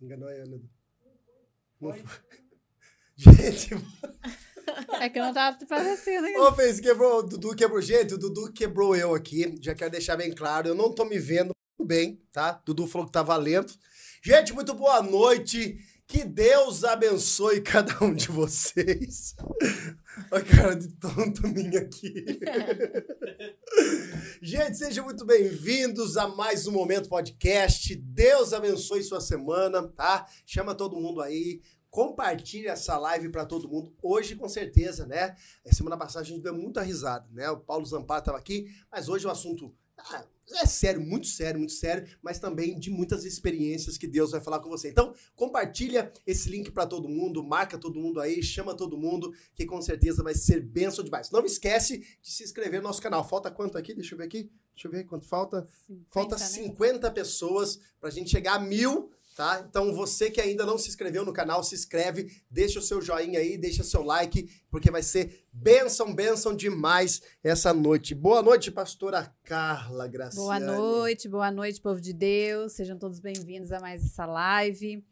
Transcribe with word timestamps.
Enganou 0.00 0.28
a 0.28 0.32
Ana. 0.32 0.60
Não 1.80 1.92
foi. 1.92 2.04
Gente, 3.16 3.74
É 4.98 5.10
que 5.10 5.18
eu 5.18 5.24
não 5.24 5.34
tava 5.34 5.58
parecendo 5.66 6.26
ô, 6.40 6.54
fez, 6.54 6.80
quebrou, 6.80 7.18
o 7.18 7.22
Dudu 7.22 7.54
quebrou. 7.54 7.82
Gente, 7.82 8.14
o 8.14 8.18
Dudu 8.18 8.50
quebrou 8.52 8.96
eu 8.96 9.14
aqui. 9.14 9.58
Já 9.60 9.74
quero 9.74 9.90
deixar 9.90 10.16
bem 10.16 10.32
claro, 10.32 10.68
eu 10.68 10.74
não 10.74 10.94
tô 10.94 11.04
me 11.04 11.18
vendo 11.18 11.52
tudo 11.76 11.86
bem, 11.86 12.22
tá? 12.32 12.62
Dudu 12.64 12.86
falou 12.86 13.06
que 13.06 13.12
tá 13.12 13.22
valendo. 13.22 13.72
Gente, 14.22 14.54
muito 14.54 14.72
boa 14.74 15.02
noite. 15.02 15.78
Que 16.06 16.24
Deus 16.24 16.82
abençoe 16.82 17.60
cada 17.60 18.02
um 18.04 18.12
de 18.12 18.28
vocês. 18.28 19.34
Olha 20.32 20.42
a 20.42 20.44
cara 20.44 20.76
de 20.76 20.88
tonto 20.96 21.46
minha 21.46 21.80
aqui. 21.80 22.24
Gente, 24.42 24.78
sejam 24.78 25.04
muito 25.04 25.24
bem-vindos 25.24 26.16
a 26.16 26.26
mais 26.26 26.66
um 26.66 26.72
Momento 26.72 27.08
Podcast. 27.08 27.94
Deus 27.94 28.52
abençoe 28.52 29.02
sua 29.02 29.20
semana, 29.20 29.86
tá? 29.88 30.26
Chama 30.46 30.74
todo 30.74 30.96
mundo 30.96 31.20
aí. 31.20 31.60
Compartilhe 31.90 32.68
essa 32.68 32.96
live 32.96 33.28
para 33.28 33.44
todo 33.44 33.68
mundo. 33.68 33.92
Hoje, 34.02 34.36
com 34.36 34.48
certeza, 34.48 35.06
né? 35.06 35.36
Semana 35.66 35.96
passada 35.96 36.24
a 36.24 36.28
gente 36.28 36.42
deu 36.42 36.54
muita 36.54 36.80
risada, 36.80 37.28
né? 37.32 37.50
O 37.50 37.58
Paulo 37.58 37.84
Zamparo 37.84 38.20
estava 38.20 38.38
aqui, 38.38 38.74
mas 38.90 39.08
hoje 39.08 39.26
o 39.26 39.30
assunto 39.30 39.74
ah, 39.98 40.24
é 40.58 40.66
sério, 40.66 41.00
muito 41.00 41.26
sério, 41.26 41.58
muito 41.58 41.72
sério, 41.72 42.06
mas 42.22 42.38
também 42.38 42.78
de 42.78 42.90
muitas 42.90 43.24
experiências 43.24 43.96
que 43.96 44.06
Deus 44.06 44.32
vai 44.32 44.40
falar 44.40 44.60
com 44.60 44.68
você. 44.68 44.88
Então, 44.88 45.14
compartilha 45.34 46.12
esse 46.26 46.48
link 46.48 46.70
para 46.70 46.86
todo 46.86 47.08
mundo, 47.08 47.42
marca 47.42 47.78
todo 47.78 48.00
mundo 48.00 48.20
aí, 48.20 48.42
chama 48.42 48.74
todo 48.74 48.98
mundo, 48.98 49.32
que 49.54 49.66
com 49.66 49.80
certeza 49.80 50.22
vai 50.22 50.34
ser 50.34 50.60
benção 50.60 51.04
demais. 51.04 51.30
Não 51.30 51.44
esquece 51.44 51.98
de 51.98 52.30
se 52.30 52.42
inscrever 52.42 52.80
no 52.80 52.88
nosso 52.88 53.02
canal. 53.02 53.26
Falta 53.26 53.50
quanto 53.50 53.78
aqui? 53.78 53.94
Deixa 53.94 54.14
eu 54.14 54.18
ver 54.18 54.24
aqui. 54.24 54.50
Deixa 54.74 54.88
eu 54.88 54.92
ver 54.92 55.04
quanto 55.04 55.26
falta. 55.26 55.66
50, 55.86 56.04
Falta 56.08 56.36
né? 56.36 56.44
50 56.44 57.10
pessoas 57.10 57.78
pra 58.00 58.08
gente 58.10 58.30
chegar 58.30 58.54
a 58.54 58.58
mil, 58.58 59.10
tá? 59.40 59.64
Então 59.66 59.94
você 59.94 60.30
que 60.30 60.38
ainda 60.38 60.66
não 60.66 60.76
se 60.76 60.90
inscreveu 60.90 61.24
no 61.24 61.32
canal, 61.32 61.64
se 61.64 61.74
inscreve, 61.74 62.42
deixa 62.50 62.78
o 62.78 62.82
seu 62.82 63.00
joinha 63.00 63.38
aí, 63.38 63.56
deixa 63.56 63.82
seu 63.82 64.02
like, 64.02 64.50
porque 64.70 64.90
vai 64.90 65.02
ser 65.02 65.46
benção, 65.50 66.14
benção 66.14 66.54
demais 66.54 67.22
essa 67.42 67.72
noite. 67.72 68.14
Boa 68.14 68.42
noite, 68.42 68.70
pastora 68.70 69.34
Carla 69.42 70.06
Graciane. 70.06 70.44
Boa 70.44 70.60
noite, 70.60 71.26
boa 71.26 71.50
noite, 71.50 71.80
povo 71.80 72.02
de 72.02 72.12
Deus. 72.12 72.74
Sejam 72.74 72.98
todos 72.98 73.18
bem-vindos 73.18 73.72
a 73.72 73.80
mais 73.80 74.04
essa 74.04 74.26
live. 74.26 75.02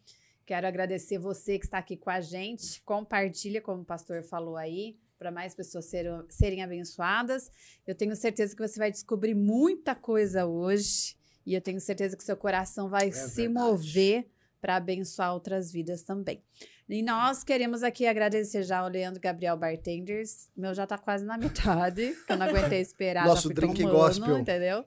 Quero 0.44 0.66
agradecer 0.66 1.18
você 1.18 1.58
que 1.58 1.64
está 1.64 1.78
aqui 1.78 1.96
com 1.96 2.10
a 2.10 2.20
gente. 2.20 2.82
Compartilha, 2.82 3.62
como 3.62 3.80
o 3.80 3.86
pastor 3.86 4.22
falou 4.22 4.58
aí, 4.58 4.98
para 5.18 5.30
mais 5.30 5.54
pessoas 5.54 5.86
serem, 5.86 6.22
serem 6.28 6.62
abençoadas. 6.62 7.50
Eu 7.86 7.94
tenho 7.94 8.14
certeza 8.14 8.54
que 8.54 8.60
você 8.60 8.78
vai 8.78 8.90
descobrir 8.90 9.34
muita 9.34 9.94
coisa 9.94 10.44
hoje. 10.44 11.17
E 11.48 11.54
eu 11.54 11.62
tenho 11.62 11.80
certeza 11.80 12.14
que 12.14 12.22
seu 12.22 12.36
coração 12.36 12.90
vai 12.90 13.10
se 13.10 13.46
verdade. 13.46 13.48
mover 13.48 14.28
para 14.60 14.76
abençoar 14.76 15.32
outras 15.32 15.72
vidas 15.72 16.02
também. 16.02 16.44
E 16.86 17.02
nós 17.02 17.42
queremos 17.42 17.82
aqui 17.82 18.06
agradecer 18.06 18.62
já 18.62 18.80
ao 18.80 18.88
Leandro 18.88 19.18
Gabriel 19.18 19.56
Bartenders. 19.56 20.50
Meu 20.54 20.74
já 20.74 20.86
tá 20.86 20.98
quase 20.98 21.24
na 21.24 21.38
metade, 21.38 22.14
que 22.26 22.32
eu 22.34 22.36
não 22.36 22.46
aguentei 22.46 22.82
esperar. 22.82 23.24
Nosso 23.26 23.48
drink 23.48 23.80
tomando, 23.80 23.96
gospel. 23.96 24.38
Entendeu? 24.38 24.84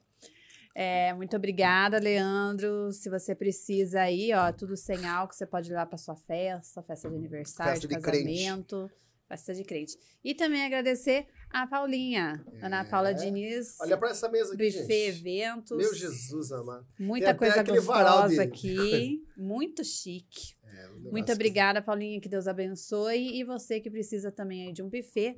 É, 0.76 1.12
muito 1.16 1.36
obrigada, 1.36 1.98
Leandro. 1.98 2.92
Se 2.92 3.10
você 3.10 3.34
precisa 3.34 4.02
aí, 4.02 4.32
ó, 4.32 4.52
tudo 4.52 4.78
sem 4.78 5.04
álcool, 5.08 5.34
você 5.34 5.48
pode 5.48 5.68
levar 5.68 5.88
para 5.88 5.98
sua 5.98 6.16
festa, 6.16 6.84
festa 6.84 7.10
de 7.10 7.16
aniversário, 7.16 7.72
Festa 7.72 7.88
de, 7.88 7.96
de 7.96 8.02
crente. 8.02 8.94
Festa 9.32 9.54
de 9.54 9.64
crente. 9.64 9.98
E 10.24 10.36
também 10.36 10.66
agradecer 10.66 11.28
a 11.50 11.66
Paulinha, 11.66 12.46
Ana 12.62 12.84
Paula 12.84 13.14
Diniz, 13.14 13.80
É. 13.80 13.84
Olha 13.84 13.98
pra 13.98 14.10
essa 14.10 14.30
mesa 14.30 14.54
aqui, 14.54 14.66
Buffet 14.66 15.12
gente. 15.12 15.20
Eventos. 15.20 15.78
Meu 15.78 15.94
Jesus 15.94 16.52
amado. 16.52 16.86
Muita 17.00 17.34
coisa 17.34 17.64
gostosa 17.64 18.44
aqui. 18.44 19.24
Muito 19.38 19.84
chique. 19.84 20.56
É, 20.64 20.88
Muito 21.12 21.32
obrigada, 21.32 21.82
Paulinha, 21.82 22.20
que 22.20 22.30
Deus 22.30 22.48
abençoe. 22.48 23.40
E 23.40 23.44
você 23.44 23.80
que 23.80 23.90
precisa 23.90 24.32
também 24.32 24.68
aí 24.68 24.74
de 24.74 24.84
um 24.84 24.90
buffet, 24.90 25.36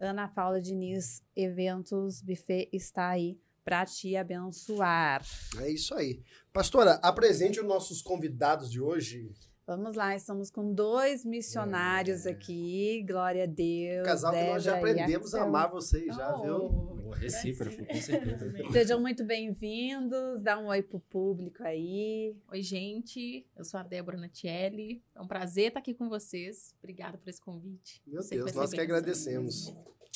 Ana 0.00 0.28
Paula 0.28 0.60
Diniz 0.60 1.22
Eventos 1.34 2.20
Buffet 2.22 2.68
está 2.72 3.10
aí 3.10 3.38
para 3.64 3.84
te 3.84 4.14
abençoar. 4.16 5.24
É 5.58 5.68
isso 5.68 5.92
aí. 5.94 6.22
Pastora, 6.52 7.00
apresente 7.02 7.58
os 7.58 7.66
nossos 7.66 8.00
convidados 8.00 8.70
de 8.70 8.80
hoje. 8.80 9.28
Vamos 9.66 9.96
lá, 9.96 10.14
estamos 10.14 10.48
com 10.48 10.72
dois 10.72 11.24
missionários 11.24 12.24
aqui. 12.24 13.04
Glória 13.04 13.42
a 13.42 13.46
Deus. 13.46 14.06
Casal 14.06 14.32
que 14.32 14.44
nós 14.44 14.62
já 14.62 14.76
aprendemos 14.76 15.34
a 15.34 15.42
amar 15.42 15.68
vocês, 15.68 16.06
já, 16.14 16.36
viu? 16.36 16.68
Boa, 16.68 17.16
recíproco, 17.16 17.84
com 17.84 18.00
certeza. 18.00 18.48
Sejam 18.70 19.00
muito 19.00 19.24
bem-vindos. 19.24 20.40
Dá 20.40 20.56
um 20.56 20.66
oi 20.66 20.84
pro 20.84 21.00
público 21.00 21.64
aí. 21.64 22.36
Oi, 22.52 22.62
gente. 22.62 23.44
Eu 23.56 23.64
sou 23.64 23.80
a 23.80 23.82
Débora 23.82 24.16
Natielli. 24.16 25.02
É 25.12 25.20
um 25.20 25.26
prazer 25.26 25.66
estar 25.66 25.80
aqui 25.80 25.94
com 25.94 26.08
vocês. 26.08 26.72
Obrigada 26.78 27.18
por 27.18 27.28
esse 27.28 27.40
convite. 27.40 28.00
Meu 28.06 28.22
Sei 28.22 28.38
Deus, 28.38 28.52
nós 28.52 28.70
que 28.70 28.80
agradecemos. 28.80 29.74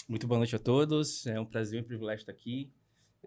Muito 0.09 0.28
boa 0.28 0.38
noite 0.38 0.55
a 0.55 0.61
todos. 0.61 1.27
É 1.27 1.41
um 1.41 1.44
prazer 1.44 1.81
e 1.81 1.82
um 1.82 1.87
privilégio 1.87 2.22
estar 2.22 2.31
aqui. 2.31 2.71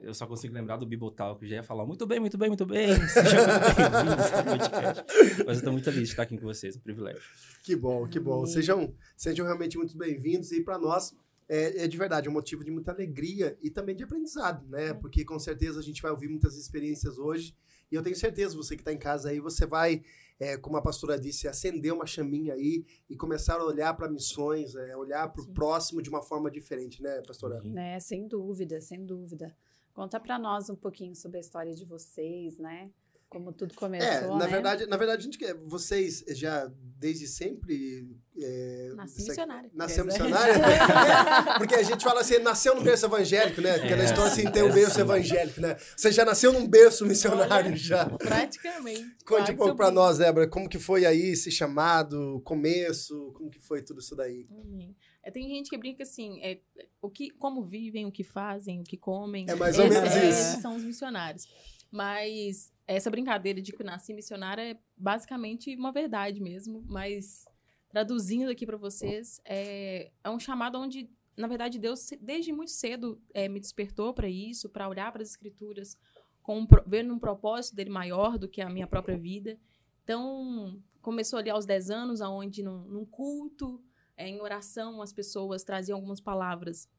Eu 0.01 0.13
só 0.13 0.25
consigo 0.25 0.53
lembrar 0.53 0.77
do 0.77 0.85
Bibotal, 0.85 1.37
que 1.37 1.47
já 1.47 1.57
ia 1.57 1.63
falar 1.63 1.85
muito 1.85 2.05
bem, 2.05 2.19
muito 2.19 2.37
bem, 2.37 2.49
muito 2.49 2.65
bem. 2.65 2.87
Sejam 3.07 3.45
muito 3.45 3.75
bem-vindos 3.75 4.33
ao 4.33 4.43
podcast. 4.43 5.05
Mas 5.45 5.47
eu 5.47 5.53
estou 5.53 5.71
muito 5.71 5.85
feliz 5.85 6.03
de 6.03 6.09
estar 6.09 6.23
aqui 6.23 6.37
com 6.37 6.45
vocês, 6.45 6.75
um 6.75 6.79
privilégio. 6.79 7.21
Que 7.63 7.75
bom, 7.75 8.07
que 8.07 8.19
bom. 8.19 8.39
Amém. 8.39 8.47
Sejam, 8.47 8.93
sejam 9.15 9.45
realmente 9.45 9.77
muito 9.77 9.97
bem-vindos 9.97 10.51
e 10.51 10.61
para 10.61 10.77
nós 10.77 11.15
é, 11.47 11.83
é 11.83 11.87
de 11.87 11.97
verdade 11.97 12.27
um 12.27 12.31
motivo 12.31 12.63
de 12.63 12.71
muita 12.71 12.91
alegria 12.91 13.57
e 13.61 13.69
também 13.69 13.95
de 13.95 14.03
aprendizado, 14.03 14.67
né? 14.67 14.93
Porque 14.93 15.23
com 15.23 15.37
certeza 15.37 15.79
a 15.79 15.83
gente 15.83 16.01
vai 16.01 16.11
ouvir 16.11 16.27
muitas 16.27 16.57
experiências 16.57 17.17
hoje 17.17 17.55
e 17.91 17.95
eu 17.95 18.01
tenho 18.01 18.15
certeza 18.15 18.57
você 18.57 18.75
que 18.75 18.81
está 18.81 18.91
em 18.91 18.97
casa 18.97 19.29
aí 19.29 19.39
você 19.39 19.65
vai, 19.65 20.03
é, 20.39 20.57
como 20.57 20.75
a 20.75 20.81
pastora 20.81 21.19
disse, 21.19 21.47
acender 21.47 21.93
uma 21.93 22.07
chaminha 22.07 22.55
aí 22.55 22.83
e 23.09 23.15
começar 23.15 23.59
a 23.59 23.63
olhar 23.63 23.93
para 23.93 24.09
missões, 24.09 24.75
é, 24.75 24.97
olhar 24.97 25.31
para 25.31 25.43
o 25.43 25.47
próximo 25.53 26.01
de 26.01 26.09
uma 26.09 26.21
forma 26.21 26.49
diferente, 26.49 27.01
né, 27.01 27.21
pastora? 27.25 27.61
Né, 27.61 27.99
sem 27.99 28.27
dúvida, 28.27 28.81
sem 28.81 29.05
dúvida. 29.05 29.55
Conta 29.93 30.19
para 30.19 30.39
nós 30.39 30.69
um 30.69 30.75
pouquinho 30.75 31.15
sobre 31.15 31.37
a 31.37 31.41
história 31.41 31.73
de 31.73 31.85
vocês, 31.85 32.57
né? 32.57 32.91
Como 33.33 33.51
tudo 33.51 33.73
começou, 33.73 34.07
É, 34.07 34.27
na 34.27 34.37
né? 34.37 34.47
verdade, 34.47 34.85
na 34.85 34.95
verdade, 34.95 35.21
a 35.21 35.23
gente 35.25 35.37
quer, 35.39 35.55
vocês 35.65 36.23
já 36.29 36.71
desde 36.99 37.27
sempre 37.27 38.15
é, 38.37 38.93
Nasci 38.95 39.23
missionária. 39.27 39.69
Nasceu 39.73 40.05
missionária? 40.05 40.53
É, 41.55 41.57
Porque 41.57 41.75
a 41.75 41.83
gente 41.83 42.03
fala 42.03 42.21
assim, 42.21 42.37
nasceu 42.39 42.75
num 42.75 42.83
berço 42.83 43.05
evangélico, 43.05 43.59
né? 43.59 43.77
Porque 43.79 43.95
na 43.95 44.03
É, 44.03 44.05
história 44.05 44.31
assim 44.31 44.49
tem 44.51 44.61
é 44.61 44.65
o 44.65 44.71
berço 44.71 44.99
evangélico, 45.01 45.59
né? 45.59 45.75
Você 45.97 46.11
já 46.11 46.23
nasceu 46.23 46.53
num 46.53 46.67
berço 46.67 47.05
missionário 47.05 47.69
Olha, 47.71 47.75
já. 47.75 48.05
Praticamente. 48.05 49.15
Conte 49.25 49.51
um 49.51 49.55
pouco 49.55 49.75
pra 49.75 49.91
nós, 49.91 50.17
Débora, 50.19 50.47
como 50.47 50.69
que 50.69 50.79
foi 50.79 51.05
aí 51.05 51.31
esse 51.31 51.51
chamado, 51.51 52.41
começo, 52.45 53.31
como 53.35 53.49
que 53.49 53.59
foi 53.59 53.81
tudo 53.81 53.99
isso 53.99 54.15
daí? 54.15 54.47
Amém. 54.51 54.95
É, 55.23 55.31
tem 55.31 55.47
gente 55.47 55.69
que 55.69 55.77
brinca 55.77 56.03
assim, 56.03 56.41
é, 56.41 56.59
o 57.01 57.09
que, 57.09 57.29
como 57.31 57.63
vivem, 57.63 58.05
o 58.05 58.11
que 58.11 58.23
fazem, 58.23 58.81
o 58.81 58.83
que 58.83 58.97
comem. 58.97 59.45
É 59.49 59.55
mais 59.55 59.79
ou 59.79 59.87
menos 59.87 60.11
é, 60.15 60.29
isso. 60.29 60.61
São 60.61 60.75
os 60.75 60.83
missionários. 60.83 61.47
Mas 61.91 62.71
essa 62.87 63.09
brincadeira 63.09 63.61
de 63.61 63.71
que 63.71 63.83
nasci 63.83 64.13
missionária 64.13 64.71
é 64.71 64.79
basicamente 64.97 65.75
uma 65.75 65.91
verdade 65.91 66.41
mesmo. 66.41 66.83
Mas 66.87 67.45
traduzindo 67.89 68.49
aqui 68.49 68.65
para 68.65 68.77
vocês, 68.77 69.39
é, 69.45 70.11
é 70.23 70.29
um 70.29 70.39
chamado 70.39 70.79
onde, 70.79 71.09
na 71.37 71.47
verdade, 71.47 71.79
Deus 71.79 72.09
desde 72.19 72.51
muito 72.51 72.71
cedo 72.71 73.21
é, 73.33 73.47
me 73.47 73.59
despertou 73.59 74.13
para 74.13 74.27
isso, 74.27 74.69
para 74.69 74.89
olhar 74.89 75.11
para 75.11 75.21
as 75.21 75.29
escrituras, 75.29 75.97
com 76.41 76.59
um, 76.59 76.67
vendo 76.85 77.13
um 77.13 77.19
propósito 77.19 77.75
dele 77.75 77.89
maior 77.89 78.37
do 78.37 78.49
que 78.49 78.61
a 78.61 78.69
minha 78.69 78.87
própria 78.87 79.17
vida. 79.17 79.57
Então, 80.03 80.81
começou 81.01 81.39
ali 81.39 81.49
aos 81.49 81.65
10 81.65 81.89
anos, 81.89 82.21
aonde 82.21 82.61
num, 82.61 82.83
num 82.83 83.05
culto, 83.05 83.81
é, 84.17 84.27
em 84.27 84.41
oração, 84.41 85.01
as 85.01 85.13
pessoas 85.13 85.63
traziam 85.63 85.95
algumas 85.95 86.19
palavras 86.19 86.89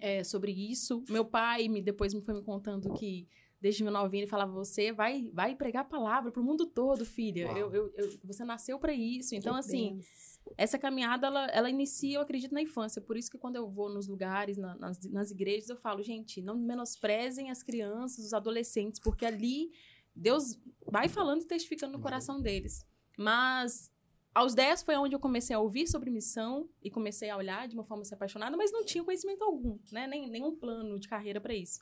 é, 0.00 0.22
sobre 0.22 0.52
isso. 0.52 1.04
Meu 1.08 1.24
pai 1.24 1.68
me, 1.68 1.82
depois 1.82 2.14
me 2.14 2.22
foi 2.22 2.34
me 2.34 2.42
contando 2.42 2.92
que 2.94 3.26
desde 3.60 3.82
meu 3.82 3.92
novinho 3.92 4.22
ele 4.22 4.30
falava: 4.30 4.52
você 4.52 4.92
vai, 4.92 5.30
vai 5.32 5.54
pregar 5.56 5.82
a 5.82 5.88
palavra 5.88 6.30
para 6.30 6.40
o 6.40 6.44
mundo 6.44 6.66
todo, 6.66 7.04
filha. 7.04 7.50
Eu, 7.52 7.72
eu- 7.74 7.92
eu- 7.96 8.18
você 8.24 8.44
nasceu 8.44 8.78
para 8.78 8.92
isso. 8.92 9.34
Então, 9.34 9.54
Que 9.54 9.58
assim, 9.60 9.94
benção. 9.96 10.52
essa 10.56 10.78
caminhada 10.78 11.26
ela, 11.26 11.46
ela 11.46 11.70
inicia, 11.70 12.16
eu 12.18 12.20
acredito, 12.22 12.52
na 12.54 12.62
infância. 12.62 13.00
Por 13.02 13.16
isso 13.16 13.30
que 13.30 13.38
quando 13.38 13.56
eu 13.56 13.68
vou 13.68 13.88
nos 13.88 14.06
lugares, 14.08 14.56
na- 14.56 14.76
nas, 14.76 15.00
nas 15.10 15.30
igrejas, 15.30 15.68
eu 15.68 15.76
falo, 15.76 16.02
gente, 16.02 16.40
não 16.40 16.56
menosprezem 16.56 17.50
as 17.50 17.62
crianças, 17.62 18.24
os 18.24 18.32
adolescentes, 18.32 19.00
porque 19.00 19.24
ali 19.26 19.70
Deus 20.14 20.58
vai 20.86 21.08
falando 21.08 21.42
e 21.42 21.46
testificando 21.46 21.92
no 21.92 22.02
coração 22.02 22.40
deles. 22.40 22.84
Mas 23.16 23.90
aos 24.34 24.54
10 24.54 24.82
foi 24.82 24.96
onde 24.96 25.14
eu 25.14 25.18
comecei 25.20 25.54
a 25.54 25.58
ouvir 25.60 25.86
sobre 25.88 26.10
missão 26.10 26.68
e 26.82 26.90
comecei 26.90 27.28
a 27.28 27.36
olhar 27.36 27.66
de 27.66 27.74
uma 27.74 27.84
forma 27.84 28.04
se 28.04 28.14
apaixonada, 28.14 28.56
mas 28.56 28.70
não 28.70 28.84
tinha 28.84 29.02
conhecimento 29.02 29.42
algum, 29.42 29.78
né? 29.90 30.06
Nem, 30.06 30.28
nenhum 30.30 30.54
plano 30.54 30.98
de 30.98 31.08
carreira 31.08 31.40
para 31.40 31.52
isso. 31.54 31.80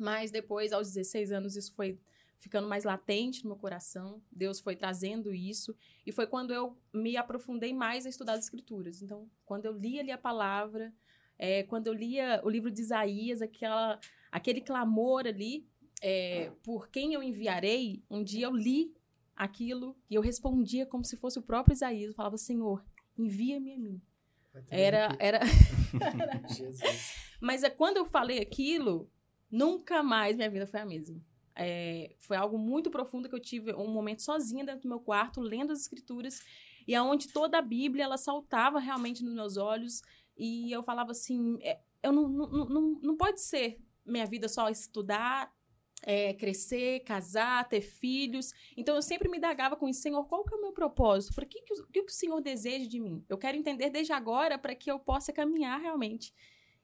Mas 0.00 0.30
depois, 0.30 0.72
aos 0.72 0.88
16 0.88 1.30
anos, 1.30 1.56
isso 1.56 1.74
foi 1.74 2.00
ficando 2.38 2.66
mais 2.66 2.84
latente 2.84 3.44
no 3.44 3.50
meu 3.50 3.58
coração. 3.58 4.22
Deus 4.32 4.58
foi 4.58 4.74
trazendo 4.74 5.34
isso. 5.34 5.76
E 6.06 6.10
foi 6.10 6.26
quando 6.26 6.54
eu 6.54 6.74
me 6.92 7.18
aprofundei 7.18 7.74
mais 7.74 8.06
a 8.06 8.08
estudar 8.08 8.32
as 8.32 8.44
escrituras. 8.44 9.02
Então, 9.02 9.30
quando 9.44 9.66
eu 9.66 9.72
lia 9.72 10.00
ali 10.00 10.10
a 10.10 10.16
palavra, 10.16 10.90
é, 11.38 11.64
quando 11.64 11.86
eu 11.86 11.92
lia 11.92 12.40
o 12.42 12.48
livro 12.48 12.70
de 12.70 12.80
Isaías, 12.80 13.42
aquela, 13.42 14.00
aquele 14.32 14.62
clamor 14.62 15.26
ali, 15.26 15.68
é, 16.00 16.50
por 16.62 16.88
quem 16.88 17.12
eu 17.12 17.22
enviarei, 17.22 18.02
um 18.10 18.24
dia 18.24 18.46
eu 18.46 18.56
li 18.56 18.94
aquilo 19.36 19.94
e 20.08 20.14
eu 20.14 20.22
respondia 20.22 20.86
como 20.86 21.04
se 21.04 21.18
fosse 21.18 21.38
o 21.38 21.42
próprio 21.42 21.74
Isaías. 21.74 22.08
Eu 22.08 22.14
falava, 22.14 22.38
Senhor, 22.38 22.82
envia-me 23.18 23.74
a 23.74 23.78
mim. 23.78 24.00
Era, 24.70 25.14
era... 25.18 25.40
Jesus. 26.48 27.14
Mas 27.38 27.62
é, 27.62 27.70
quando 27.70 27.98
eu 27.98 28.06
falei 28.06 28.38
aquilo, 28.38 29.10
nunca 29.50 30.02
mais 30.02 30.36
minha 30.36 30.50
vida 30.50 30.66
foi 30.66 30.80
a 30.80 30.86
mesma. 30.86 31.20
É, 31.56 32.14
foi 32.20 32.36
algo 32.36 32.56
muito 32.56 32.90
profundo 32.90 33.28
que 33.28 33.34
eu 33.34 33.40
tive 33.40 33.74
um 33.74 33.88
momento 33.88 34.22
sozinha 34.22 34.64
dentro 34.64 34.82
do 34.82 34.88
meu 34.88 35.00
quarto, 35.00 35.40
lendo 35.40 35.72
as 35.72 35.80
escrituras, 35.80 36.40
e 36.86 36.94
aonde 36.94 37.28
toda 37.28 37.58
a 37.58 37.62
Bíblia 37.62 38.04
ela 38.04 38.16
saltava 38.16 38.78
realmente 38.78 39.22
nos 39.22 39.34
meus 39.34 39.56
olhos, 39.56 40.00
e 40.36 40.72
eu 40.72 40.82
falava 40.82 41.10
assim: 41.10 41.58
é, 41.60 41.78
eu 42.02 42.12
não, 42.12 42.28
não, 42.28 42.48
não, 42.48 43.00
não 43.02 43.16
pode 43.16 43.42
ser 43.42 43.78
minha 44.06 44.24
vida 44.26 44.48
só 44.48 44.68
estudar, 44.68 45.52
é, 46.02 46.32
crescer, 46.34 47.00
casar, 47.00 47.68
ter 47.68 47.80
filhos. 47.80 48.52
Então 48.76 48.94
eu 48.94 49.02
sempre 49.02 49.28
me 49.28 49.38
indagava 49.38 49.76
com 49.76 49.88
isso, 49.88 50.00
Senhor, 50.00 50.24
qual 50.24 50.44
que 50.44 50.54
é 50.54 50.56
o 50.56 50.60
meu 50.60 50.72
propósito? 50.72 51.34
Por 51.34 51.44
que, 51.44 51.58
o, 51.58 51.86
que, 51.88 52.02
que 52.02 52.10
o 52.12 52.14
Senhor 52.14 52.40
deseja 52.40 52.86
de 52.86 52.98
mim? 52.98 53.24
Eu 53.28 53.38
quero 53.38 53.56
entender 53.56 53.90
desde 53.90 54.12
agora 54.12 54.58
para 54.58 54.74
que 54.74 54.90
eu 54.90 54.98
possa 54.98 55.32
caminhar 55.32 55.80
realmente. 55.80 56.32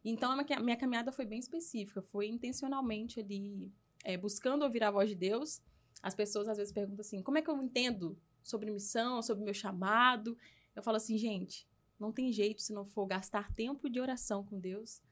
Então 0.08 0.30
a 0.30 0.36
minha, 0.36 0.60
minha 0.60 0.76
caminhada 0.76 1.10
foi 1.10 1.26
bem 1.26 1.40
específica, 1.40 2.00
foi 2.00 2.28
intencionalmente 2.28 3.18
ali 3.18 3.72
é, 4.04 4.16
buscando 4.16 4.62
ouvir 4.62 4.84
a 4.84 4.90
voz 4.90 5.08
de 5.08 5.16
Deus. 5.16 5.60
As 6.00 6.14
pessoas 6.14 6.48
às 6.48 6.56
vezes 6.56 6.72
perguntam 6.72 7.00
assim: 7.00 7.20
como 7.20 7.38
é 7.38 7.42
que 7.42 7.50
eu 7.50 7.60
entendo 7.60 8.16
sobre 8.40 8.70
missão, 8.70 9.20
sobre 9.20 9.44
meu 9.44 9.52
chamado? 9.52 10.38
Eu 10.76 10.82
falo 10.82 10.96
assim, 10.96 11.18
gente, 11.18 11.66
não 11.98 12.12
tem 12.12 12.30
jeito 12.32 12.62
se 12.62 12.72
não 12.72 12.86
for 12.86 13.04
gastar 13.04 13.52
tempo 13.52 13.90
de 13.90 13.98
oração 13.98 14.44
com 14.44 14.60
Deus, 14.60 15.02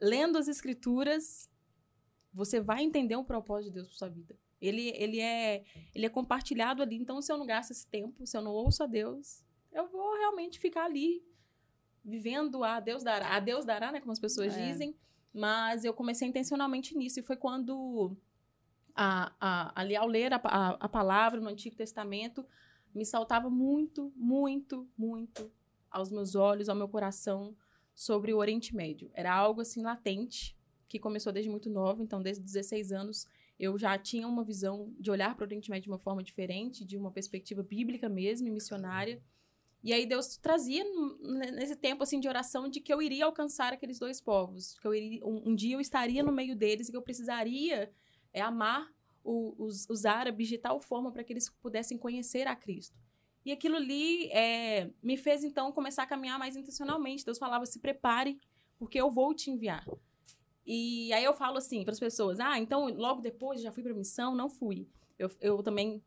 lendo 0.00 0.38
as 0.38 0.46
escrituras 0.46 1.50
você 2.32 2.60
vai 2.60 2.82
entender 2.82 3.16
o 3.16 3.24
propósito 3.24 3.70
de 3.70 3.74
Deus 3.74 3.88
para 3.88 3.96
sua 3.96 4.08
vida. 4.08 4.36
Ele, 4.60 4.88
ele, 4.96 5.20
é, 5.20 5.64
ele 5.94 6.06
é 6.06 6.08
compartilhado 6.08 6.82
ali. 6.82 6.96
Então, 6.96 7.20
se 7.22 7.32
eu 7.32 7.38
não 7.38 7.46
gasto 7.46 7.70
esse 7.70 7.86
tempo, 7.86 8.26
se 8.26 8.36
eu 8.36 8.42
não 8.42 8.52
ouço 8.52 8.82
a 8.82 8.86
Deus, 8.86 9.44
eu 9.72 9.88
vou 9.88 10.16
realmente 10.16 10.58
ficar 10.58 10.84
ali 10.84 11.24
vivendo 12.04 12.62
a 12.62 12.80
Deus 12.80 13.02
dará. 13.02 13.34
A 13.34 13.40
Deus 13.40 13.64
dará, 13.64 13.90
né? 13.90 14.00
Como 14.00 14.12
as 14.12 14.18
pessoas 14.18 14.56
é. 14.56 14.66
dizem. 14.66 14.94
Mas 15.32 15.84
eu 15.84 15.94
comecei 15.94 16.28
intencionalmente 16.28 16.96
nisso. 16.96 17.18
E 17.18 17.22
foi 17.22 17.36
quando, 17.36 18.16
a, 18.94 19.32
a, 19.40 19.80
ali 19.80 19.96
ao 19.96 20.06
ler 20.06 20.32
a, 20.32 20.40
a, 20.44 20.68
a 20.80 20.88
palavra 20.88 21.40
no 21.40 21.48
Antigo 21.48 21.74
Testamento, 21.74 22.44
me 22.94 23.04
saltava 23.04 23.50
muito, 23.50 24.12
muito, 24.14 24.88
muito 24.96 25.50
aos 25.90 26.10
meus 26.10 26.34
olhos, 26.34 26.68
ao 26.68 26.76
meu 26.76 26.88
coração, 26.88 27.56
sobre 27.94 28.32
o 28.32 28.38
Oriente 28.38 28.74
Médio. 28.74 29.10
Era 29.14 29.34
algo 29.34 29.60
assim 29.60 29.82
latente 29.82 30.56
que 30.86 30.98
começou 30.98 31.32
desde 31.32 31.50
muito 31.50 31.70
nova, 31.70 32.02
então 32.02 32.22
desde 32.22 32.42
16 32.42 32.92
anos 32.92 33.26
eu 33.58 33.78
já 33.78 33.96
tinha 33.96 34.26
uma 34.26 34.44
visão 34.44 34.92
de 34.98 35.10
olhar 35.10 35.34
para 35.34 35.44
o 35.44 35.46
Oriente 35.46 35.70
Médio 35.70 35.84
de 35.84 35.90
uma 35.90 35.98
forma 35.98 36.22
diferente, 36.22 36.84
de 36.84 36.96
uma 36.96 37.10
perspectiva 37.10 37.62
bíblica 37.62 38.08
mesmo, 38.08 38.48
e 38.48 38.50
missionária. 38.50 39.22
E 39.84 39.92
aí 39.92 40.06
Deus 40.06 40.38
trazia 40.38 40.82
nesse 41.52 41.76
tempo 41.76 42.02
assim 42.02 42.18
de 42.18 42.26
oração 42.26 42.70
de 42.70 42.80
que 42.80 42.92
eu 42.92 43.02
iria 43.02 43.26
alcançar 43.26 43.70
aqueles 43.70 43.98
dois 43.98 44.18
povos, 44.18 44.78
que 44.78 44.86
eu 44.86 44.94
iria, 44.94 45.22
um, 45.22 45.50
um 45.50 45.54
dia 45.54 45.76
eu 45.76 45.80
estaria 45.80 46.22
no 46.22 46.32
meio 46.32 46.56
deles 46.56 46.88
e 46.88 46.90
que 46.90 46.96
eu 46.96 47.02
precisaria 47.02 47.92
é, 48.32 48.40
amar 48.40 48.90
o, 49.22 49.54
os, 49.62 49.86
os 49.90 50.06
árabes 50.06 50.48
de 50.48 50.56
tal 50.56 50.80
forma 50.80 51.12
para 51.12 51.22
que 51.22 51.34
eles 51.34 51.50
pudessem 51.60 51.98
conhecer 51.98 52.46
a 52.46 52.56
Cristo. 52.56 52.96
E 53.44 53.52
aquilo 53.52 53.76
ali 53.76 54.30
é, 54.30 54.90
me 55.02 55.18
fez 55.18 55.44
então 55.44 55.70
começar 55.70 56.04
a 56.04 56.06
caminhar 56.06 56.38
mais 56.38 56.56
intencionalmente. 56.56 57.22
Deus 57.22 57.36
falava: 57.36 57.66
se 57.66 57.78
prepare, 57.78 58.40
porque 58.78 58.98
eu 58.98 59.10
vou 59.10 59.34
te 59.34 59.50
enviar. 59.50 59.86
E 60.66 61.12
aí 61.12 61.24
eu 61.24 61.34
falo 61.34 61.58
assim 61.58 61.84
para 61.84 61.92
as 61.92 62.00
pessoas: 62.00 62.40
ah, 62.40 62.58
então 62.58 62.88
logo 62.88 63.20
depois 63.20 63.60
já 63.60 63.70
fui 63.70 63.82
para 63.82 63.92
missão? 63.92 64.34
Não 64.34 64.48
fui. 64.48 64.88
Eu, 65.18 65.30
eu 65.42 65.62
também 65.62 66.02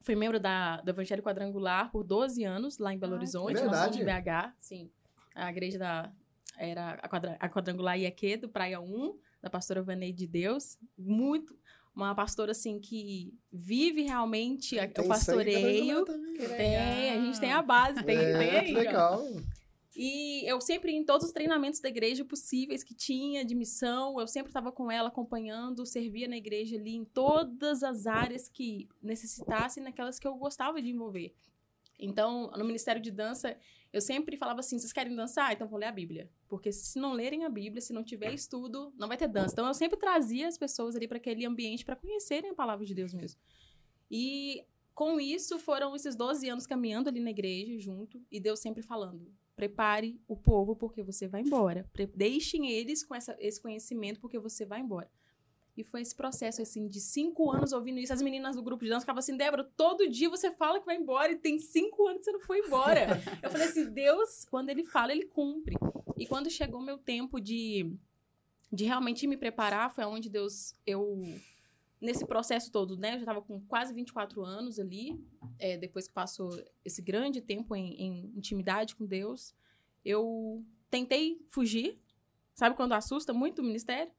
fui 0.00 0.14
membro 0.14 0.38
da, 0.38 0.80
do 0.80 0.90
Evangelho 0.90 1.22
Quadrangular 1.22 1.90
por 1.90 2.04
12 2.04 2.44
anos, 2.44 2.78
lá 2.78 2.92
em 2.92 2.98
Belo 2.98 3.14
ah, 3.14 3.16
Horizonte, 3.16 3.60
nós 3.62 3.76
somos 3.76 3.96
de 3.96 4.04
BH. 4.04 4.54
Sim. 4.58 4.90
A 5.34 5.50
igreja 5.50 5.78
da. 5.78 6.12
Era 6.56 6.92
a, 6.94 7.08
quadra, 7.08 7.36
a 7.38 7.48
Quadrangular 7.48 7.96
IEQ, 7.96 8.38
do 8.38 8.48
Praia 8.48 8.80
1, 8.80 9.16
da 9.40 9.48
pastora 9.48 9.82
Vanei 9.82 10.12
de 10.12 10.26
Deus. 10.26 10.76
Muito. 10.96 11.56
Uma 11.94 12.14
pastora, 12.14 12.52
assim, 12.52 12.78
que 12.78 13.34
vive 13.52 14.02
realmente 14.02 14.76
tem 14.76 15.04
o 15.04 15.08
pastoreio. 15.08 16.04
Tem, 16.04 17.10
a 17.10 17.20
gente 17.20 17.40
tem 17.40 17.52
a 17.52 17.60
base, 17.60 18.02
tem, 18.04 18.16
é, 18.16 18.62
tem. 18.62 18.74
Legal. 18.74 19.20
E 20.00 20.48
eu 20.48 20.60
sempre, 20.60 20.92
em 20.92 21.04
todos 21.04 21.26
os 21.26 21.32
treinamentos 21.32 21.80
da 21.80 21.88
igreja 21.88 22.24
possíveis 22.24 22.84
que 22.84 22.94
tinha, 22.94 23.44
de 23.44 23.52
missão, 23.52 24.20
eu 24.20 24.28
sempre 24.28 24.50
estava 24.50 24.70
com 24.70 24.88
ela 24.88 25.08
acompanhando, 25.08 25.84
servia 25.84 26.28
na 26.28 26.36
igreja 26.36 26.76
ali 26.76 26.94
em 26.94 27.04
todas 27.04 27.82
as 27.82 28.06
áreas 28.06 28.48
que 28.48 28.88
necessitassem, 29.02 29.82
naquelas 29.82 30.16
que 30.16 30.28
eu 30.28 30.36
gostava 30.36 30.80
de 30.80 30.88
envolver. 30.88 31.34
Então, 31.98 32.48
no 32.56 32.64
Ministério 32.64 33.02
de 33.02 33.10
Dança, 33.10 33.58
eu 33.92 34.00
sempre 34.00 34.36
falava 34.36 34.60
assim: 34.60 34.78
vocês 34.78 34.92
querem 34.92 35.16
dançar? 35.16 35.52
Então 35.52 35.66
vou 35.66 35.80
ler 35.80 35.86
a 35.86 35.92
Bíblia. 35.92 36.30
Porque 36.48 36.70
se 36.70 36.96
não 37.00 37.12
lerem 37.12 37.44
a 37.44 37.48
Bíblia, 37.48 37.80
se 37.80 37.92
não 37.92 38.04
tiver 38.04 38.32
estudo, 38.32 38.94
não 38.96 39.08
vai 39.08 39.16
ter 39.16 39.26
dança. 39.26 39.52
Então 39.52 39.66
eu 39.66 39.74
sempre 39.74 39.98
trazia 39.98 40.46
as 40.46 40.56
pessoas 40.56 40.94
ali 40.94 41.08
para 41.08 41.16
aquele 41.16 41.44
ambiente 41.44 41.84
para 41.84 41.96
conhecerem 41.96 42.52
a 42.52 42.54
palavra 42.54 42.86
de 42.86 42.94
Deus 42.94 43.12
mesmo. 43.12 43.40
E 44.08 44.64
com 44.94 45.18
isso 45.18 45.58
foram 45.58 45.96
esses 45.96 46.14
12 46.14 46.48
anos 46.48 46.66
caminhando 46.68 47.08
ali 47.08 47.18
na 47.18 47.30
igreja 47.30 47.76
junto 47.80 48.24
e 48.30 48.38
Deus 48.38 48.60
sempre 48.60 48.80
falando: 48.80 49.28
Prepare 49.58 50.20
o 50.28 50.36
povo 50.36 50.76
porque 50.76 51.02
você 51.02 51.26
vai 51.26 51.40
embora. 51.40 51.84
Deixem 52.14 52.70
eles 52.70 53.02
com 53.02 53.12
essa, 53.12 53.36
esse 53.40 53.60
conhecimento 53.60 54.20
porque 54.20 54.38
você 54.38 54.64
vai 54.64 54.78
embora. 54.78 55.10
E 55.76 55.82
foi 55.82 56.00
esse 56.00 56.14
processo, 56.14 56.62
assim, 56.62 56.86
de 56.86 57.00
cinco 57.00 57.50
anos 57.50 57.72
ouvindo 57.72 57.98
isso. 57.98 58.12
As 58.12 58.22
meninas 58.22 58.54
do 58.54 58.62
grupo 58.62 58.84
de 58.84 58.90
dança 58.90 59.00
ficavam 59.00 59.18
assim, 59.18 59.36
Débora, 59.36 59.64
todo 59.76 60.08
dia 60.08 60.30
você 60.30 60.52
fala 60.52 60.78
que 60.78 60.86
vai 60.86 60.94
embora 60.94 61.32
e 61.32 61.36
tem 61.36 61.58
cinco 61.58 62.06
anos 62.06 62.20
que 62.20 62.26
você 62.26 62.30
não 62.30 62.40
foi 62.40 62.60
embora. 62.60 63.20
eu 63.42 63.50
falei 63.50 63.66
assim, 63.66 63.90
Deus, 63.90 64.44
quando 64.48 64.70
ele 64.70 64.84
fala, 64.84 65.10
ele 65.10 65.26
cumpre. 65.26 65.74
E 66.16 66.24
quando 66.24 66.48
chegou 66.48 66.80
o 66.80 66.84
meu 66.84 66.96
tempo 66.96 67.40
de, 67.40 67.92
de 68.72 68.84
realmente 68.84 69.26
me 69.26 69.36
preparar, 69.36 69.92
foi 69.92 70.04
onde 70.04 70.30
Deus, 70.30 70.72
eu 70.86 71.20
nesse 72.00 72.24
processo 72.26 72.70
todo, 72.70 72.96
né? 72.96 73.10
Eu 73.10 73.14
já 73.14 73.20
estava 73.20 73.42
com 73.42 73.60
quase 73.62 73.92
24 73.92 74.44
anos 74.44 74.78
ali, 74.78 75.20
é, 75.58 75.76
depois 75.76 76.06
que 76.06 76.14
passou 76.14 76.50
esse 76.84 77.02
grande 77.02 77.40
tempo 77.40 77.74
em, 77.74 77.94
em, 78.00 78.32
intimidade 78.36 78.94
com 78.94 79.04
Deus, 79.04 79.54
eu 80.04 80.64
tentei 80.90 81.44
fugir. 81.48 82.00
Sabe 82.54 82.76
quando 82.76 82.92
assusta 82.92 83.32
muito 83.32 83.60
o 83.60 83.64
ministério? 83.64 84.12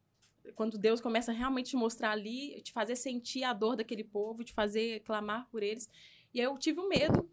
Quando 0.56 0.78
Deus 0.78 1.00
começa 1.00 1.32
realmente 1.32 1.72
te 1.72 1.76
mostrar 1.76 2.12
ali, 2.12 2.62
te 2.62 2.72
fazer 2.72 2.96
sentir 2.96 3.44
a 3.44 3.54
dor 3.54 3.76
daquele 3.76 4.04
povo, 4.04 4.44
te 4.44 4.54
fazer 4.54 5.02
clamar 5.02 5.48
por 5.50 5.64
eles. 5.64 5.90
E 6.34 6.40
aí 6.40 6.46
eu 6.46 6.58
tive 6.58 6.80
o 6.80 6.86
um 6.86 6.90
medo 6.90 7.30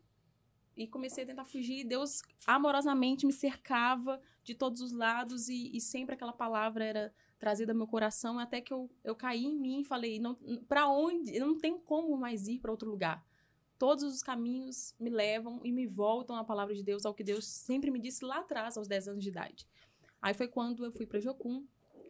e 0.77 0.87
comecei 0.87 1.25
a 1.25 1.27
tentar 1.27 1.45
fugir. 1.45 1.85
Deus 1.85 2.23
amorosamente 2.47 3.27
me 3.27 3.33
cercava 3.33 4.21
de 4.45 4.55
todos 4.55 4.81
os 4.81 4.93
lados 4.93 5.49
e, 5.49 5.75
e 5.75 5.81
sempre 5.81 6.15
aquela 6.15 6.33
palavra 6.33 6.85
era 6.85 7.15
trazida 7.39 7.73
ao 7.73 7.77
meu 7.77 7.87
coração 7.87 8.39
até 8.39 8.61
que 8.61 8.73
eu, 8.73 8.91
eu 9.05 9.15
caí 9.15 9.45
em 9.45 9.59
mim 9.59 9.81
e 9.81 9.85
falei, 9.85 10.19
não, 10.19 10.35
para 10.69 10.89
onde? 10.89 11.39
Não 11.39 11.59
tem 11.59 11.79
como 11.79 12.17
mais 12.17 12.49
ir 12.49 12.59
para 12.59 12.71
outro 12.71 12.91
lugar. 12.91 13.25
Todos 13.79 14.05
os 14.05 14.23
caminhos 14.23 14.95
me 14.99 15.11
levam 15.11 15.61
e 15.63 15.71
me 15.71 15.87
voltam 15.87 16.37
à 16.37 16.45
palavra 16.45 16.75
de 16.75 16.83
Deus, 16.83 17.05
ao 17.05 17.15
que 17.15 17.23
Deus 17.23 17.47
sempre 17.47 17.91
me 17.91 17.99
disse 17.99 18.25
lá 18.25 18.39
atrás, 18.39 18.77
aos 18.77 18.89
10 18.89 19.09
anos 19.09 19.23
de 19.23 19.29
idade. 19.29 19.67
Aí 20.21 20.33
foi 20.33 20.49
quando 20.49 20.85
eu 20.85 20.93
fui 20.93 21.07
para 21.07 21.21
Jocum. 21.21 21.67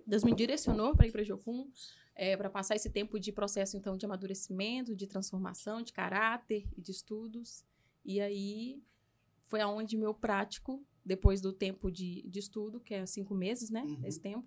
Deus 0.07 0.23
me 0.23 0.33
direcionou 0.33 0.95
para 0.95 1.09
ir 1.09 1.11
para 1.11 1.25
Jocum, 1.25 1.69
é, 2.15 2.37
para 2.37 2.49
passar 2.49 2.77
esse 2.77 2.89
tempo 2.89 3.19
de 3.19 3.33
processo 3.33 3.77
então 3.77 3.97
de 3.97 4.07
amadurecimento, 4.07 4.95
de 4.95 5.07
transformação, 5.09 5.83
de 5.83 5.93
caráter 5.93 6.65
e 6.77 6.81
de 6.81 6.93
estudos. 6.93 7.65
E 8.05 8.21
aí 8.21 8.81
foi 9.43 9.61
aonde 9.61 9.97
meu 9.97 10.15
prático, 10.15 10.85
depois 11.05 11.41
do 11.41 11.53
tempo 11.53 11.91
de, 11.91 12.23
de 12.29 12.39
estudo, 12.39 12.81
que 12.81 12.95
é 12.95 13.05
cinco 13.07 13.35
meses, 13.35 13.71
né? 13.71 13.83
Uhum. 13.83 14.01
Esse 14.05 14.21
tempo, 14.21 14.47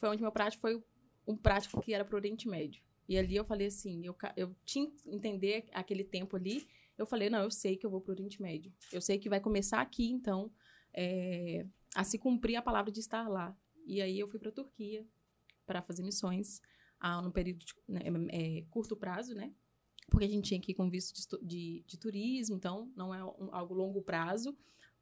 foi 0.00 0.08
onde 0.08 0.22
meu 0.22 0.32
prático 0.32 0.62
foi 0.62 0.82
um 1.26 1.36
prático 1.36 1.80
que 1.80 1.92
era 1.92 2.04
para 2.04 2.14
o 2.14 2.18
Oriente 2.18 2.48
Médio. 2.48 2.82
E 3.08 3.18
ali 3.18 3.36
eu 3.36 3.44
falei 3.44 3.66
assim, 3.66 4.06
eu, 4.06 4.16
eu 4.36 4.54
tinha 4.64 4.90
que 4.90 5.10
entender 5.10 5.68
aquele 5.72 6.02
tempo 6.02 6.36
ali. 6.36 6.66
Eu 6.96 7.06
falei, 7.06 7.28
não, 7.28 7.42
eu 7.42 7.50
sei 7.50 7.76
que 7.76 7.84
eu 7.84 7.90
vou 7.90 8.00
para 8.00 8.10
o 8.10 8.14
Oriente 8.14 8.40
Médio. 8.40 8.72
Eu 8.92 9.00
sei 9.00 9.18
que 9.18 9.28
vai 9.28 9.40
começar 9.40 9.80
aqui, 9.80 10.10
então, 10.10 10.50
é, 10.94 11.66
a 11.94 12.02
se 12.02 12.18
cumprir 12.18 12.56
a 12.56 12.62
palavra 12.62 12.90
de 12.90 13.00
estar 13.00 13.28
lá. 13.28 13.56
E 13.86 14.00
aí 14.00 14.18
eu 14.18 14.28
fui 14.28 14.38
para 14.38 14.48
a 14.48 14.52
Turquia 14.52 15.06
para 15.66 15.82
fazer 15.82 16.02
missões 16.02 16.60
ah, 16.98 17.20
num 17.20 17.30
período 17.30 17.64
de, 17.64 17.74
né, 17.88 18.02
é, 18.30 18.64
curto 18.70 18.96
prazo, 18.96 19.34
né? 19.34 19.52
Porque 20.08 20.24
a 20.24 20.28
gente 20.28 20.48
tinha 20.48 20.60
que 20.60 20.72
ir 20.72 20.74
com 20.74 20.90
visto 20.90 21.14
de, 21.14 21.46
de, 21.46 21.84
de 21.86 21.98
turismo, 21.98 22.56
então 22.56 22.92
não 22.96 23.14
é 23.14 23.24
um, 23.24 23.48
algo 23.52 23.74
longo 23.74 24.02
prazo. 24.02 24.56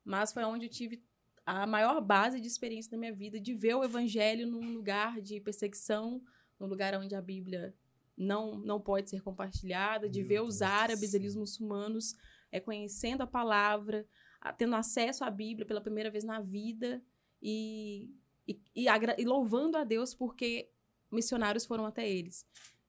Mas 0.04 0.32
foi 0.32 0.44
onde 0.44 0.66
eu 0.66 0.70
tive 0.70 1.02
a 1.50 1.66
maior 1.66 2.00
base 2.00 2.40
de 2.40 2.46
experiência 2.46 2.90
da 2.90 2.98
minha 2.98 3.12
vida 3.12 3.40
de 3.40 3.54
ver 3.54 3.74
o 3.74 3.82
evangelho 3.84 4.46
num 4.46 4.74
lugar 4.74 5.20
de 5.20 5.40
perseguição, 5.40 6.22
num 6.60 6.66
lugar 6.66 6.94
onde 6.94 7.14
a 7.14 7.22
Bíblia 7.22 7.74
não, 8.16 8.58
não 8.58 8.78
pode 8.80 9.08
ser 9.08 9.22
compartilhada, 9.22 10.08
de 10.08 10.18
Meu 10.20 10.28
ver 10.28 10.34
Deus 10.36 10.56
os 10.56 10.62
árabes 10.62 11.14
os 11.14 11.36
muçulmanos, 11.36 12.14
é, 12.52 12.60
conhecendo 12.60 13.22
a 13.22 13.26
palavra, 13.26 14.06
a, 14.40 14.52
tendo 14.52 14.74
acesso 14.76 15.24
à 15.24 15.30
Bíblia 15.30 15.64
pela 15.66 15.80
primeira 15.80 16.10
vez 16.10 16.22
na 16.24 16.40
vida 16.40 17.02
e, 17.40 18.10
e, 18.46 18.60
e, 18.76 18.86
e 19.18 19.24
louvando 19.24 19.76
a 19.78 19.84
Deus 19.84 20.14
porque 20.14 20.68
missionários 21.10 21.64
foram 21.64 21.86
até 21.86 22.06
eles. 22.08 22.44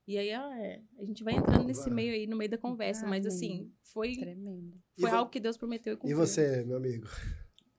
E 0.07 0.17
aí 0.17 0.29
é, 0.29 0.81
a 0.97 1.05
gente 1.05 1.23
vai 1.23 1.35
entrando 1.35 1.63
nesse 1.65 1.89
meio 1.89 2.13
aí, 2.13 2.25
no 2.27 2.35
meio 2.35 2.49
da 2.49 2.57
conversa. 2.57 3.03
Ai, 3.05 3.09
mas 3.11 3.25
assim, 3.25 3.71
foi, 3.83 4.17
Tremendo. 4.17 4.73
E 4.97 5.01
foi 5.01 5.11
vo- 5.11 5.15
algo 5.17 5.31
que 5.31 5.39
Deus 5.39 5.55
prometeu 5.55 5.93
e 5.93 5.95
E 5.95 5.99
cumpriu. 5.99 6.17
você, 6.17 6.63
meu 6.65 6.77
amigo? 6.77 7.07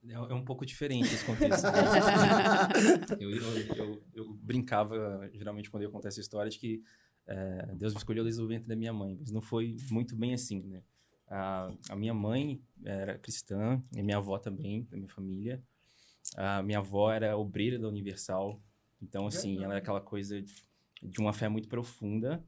É, 0.09 0.13
é 0.15 0.35
um 0.35 0.45
pouco 0.45 0.65
diferente 0.65 1.15
esse 1.15 1.25
contexto. 1.25 1.67
eu, 3.21 3.31
eu, 3.31 3.77
eu, 3.77 4.03
eu 4.15 4.35
brincava, 4.35 5.31
geralmente, 5.35 5.71
quando 5.71 5.83
eu 5.83 5.91
conto 5.91 6.09
essa 6.09 6.21
história, 6.21 6.51
de 6.51 6.59
que 6.59 6.83
é, 7.27 7.75
Deus 7.75 7.93
me 7.93 7.99
escolheu 7.99 8.25
desde 8.25 8.41
o 8.43 8.47
ventre 8.47 8.69
da 8.69 8.77
minha 8.77 8.93
mãe. 8.93 9.17
Mas 9.19 9.31
não 9.31 9.41
foi 9.43 9.77
muito 9.91 10.17
bem 10.17 10.35
assim, 10.35 10.63
né? 10.63 10.83
A, 11.29 11.71
a 11.91 11.97
minha 11.97 12.15
mãe 12.15 12.61
era 12.85 13.19
cristã, 13.19 13.83
e 13.95 14.03
minha 14.03 14.17
avó 14.17 14.39
também, 14.39 14.85
da 14.91 14.97
minha 14.97 15.09
família. 15.09 15.63
A 16.37 16.63
minha 16.63 16.79
avó 16.79 17.13
era 17.13 17.37
obreira 17.37 17.79
da 17.79 17.89
Universal. 17.89 18.61
Então, 19.01 19.27
assim, 19.27 19.63
ela 19.63 19.75
é 19.75 19.79
aquela 19.79 20.01
coisa 20.01 20.43
de 20.43 21.21
uma 21.21 21.33
fé 21.33 21.49
muito 21.49 21.69
profunda. 21.69 22.45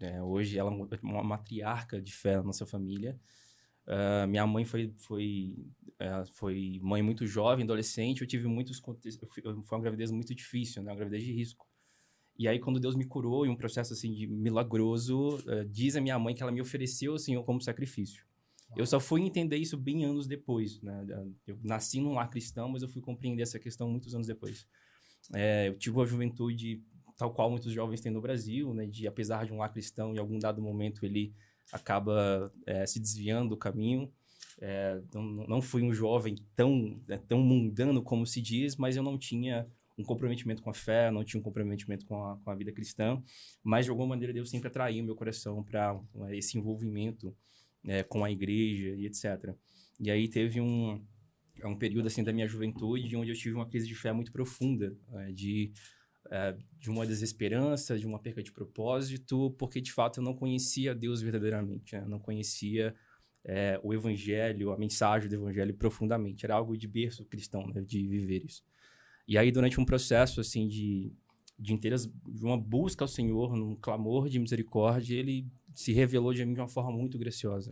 É, 0.00 0.22
hoje 0.22 0.58
ela 0.58 0.70
é 0.70 0.98
uma 1.02 1.24
matriarca 1.24 2.00
de 2.00 2.12
fé 2.12 2.36
na 2.36 2.42
nossa 2.42 2.66
família. 2.66 3.18
Ah, 3.88 4.26
minha 4.26 4.46
mãe 4.46 4.66
foi, 4.66 4.92
foi, 4.98 5.56
eh, 5.98 6.24
foi 6.34 6.78
mãe 6.82 7.02
muito 7.02 7.26
jovem, 7.26 7.64
adolescente. 7.64 8.20
Eu 8.20 8.26
tive 8.26 8.46
muitos 8.46 8.78
Foi 8.80 9.78
uma 9.78 9.80
gravidez 9.80 10.10
muito 10.10 10.34
difícil, 10.34 10.82
né? 10.82 10.90
Uma 10.90 10.96
gravidez 10.96 11.24
de 11.24 11.32
risco. 11.32 11.66
E 12.38 12.46
aí, 12.46 12.58
quando 12.60 12.78
Deus 12.78 12.94
me 12.94 13.04
curou 13.06 13.46
em 13.46 13.48
um 13.48 13.56
processo 13.56 13.94
assim 13.94 14.12
de 14.12 14.26
milagroso, 14.26 15.42
eh, 15.48 15.64
diz 15.64 15.96
a 15.96 16.00
minha 16.02 16.18
mãe 16.18 16.34
que 16.34 16.42
ela 16.42 16.52
me 16.52 16.60
ofereceu 16.60 17.14
o 17.14 17.18
Senhor 17.18 17.42
como 17.44 17.62
sacrifício. 17.62 18.24
Eu 18.76 18.84
só 18.86 19.00
fui 19.00 19.22
entender 19.22 19.56
isso 19.56 19.78
bem 19.78 20.04
anos 20.04 20.26
depois, 20.26 20.80
né? 20.82 21.06
Eu 21.46 21.58
nasci 21.64 22.00
num 22.00 22.12
lar 22.12 22.28
cristão, 22.28 22.68
mas 22.68 22.82
eu 22.82 22.88
fui 22.88 23.00
compreender 23.00 23.42
essa 23.42 23.58
questão 23.58 23.90
muitos 23.90 24.14
anos 24.14 24.26
depois. 24.26 24.66
Eh, 25.34 25.68
eu 25.68 25.78
tive 25.78 25.96
uma 25.96 26.06
juventude 26.06 26.82
tal 27.16 27.32
qual 27.32 27.50
muitos 27.50 27.72
jovens 27.72 28.02
têm 28.02 28.12
no 28.12 28.20
Brasil, 28.20 28.74
né? 28.74 28.86
De 28.86 29.08
apesar 29.08 29.46
de 29.46 29.52
um 29.52 29.58
lar 29.58 29.72
cristão, 29.72 30.14
em 30.14 30.18
algum 30.18 30.38
dado 30.38 30.60
momento 30.60 31.04
ele 31.06 31.34
acaba 31.72 32.52
eh, 32.66 32.86
se 32.86 33.00
desviando 33.00 33.50
do 33.50 33.56
caminho. 33.56 34.12
Eh, 34.60 35.00
não, 35.14 35.22
não 35.22 35.62
fui 35.62 35.82
um 35.82 35.92
jovem 35.92 36.36
tão, 36.54 37.00
né, 37.06 37.18
tão 37.28 37.40
mundano 37.40 38.02
como 38.02 38.26
se 38.26 38.40
diz, 38.40 38.76
mas 38.76 38.96
eu 38.96 39.02
não 39.02 39.18
tinha 39.18 39.66
um 39.98 40.04
comprometimento 40.04 40.62
com 40.62 40.70
a 40.70 40.74
fé, 40.74 41.10
não 41.10 41.24
tinha 41.24 41.40
um 41.40 41.42
comprometimento 41.42 42.06
com 42.06 42.24
a, 42.24 42.36
com 42.38 42.50
a 42.50 42.54
vida 42.54 42.72
cristã, 42.72 43.20
mas 43.62 43.84
de 43.84 43.90
alguma 43.90 44.08
maneira 44.08 44.32
Deus 44.32 44.48
sempre 44.48 44.68
atraiu 44.68 45.04
meu 45.04 45.16
coração 45.16 45.62
para 45.62 46.00
esse 46.30 46.56
envolvimento 46.56 47.36
eh, 47.84 48.04
com 48.04 48.24
a 48.24 48.30
igreja 48.30 48.94
e 48.96 49.06
etc. 49.06 49.54
E 49.98 50.10
aí 50.10 50.28
teve 50.28 50.60
um, 50.60 51.04
um 51.64 51.76
período 51.76 52.06
assim 52.06 52.22
da 52.22 52.32
minha 52.32 52.46
juventude 52.46 53.16
onde 53.16 53.30
eu 53.30 53.36
tive 53.36 53.56
uma 53.56 53.68
crise 53.68 53.88
de 53.88 53.94
fé 53.94 54.12
muito 54.12 54.30
profunda, 54.30 54.96
eh, 55.14 55.32
de 55.32 55.72
eh, 56.30 56.56
de 56.78 56.90
uma 56.90 57.06
desesperança, 57.06 57.98
de 57.98 58.06
uma 58.06 58.18
perca 58.18 58.42
de 58.42 58.52
propósito, 58.52 59.50
porque 59.58 59.80
de 59.80 59.92
fato 59.92 60.20
eu 60.20 60.24
não 60.24 60.34
conhecia 60.34 60.94
Deus 60.94 61.20
verdadeiramente, 61.22 61.94
né? 61.94 62.02
Eu 62.02 62.08
não 62.08 62.18
conhecia 62.18 62.94
eh, 63.44 63.80
o 63.82 63.94
Evangelho, 63.94 64.72
a 64.72 64.78
mensagem 64.78 65.28
do 65.28 65.34
Evangelho 65.36 65.74
profundamente. 65.74 66.44
Era 66.44 66.54
algo 66.54 66.76
de 66.76 66.86
berço 66.88 67.24
cristão, 67.24 67.66
né? 67.68 67.80
de 67.82 68.06
viver 68.06 68.44
isso. 68.44 68.62
E 69.26 69.38
aí 69.38 69.52
durante 69.52 69.80
um 69.80 69.84
processo 69.84 70.40
assim 70.40 70.68
de 70.68 71.12
de 71.58 71.72
inteiras 71.72 72.06
de 72.06 72.44
uma 72.44 72.56
busca 72.56 73.02
ao 73.02 73.08
Senhor, 73.08 73.56
num 73.56 73.74
clamor 73.74 74.28
de 74.28 74.38
misericórdia, 74.38 75.16
ele 75.16 75.44
se 75.74 75.92
revelou 75.92 76.32
de 76.32 76.44
mim 76.44 76.54
de 76.54 76.60
uma 76.60 76.68
forma 76.68 76.92
muito 76.92 77.18
graciosa. 77.18 77.70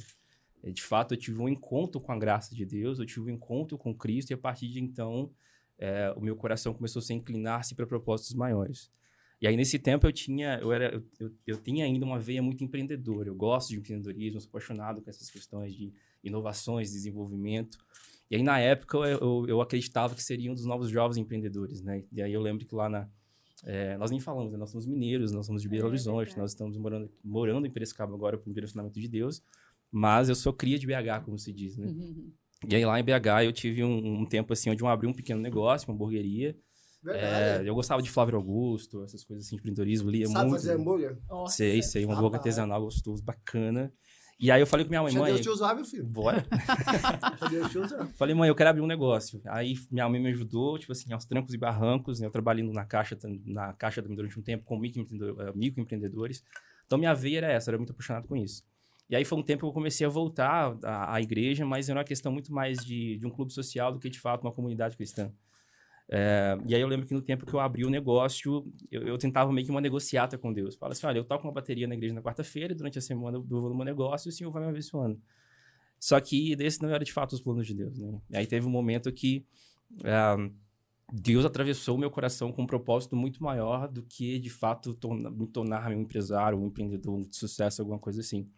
Eh, 0.62 0.72
De 0.72 0.82
fato, 0.82 1.14
eu 1.14 1.18
tive 1.18 1.40
um 1.40 1.48
encontro 1.48 2.00
com 2.00 2.12
a 2.12 2.18
graça 2.18 2.54
de 2.54 2.64
Deus, 2.66 2.98
eu 2.98 3.06
tive 3.06 3.30
um 3.30 3.34
encontro 3.34 3.78
com 3.78 3.94
Cristo 3.94 4.30
e 4.32 4.34
a 4.34 4.38
partir 4.38 4.68
de 4.68 4.80
então 4.80 5.30
é, 5.78 6.12
o 6.16 6.20
meu 6.20 6.36
coração 6.36 6.72
começou 6.72 7.00
a 7.00 7.02
se 7.02 7.12
inclinar-se 7.12 7.74
para 7.74 7.86
propósitos 7.86 8.34
maiores. 8.34 8.90
E 9.40 9.46
aí, 9.46 9.56
nesse 9.56 9.78
tempo, 9.78 10.06
eu 10.06 10.12
tinha, 10.12 10.58
eu, 10.62 10.72
era, 10.72 10.94
eu, 10.94 11.02
eu, 11.20 11.32
eu 11.46 11.56
tinha 11.58 11.84
ainda 11.84 12.04
uma 12.06 12.18
veia 12.18 12.42
muito 12.42 12.64
empreendedora. 12.64 13.28
Eu 13.28 13.34
gosto 13.34 13.68
de 13.68 13.76
empreendedorismo, 13.76 14.40
sou 14.40 14.48
apaixonado 14.48 15.02
com 15.02 15.10
essas 15.10 15.30
questões 15.30 15.74
de 15.74 15.92
inovações, 16.24 16.92
desenvolvimento. 16.92 17.78
E 18.30 18.36
aí, 18.36 18.42
na 18.42 18.58
época, 18.58 18.96
eu, 18.98 19.44
eu, 19.46 19.60
acreditava 19.60 20.14
que 20.14 20.22
seria 20.22 20.50
um 20.50 20.54
dos 20.54 20.64
novos 20.64 20.88
jovens 20.88 21.18
empreendedores, 21.18 21.82
né? 21.82 22.02
E 22.10 22.22
aí, 22.22 22.32
eu 22.32 22.40
lembro 22.40 22.64
que 22.64 22.74
lá 22.74 22.88
na... 22.88 23.08
é, 23.64 23.96
nós 23.98 24.10
nem 24.10 24.20
falamos, 24.20 24.52
né? 24.52 24.58
Nós 24.58 24.70
somos 24.70 24.86
mineiros, 24.86 25.32
nós 25.32 25.44
somos 25.44 25.60
de 25.60 25.68
Belo 25.68 25.84
É 25.84 25.88
Horizonte, 25.88 26.18
verdade. 26.18 26.38
nós 26.38 26.50
estamos 26.52 26.76
morando, 26.78 27.10
morando 27.22 27.66
em 27.66 27.70
Piracicaba 27.70 28.14
agora 28.14 28.38
por 28.38 28.48
um 28.48 28.52
direcionamento 28.54 28.98
de 28.98 29.06
Deus, 29.06 29.42
mas 29.92 30.30
eu 30.30 30.34
sou 30.34 30.52
cria 30.52 30.78
de 30.78 30.86
BH, 30.86 31.24
como 31.24 31.38
se 31.38 31.52
diz, 31.52 31.76
né? 31.76 31.88
Uhum. 31.88 32.32
E 32.68 32.74
aí 32.74 32.84
lá 32.84 32.98
em 32.98 33.04
BH 33.04 33.44
eu 33.44 33.52
tive 33.52 33.84
um, 33.84 34.20
um 34.22 34.26
tempo 34.26 34.52
assim 34.52 34.70
onde 34.70 34.82
eu 34.82 34.88
abri 34.88 35.06
um 35.06 35.12
pequeno 35.12 35.40
negócio, 35.40 35.88
uma 35.88 35.94
hamburgueria. 35.94 36.56
Verdade. 37.02 37.64
É, 37.66 37.68
eu 37.68 37.74
gostava 37.74 38.02
de 38.02 38.10
Flávio 38.10 38.36
Augusto, 38.36 39.02
essas 39.04 39.22
coisas 39.24 39.44
assim 39.46 39.56
de 39.56 39.60
empreendedorismo, 39.60 40.10
lia 40.10 40.26
Sabe 40.26 40.48
muito. 40.48 40.60
fazer 40.60 40.74
hambúrguer? 40.74 41.18
Nossa. 41.28 41.56
Sei, 41.56 41.82
sei, 41.82 42.04
um 42.06 42.12
hambúrguer 42.12 42.38
artesanal 42.38 42.80
gostoso, 42.82 43.22
bacana. 43.22 43.92
E 44.38 44.50
aí 44.50 44.60
eu 44.60 44.66
falei 44.66 44.84
com 44.84 44.90
minha 44.90 45.02
mãe, 45.02 45.12
Já 45.12 45.18
mãe, 45.20 45.32
Deus 45.32 45.40
te 45.40 45.48
usar, 45.48 45.74
meu 45.74 45.84
filho. 45.84 46.04
bora. 46.04 46.44
Já 47.40 47.48
Deus 47.48 47.70
te 47.70 47.78
usar. 47.78 48.06
Falei, 48.16 48.34
mãe, 48.34 48.48
eu 48.48 48.54
quero 48.54 48.68
abrir 48.68 48.82
um 48.82 48.86
negócio. 48.86 49.40
Aí 49.46 49.74
minha 49.90 50.06
mãe 50.08 50.20
me 50.20 50.28
ajudou, 50.30 50.78
tipo 50.78 50.92
assim, 50.92 51.10
aos 51.12 51.24
trancos 51.24 51.54
e 51.54 51.58
barrancos. 51.58 52.20
né? 52.20 52.26
Eu 52.26 52.30
trabalhando 52.30 52.72
na 52.72 52.84
caixa, 52.84 53.16
na 53.46 53.72
caixa 53.72 54.02
também 54.02 54.16
durante 54.16 54.38
um 54.38 54.42
tempo 54.42 54.64
com 54.64 54.76
eh, 54.84 55.52
microempreendedores. 55.54 56.42
Então 56.84 56.98
minha 56.98 57.14
veia 57.14 57.38
era 57.38 57.52
essa, 57.52 57.70
eu 57.70 57.72
era 57.72 57.78
muito 57.78 57.92
apaixonado 57.92 58.28
com 58.28 58.36
isso. 58.36 58.62
E 59.08 59.16
aí 59.16 59.24
foi 59.24 59.38
um 59.38 59.42
tempo 59.42 59.60
que 59.60 59.66
eu 59.66 59.72
comecei 59.72 60.06
a 60.06 60.10
voltar 60.10 60.76
à, 60.82 61.14
à 61.14 61.20
igreja, 61.22 61.64
mas 61.64 61.88
era 61.88 61.98
uma 61.98 62.04
questão 62.04 62.32
muito 62.32 62.52
mais 62.52 62.78
de, 62.84 63.18
de 63.18 63.26
um 63.26 63.30
clube 63.30 63.52
social 63.52 63.92
do 63.92 64.00
que 64.00 64.10
de 64.10 64.18
fato 64.18 64.42
uma 64.42 64.52
comunidade 64.52 64.96
cristã. 64.96 65.32
É, 66.08 66.56
e 66.66 66.74
aí 66.74 66.80
eu 66.80 66.86
lembro 66.88 67.06
que 67.06 67.14
no 67.14 67.22
tempo 67.22 67.44
que 67.44 67.52
eu 67.54 67.60
abri 67.60 67.84
o 67.84 67.90
negócio, 67.90 68.64
eu, 68.90 69.02
eu 69.02 69.18
tentava 69.18 69.52
meio 69.52 69.66
que 69.66 69.70
uma 69.72 69.80
negociata 69.80 70.38
com 70.38 70.52
Deus. 70.52 70.76
Fala 70.76 70.92
assim, 70.92 71.06
olha, 71.06 71.18
eu 71.18 71.24
toco 71.24 71.46
uma 71.46 71.52
bateria 71.52 71.86
na 71.86 71.94
igreja 71.94 72.14
na 72.14 72.22
quarta-feira, 72.22 72.74
durante 72.74 72.98
a 72.98 73.02
semana 73.02 73.38
eu 73.38 73.44
no 73.44 73.74
meu 73.74 73.84
negócio 73.84 74.28
e 74.28 74.30
o 74.30 74.32
Senhor 74.32 74.50
vai 74.50 74.62
me 74.62 74.68
abençoando. 74.68 75.20
Só 75.98 76.20
que 76.20 76.54
desse 76.56 76.82
não 76.82 76.90
era 76.90 77.04
de 77.04 77.12
fato 77.12 77.32
os 77.32 77.40
planos 77.40 77.66
de 77.66 77.74
Deus, 77.74 77.98
né? 77.98 78.20
E 78.30 78.36
aí 78.36 78.46
teve 78.46 78.66
um 78.66 78.70
momento 78.70 79.10
que 79.12 79.44
ah, 80.04 80.36
Deus 81.12 81.44
atravessou 81.44 81.96
meu 81.96 82.10
coração 82.10 82.52
com 82.52 82.62
um 82.62 82.66
propósito 82.66 83.16
muito 83.16 83.42
maior 83.42 83.88
do 83.88 84.02
que, 84.02 84.38
de 84.38 84.50
fato, 84.50 84.94
torna- 84.94 85.30
me 85.30 85.46
tornar 85.46 85.88
um 85.90 86.00
empresário, 86.00 86.58
um 86.58 86.66
empreendedor 86.66 87.20
de 87.28 87.36
sucesso, 87.36 87.80
alguma 87.82 87.98
coisa 87.98 88.20
assim. 88.20 88.48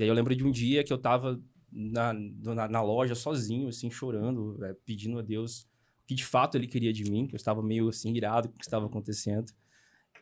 E 0.00 0.02
aí 0.02 0.08
eu 0.08 0.14
lembro 0.14 0.34
de 0.34 0.42
um 0.42 0.50
dia 0.50 0.82
que 0.82 0.90
eu 0.90 0.96
tava 0.96 1.38
na, 1.70 2.14
na, 2.14 2.66
na 2.66 2.82
loja 2.82 3.14
sozinho, 3.14 3.68
assim, 3.68 3.90
chorando, 3.90 4.56
eh, 4.64 4.74
pedindo 4.86 5.18
a 5.18 5.22
Deus 5.22 5.64
o 6.04 6.06
que 6.06 6.14
de 6.14 6.24
fato 6.24 6.56
ele 6.56 6.66
queria 6.66 6.90
de 6.90 7.04
mim, 7.04 7.26
que 7.26 7.34
eu 7.34 7.36
estava 7.36 7.62
meio 7.62 7.86
assim, 7.86 8.14
irado 8.16 8.48
com 8.48 8.54
o 8.54 8.58
que 8.58 8.64
estava 8.64 8.86
acontecendo. 8.86 9.52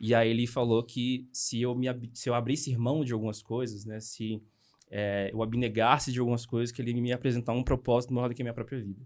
E 0.01 0.13
aí 0.13 0.31
ele 0.31 0.45
falou 0.45 0.83
que 0.83 1.29
se 1.31 1.61
eu, 1.61 1.73
me, 1.73 1.87
se 2.13 2.29
eu 2.29 2.33
abrisse 2.33 2.75
mão 2.75 3.05
de 3.05 3.13
algumas 3.13 3.41
coisas, 3.41 3.85
né, 3.85 4.01
se 4.01 4.43
eh, 4.91 5.29
eu 5.31 5.41
abnegasse 5.41 6.11
de 6.11 6.19
algumas 6.19 6.45
coisas, 6.45 6.75
que 6.75 6.81
ele 6.81 6.93
me 6.99 7.13
apresentar 7.13 7.53
um 7.53 7.63
propósito 7.63 8.13
maior 8.13 8.27
do 8.27 8.35
que 8.35 8.41
a 8.41 8.43
minha 8.45 8.53
própria 8.53 8.83
vida. 8.83 9.01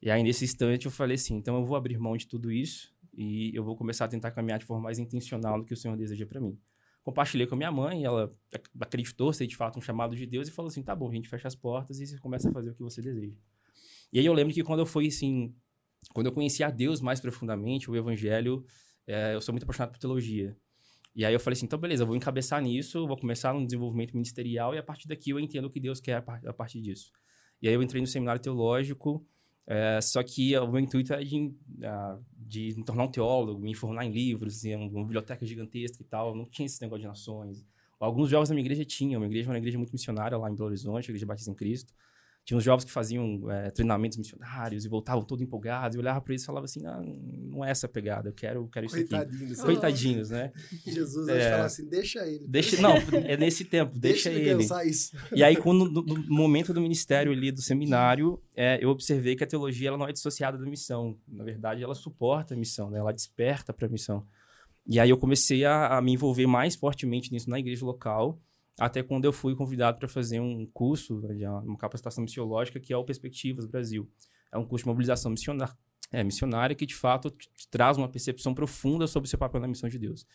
E 0.00 0.08
aí, 0.08 0.22
nesse 0.22 0.44
instante, 0.44 0.86
eu 0.86 0.92
falei 0.92 1.16
assim: 1.16 1.34
então 1.34 1.56
eu 1.56 1.64
vou 1.64 1.76
abrir 1.76 1.98
mão 1.98 2.16
de 2.16 2.28
tudo 2.28 2.52
isso 2.52 2.94
e 3.12 3.50
eu 3.52 3.64
vou 3.64 3.74
começar 3.74 4.04
a 4.04 4.08
tentar 4.08 4.30
caminhar 4.30 4.60
de 4.60 4.66
forma 4.66 4.84
mais 4.84 5.00
intencional 5.00 5.58
no 5.58 5.64
que 5.64 5.74
o 5.74 5.76
Senhor 5.76 5.96
deseja 5.96 6.24
para 6.26 6.40
mim. 6.40 6.56
Compartilhei 7.06 7.46
com 7.46 7.54
a 7.54 7.58
minha 7.58 7.70
mãe, 7.70 8.04
ela 8.04 8.28
ac- 8.52 8.68
acreditou 8.80 9.32
ser 9.32 9.46
de 9.46 9.54
fato 9.56 9.78
um 9.78 9.80
chamado 9.80 10.16
de 10.16 10.26
Deus 10.26 10.48
e 10.48 10.50
falou 10.50 10.68
assim: 10.68 10.82
tá 10.82 10.92
bom, 10.92 11.08
a 11.08 11.14
gente 11.14 11.28
fecha 11.28 11.46
as 11.46 11.54
portas 11.54 12.00
e 12.00 12.06
você 12.08 12.18
começa 12.18 12.48
a 12.48 12.52
fazer 12.52 12.70
o 12.70 12.74
que 12.74 12.82
você 12.82 13.00
deseja. 13.00 13.36
E 14.12 14.18
aí 14.18 14.26
eu 14.26 14.32
lembro 14.32 14.52
que 14.52 14.60
quando 14.64 14.80
eu 14.80 14.86
fui 14.86 15.06
assim, 15.06 15.54
quando 16.12 16.26
eu 16.26 16.32
conheci 16.32 16.64
a 16.64 16.68
Deus 16.68 17.00
mais 17.00 17.20
profundamente, 17.20 17.88
o 17.88 17.94
Evangelho, 17.94 18.66
eh, 19.06 19.36
eu 19.36 19.40
sou 19.40 19.52
muito 19.52 19.62
apaixonado 19.62 19.92
por 19.92 20.00
teologia. 20.00 20.56
E 21.14 21.24
aí 21.24 21.32
eu 21.32 21.38
falei 21.38 21.56
assim, 21.56 21.66
então 21.66 21.78
beleza, 21.78 22.02
eu 22.02 22.08
vou 22.08 22.16
encabeçar 22.16 22.60
nisso, 22.60 23.06
vou 23.06 23.16
começar 23.16 23.54
no 23.54 23.64
desenvolvimento 23.64 24.12
ministerial 24.12 24.74
e 24.74 24.78
a 24.78 24.82
partir 24.82 25.06
daqui 25.06 25.30
eu 25.30 25.38
entendo 25.38 25.66
o 25.66 25.70
que 25.70 25.78
Deus 25.78 26.00
quer 26.00 26.16
a 26.44 26.52
partir 26.52 26.80
disso. 26.80 27.12
E 27.62 27.68
aí 27.68 27.74
eu 27.74 27.82
entrei 27.84 28.00
no 28.00 28.08
seminário 28.08 28.42
teológico, 28.42 29.24
eh, 29.66 30.00
só 30.00 30.22
que 30.22 30.56
o 30.58 30.70
meu 30.70 30.80
intuito 30.80 31.12
é 31.12 31.22
de, 31.22 31.54
ah, 31.82 32.18
de 32.36 32.74
me 32.76 32.84
tornar 32.84 33.04
um 33.04 33.10
teólogo, 33.10 33.60
me 33.60 33.72
informar 33.72 34.04
em 34.04 34.12
livros, 34.12 34.64
em 34.64 34.76
uma 34.76 35.02
biblioteca 35.04 35.44
gigantesca 35.44 36.02
e 36.02 36.04
tal. 36.04 36.34
Não 36.34 36.44
tinha 36.44 36.66
esse 36.66 36.80
negócio 36.80 37.02
de 37.02 37.08
nações. 37.08 37.64
Alguns 37.98 38.30
jovens 38.30 38.48
da 38.48 38.54
minha 38.54 38.64
igreja 38.64 38.84
tinham. 38.84 39.20
Minha 39.20 39.30
igreja 39.30 39.46
era 39.46 39.52
uma 39.52 39.58
igreja 39.58 39.78
muito 39.78 39.92
missionária 39.92 40.36
lá 40.36 40.50
em 40.50 40.54
Belo 40.54 40.66
Horizonte, 40.66 41.06
a 41.06 41.10
Igreja 41.10 41.26
Batista 41.26 41.50
em 41.50 41.54
Cristo. 41.54 41.92
Tinha 42.46 42.56
uns 42.56 42.62
jovens 42.62 42.84
que 42.84 42.92
faziam 42.92 43.50
eh, 43.50 43.72
treinamentos 43.72 44.16
missionários 44.16 44.84
e 44.84 44.88
voltavam 44.88 45.24
todo 45.24 45.42
empolgados. 45.42 45.96
Eu 45.96 46.00
olhava 46.00 46.20
para 46.20 46.32
eles 46.32 46.44
e 46.44 46.46
falava 46.46 46.64
assim, 46.64 46.86
ah, 46.86 47.02
não 47.02 47.64
é 47.64 47.72
essa 47.72 47.88
pegada, 47.88 48.28
eu 48.28 48.32
quero, 48.32 48.60
eu 48.60 48.68
quero 48.68 48.86
isso 48.86 48.94
aqui. 48.94 49.08
Coitadinho. 49.08 49.56
Coitadinhos, 49.56 50.30
né? 50.30 50.52
Jesus 50.86 51.26
É. 51.26 51.50
falar 51.50 51.64
assim, 51.64 51.88
deixa 51.88 52.24
ele. 52.24 52.46
Deixa, 52.46 52.80
não, 52.80 52.92
é 53.24 53.36
nesse 53.36 53.64
tempo, 53.64 53.98
deixa, 53.98 54.30
ele 54.30 54.48
ele. 54.48 54.58
pensar 54.58 54.84
isso. 54.84 55.16
E 55.34 55.42
aí, 55.42 55.56
quando, 55.56 55.90
no, 55.90 56.02
no 56.02 56.36
momento 56.36 56.72
do 56.72 56.80
ministério 56.80 57.32
ali, 57.32 57.50
do 57.50 57.60
seminário, 57.60 58.40
é, 58.54 58.78
eu 58.80 58.90
observei 58.90 59.34
que 59.34 59.42
a 59.42 59.46
teologia 59.48 59.88
ela 59.88 59.98
não 59.98 60.06
é 60.06 60.12
dissociada 60.12 60.56
da 60.56 60.66
missão. 60.66 61.18
Na 61.26 61.42
verdade, 61.42 61.82
ela 61.82 61.96
suporta 61.96 62.54
a 62.54 62.56
missão, 62.56 62.90
né? 62.90 63.00
ela 63.00 63.12
desperta 63.12 63.72
para 63.72 63.88
a 63.88 63.90
missão. 63.90 64.24
E 64.86 65.00
aí 65.00 65.10
eu 65.10 65.18
comecei 65.18 65.64
a, 65.64 65.98
a 65.98 66.00
me 66.00 66.12
envolver 66.12 66.46
mais 66.46 66.76
fortemente 66.76 67.32
nisso 67.32 67.50
na 67.50 67.58
igreja 67.58 67.84
local, 67.84 68.40
até 68.78 69.02
quando 69.02 69.24
eu 69.24 69.32
fui 69.32 69.54
convidado 69.54 69.98
para 69.98 70.08
fazer 70.08 70.40
um 70.40 70.66
curso, 70.66 71.20
né, 71.20 71.48
uma 71.48 71.78
capacitação 71.78 72.22
missiológica, 72.22 72.78
que 72.78 72.92
é 72.92 72.96
o 72.96 73.04
Perspectivas 73.04 73.66
Brasil. 73.66 74.08
É 74.52 74.58
um 74.58 74.66
curso 74.66 74.84
de 74.84 74.88
mobilização 74.88 75.30
missionária, 75.30 75.74
é, 76.12 76.22
missionária 76.22 76.76
que, 76.76 76.86
de 76.86 76.94
fato, 76.94 77.34
traz 77.70 77.96
uma 77.96 78.08
percepção 78.08 78.54
profunda 78.54 79.06
sobre 79.06 79.26
o 79.26 79.30
seu 79.30 79.38
papel 79.38 79.60
na 79.60 79.68
missão 79.68 79.88
de 79.88 79.98
Deus. 79.98 80.26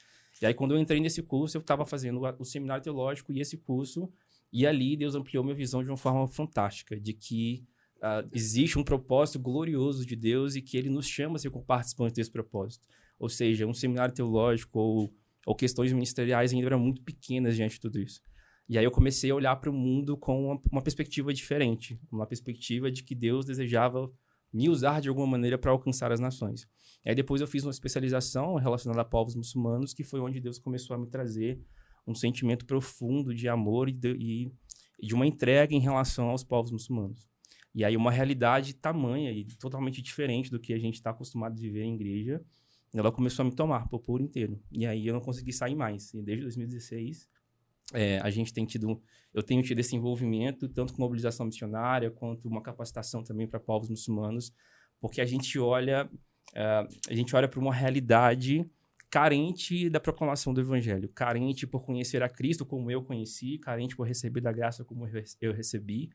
E 0.41 0.45
aí, 0.45 0.53
quando 0.53 0.73
eu 0.73 0.79
entrei 0.79 0.99
nesse 0.99 1.21
curso, 1.21 1.57
eu 1.57 1.61
estava 1.61 1.85
fazendo 1.85 2.19
o 2.39 2.45
seminário 2.45 2.83
teológico 2.83 3.31
e 3.31 3.39
esse 3.39 3.57
curso, 3.57 4.11
e 4.51 4.65
ali 4.65 4.97
Deus 4.97 5.15
ampliou 5.15 5.43
minha 5.43 5.55
visão 5.55 5.83
de 5.83 5.89
uma 5.89 5.97
forma 5.97 6.27
fantástica, 6.27 6.99
de 6.99 7.13
que 7.13 7.63
uh, 7.97 8.27
existe 8.33 8.77
um 8.77 8.83
propósito 8.83 9.39
glorioso 9.39 10.05
de 10.05 10.15
Deus 10.15 10.55
e 10.55 10.61
que 10.61 10.77
ele 10.77 10.89
nos 10.89 11.07
chama 11.07 11.35
a 11.35 11.39
ser 11.39 11.51
participantes 11.51 12.15
desse 12.15 12.31
propósito. 12.31 12.87
Ou 13.19 13.29
seja, 13.29 13.67
um 13.67 13.73
seminário 13.73 14.13
teológico 14.13 14.79
ou, 14.79 15.13
ou 15.45 15.55
questões 15.55 15.93
ministeriais 15.93 16.51
ainda 16.51 16.65
eram 16.65 16.79
muito 16.79 17.01
pequenas 17.01 17.55
diante 17.55 17.75
de 17.75 17.79
tudo 17.79 17.99
isso. 17.99 18.21
E 18.71 18.77
aí 18.77 18.85
eu 18.85 18.91
comecei 18.91 19.29
a 19.29 19.35
olhar 19.35 19.53
para 19.57 19.69
o 19.69 19.73
mundo 19.73 20.15
com 20.15 20.45
uma, 20.45 20.61
uma, 20.71 20.81
perspectiva 20.81 21.33
diferente, 21.33 21.99
uma 22.09 22.25
perspectiva 22.25 22.89
de 22.89 23.03
que 23.03 23.13
Deus 23.13 23.43
desejava 23.43 24.09
me 24.53 24.69
usar 24.69 25.01
de 25.01 25.09
alguma 25.09 25.27
maneira 25.27 25.57
para 25.57 25.71
alcançar 25.71 26.09
as 26.09 26.21
nações. 26.21 26.65
E 27.05 27.09
aí 27.09 27.13
depois 27.13 27.41
eu 27.41 27.47
fiz 27.47 27.65
uma 27.65 27.71
especialização 27.71 28.55
relacionada 28.55 29.01
a 29.01 29.03
povos 29.03 29.35
muçulmanos, 29.35 29.93
que 29.93 30.05
foi 30.05 30.21
onde 30.21 30.39
Deus 30.39 30.57
começou 30.57 30.95
a 30.95 30.97
me 30.97 31.05
trazer 31.05 31.59
um 32.07 32.15
sentimento 32.15 32.65
profundo 32.65 33.35
de 33.35 33.49
amor 33.49 33.89
e 33.89 33.91
de, 33.91 34.15
e, 34.17 35.05
de 35.05 35.13
uma 35.13 35.27
entrega 35.27 35.75
em 35.75 35.79
relação 35.81 36.29
aos 36.29 36.41
povos 36.41 36.71
muçulmanos. 36.71 37.29
E 37.75 37.83
aí 37.83 37.97
uma 37.97 38.09
realidade 38.09 38.73
tamanha 38.73 39.33
e 39.33 39.43
totalmente 39.43 40.01
diferente 40.01 40.49
do 40.49 40.61
que 40.61 40.73
a 40.73 40.79
gente 40.79 40.93
está 40.93 41.09
acostumado 41.09 41.57
a 41.57 41.61
viver 41.61 41.83
em 41.83 41.95
igreja, 41.95 42.41
ela 42.93 43.11
começou 43.11 43.43
a 43.43 43.49
me 43.49 43.53
tomar 43.53 43.89
por, 43.89 43.99
por 43.99 44.21
inteiro. 44.21 44.57
E 44.71 44.85
aí 44.85 45.07
eu 45.07 45.13
não 45.13 45.19
consegui 45.19 45.51
sair 45.51 45.75
mais. 45.75 46.13
E 46.13 46.21
desde 46.21 46.43
2016 46.43 47.27
é, 47.93 48.19
a 48.19 48.29
gente 48.29 48.53
tem 48.53 48.65
tido, 48.65 49.01
eu 49.33 49.43
tenho 49.43 49.61
tido 49.63 49.79
esse 49.79 49.95
envolvimento, 49.95 50.67
tanto 50.69 50.93
com 50.93 51.01
mobilização 51.01 51.45
missionária, 51.45 52.11
quanto 52.11 52.47
uma 52.47 52.61
capacitação 52.61 53.23
também 53.23 53.47
para 53.47 53.59
povos 53.59 53.89
muçulmanos, 53.89 54.53
porque 54.99 55.21
a 55.21 55.25
gente 55.25 55.57
olha, 55.59 56.09
uh, 56.51 57.09
a 57.09 57.13
gente 57.13 57.35
olha 57.35 57.47
para 57.47 57.59
uma 57.59 57.73
realidade 57.73 58.69
carente 59.09 59.89
da 59.89 59.99
proclamação 59.99 60.53
do 60.53 60.61
evangelho, 60.61 61.09
carente 61.09 61.67
por 61.67 61.83
conhecer 61.83 62.23
a 62.23 62.29
Cristo 62.29 62.65
como 62.65 62.89
eu 62.89 63.03
conheci, 63.03 63.57
carente 63.57 63.95
por 63.95 64.07
receber 64.07 64.39
da 64.39 64.53
graça 64.53 64.85
como 64.85 65.05
eu 65.41 65.53
recebi. 65.53 66.09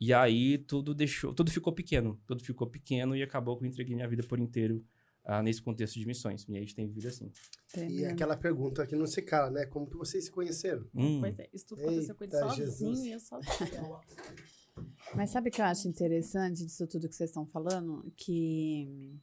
E 0.00 0.12
aí 0.12 0.58
tudo 0.58 0.94
deixou, 0.94 1.34
tudo 1.34 1.50
ficou 1.50 1.72
pequeno, 1.72 2.20
tudo 2.26 2.44
ficou 2.44 2.68
pequeno 2.68 3.16
e 3.16 3.22
acabou 3.22 3.56
que 3.56 3.64
eu 3.64 3.68
entreguei 3.68 3.96
minha 3.96 4.06
vida 4.06 4.22
por 4.22 4.38
inteiro 4.38 4.84
ah, 5.26 5.42
nesse 5.42 5.60
contexto 5.60 5.98
de 5.98 6.06
missões. 6.06 6.46
E 6.48 6.56
a 6.56 6.60
gente 6.60 6.74
tem 6.74 6.86
vivido 6.86 7.08
assim. 7.08 7.30
E 7.88 8.04
aquela 8.06 8.36
pergunta 8.36 8.86
que 8.86 8.94
não 8.94 9.06
se 9.06 9.20
cala, 9.20 9.50
né? 9.50 9.66
Como 9.66 9.90
que 9.90 9.96
vocês 9.96 10.24
se 10.24 10.30
conheceram? 10.30 10.88
Hum. 10.94 11.20
Pois 11.20 11.38
é, 11.38 11.48
isso 11.52 11.66
tudo 11.66 11.82
aconteceu 11.82 12.14
com 12.14 12.24
ele 12.24 12.32
sozinho 12.32 13.04
e 13.04 13.12
eu 13.12 13.20
sozinho. 13.20 14.00
Mas 15.14 15.30
sabe 15.30 15.48
o 15.48 15.52
que 15.52 15.60
eu 15.60 15.64
acho 15.64 15.88
interessante 15.88 16.64
disso 16.64 16.86
tudo 16.86 17.08
que 17.08 17.16
vocês 17.16 17.30
estão 17.30 17.46
falando? 17.46 18.12
Que 18.16 19.18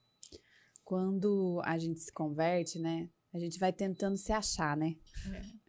quando 0.84 1.62
a 1.64 1.78
gente 1.78 2.02
se 2.02 2.12
converte, 2.12 2.80
né? 2.80 3.10
A 3.34 3.40
gente 3.40 3.58
vai 3.58 3.72
tentando 3.72 4.18
se 4.18 4.32
achar, 4.32 4.76
né? 4.76 4.96
É 5.32 5.64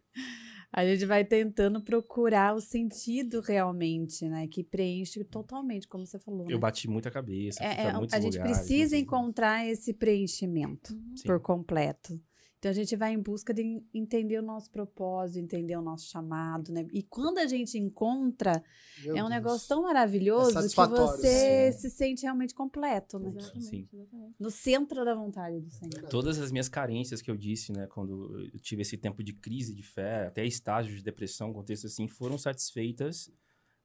a 0.75 0.85
gente 0.85 1.05
vai 1.05 1.23
tentando 1.23 1.81
procurar 1.81 2.53
o 2.53 2.59
sentido 2.59 3.39
realmente, 3.39 4.27
né? 4.27 4.45
Que 4.45 4.61
preenche 4.61 5.23
totalmente, 5.23 5.87
como 5.87 6.05
você 6.05 6.19
falou. 6.19 6.47
Eu 6.49 6.57
né? 6.57 6.57
bati 6.57 6.89
muita 6.89 7.09
cabeça. 7.09 7.63
É, 7.63 7.85
é, 7.85 7.89
a 7.89 8.19
gente 8.19 8.33
lugares, 8.33 8.57
precisa 8.57 8.97
encontrar 8.97 9.65
esse 9.65 9.93
preenchimento 9.93 10.93
uhum. 10.93 11.13
por 11.25 11.39
completo. 11.39 12.19
Então 12.65 12.71
a 12.71 12.73
gente 12.73 12.95
vai 12.95 13.13
em 13.13 13.21
busca 13.21 13.53
de 13.53 13.79
entender 13.93 14.39
o 14.39 14.41
nosso 14.41 14.71
propósito, 14.71 15.37
entender 15.37 15.77
o 15.77 15.83
nosso 15.83 16.07
chamado, 16.07 16.73
né? 16.73 16.87
E 16.91 17.03
quando 17.03 17.37
a 17.37 17.45
gente 17.45 17.77
encontra, 17.77 18.63
Meu 19.03 19.15
é 19.15 19.23
um 19.23 19.29
Deus. 19.29 19.29
negócio 19.29 19.67
tão 19.67 19.83
maravilhoso 19.83 20.57
é 20.57 20.63
que 20.63 20.75
você 20.75 21.71
sim. 21.71 21.77
se 21.77 21.89
sente 21.91 22.23
realmente 22.23 22.55
completo, 22.55 23.19
né? 23.19 23.29
Exatamente, 23.29 23.87
No 24.39 24.49
centro 24.49 25.05
da 25.05 25.13
vontade 25.13 25.59
do 25.59 25.69
Senhor. 25.69 26.09
Todas 26.09 26.39
as 26.39 26.51
minhas 26.51 26.67
carências 26.67 27.21
que 27.21 27.29
eu 27.29 27.37
disse, 27.37 27.71
né, 27.71 27.85
quando 27.85 28.35
eu 28.51 28.59
tive 28.59 28.81
esse 28.81 28.97
tempo 28.97 29.23
de 29.23 29.33
crise 29.33 29.75
de 29.75 29.83
fé, 29.83 30.25
até 30.25 30.43
estágios 30.43 30.97
de 30.97 31.03
depressão, 31.03 31.53
contexto 31.53 31.85
assim, 31.85 32.07
foram 32.07 32.35
satisfeitas 32.35 33.31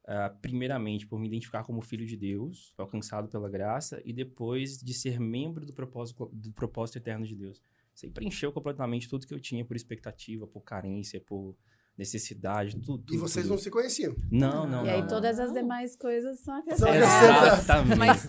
Uh, 0.03 0.35
primeiramente 0.41 1.07
por 1.07 1.21
me 1.21 1.29
identificar 1.29 1.63
como 1.63 1.83
filho 1.83 2.07
de 2.07 2.17
Deus, 2.17 2.73
alcançado 2.78 3.28
pela 3.28 3.50
graça, 3.50 4.00
e 4.04 4.15
depois 4.15 4.78
de 4.78 4.95
ser 4.95 5.21
membro 5.21 5.65
do 5.65 5.75
propósito, 5.75 6.28
do 6.33 6.50
propósito 6.52 6.97
eterno 6.97 7.26
de 7.26 7.37
Deus. 7.37 7.63
Você 7.95 8.09
preencheu 8.09 8.53
completamente 8.53 9.09
tudo 9.09 9.26
que 9.26 9.35
eu 9.35 9.41
tinha 9.41 9.65
por 9.65 9.76
expectativa, 9.76 10.47
por 10.47 10.63
carência, 10.63 11.21
por 11.21 11.57
necessidade, 11.97 12.81
tudo. 12.81 13.13
e 13.13 13.19
vocês 13.19 13.45
tudo. 13.45 13.53
não 13.53 13.59
se 13.59 13.71
conheciam? 13.71 14.17
Não, 14.31 14.67
não. 14.67 14.83
E 14.83 14.87
não, 14.87 14.95
aí 14.95 15.00
não. 15.03 15.09
todas 15.09 15.39
as 15.39 15.53
demais 15.53 15.95
coisas 15.97 16.41
são 16.41 16.55
acrescentadas. 16.55 17.59
Exatamente. 17.61 17.99
Mas 17.99 18.25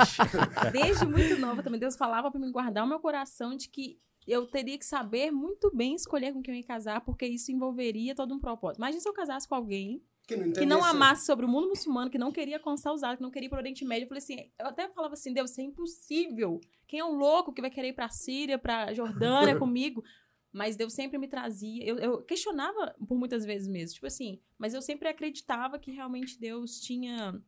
desde 0.73 1.05
muito 1.05 1.39
nova 1.39 1.63
também 1.63 1.79
Deus 1.79 1.95
falava 1.95 2.29
para 2.29 2.39
me 2.39 2.51
guardar 2.51 2.83
o 2.83 2.87
meu 2.87 2.99
coração 2.99 3.55
de 3.55 3.69
que 3.69 3.97
eu 4.27 4.45
teria 4.45 4.77
que 4.77 4.85
saber 4.85 5.31
muito 5.31 5.73
bem 5.75 5.95
escolher 5.95 6.33
com 6.33 6.41
quem 6.41 6.53
eu 6.53 6.59
ia 6.59 6.67
casar, 6.67 7.01
porque 7.01 7.25
isso 7.25 7.51
envolveria 7.51 8.13
todo 8.13 8.35
um 8.35 8.39
propósito. 8.39 8.79
Imagina 8.79 9.01
se 9.01 9.09
eu 9.09 9.13
casasse 9.13 9.47
com 9.47 9.55
alguém 9.55 10.03
que 10.31 10.45
não, 10.45 10.53
que 10.53 10.65
não 10.65 10.83
amasse 10.83 11.25
sobre 11.25 11.45
o 11.45 11.49
mundo 11.49 11.69
muçulmano, 11.69 12.09
que 12.09 12.17
não 12.17 12.31
queria 12.31 12.59
constar 12.59 12.93
usado, 12.93 13.17
que 13.17 13.23
não 13.23 13.31
queria 13.31 13.47
ir 13.47 13.49
para 13.49 13.57
o 13.57 13.61
Oriente 13.61 13.85
Médio. 13.85 14.05
Eu 14.05 14.09
falei 14.09 14.23
assim, 14.23 14.51
eu 14.59 14.67
até 14.67 14.89
falava 14.89 15.13
assim, 15.13 15.33
Deus, 15.33 15.51
isso 15.51 15.61
é 15.61 15.63
impossível. 15.63 16.59
Quem 16.87 16.99
é 16.99 17.05
um 17.05 17.17
louco 17.17 17.53
que 17.53 17.61
vai 17.61 17.69
querer 17.69 17.89
ir 17.89 17.93
para 17.93 18.05
a 18.05 18.09
Síria, 18.09 18.57
para 18.57 18.93
Jordânia 18.93 19.57
comigo? 19.59 20.03
Mas 20.51 20.75
Deus 20.75 20.93
sempre 20.93 21.17
me 21.17 21.27
trazia. 21.27 21.83
Eu, 21.83 21.97
eu, 21.97 22.21
questionava 22.23 22.93
por 23.07 23.17
muitas 23.17 23.45
vezes 23.45 23.67
mesmo. 23.67 23.93
Tipo 23.93 24.07
assim, 24.07 24.41
mas 24.57 24.73
eu 24.73 24.81
sempre 24.81 25.07
acreditava 25.07 25.79
que 25.79 25.91
realmente 25.91 26.39
Deus 26.39 26.79
tinha 26.79 27.41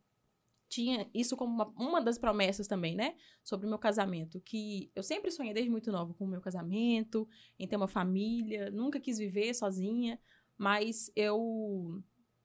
tinha 0.69 1.08
isso 1.13 1.38
como 1.38 1.54
uma, 1.54 1.67
uma 1.78 2.02
das 2.02 2.17
promessas 2.17 2.67
também, 2.67 2.96
né? 2.96 3.15
Sobre 3.43 3.67
o 3.67 3.69
meu 3.69 3.78
casamento. 3.78 4.41
Que 4.41 4.89
eu 4.96 5.04
sempre 5.04 5.30
sonhei 5.30 5.54
desde 5.54 5.69
muito 5.69 5.91
nova 5.91 6.13
com 6.15 6.26
o 6.26 6.28
meu 6.28 6.41
casamento, 6.41 7.28
em 7.60 7.67
ter 7.67 7.76
uma 7.76 7.88
família. 7.88 8.72
Nunca 8.72 9.00
quis 9.00 9.19
viver 9.19 9.54
sozinha. 9.54 10.19
Mas 10.58 11.12
eu 11.15 12.02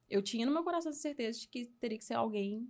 eu 0.08 0.22
tinha 0.22 0.46
no 0.46 0.52
meu 0.52 0.62
coração 0.62 0.90
a 0.90 0.94
certeza 0.94 1.40
de 1.40 1.48
que 1.48 1.66
teria 1.80 1.98
que 1.98 2.04
ser 2.04 2.14
alguém 2.14 2.68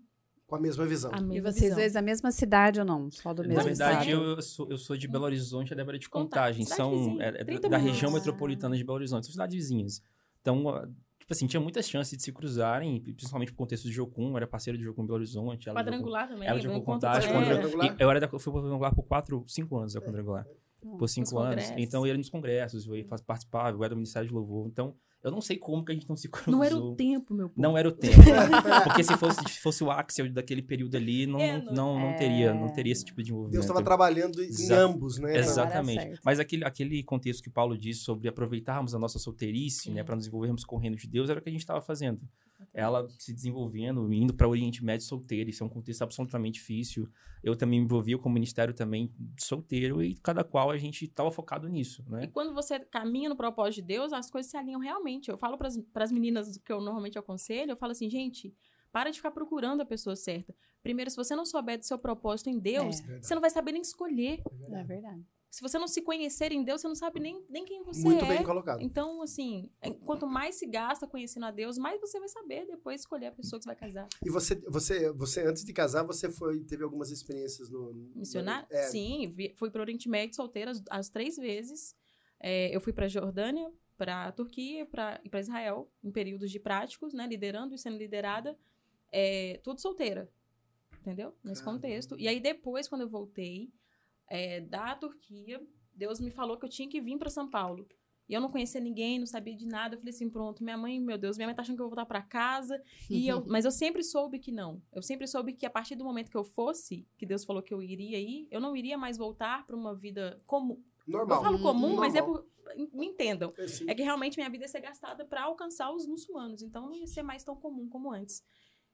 com 0.48 0.56
a 0.56 0.60
mesma 0.60 0.86
visão. 0.86 1.10
A 1.12 1.34
e 1.34 1.42
vocês 1.42 1.74
dois 1.74 1.92
da 1.92 2.00
mesma 2.00 2.32
cidade 2.32 2.80
ou 2.80 2.86
não? 2.86 3.10
Só 3.10 3.34
do 3.34 3.42
mesmo 3.42 3.58
Na 3.58 3.62
verdade, 3.62 4.10
eu 4.10 4.40
sou, 4.40 4.66
eu 4.70 4.78
sou 4.78 4.96
de 4.96 5.06
Belo 5.06 5.24
Horizonte, 5.24 5.74
a 5.74 5.76
Débora 5.76 5.98
de 5.98 6.08
Contagem. 6.08 6.64
São 6.64 7.20
é, 7.20 7.42
é 7.42 7.68
da, 7.68 7.76
região 7.76 8.10
metropolitana 8.10 8.74
de 8.74 8.82
Belo 8.82 8.96
Horizonte. 8.96 9.26
São 9.26 9.32
cidades 9.32 9.54
vizinhas. 9.54 10.02
Então, 10.40 10.64
tipo 11.18 11.30
assim, 11.30 11.46
tinha 11.46 11.60
muitas 11.60 11.86
chances 11.86 12.16
de 12.16 12.22
se 12.22 12.32
cruzarem, 12.32 12.98
principalmente 12.98 13.52
por 13.52 13.58
contexto 13.58 13.84
de 13.84 13.92
Jocum, 13.92 14.30
eu 14.30 14.36
era 14.38 14.46
parceiro 14.46 14.78
de 14.78 14.84
Jocum 14.84 15.02
em 15.02 15.06
Belo 15.06 15.18
Horizonte. 15.18 15.68
Ela 15.68 15.80
quadrangular 15.80 16.22
jogou, 16.22 16.34
também. 16.34 16.48
Ela 16.48 16.60
jogou 16.60 16.82
Contagem. 16.82 17.30
Quadrangular. 17.30 17.96
Eu 17.98 18.10
era 18.10 18.20
da, 18.20 18.28
fui 18.38 18.52
quadrangular 18.52 18.94
por 18.94 19.02
quatro, 19.02 19.44
cinco 19.46 19.76
anos, 19.76 19.94
a 19.96 20.00
quadrangular. 20.00 20.46
É. 20.82 20.96
Por 20.96 21.08
cinco 21.10 21.38
anos. 21.38 21.70
Então, 21.76 22.06
eu 22.06 22.12
ia 22.12 22.16
nos 22.16 22.30
congressos, 22.30 22.86
eu 22.86 23.04
participava, 23.26 23.76
eu 23.76 23.84
era 23.84 23.90
do 23.90 23.96
Ministério 23.96 24.26
de 24.26 24.32
Louvor. 24.32 24.66
Então, 24.66 24.96
eu 25.22 25.30
não 25.30 25.40
sei 25.40 25.56
como 25.56 25.84
que 25.84 25.92
a 25.92 25.94
gente 25.94 26.08
não 26.08 26.16
se 26.16 26.28
cruzou. 26.30 26.52
Não 26.52 26.64
era 26.64 26.76
o 26.76 26.94
tempo, 26.94 27.34
meu 27.34 27.48
povo. 27.48 27.60
Não 27.60 27.76
era 27.76 27.88
o 27.88 27.92
tempo. 27.92 28.16
Porque 28.84 29.02
se 29.02 29.16
fosse, 29.16 29.40
se 29.48 29.60
fosse 29.60 29.84
o 29.84 29.90
Axel 29.90 30.32
daquele 30.32 30.62
período 30.62 30.96
ali, 30.96 31.26
não, 31.26 31.40
é, 31.40 31.62
não, 31.62 31.72
não, 31.72 32.00
não, 32.00 32.16
teria, 32.16 32.54
não 32.54 32.72
teria 32.72 32.92
esse 32.92 33.04
tipo 33.04 33.22
de 33.22 33.30
envolvimento. 33.30 33.52
Deus 33.52 33.64
estava 33.64 33.82
trabalhando 33.82 34.42
em 34.42 34.72
ambos, 34.72 35.18
né? 35.18 35.36
Exatamente. 35.36 36.20
Mas 36.24 36.38
aquele, 36.38 36.64
aquele 36.64 37.02
contexto 37.02 37.42
que 37.42 37.50
Paulo 37.50 37.76
disse 37.76 38.00
sobre 38.00 38.28
aproveitarmos 38.28 38.94
a 38.94 38.98
nossa 38.98 39.18
solteirice, 39.18 39.90
né, 39.90 40.04
para 40.04 40.16
nos 40.16 40.26
envolvermos 40.26 40.64
com 40.64 40.76
o 40.76 40.78
reino 40.78 40.96
de 40.96 41.06
Deus, 41.08 41.28
era 41.30 41.40
o 41.40 41.42
que 41.42 41.48
a 41.48 41.52
gente 41.52 41.60
estava 41.60 41.80
fazendo 41.80 42.20
ela 42.72 43.08
se 43.18 43.32
desenvolvendo, 43.32 44.12
indo 44.12 44.34
para 44.34 44.46
o 44.46 44.50
Oriente 44.50 44.84
Médio 44.84 45.06
solteira. 45.06 45.48
Isso 45.48 45.62
é 45.62 45.66
um 45.66 45.70
contexto 45.70 46.02
absolutamente 46.02 46.54
difícil. 46.54 47.08
Eu 47.42 47.56
também 47.56 47.78
me 47.78 47.84
envolvia 47.84 48.18
com 48.18 48.28
o 48.28 48.32
ministério 48.32 48.74
também 48.74 49.12
solteiro 49.38 50.02
e 50.02 50.16
cada 50.16 50.42
qual 50.42 50.70
a 50.70 50.76
gente 50.76 51.04
estava 51.04 51.30
focado 51.30 51.68
nisso, 51.68 52.04
né? 52.08 52.24
E 52.24 52.28
quando 52.28 52.52
você 52.52 52.78
caminha 52.80 53.28
no 53.28 53.36
propósito 53.36 53.76
de 53.76 53.82
Deus, 53.82 54.12
as 54.12 54.30
coisas 54.30 54.50
se 54.50 54.56
alinham 54.56 54.80
realmente. 54.80 55.30
Eu 55.30 55.38
falo 55.38 55.56
para 55.56 55.68
as 56.04 56.12
meninas 56.12 56.58
que 56.58 56.72
eu 56.72 56.80
normalmente 56.80 57.18
aconselho, 57.18 57.72
eu 57.72 57.76
falo 57.76 57.92
assim, 57.92 58.10
gente, 58.10 58.54
para 58.90 59.10
de 59.10 59.16
ficar 59.16 59.30
procurando 59.30 59.80
a 59.80 59.86
pessoa 59.86 60.16
certa. 60.16 60.54
Primeiro, 60.82 61.10
se 61.10 61.16
você 61.16 61.36
não 61.36 61.44
souber 61.44 61.78
do 61.78 61.84
seu 61.84 61.98
propósito 61.98 62.50
em 62.50 62.58
Deus, 62.58 63.00
é. 63.00 63.20
você 63.20 63.34
não 63.34 63.40
vai 63.40 63.50
saber 63.50 63.72
nem 63.72 63.82
escolher. 63.82 64.42
É 64.70 64.84
verdade. 64.84 65.24
Se 65.50 65.62
você 65.62 65.78
não 65.78 65.88
se 65.88 66.02
conhecer 66.02 66.52
em 66.52 66.62
Deus, 66.62 66.80
você 66.80 66.88
não 66.88 66.94
sabe 66.94 67.20
nem, 67.20 67.42
nem 67.48 67.64
quem 67.64 67.82
você 67.82 68.02
Muito 68.02 68.22
é. 68.22 68.26
Muito 68.26 68.36
bem 68.36 68.46
colocado. 68.46 68.82
Então, 68.82 69.22
assim, 69.22 69.70
é, 69.80 69.90
quanto 69.90 70.26
mais 70.26 70.56
se 70.56 70.66
gasta 70.66 71.06
conhecendo 71.06 71.46
a 71.46 71.50
Deus, 71.50 71.78
mais 71.78 72.00
você 72.00 72.18
vai 72.20 72.28
saber 72.28 72.66
depois 72.66 73.00
escolher 73.00 73.26
a 73.26 73.32
pessoa 73.32 73.58
que 73.58 73.64
você 73.64 73.68
vai 73.68 73.76
casar. 73.76 74.06
E 74.24 74.30
você, 74.30 74.54
você, 74.68 75.10
você 75.12 75.46
antes 75.46 75.64
de 75.64 75.72
casar, 75.72 76.02
você 76.02 76.30
foi 76.30 76.62
teve 76.64 76.84
algumas 76.84 77.10
experiências 77.10 77.70
no... 77.70 77.92
Missionário? 78.14 78.68
No, 78.70 78.76
é. 78.76 78.82
Sim, 78.84 79.28
vi, 79.28 79.54
fui 79.56 79.70
para 79.70 79.78
o 79.78 79.82
Oriente 79.82 80.08
Médio 80.08 80.36
solteira 80.36 80.70
as, 80.70 80.82
as 80.90 81.08
três 81.08 81.36
vezes. 81.36 81.96
É, 82.38 82.74
eu 82.74 82.80
fui 82.80 82.92
para 82.92 83.08
Jordânia, 83.08 83.72
para 83.96 84.30
Turquia 84.32 84.84
pra, 84.84 85.18
e 85.24 85.30
para 85.30 85.40
Israel, 85.40 85.90
em 86.04 86.10
períodos 86.10 86.50
de 86.50 86.60
práticos, 86.60 87.14
né? 87.14 87.26
Liderando 87.26 87.74
e 87.74 87.78
sendo 87.78 87.96
liderada. 87.96 88.56
É, 89.10 89.60
tudo 89.64 89.80
solteira. 89.80 90.30
Entendeu? 91.00 91.34
Nesse 91.42 91.62
Caramba. 91.62 91.82
contexto. 91.82 92.18
E 92.18 92.28
aí, 92.28 92.38
depois, 92.38 92.86
quando 92.86 93.00
eu 93.00 93.08
voltei 93.08 93.72
é, 94.28 94.60
da 94.60 94.94
Turquia, 94.94 95.60
Deus 95.94 96.20
me 96.20 96.30
falou 96.30 96.56
que 96.58 96.64
eu 96.64 96.68
tinha 96.68 96.88
que 96.88 97.00
vir 97.00 97.18
para 97.18 97.30
São 97.30 97.48
Paulo. 97.48 97.86
E 98.28 98.34
eu 98.34 98.40
não 98.42 98.50
conhecia 98.50 98.80
ninguém, 98.80 99.18
não 99.18 99.26
sabia 99.26 99.56
de 99.56 99.66
nada. 99.66 99.94
Eu 99.94 100.00
falei 100.00 100.12
assim, 100.12 100.28
pronto, 100.28 100.62
minha 100.62 100.76
mãe, 100.76 101.00
meu 101.00 101.16
Deus, 101.16 101.38
minha 101.38 101.46
mãe 101.46 101.56
tá 101.56 101.62
achando 101.62 101.76
que 101.76 101.80
eu 101.80 101.86
vou 101.86 101.96
voltar 101.96 102.04
para 102.04 102.20
casa. 102.20 102.80
E 103.08 103.26
eu, 103.26 103.42
mas 103.46 103.64
eu 103.64 103.70
sempre 103.70 104.02
soube 104.02 104.38
que 104.38 104.52
não. 104.52 104.82
Eu 104.92 105.00
sempre 105.02 105.26
soube 105.26 105.54
que 105.54 105.64
a 105.64 105.70
partir 105.70 105.96
do 105.96 106.04
momento 106.04 106.30
que 106.30 106.36
eu 106.36 106.44
fosse, 106.44 107.08
que 107.16 107.24
Deus 107.24 107.44
falou 107.44 107.62
que 107.62 107.72
eu 107.72 107.82
iria 107.82 108.18
ir, 108.18 108.46
eu 108.50 108.60
não 108.60 108.76
iria 108.76 108.98
mais 108.98 109.16
voltar 109.16 109.66
para 109.66 109.74
uma 109.74 109.94
vida 109.94 110.38
comum. 110.44 110.82
Normal. 111.06 111.38
Eu 111.38 111.42
falo 111.42 111.58
comum, 111.62 111.80
Normal. 111.88 112.00
mas 112.00 112.14
é 112.14 112.20
por, 112.20 112.46
me 112.92 113.06
entendam. 113.06 113.54
Assim, 113.58 113.88
É 113.88 113.94
que 113.94 114.02
realmente 114.02 114.36
minha 114.36 114.50
vida 114.50 114.64
ia 114.64 114.68
ser 114.68 114.80
gastada 114.80 115.24
para 115.24 115.44
alcançar 115.44 115.90
os 115.90 116.06
muçulmanos, 116.06 116.60
então 116.60 116.86
não 116.86 116.94
ia 116.94 117.06
ser 117.06 117.22
mais 117.22 117.42
tão 117.42 117.56
comum 117.56 117.88
como 117.88 118.12
antes. 118.12 118.44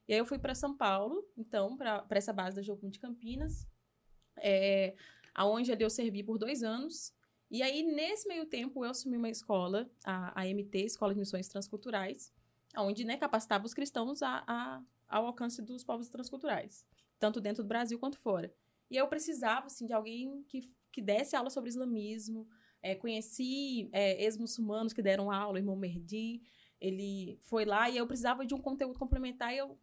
E 0.07 0.13
aí 0.13 0.19
eu 0.19 0.25
fui 0.25 0.39
para 0.39 0.55
São 0.55 0.77
Paulo, 0.77 1.27
então, 1.35 1.75
para 1.75 2.05
essa 2.11 2.31
base 2.31 2.55
da 2.55 2.61
Jocum 2.61 2.89
de 2.89 2.99
Campinas, 2.99 3.67
é, 4.37 4.95
aonde 5.35 5.71
ali 5.71 5.83
eu 5.83 5.89
servi 5.89 6.23
por 6.23 6.37
dois 6.39 6.63
anos. 6.63 7.13
E 7.51 7.61
aí, 7.61 7.83
nesse 7.83 8.27
meio 8.27 8.45
tempo, 8.47 8.83
eu 8.83 8.89
assumi 8.89 9.17
uma 9.17 9.29
escola, 9.29 9.89
a, 10.03 10.41
a 10.41 10.47
MT, 10.47 10.79
Escola 10.85 11.13
de 11.13 11.19
Missões 11.19 11.47
Transculturais, 11.47 12.33
onde 12.77 13.03
né, 13.05 13.17
capacitava 13.17 13.65
os 13.65 13.73
cristãos 13.73 14.23
a, 14.23 14.43
a- 14.47 14.81
ao 15.07 15.27
alcance 15.27 15.61
dos 15.61 15.83
povos 15.83 16.09
transculturais, 16.09 16.85
tanto 17.19 17.39
dentro 17.39 17.63
do 17.63 17.67
Brasil 17.67 17.99
quanto 17.99 18.17
fora. 18.17 18.51
E 18.89 18.97
eu 18.97 19.07
precisava 19.07 19.67
assim, 19.67 19.85
de 19.85 19.93
alguém 19.93 20.43
que, 20.49 20.61
que 20.91 21.01
desse 21.01 21.35
aula 21.35 21.49
sobre 21.49 21.69
islamismo, 21.69 22.47
é, 22.81 22.95
conheci 22.95 23.89
é, 23.91 24.23
ex-muçulmanos 24.23 24.93
que 24.93 25.01
deram 25.01 25.31
aula, 25.31 25.59
irmão 25.59 25.75
Merdi, 25.75 26.41
ele 26.79 27.37
foi 27.41 27.65
lá 27.65 27.89
e 27.89 27.97
eu 27.97 28.05
precisava 28.07 28.45
de 28.45 28.53
um 28.53 28.59
conteúdo 28.61 28.99
complementar 28.99 29.53
e 29.53 29.57
eu, 29.57 29.77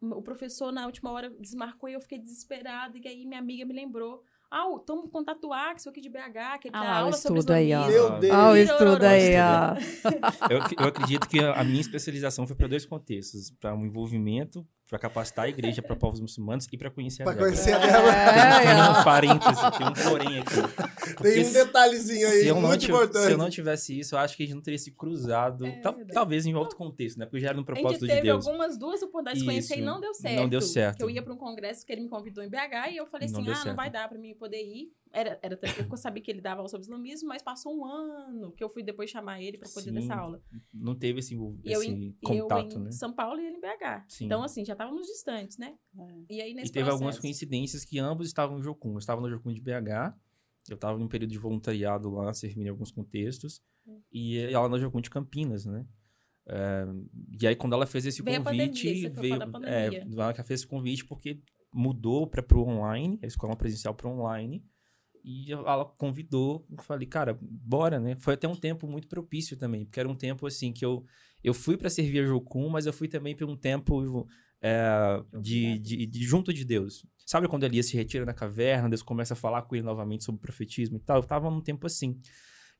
o 0.00 0.22
professor 0.22 0.72
na 0.72 0.86
última 0.86 1.10
hora 1.10 1.28
desmarcou 1.30 1.88
e 1.88 1.92
eu 1.92 2.00
fiquei 2.00 2.18
desesperada 2.18 2.96
e 2.96 3.06
aí 3.08 3.26
minha 3.26 3.40
amiga 3.40 3.64
me 3.64 3.74
lembrou, 3.74 4.22
ah, 4.50 4.68
o 4.68 4.80
Tom 4.80 5.06
Contatuar, 5.06 5.74
que 5.74 5.80
isso 5.80 5.88
aqui 5.88 6.00
de 6.00 6.08
BH, 6.08 6.58
que 6.60 6.68
ele 6.68 6.74
Ah 6.74 6.82
dá 6.82 6.92
o 6.92 6.98
aula 7.04 7.12
sobre 7.12 7.38
estudo 7.38 7.52
aí. 7.52 7.68
Meu 7.68 8.18
Deus. 8.18 8.34
Olha 8.34 8.52
o 8.52 8.56
estudo 8.56 9.02
aí, 9.04 9.34
ó. 9.36 10.50
Eu, 10.50 10.58
eu 10.78 10.88
acredito 10.88 11.28
que 11.28 11.38
a 11.38 11.62
minha 11.62 11.80
especialização 11.80 12.46
foi 12.46 12.56
para 12.56 12.66
dois 12.66 12.84
contextos: 12.84 13.50
para 13.50 13.74
um 13.74 13.86
envolvimento, 13.86 14.66
para 14.90 14.98
capacitar 14.98 15.44
a 15.44 15.48
igreja 15.48 15.80
para 15.80 15.94
povos 15.94 16.20
muçulmanos 16.20 16.66
e 16.72 16.76
para 16.76 16.90
conhecer 16.90 17.22
Pra 17.22 17.30
a 17.32 17.34
Débora. 17.36 17.52
conhecer 17.52 17.72
a 17.74 17.78
Tem, 17.80 17.90
Débora. 17.92 18.12
tem 18.60 18.70
É, 18.70 18.82
um 18.90 19.04
parêntese, 19.04 19.60
tem 19.78 19.86
um 19.86 19.92
porém 19.92 20.38
aqui. 20.40 20.60
Porque 21.14 21.22
Tem 21.30 21.40
um 21.42 21.44
se- 21.44 21.52
detalhezinho 21.64 22.26
aí, 22.28 22.40
se 22.40 22.48
não 22.48 22.60
muito 22.60 22.84
importante. 22.84 23.24
se 23.26 23.32
eu 23.32 23.38
não 23.38 23.48
tivesse 23.48 23.98
isso, 23.98 24.14
eu 24.16 24.18
acho 24.18 24.36
que 24.36 24.42
a 24.42 24.46
gente 24.46 24.54
não 24.56 24.62
teria 24.62 24.78
se 24.78 24.90
cruzado. 24.90 25.64
É 25.64 25.70
tal- 25.80 25.96
talvez 26.12 26.44
em 26.44 26.54
outro 26.54 26.76
contexto, 26.76 27.18
né? 27.18 27.24
Porque 27.26 27.38
já 27.40 27.48
era 27.50 27.54
no 27.56 27.60
A 27.62 27.64
gente 27.66 27.74
propósito 27.82 28.00
teve 28.06 28.16
de 28.16 28.22
Deus. 28.22 28.44
algumas 28.46 28.76
duas 28.76 29.00
oportunidades 29.00 29.40
de 29.42 29.46
conhecer 29.46 29.78
e 29.78 29.82
não 29.82 30.00
deu 30.00 30.12
certo. 30.12 30.36
Não 30.36 30.48
deu 30.48 30.60
certo. 30.60 30.96
Que 30.98 31.04
eu 31.04 31.10
ia 31.10 31.22
para 31.22 31.32
um 31.32 31.38
congresso 31.38 31.86
que 31.86 31.92
ele 31.92 32.00
me 32.02 32.08
convidou 32.08 32.42
em 32.42 32.48
BH 32.48 32.90
e 32.90 32.96
eu 32.96 33.06
falei 33.06 33.28
Não 33.28 33.40
assim: 33.40 33.48
ah, 33.48 33.54
não 33.54 33.62
certo. 33.62 33.76
vai 33.76 33.90
dar 33.90 34.08
para 34.08 34.18
mim 34.18 34.34
poder 34.34 34.60
ir. 34.60 34.90
Era, 35.12 35.38
era 35.42 35.58
eu 35.90 35.96
sabia 35.96 36.22
que 36.22 36.30
ele 36.30 36.40
dava 36.40 36.60
aula 36.60 36.68
sobre 36.68 36.84
islamismo, 36.84 37.28
mas 37.28 37.42
passou 37.42 37.76
um 37.76 37.84
ano 37.84 38.52
que 38.52 38.62
eu 38.62 38.68
fui 38.70 38.82
depois 38.82 39.10
chamar 39.10 39.42
ele 39.42 39.58
para 39.58 39.68
poder 39.68 39.88
Sim, 39.88 39.92
dar 39.94 40.00
essa 40.00 40.14
aula. 40.14 40.40
Não 40.72 40.94
teve 40.94 41.18
esse, 41.18 41.34
eu, 41.34 41.56
esse 41.64 41.90
em, 41.90 42.16
e 42.22 42.26
contato, 42.26 42.74
eu 42.74 42.80
em 42.80 42.84
né? 42.84 42.90
São 42.92 43.12
Paulo 43.12 43.40
e 43.40 43.46
ele 43.46 43.56
em 43.56 43.60
BH. 43.60 44.04
Sim. 44.08 44.26
Então, 44.26 44.42
assim, 44.42 44.64
já 44.64 44.74
estávamos 44.74 45.06
distantes, 45.08 45.58
né? 45.58 45.74
E 46.28 46.40
aí, 46.40 46.54
nesse 46.54 46.70
E 46.70 46.72
teve 46.72 46.88
algumas 46.90 47.16
processo- 47.16 47.22
coincidências 47.22 47.84
que 47.84 47.98
ambos 47.98 48.26
estavam 48.28 48.56
no 48.58 48.62
Jocum. 48.62 48.92
Eu 48.92 48.98
estava 48.98 49.20
no 49.20 49.28
Jocum 49.28 49.52
de 49.52 49.60
BH, 49.60 50.14
eu 50.68 50.76
estava 50.76 50.96
num 50.96 51.08
período 51.08 51.30
de 51.32 51.38
voluntariado 51.38 52.08
lá, 52.10 52.32
servindo 52.32 52.66
em 52.66 52.70
alguns 52.70 52.92
contextos, 52.92 53.60
Hum. 53.86 54.00
e 54.12 54.38
ela 54.38 54.68
no 54.68 54.78
Jocum 54.78 55.00
de 55.00 55.10
Campinas, 55.10 55.64
né? 55.64 55.84
É, 56.46 56.84
e 57.40 57.46
aí, 57.46 57.56
quando 57.56 57.72
ela 57.74 57.86
fez 57.86 58.06
esse 58.06 58.22
Veio 58.22 58.40
a 58.40 58.44
convite, 58.44 58.60
pandemia, 58.82 59.08
você 59.08 59.10
foi 59.14 59.22
veio. 59.22 59.34
a 59.34 59.44
É, 59.44 59.48
pandemia. 59.48 60.06
ela 60.22 60.32
que 60.34 60.42
fez 60.44 60.60
esse 60.60 60.66
convite 60.68 61.04
porque 61.04 61.40
mudou 61.72 62.26
para 62.26 62.42
pro 62.42 62.62
online, 62.62 63.18
a 63.22 63.26
escola 63.26 63.56
presencial 63.56 63.94
para 63.94 64.08
online, 64.08 64.64
e 65.24 65.52
ela 65.52 65.84
convidou, 65.84 66.66
eu 66.70 66.82
falei, 66.82 67.06
cara, 67.06 67.38
bora, 67.40 67.98
né? 67.98 68.16
Foi 68.16 68.34
até 68.34 68.48
um 68.48 68.56
tempo 68.56 68.86
muito 68.86 69.08
propício 69.08 69.56
também, 69.56 69.84
porque 69.84 70.00
era 70.00 70.08
um 70.08 70.14
tempo 70.14 70.46
assim 70.46 70.72
que 70.72 70.84
eu, 70.84 71.04
eu 71.42 71.54
fui 71.54 71.76
para 71.76 71.90
servir 71.90 72.20
a 72.20 72.26
Jocum, 72.26 72.68
mas 72.68 72.86
eu 72.86 72.92
fui 72.92 73.08
também 73.08 73.36
por 73.36 73.48
um 73.48 73.56
tempo 73.56 74.26
é, 74.62 75.22
de, 75.40 75.78
de, 75.78 76.06
de 76.06 76.22
junto 76.22 76.52
de 76.52 76.64
Deus. 76.64 77.06
Sabe 77.26 77.48
quando 77.48 77.64
Elias 77.64 77.86
se 77.86 77.96
retira 77.96 78.24
na 78.24 78.34
caverna, 78.34 78.88
Deus 78.88 79.02
começa 79.02 79.34
a 79.34 79.36
falar 79.36 79.62
com 79.62 79.74
ele 79.74 79.84
novamente 79.84 80.24
sobre 80.24 80.40
profetismo 80.40 80.96
e 80.96 81.00
tal? 81.00 81.18
Eu 81.18 81.22
tava 81.22 81.50
num 81.50 81.60
tempo 81.60 81.86
assim. 81.86 82.20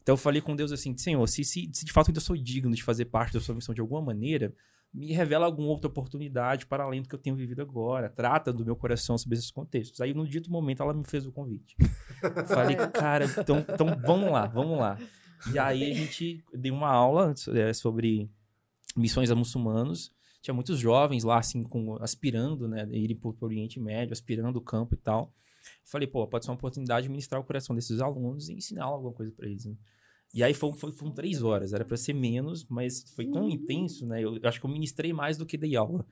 Então 0.02 0.14
eu 0.14 0.16
falei 0.16 0.40
com 0.40 0.56
Deus 0.56 0.72
assim, 0.72 0.96
Senhor, 0.96 1.26
se, 1.28 1.44
se, 1.44 1.70
se 1.72 1.84
de 1.84 1.92
fato 1.92 2.10
eu 2.10 2.20
sou 2.20 2.36
digno 2.36 2.74
de 2.74 2.82
fazer 2.82 3.04
parte 3.04 3.34
da 3.34 3.40
sua 3.40 3.54
missão 3.54 3.74
de 3.74 3.80
alguma 3.80 4.02
maneira, 4.02 4.52
me 4.92 5.12
revela 5.12 5.46
alguma 5.46 5.68
outra 5.68 5.86
oportunidade 5.86 6.66
para 6.66 6.84
além 6.84 7.00
do 7.02 7.08
que 7.08 7.14
eu 7.14 7.18
tenho 7.18 7.36
vivido 7.36 7.62
agora. 7.62 8.08
Trata 8.08 8.52
do 8.52 8.64
meu 8.64 8.74
coração 8.74 9.16
sobre 9.16 9.38
esses 9.38 9.50
contextos. 9.50 10.00
Aí, 10.00 10.12
no 10.12 10.26
dito 10.26 10.50
momento, 10.50 10.82
ela 10.82 10.92
me 10.92 11.04
fez 11.04 11.26
o 11.26 11.32
convite. 11.32 11.76
Falei, 12.48 12.76
cara, 12.92 13.24
então, 13.24 13.58
então 13.58 13.96
vamos 14.04 14.30
lá, 14.30 14.46
vamos 14.46 14.78
lá. 14.78 14.98
E 15.52 15.58
aí 15.58 15.90
a 15.90 15.94
gente 15.94 16.44
deu 16.52 16.74
uma 16.74 16.90
aula 16.90 17.32
é, 17.54 17.72
sobre 17.72 18.28
missões 18.96 19.30
a 19.30 19.34
muçulmanos. 19.34 20.12
Tinha 20.42 20.54
muitos 20.54 20.78
jovens 20.78 21.22
lá, 21.22 21.38
assim, 21.38 21.62
com, 21.62 21.96
aspirando, 22.02 22.66
né, 22.66 22.88
irem 22.90 23.16
para 23.16 23.28
o 23.28 23.36
Oriente 23.42 23.78
Médio, 23.78 24.12
aspirando 24.12 24.58
o 24.58 24.62
campo 24.62 24.94
e 24.94 24.98
tal. 24.98 25.32
Falei, 25.84 26.08
pô, 26.08 26.26
pode 26.26 26.44
ser 26.44 26.50
uma 26.50 26.56
oportunidade 26.56 27.04
de 27.04 27.10
ministrar 27.10 27.40
o 27.40 27.44
coração 27.44 27.76
desses 27.76 28.00
alunos 28.00 28.48
e 28.48 28.54
ensinar 28.54 28.84
alguma 28.84 29.12
coisa 29.12 29.30
para 29.32 29.46
eles, 29.46 29.66
né? 29.66 29.74
E 30.32 30.42
aí 30.42 30.54
foi- 30.54 30.72
foram 30.92 31.12
três 31.12 31.42
horas, 31.42 31.72
era 31.72 31.84
para 31.84 31.96
ser 31.96 32.12
menos, 32.12 32.64
mas 32.68 33.12
foi 33.14 33.26
tão 33.30 33.48
intenso, 33.48 34.06
né? 34.06 34.22
Eu, 34.22 34.36
eu 34.36 34.48
acho 34.48 34.60
que 34.60 34.66
eu 34.66 34.70
ministrei 34.70 35.12
mais 35.12 35.36
do 35.36 35.44
que 35.46 35.56
dei 35.58 35.76
aula. 35.76 36.06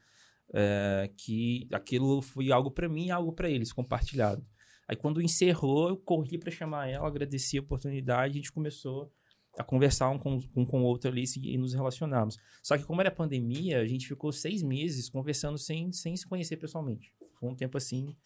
É, 0.52 1.10
que 1.14 1.68
aquilo 1.70 2.22
foi 2.22 2.50
algo 2.50 2.70
para 2.70 2.88
mim 2.88 3.08
e 3.08 3.10
algo 3.10 3.32
para 3.34 3.50
eles, 3.50 3.70
compartilhado. 3.70 4.42
Aí 4.88 4.96
quando 4.96 5.20
encerrou, 5.20 5.90
eu 5.90 5.96
corri 5.98 6.38
para 6.38 6.50
chamar 6.50 6.88
ela, 6.88 7.06
agradeci 7.06 7.58
a 7.58 7.60
oportunidade, 7.60 8.32
a 8.32 8.36
gente 8.36 8.50
começou 8.50 9.12
a 9.58 9.62
conversar 9.64 10.08
um 10.08 10.18
com, 10.18 10.38
um 10.56 10.64
com 10.64 10.80
o 10.80 10.84
outro 10.84 11.10
ali 11.10 11.24
e 11.42 11.58
nos 11.58 11.74
relacionarmos. 11.74 12.38
Só 12.62 12.78
que 12.78 12.84
como 12.84 13.00
era 13.02 13.10
pandemia, 13.10 13.80
a 13.80 13.86
gente 13.86 14.06
ficou 14.08 14.32
seis 14.32 14.62
meses 14.62 15.10
conversando 15.10 15.58
sem, 15.58 15.92
sem 15.92 16.16
se 16.16 16.26
conhecer 16.26 16.56
pessoalmente. 16.56 17.12
Foi 17.38 17.50
um 17.50 17.54
tempo 17.54 17.76
assim, 17.76 18.16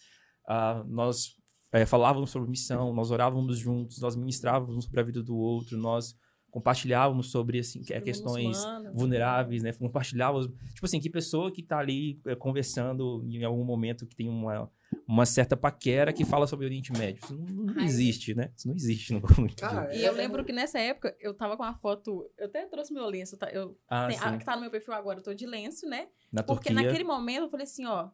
ah, 0.46 0.84
nós 0.86 1.34
é, 1.72 1.86
falávamos 1.86 2.30
sobre 2.30 2.48
missão, 2.50 2.92
nós 2.92 3.10
orávamos 3.10 3.58
juntos, 3.58 3.98
nós 4.00 4.14
ministrávamos 4.14 4.84
sobre 4.84 5.00
a 5.00 5.02
vida 5.02 5.22
do 5.22 5.34
outro, 5.36 5.76
nós 5.78 6.14
compartilhávamos 6.50 7.30
sobre 7.30 7.60
assim, 7.60 7.80
que- 7.80 7.86
Sobre 7.94 8.02
questões 8.02 8.44
muçulmanos. 8.58 8.94
vulneráveis, 8.94 9.62
né? 9.62 9.72
Compartilhávamos, 9.72 10.48
tipo 10.74 10.84
assim, 10.84 11.00
que 11.00 11.08
pessoa 11.08 11.50
que 11.50 11.62
tá 11.62 11.78
ali 11.78 12.20
é, 12.26 12.34
conversando 12.34 13.24
em 13.26 13.42
algum 13.42 13.64
momento 13.64 14.06
que 14.06 14.14
tem 14.14 14.28
uma, 14.28 14.70
uma 15.08 15.24
certa 15.24 15.56
paquera 15.56 16.12
que 16.12 16.26
fala 16.26 16.46
sobre 16.46 16.66
o 16.66 16.68
Oriente 16.68 16.92
Médio. 16.92 17.24
Isso 17.24 17.34
não, 17.38 17.46
não 17.74 17.82
existe, 17.82 18.34
né? 18.34 18.50
Isso 18.54 18.68
não 18.68 18.74
existe 18.74 19.14
no 19.14 19.22
Cara, 19.56 19.94
E 19.96 20.04
eu 20.04 20.12
lembro 20.12 20.44
que 20.44 20.52
nessa 20.52 20.78
época 20.78 21.16
eu 21.18 21.32
tava 21.32 21.56
com 21.56 21.62
uma 21.62 21.74
foto. 21.74 22.30
Eu 22.36 22.44
até 22.46 22.66
trouxe 22.66 22.92
meu 22.92 23.06
lenço, 23.06 23.38
tá? 23.38 23.50
Eu, 23.50 23.74
ah, 23.88 24.08
tem- 24.08 24.18
a, 24.18 24.36
que 24.36 24.44
tá 24.44 24.54
no 24.54 24.60
meu 24.60 24.70
perfil 24.70 24.92
agora, 24.92 25.20
eu 25.20 25.22
tô 25.22 25.32
de 25.32 25.46
lenço, 25.46 25.86
né? 25.88 26.08
Na 26.30 26.42
Porque 26.42 26.68
Turquia. 26.68 26.86
naquele 26.86 27.04
momento 27.04 27.44
eu 27.44 27.48
falei 27.50 27.64
assim, 27.64 27.86
ó. 27.86 28.10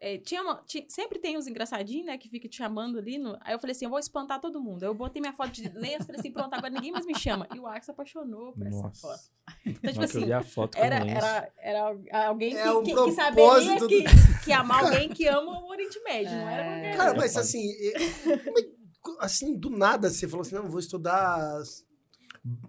É, 0.00 0.16
tinha 0.18 0.42
uma- 0.42 0.62
ti- 0.66 0.86
sempre 0.88 1.18
tem 1.18 1.36
uns 1.36 1.46
engraçadinhos, 1.46 2.06
né, 2.06 2.16
que 2.18 2.28
fica 2.28 2.48
te 2.48 2.56
chamando 2.56 2.98
ali. 2.98 3.18
No, 3.18 3.36
aí 3.40 3.52
eu 3.54 3.58
falei 3.58 3.72
assim, 3.74 3.84
eu 3.84 3.90
vou 3.90 3.98
espantar 3.98 4.40
todo 4.40 4.60
mundo. 4.60 4.82
Eu 4.84 4.94
botei 4.94 5.20
minha 5.20 5.32
foto 5.32 5.50
de 5.50 5.68
lenço, 5.70 6.06
falei 6.06 6.20
assim, 6.20 6.30
pronto, 6.32 6.54
agora 6.54 6.70
ninguém 6.72 6.92
mais 6.92 7.04
me 7.04 7.18
chama. 7.18 7.46
E 7.54 7.58
o 7.58 7.66
Alex 7.66 7.86
se 7.86 7.90
apaixonou 7.90 8.52
por 8.52 8.66
essa 8.66 8.82
Nossa. 8.82 9.00
foto. 9.00 9.20
Então, 9.66 9.92
tipo 9.92 10.04
assim, 10.04 10.24
era, 10.76 10.96
era, 11.10 11.50
era 11.58 12.26
alguém 12.28 12.50
que, 12.50 12.56
É 12.58 12.70
um 12.70 12.82
que, 12.82 12.94
que 12.94 13.12
saberia 13.12 13.34
propósito 13.34 13.88
que, 13.88 14.04
que 14.44 14.52
amar 14.52 14.84
alguém 14.84 15.08
que 15.08 15.26
ama 15.26 15.60
o 15.60 15.68
Oriente 15.68 16.00
Médio. 16.04 16.30
Não 16.32 16.48
era 16.48 16.64
qualquer 16.64 16.96
Cara, 16.96 17.14
mas 17.16 17.36
assim, 17.36 17.66
como 19.02 19.20
é- 19.20 19.24
assim, 19.24 19.58
do 19.58 19.70
nada 19.70 20.10
você 20.10 20.28
falou 20.28 20.42
assim, 20.42 20.54
não, 20.54 20.68
vou 20.68 20.78
estudar... 20.80 21.60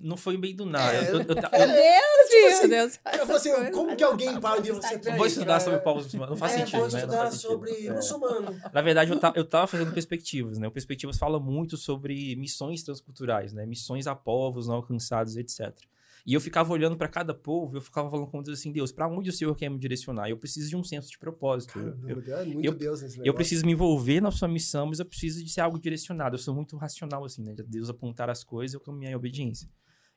Não 0.02 0.18
foi 0.18 0.38
bem 0.38 0.56
do 0.56 0.66
nada. 0.66 0.94
É. 0.94 1.10
Eu, 1.10 1.20
eu, 1.20 1.26
Meu 1.26 1.26
eu- 1.26 1.26
Deus, 1.28 2.30
Tipo 2.30 2.48
assim, 2.48 2.68
Deus. 2.70 3.00
Eu 3.06 3.26
falei 3.28 3.36
assim, 3.36 3.72
como 3.72 3.96
que 3.96 4.04
alguém 4.04 4.40
para 4.40 4.62
de 4.62 4.72
você... 4.72 4.98
vou 5.18 5.26
estudar 5.26 5.60
sobre 5.60 5.80
povos 5.80 6.06
muçulmanos. 6.06 6.32
Não 6.32 6.38
faz 6.38 6.54
é, 6.54 6.58
sentido, 6.60 6.80
vou 6.80 6.90
né? 6.92 7.00
Estudar 7.00 7.18
faz 7.18 7.34
sentido. 7.34 7.50
sobre 7.52 7.88
É. 7.88 7.92
muçulmano. 7.94 8.62
Na 8.74 8.82
verdade, 8.82 9.12
eu, 9.12 9.20
ta, 9.20 9.34
eu 9.36 9.46
tava 9.46 9.68
fazendo 9.68 9.92
perspectivas, 9.92 10.58
né? 10.60 10.68
O 10.68 10.72
Perspectivas 10.72 11.18
fala 11.18 11.40
muito 11.40 11.78
sobre 11.78 12.36
missões 12.36 12.84
transculturais, 12.84 13.54
né? 13.54 13.66
Missões 13.66 14.08
a 14.08 14.16
povos 14.16 14.68
não 14.68 14.76
alcançados, 14.76 15.38
etc. 15.38 15.74
E 16.30 16.34
eu 16.36 16.40
ficava 16.40 16.72
olhando 16.72 16.96
para 16.96 17.08
cada 17.08 17.34
povo, 17.34 17.76
eu 17.78 17.82
ficava 17.82 18.08
falando 18.08 18.28
com 18.28 18.44
Deus 18.44 18.60
assim, 18.60 18.72
Deus, 18.72 18.92
para 18.92 19.08
onde 19.08 19.32
o 19.32 19.34
Senhor 19.34 19.56
quer 19.56 19.68
me 19.68 19.80
direcionar? 19.80 20.30
Eu 20.30 20.38
preciso 20.38 20.70
de 20.70 20.76
um 20.76 20.84
senso 20.84 21.10
de 21.10 21.18
propósito. 21.18 21.80
Eu- 21.80 21.88
eu, 22.08 22.22
Caramba, 22.22 22.42
é 22.52 22.54
muito 22.54 22.66
eu- 22.68 22.76
Deus 22.76 23.02
nesse 23.02 23.16
negócio. 23.16 23.28
eu 23.30 23.34
preciso 23.34 23.66
me 23.66 23.72
envolver 23.72 24.22
na 24.22 24.30
sua 24.30 24.48
missão, 24.48 24.86
mas 24.86 25.00
eu 25.00 25.06
preciso 25.08 25.44
de 25.44 25.50
ser 25.52 25.62
algo 25.62 25.80
direcionado. 25.80 26.36
Eu 26.36 26.40
sou 26.40 26.54
muito 26.54 26.78
racional, 26.78 27.26
assim, 27.26 27.42
né? 27.42 27.54
De 27.56 27.64
Deus 27.64 27.90
apontar 27.90 28.30
as 28.30 28.44
coisas, 28.44 28.76
eu 28.76 28.80
caminhar 28.80 29.12
em 29.12 29.16
obediência. 29.16 29.68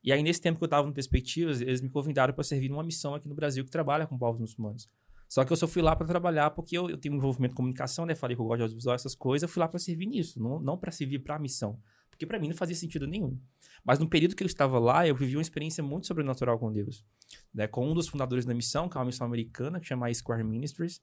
E 0.05 0.13
aí, 0.13 0.23
nesse 0.23 0.39
tempo 0.41 0.59
que 0.59 0.65
eu 0.65 0.69
tava 0.69 0.87
no 0.87 0.93
Perspectivas, 0.93 1.63
eles 1.63 1.81
me 1.81 1.89
convidaram 1.89 2.35
para 2.35 2.45
servir 2.45 2.69
numa 2.69 2.83
missão 2.85 3.15
aqui 3.15 3.27
no 3.27 3.35
Brasil 3.35 3.65
que 3.65 3.71
trabalha 3.71 4.07
com 4.07 4.19
povos 4.19 4.39
muçulmanos. 4.39 4.91
Só 5.31 5.45
que 5.47 5.53
eu 5.53 5.57
só 5.57 5.67
fui 5.67 5.81
lá 5.81 5.97
para 5.97 6.07
trabalhar 6.07 6.51
porque 6.51 6.77
eu, 6.77 6.91
eu 6.91 6.99
tenho 6.99 7.15
um 7.15 7.17
envolvimento 7.17 7.53
em 7.55 7.57
comunicação, 7.57 8.05
né? 8.05 8.15
Falei 8.15 8.37
que 8.37 8.43
eu 8.43 8.45
gosto 8.45 8.59
de 8.59 8.63
audiovisual, 8.65 8.95
essas 8.95 9.15
coisas. 9.15 9.45
Eu 9.45 9.49
fui 9.49 9.61
lá 9.61 9.67
para 9.69 9.79
servir 9.79 10.05
nisso, 10.05 10.39
não, 10.43 10.61
não 10.61 10.77
para 10.77 10.93
servir 10.93 11.21
para 11.21 11.37
a 11.37 11.39
missão. 11.39 11.79
Porque 12.23 12.27
para 12.27 12.39
mim 12.39 12.49
não 12.49 12.55
fazia 12.55 12.77
sentido 12.77 13.05
nenhum. 13.05 13.37
Mas 13.85 13.99
no 13.99 14.09
período 14.09 14.37
que 14.37 14.45
eu 14.45 14.47
estava 14.47 14.79
lá, 14.79 15.07
eu 15.07 15.15
vivi 15.15 15.37
uma 15.37 15.43
experiência 15.43 15.83
muito 15.83 16.07
sobrenatural 16.07 16.57
com 16.57 16.73
Deus. 16.73 17.05
Né? 17.53 17.67
Com 17.67 17.91
um 17.91 17.95
dos 17.95 18.07
fundadores 18.07 18.45
da 18.45 18.55
missão, 18.55 18.89
que 18.89 18.97
é 18.97 19.01
uma 19.01 19.07
missão 19.07 19.27
americana, 19.27 19.81
que 19.81 19.87
chama 19.87 20.13
Square 20.15 20.45
Ministries. 20.45 21.03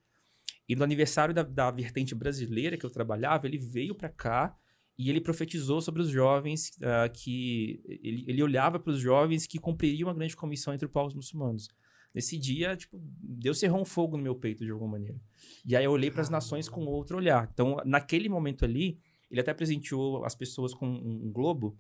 E 0.68 0.76
no 0.78 0.84
aniversário 0.84 1.34
da, 1.34 1.44
da 1.44 1.72
vertente 1.72 2.16
brasileira 2.16 2.78
que 2.78 2.86
eu 2.86 2.90
trabalhava, 2.90 3.48
ele 3.48 3.58
veio 3.58 3.94
para 3.94 4.08
cá 4.08 4.56
e 4.98 5.10
ele 5.10 5.20
profetizou 5.20 5.82
sobre 5.82 6.02
os 6.02 6.10
jovens 6.10 6.72
ah, 6.82 7.10
que 7.10 7.82
ele, 7.86 8.24
ele 8.26 8.42
olhava 8.42 8.80
para 8.80 8.92
os 8.92 9.00
jovens 9.00 9.46
que 9.46 9.60
cumpririam 9.60 10.08
uma 10.08 10.16
grande 10.16 10.38
comissão 10.38 10.74
entre 10.74 10.86
os 10.86 10.92
povos 10.92 11.14
muçulmanos. 11.14 11.68
Nesse 12.14 12.38
dia, 12.38 12.78
tipo, 12.78 12.98
Deus 13.22 13.60
cerrou 13.60 13.82
um 13.82 13.86
fogo 13.86 14.16
no 14.16 14.24
meu 14.24 14.36
peito 14.36 14.64
de 14.64 14.72
alguma 14.72 14.92
maneira. 14.92 15.20
E 15.66 15.76
aí 15.76 15.84
eu 15.84 15.92
olhei 15.92 16.10
para 16.10 16.22
as 16.22 16.30
nações 16.30 16.70
com 16.70 16.86
outro 16.86 17.18
olhar. 17.18 17.50
Então, 17.54 17.78
naquele 17.86 18.30
momento 18.30 18.64
ali, 18.64 19.00
ele 19.30 19.42
até 19.42 19.54
presenteou 19.54 20.26
as 20.26 20.36
pessoas 20.36 20.74
com 20.74 20.88
um, 20.88 21.32
globo 21.32 21.78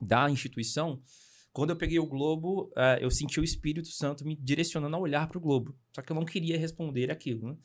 da 0.00 0.30
instituição, 0.30 1.00
quando 1.52 1.70
eu 1.70 1.76
peguei 1.76 1.98
o 1.98 2.06
Globo, 2.06 2.72
uh, 2.76 2.98
eu 3.00 3.10
senti 3.10 3.38
o 3.38 3.44
Espírito 3.44 3.88
Santo 3.88 4.24
me 4.24 4.34
direcionando 4.34 4.96
a 4.96 4.98
olhar 4.98 5.28
para 5.28 5.36
o 5.36 5.40
Globo. 5.40 5.76
Só 5.94 6.00
que 6.00 6.10
eu 6.10 6.16
não 6.16 6.24
queria 6.24 6.58
responder 6.58 7.10
aquilo, 7.10 7.46
né? 7.46 7.56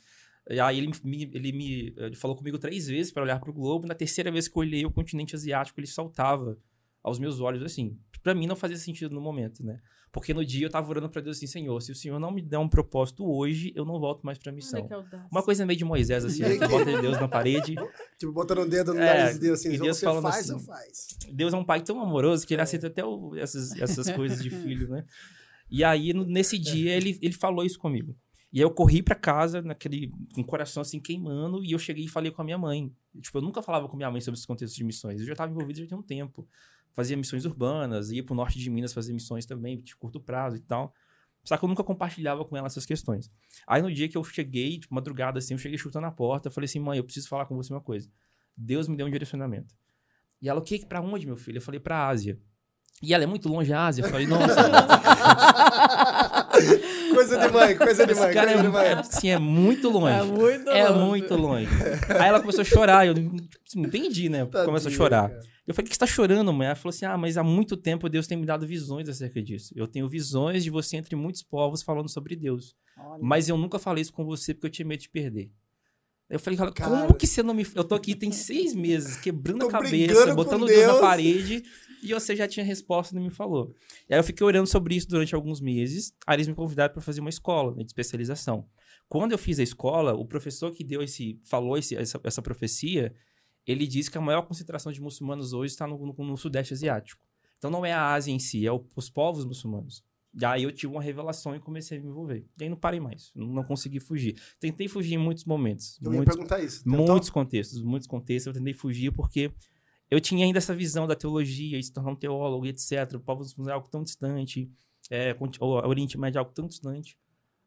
E 0.49 0.59
aí 0.59 0.77
ele 0.77 0.91
me, 1.03 1.23
ele 1.33 1.51
me 1.51 1.93
ele 1.97 2.15
falou 2.15 2.35
comigo 2.35 2.57
três 2.57 2.87
vezes 2.87 3.11
para 3.11 3.23
olhar 3.23 3.39
para 3.39 3.49
o 3.49 3.53
globo. 3.53 3.85
Na 3.85 3.93
terceira 3.93 4.31
vez 4.31 4.47
que 4.47 4.57
eu 4.57 4.61
olhei 4.61 4.85
o 4.85 4.91
continente 4.91 5.35
asiático, 5.35 5.79
ele 5.79 5.87
saltava 5.87 6.57
aos 7.08 7.20
meus 7.20 7.39
olhos 7.39 7.63
assim. 7.63 7.98
Para 8.22 8.36
mim 8.36 8.46
não 8.46 8.56
fazia 8.56 8.78
sentido 8.78 9.15
no 9.15 9.22
momento, 9.22 9.63
né? 9.63 9.80
Porque 10.12 10.34
no 10.34 10.43
dia 10.43 10.65
eu 10.65 10.70
tava 10.70 10.89
orando 10.89 11.10
para 11.10 11.22
Deus 11.22 11.38
assim, 11.38 11.48
Senhor, 11.48 11.80
se 11.82 11.91
o 11.91 11.96
Senhor 11.96 12.20
não 12.20 12.32
me 12.32 12.41
der 12.41 12.58
um 12.58 12.67
propósito 12.67 13.26
hoje, 13.26 13.72
eu 13.76 13.86
não 13.86 14.00
volto 14.00 14.26
mais 14.26 14.38
para 14.38 14.52
missão. 14.52 14.88
Uma 15.32 15.43
coisa 15.43 15.65
meio 15.65 15.78
de 15.78 15.86
Moisés 15.86 16.26
assim, 16.26 16.41
né? 16.41 16.58
que 16.58 16.67
bota 16.67 17.02
Deus 17.02 17.20
na 17.20 17.28
parede. 17.28 17.76
Tipo, 18.17 18.32
botando 18.32 18.60
o 18.60 18.65
dedo 18.67 18.93
no 18.93 19.00
é, 19.00 19.06
nariz 19.06 19.36
de 19.36 19.41
Deus 19.41 19.60
assim, 19.60 19.74
e 19.74 19.78
Deus 19.78 19.98
você 19.98 20.06
falando 20.06 20.24
faz 20.24 20.50
assim, 20.50 20.54
ou 20.54 20.60
faz? 20.60 21.08
Deus 21.32 21.54
é 21.54 21.58
um 21.58 21.63
pai 21.63 21.82
tão 21.82 22.02
amoroso 22.02 22.48
que 22.48 22.54
ele 22.54 22.62
é. 22.62 22.63
aceita 22.63 22.88
até 22.88 23.06
o, 23.06 23.36
essas, 23.36 23.74
essas 23.80 24.10
coisas 24.10 24.41
de 24.41 24.50
filho, 24.50 24.89
né? 24.89 25.06
E 25.70 25.84
aí, 25.84 26.13
nesse 26.13 26.58
dia, 26.58 26.96
ele, 26.96 27.20
ele 27.22 27.34
falou 27.34 27.63
isso 27.63 27.78
comigo. 27.78 28.15
E 28.52 28.60
aí 28.60 28.63
eu 28.63 28.72
corri 28.72 29.04
para 29.04 29.13
casa, 29.13 29.62
naquele, 29.62 30.10
com 30.34 30.41
o 30.41 30.46
coração 30.46 30.82
assim 30.82 31.00
queimando, 31.00 31.63
e 31.63 31.74
eu 31.74 31.80
cheguei 31.80 32.06
e 32.06 32.08
falei 32.08 32.32
com 32.32 32.41
a 32.41 32.46
minha 32.46 32.58
mãe. 32.58 32.91
Tipo, 33.22 33.38
eu 33.38 33.41
nunca 33.41 33.62
falava 33.62 33.88
com 33.88 33.98
minha 33.98 34.10
mãe 34.10 34.22
sobre 34.22 34.39
esse 34.39 34.48
contexto 34.48 34.76
de 34.76 34.84
missões. 34.84 35.20
Eu 35.20 35.28
já 35.28 35.34
estava 35.34 35.52
envolvido 35.52 35.80
já 35.80 35.86
tinha 35.86 36.00
um 36.00 36.04
tempo. 36.04 36.48
Fazia 36.97 37.15
missões 37.15 37.45
urbanas, 37.45 38.10
ia 38.10 38.23
pro 38.23 38.33
norte 38.33 38.57
de 38.57 38.71
Minas 38.71 38.91
fazer 38.91 39.13
missões 39.13 39.45
também, 39.45 39.79
de 39.79 39.95
curto 39.95 40.19
prazo 40.19 40.55
e 40.55 40.60
tal. 40.60 40.91
Só 41.43 41.55
que 41.55 41.63
eu 41.63 41.69
nunca 41.69 41.83
compartilhava 41.83 42.43
com 42.43 42.57
ela 42.57 42.65
essas 42.65 42.88
questões. 42.88 43.29
Aí 43.67 43.83
no 43.83 43.93
dia 43.93 44.10
que 44.10 44.17
eu 44.17 44.23
cheguei, 44.23 44.79
tipo, 44.79 44.95
madrugada 44.95 45.38
assim, 45.38 45.53
eu 45.53 45.60
cheguei 45.60 45.77
chutando 45.77 46.07
a 46.07 46.12
porta, 46.12 46.49
falei 46.49 46.65
assim, 46.65 46.79
mãe, 46.79 46.97
eu 46.97 47.03
preciso 47.03 47.29
falar 47.29 47.45
com 47.45 47.55
você 47.55 47.71
uma 47.71 47.81
coisa. 47.81 48.10
Deus 48.57 48.88
me 48.88 48.97
deu 48.97 49.05
um 49.05 49.12
direcionamento. 49.12 49.75
E 50.41 50.49
ela, 50.49 50.60
o 50.60 50.63
que? 50.63 50.83
Pra 50.88 50.99
onde, 50.99 51.27
meu 51.27 51.38
filho? 51.38 51.57
Eu 51.57 51.62
falei, 51.62 51.79
pra 51.79 52.07
Ásia. 52.07 52.39
E 52.99 53.13
ela 53.13 53.25
é 53.25 53.27
muito 53.27 53.47
longe 53.47 53.71
a 53.71 53.86
Ásia. 53.86 54.03
Eu 54.03 54.10
falei, 54.10 54.25
nossa. 54.25 54.55
coisa 57.17 57.38
de 57.38 57.53
mãe, 57.53 57.77
coisa 57.77 58.06
de 58.06 58.13
mãe. 58.13 58.23
Esse 58.25 58.34
cara 58.34 58.51
é, 58.51 58.63
mãe. 58.63 58.86
É, 58.86 59.03
sim, 59.03 59.30
é 59.30 59.39
muito 59.39 59.89
longe. 59.89 60.13
É 60.13 60.23
muito 60.23 60.69
é 60.69 60.89
longe. 60.89 61.06
muito 61.08 61.36
longe. 61.36 61.69
Aí 62.19 62.30
ela 62.30 62.39
começou 62.39 62.62
a 62.62 62.65
chorar. 62.65 63.08
Eu 63.08 63.13
não 63.15 63.86
entendi, 63.86 64.30
né? 64.30 64.45
Tadinha, 64.45 64.65
começou 64.65 64.91
a 64.91 64.93
chorar. 64.93 65.30
Cara. 65.30 65.41
Eu 65.67 65.73
falei, 65.73 65.86
o 65.86 65.89
que 65.89 65.95
você 65.95 65.99
tá 65.99 66.08
chorando, 66.08 66.53
mãe? 66.53 66.67
Ela 66.67 66.75
falou 66.75 66.89
assim: 66.89 67.06
ah, 67.06 67.17
mas 67.17 67.38
há 67.38 67.43
muito 67.43 67.75
tempo 67.75 68.08
Deus 68.08 68.25
tem 68.25 68.38
me 68.38 68.45
dado 68.45 68.65
visões 68.65 69.10
acerca 69.10 69.41
disso. 69.41 69.73
Eu 69.75 69.88
tenho 69.88 70.08
visões 70.08 70.63
de 70.63 70.69
você 70.69 70.95
entre 70.95 71.15
muitos 71.15 71.43
povos 71.43 71.84
falando 71.84 72.08
sobre 72.08 72.36
Deus. 72.36 72.75
Olha. 72.97 73.19
Mas 73.21 73.49
eu 73.49 73.58
nunca 73.58 73.77
falei 73.77 74.01
isso 74.01 74.13
com 74.13 74.23
você 74.23 74.53
porque 74.53 74.67
eu 74.67 74.71
tinha 74.71 74.88
medo 74.88 75.01
de 75.01 75.10
perder. 75.10 75.51
Eu 76.30 76.39
falei, 76.39 76.58
cara, 76.58 76.71
como 76.71 77.13
que 77.13 77.25
você 77.25 77.41
não 77.41 77.53
me. 77.53 77.65
Eu 77.73 77.84
tô 77.84 77.95
aqui 77.95 78.13
tem 78.15 78.32
seis 78.32 78.73
meses, 78.73 79.15
quebrando 79.17 79.65
a 79.65 79.69
cabeça, 79.69 80.34
botando 80.36 80.65
Deus. 80.65 80.80
Deus 80.80 80.93
na 80.93 80.99
parede. 80.99 81.63
E 82.03 82.13
você 82.13 82.36
já 82.36 82.47
tinha 82.47 82.65
resposta 82.65 83.13
e 83.13 83.15
não 83.17 83.23
me 83.23 83.29
falou. 83.29 83.73
E 84.10 84.13
aí 84.13 84.19
eu 84.19 84.23
fiquei 84.23 84.45
orando 84.45 84.67
sobre 84.67 84.95
isso 84.95 85.07
durante 85.07 85.33
alguns 85.33 85.60
meses. 85.60 86.13
Aí 86.25 86.36
eles 86.36 86.47
me 86.47 86.55
convidaram 86.55 86.93
para 86.93 87.01
fazer 87.01 87.21
uma 87.21 87.29
escola 87.29 87.75
né, 87.75 87.83
de 87.83 87.89
especialização. 87.89 88.67
Quando 89.10 89.31
eu 89.31 89.38
fiz 89.38 89.60
a 89.60 89.63
escola, 89.63 90.13
o 90.13 90.25
professor 90.25 90.71
que 90.71 90.83
deu 90.83 91.01
esse, 91.01 91.39
falou 91.43 91.77
esse, 91.77 91.95
essa, 91.95 92.19
essa 92.23 92.41
profecia, 92.41 93.13
ele 93.65 93.88
disse 93.88 94.12
que 94.12 94.17
a 94.17 94.21
maior 94.21 94.43
concentração 94.43 94.91
de 94.91 95.01
muçulmanos 95.01 95.53
hoje 95.53 95.73
está 95.73 95.88
no, 95.88 95.97
no, 95.97 96.13
no 96.13 96.38
Sudeste 96.38 96.73
Asiático. 96.73 97.25
Então 97.57 97.71
não 97.71 97.86
é 97.86 97.91
a 97.91 98.13
Ásia 98.13 98.31
em 98.31 98.39
si, 98.39 98.65
é 98.65 98.71
o, 98.71 98.86
os 98.95 99.10
povos 99.10 99.45
muçulmanos. 99.45 100.03
E 100.39 100.45
aí 100.45 100.63
eu 100.63 100.71
tive 100.71 100.93
uma 100.93 101.01
revelação 101.01 101.55
e 101.55 101.60
comecei 101.60 101.97
a 101.97 102.01
me 102.01 102.07
envolver. 102.07 102.45
E 102.60 102.63
aí 102.63 102.69
não 102.69 102.77
parei 102.77 102.99
mais, 102.99 103.31
não, 103.36 103.63
consegui 103.63 103.99
fugir. 103.99 104.39
Tentei 104.60 104.88
fugir 104.88 105.15
em 105.15 105.17
muitos 105.17 105.45
momentos. 105.45 105.97
Eu 106.01 106.12
muitos, 106.12 106.27
ia 106.27 106.33
perguntar 106.33 106.60
isso. 106.62 106.83
Tentou? 106.83 107.07
Muitos 107.07 107.29
contextos, 107.29 107.81
muitos 107.81 108.07
contextos 108.07 108.47
eu 108.47 108.53
tentei 108.53 108.73
fugir 108.73 109.12
porque 109.12 109.51
eu 110.10 110.22
tinha 110.22 110.46
ainda 110.46 110.58
essa 110.58 110.76
visão 110.76 111.06
da 111.06 111.15
teologia, 111.15 111.82
se 111.82 111.91
tornar 111.91 112.12
um 112.12 112.15
teólogo, 112.15 112.65
etc. 112.65 113.13
O 113.15 113.20
povo 113.20 113.43
é 113.70 113.72
algo 113.72 113.89
tão 113.89 114.04
distante, 114.04 114.72
é, 115.10 115.36
o 115.60 115.88
Oriente 115.88 116.17
Médio 116.17 116.38
é 116.38 116.39
algo 116.39 116.52
tão 116.52 116.67
distante. 116.67 117.17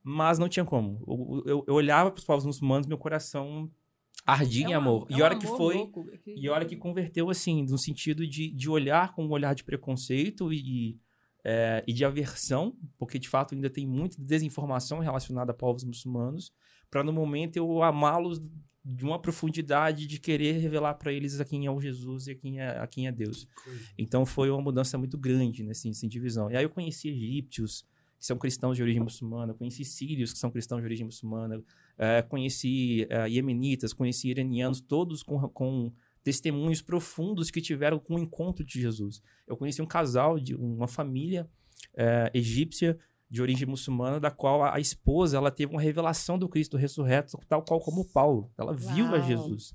Mas 0.03 0.39
não 0.39 0.49
tinha 0.49 0.65
como. 0.65 1.03
Eu, 1.07 1.43
eu, 1.47 1.65
eu 1.69 1.75
olhava 1.75 2.11
para 2.11 2.19
os 2.19 2.25
povos 2.25 2.47
muçulmanos, 2.47 2.87
meu 2.87 2.97
coração 2.97 3.71
ardia 4.27 4.67
é 4.67 4.71
em 4.71 4.75
amor. 4.75 5.07
É 5.11 5.15
e 5.15 5.23
hora 5.23 5.39
que 5.39 5.47
foi. 5.47 5.77
Louco. 5.77 6.07
E 6.27 6.49
hora 6.49 6.65
que 6.65 6.77
converteu, 6.77 7.29
assim, 7.29 7.63
no 7.65 7.79
sentido 7.79 8.27
de, 8.27 8.51
de 8.51 8.69
olhar 8.69 9.15
com 9.15 9.25
um 9.25 9.31
olhar 9.31 9.55
de 9.55 9.63
preconceito 9.63 10.53
e, 10.53 10.99
é, 11.45 11.85
e 11.87 11.93
de 11.93 12.05
aversão, 12.05 12.77
porque 12.99 13.19
de 13.19 13.29
fato 13.29 13.55
ainda 13.55 13.69
tem 13.69 13.87
muita 13.87 14.17
desinformação 14.19 15.01
relacionada 15.01 15.53
a 15.53 15.55
povos 15.55 15.85
muçulmanos, 15.85 16.53
para 16.91 17.05
no 17.05 17.13
momento 17.13 17.57
eu 17.57 17.83
amá-los 17.83 18.41
de 18.85 19.05
uma 19.05 19.19
profundidade 19.19 20.07
de 20.07 20.19
querer 20.19 20.59
revelar 20.59 20.95
para 20.95 21.13
eles 21.13 21.39
a 21.39 21.45
quem 21.45 21.67
é 21.67 21.71
o 21.71 21.81
Jesus 21.81 22.27
e 22.27 22.31
a 22.31 22.35
quem 22.35 22.61
é, 22.61 22.79
a 22.79 22.87
quem 22.87 23.07
é 23.07 23.13
Deus. 23.13 23.47
Então 23.99 24.25
foi 24.25 24.51
uma 24.51 24.61
mudança 24.61 24.97
muito 24.97 25.19
grande 25.19 25.63
nesse, 25.63 25.89
nessa 25.89 26.09
divisão. 26.09 26.51
E 26.51 26.57
aí 26.57 26.65
eu 26.65 26.71
conheci 26.71 27.09
egípcios, 27.09 27.85
que 28.19 28.27
são 28.27 28.39
cristãos 28.39 28.77
de 28.77 28.83
origem 28.83 29.03
muçulmana, 29.03 29.55
conheci 29.55 29.85
sírios, 29.85 30.33
que 30.33 30.39
são 30.39 30.51
cristãos 30.51 30.81
de 30.81 30.87
origem 30.87 31.07
muçulmana, 31.07 31.63
é, 31.99 32.23
conheci 32.23 33.07
é, 33.11 33.29
iemenitas, 33.29 33.93
conheci 33.93 34.29
iranianos, 34.29 34.81
todos 34.81 35.23
com, 35.23 35.41
com 35.49 35.93
testemunhos 36.23 36.83
profundos 36.83 37.51
que 37.51 37.61
tiveram 37.61 37.99
com 37.99 38.15
o 38.15 38.19
encontro 38.19 38.65
de 38.65 38.81
Jesus. 38.81 39.23
Eu 39.47 39.57
conheci 39.57 39.81
um 39.81 39.87
casal, 39.87 40.39
de 40.39 40.55
uma 40.55 40.89
família 40.89 41.49
é, 41.95 42.31
egípcia, 42.35 42.99
de 43.31 43.41
origem 43.41 43.67
muçulmana, 43.67 44.19
da 44.19 44.31
qual 44.31 44.65
a, 44.65 44.75
a, 44.75 44.81
esposa 44.81 45.37
ela 45.37 45.53
teve 45.53 45.73
uma 45.73 45.81
revelação 45.81 46.37
do 46.37 46.49
Cristo 46.49 46.77
ressurreto, 46.77 47.39
tal 47.49 47.63
qual 47.63 47.79
como 47.79 48.05
Paulo. 48.05 48.51
Ela 48.59 48.75
viu 48.75 49.05
Uau. 49.05 49.15
a 49.15 49.21
Jesus. 49.21 49.73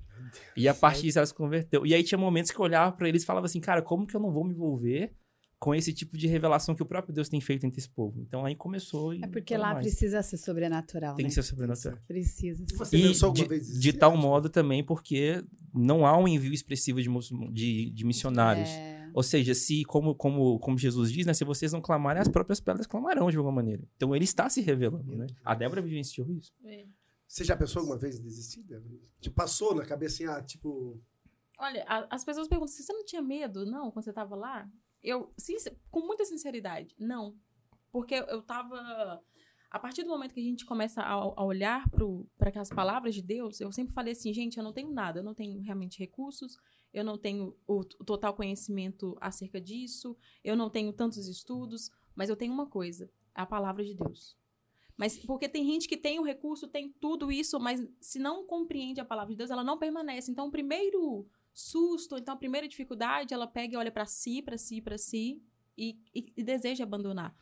E 0.58 0.68
a 0.68 0.74
partir 0.74 1.04
disso 1.04 1.20
ela 1.20 1.26
se 1.26 1.34
converteu. 1.34 1.86
E 1.86 1.94
aí 1.94 2.04
tinha 2.04 2.18
momentos 2.18 2.52
que 2.52 2.60
eu 2.60 2.66
olhava 2.66 2.92
para 2.92 3.08
eles 3.08 3.24
e 3.24 3.26
falava 3.26 3.46
assim, 3.46 3.62
cara, 3.62 3.82
como 3.82 4.06
que 4.06 4.14
eu 4.14 4.20
não 4.20 4.30
vou 4.30 4.44
me 4.44 4.52
envolver 4.52 5.14
com 5.58 5.74
esse 5.74 5.94
tipo 5.94 6.18
de 6.18 6.28
revelação 6.28 6.76
que 6.76 6.84
o 6.84 6.86
próprio 6.86 7.14
Deus 7.16 7.30
tem 7.30 7.40
feito 7.40 7.66
entre 7.66 7.80
esse 7.80 7.90
povo? 7.90 8.20
Então 8.20 8.46
aí 8.46 8.58
começou 8.58 9.14
e 9.14 9.24
É 9.24 9.28
porque 9.28 9.56
lá 9.56 9.74
mais. 9.74 9.86
precisa 9.86 10.22
ser 10.22 10.36
sobrenatural, 10.36 11.16
Tem 11.16 11.24
né? 11.24 11.30
que 11.30 11.36
ser 11.36 11.44
sobrenatural. 11.44 11.98
Precisa. 12.06 12.66
Ser. 12.68 12.76
Você 12.76 12.98
e 12.98 13.32
de, 13.32 13.46
vez 13.46 13.80
de 13.80 13.94
tal 13.94 14.18
modo 14.18 14.50
também 14.50 14.84
porque 14.84 15.42
não 15.74 16.06
há 16.06 16.18
um 16.18 16.28
envio 16.28 16.54
expressivo 16.54 17.02
de, 17.02 17.10
de, 17.54 17.90
de 17.92 18.06
missionários. 18.06 18.68
É 18.70 18.95
ou 19.16 19.24
seja, 19.24 19.56
se, 19.56 19.86
como, 19.86 20.14
como, 20.14 20.60
como 20.60 20.78
Jesus 20.78 21.10
diz, 21.10 21.26
né? 21.26 21.34
Se 21.34 21.46
vocês 21.46 21.72
não 21.72 21.80
clamarem, 21.80 22.22
as 22.22 22.28
próprias 22.28 22.60
pedras 22.60 22.86
clamarão 22.86 23.32
de 23.32 23.38
alguma 23.38 23.56
maneira. 23.56 23.82
Então 23.96 24.14
ele 24.14 24.26
está 24.26 24.50
se 24.50 24.60
revelando, 24.60 25.16
né? 25.16 25.26
A 25.42 25.56
Débora 25.56 25.82
vivenciou 25.82 26.30
isso. 26.34 26.52
É. 26.66 26.86
Você 27.26 27.46
já 27.46 27.56
pensou 27.56 27.80
alguma 27.80 27.98
vez 27.98 28.20
em 28.20 28.24
desistir, 28.24 28.62
Débora? 28.64 29.00
Te 29.22 29.30
passou 29.30 29.74
na 29.74 29.86
cabeça 29.86 30.16
assim, 30.16 30.26
ah, 30.26 30.44
tipo. 30.44 31.02
Olha, 31.58 31.86
a, 31.88 32.14
as 32.14 32.26
pessoas 32.26 32.50
perguntam 32.50 32.74
se 32.74 32.84
você 32.84 32.92
não 32.92 33.06
tinha 33.06 33.22
medo, 33.22 33.66
não, 33.66 33.90
quando 33.90 34.04
você 34.04 34.10
estava 34.10 34.36
lá? 34.36 34.70
Eu, 35.02 35.32
sim, 35.38 35.56
com 35.90 36.02
muita 36.02 36.26
sinceridade, 36.26 36.94
não. 37.00 37.38
Porque 37.94 38.16
eu 38.16 38.40
estava 38.40 39.24
a 39.72 39.80
partir 39.80 40.04
do 40.04 40.10
momento 40.10 40.34
que 40.34 40.42
a 40.42 40.44
gente 40.44 40.66
começa 40.66 41.02
a, 41.02 41.14
a 41.14 41.44
olhar 41.46 41.90
para 42.38 42.50
aquelas 42.50 42.70
palavras 42.70 43.16
de 43.16 43.22
Deus, 43.22 43.62
eu 43.62 43.72
sempre 43.72 43.94
falei 43.94 44.12
assim, 44.12 44.34
gente, 44.34 44.58
eu 44.58 44.64
não 44.64 44.74
tenho 44.74 44.92
nada, 44.92 45.20
eu 45.20 45.24
não 45.24 45.34
tenho 45.34 45.62
realmente 45.62 46.00
recursos, 46.00 46.58
eu 46.96 47.04
não 47.04 47.18
tenho 47.18 47.54
o, 47.68 47.82
o 47.82 48.06
total 48.06 48.34
conhecimento 48.34 49.18
acerca 49.20 49.60
disso, 49.60 50.18
eu 50.42 50.56
não 50.56 50.70
tenho 50.70 50.94
tantos 50.94 51.28
estudos, 51.28 51.92
mas 52.16 52.30
eu 52.30 52.38
tenho 52.38 52.54
uma 52.54 52.68
coisa: 52.68 53.12
a 53.34 53.46
palavra 53.46 53.84
de 53.84 53.94
Deus. 53.94 54.38
Mas 54.96 55.18
porque 55.18 55.50
tem 55.50 55.66
gente 55.66 55.90
que 55.90 55.98
tem 55.98 56.20
o 56.20 56.24
recurso, 56.24 56.70
tem 56.70 56.90
tudo 56.90 57.30
isso, 57.30 57.60
mas 57.60 57.86
se 58.00 58.18
não 58.18 58.48
compreende 58.48 59.02
a 59.02 59.06
palavra 59.06 59.34
de 59.34 59.38
Deus, 59.38 59.52
ela 59.52 59.64
não 59.64 59.78
permanece. 59.78 60.32
Então, 60.32 60.48
o 60.48 60.52
primeiro 60.52 61.28
susto, 61.54 62.18
então 62.18 62.34
a 62.34 62.38
primeira 62.38 62.66
dificuldade, 62.66 63.34
ela 63.34 63.46
pega 63.46 63.74
e 63.74 63.78
olha 63.78 63.92
para 63.92 64.06
si, 64.06 64.42
para 64.42 64.58
si, 64.58 64.82
para 64.82 64.98
si 64.98 65.44
e, 65.78 66.00
e, 66.14 66.32
e, 66.38 66.44
deseja 66.44 66.86
abandonar. 66.86 67.36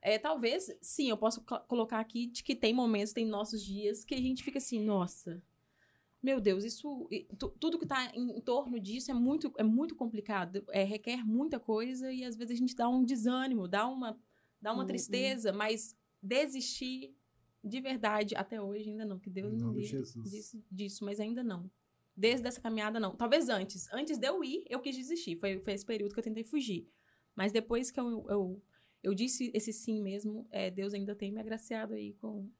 É, 0.00 0.18
talvez, 0.18 0.74
sim, 0.80 1.10
eu 1.10 1.18
posso 1.18 1.44
colocar 1.68 2.00
aqui 2.00 2.28
de 2.28 2.42
que 2.42 2.56
tem 2.56 2.72
momentos, 2.72 3.12
tem 3.12 3.26
nossos 3.26 3.62
dias 3.62 4.06
que 4.06 4.14
a 4.14 4.20
gente 4.20 4.42
fica 4.42 4.56
assim, 4.56 4.80
nossa, 4.80 5.42
meu 6.22 6.40
Deus, 6.40 6.64
isso 6.64 7.08
tudo 7.60 7.78
que 7.78 7.84
está 7.84 8.10
em, 8.14 8.40
torno 8.40 8.80
disso 8.80 9.10
é 9.10 9.14
muito 9.14 9.52
é 9.58 9.62
muito 9.62 9.94
complicado, 9.94 10.64
é, 10.70 10.82
requer 10.82 11.24
muita 11.24 11.60
coisa 11.60 12.12
e 12.12 12.24
às 12.24 12.36
vezes 12.36 12.56
a 12.56 12.58
gente 12.58 12.74
dá 12.74 12.88
um 12.88 13.04
desânimo, 13.04 13.68
dá 13.68 13.86
uma 13.86 14.18
dá 14.60 14.72
uma 14.72 14.82
uhum. 14.82 14.86
tristeza, 14.86 15.52
mas 15.52 15.94
desistir 16.22 17.14
de 17.62 17.80
verdade 17.80 18.34
até 18.36 18.60
hoje 18.60 18.90
ainda 18.90 19.04
não, 19.04 19.18
que 19.18 19.28
Deus 19.28 19.52
me 19.62 19.82
disse 20.24 20.64
disso, 20.70 21.04
mas 21.04 21.20
ainda 21.20 21.42
não. 21.42 21.70
Desde 22.16 22.46
essa 22.48 22.60
caminhada 22.60 22.98
não. 22.98 23.14
Talvez 23.14 23.48
antes, 23.48 23.92
antes 23.92 24.16
de 24.16 24.26
eu 24.26 24.42
ir, 24.42 24.64
eu 24.70 24.80
quis 24.80 24.96
desistir. 24.96 25.36
Foi, 25.36 25.60
foi 25.60 25.74
esse 25.74 25.84
período 25.84 26.14
que 26.14 26.18
eu 26.18 26.24
tentei 26.24 26.44
fugir. 26.44 26.88
Mas 27.34 27.52
depois 27.52 27.90
que 27.90 28.00
eu, 28.00 28.26
eu, 28.30 28.62
eu 29.02 29.14
disse 29.14 29.50
esse 29.52 29.70
sim 29.70 30.00
mesmo, 30.00 30.46
é, 30.50 30.70
Deus 30.70 30.94
ainda 30.94 31.14
tem 31.14 31.30
me 31.30 31.40
agraciado 31.40 31.92
aí 31.92 32.14
com 32.14 32.50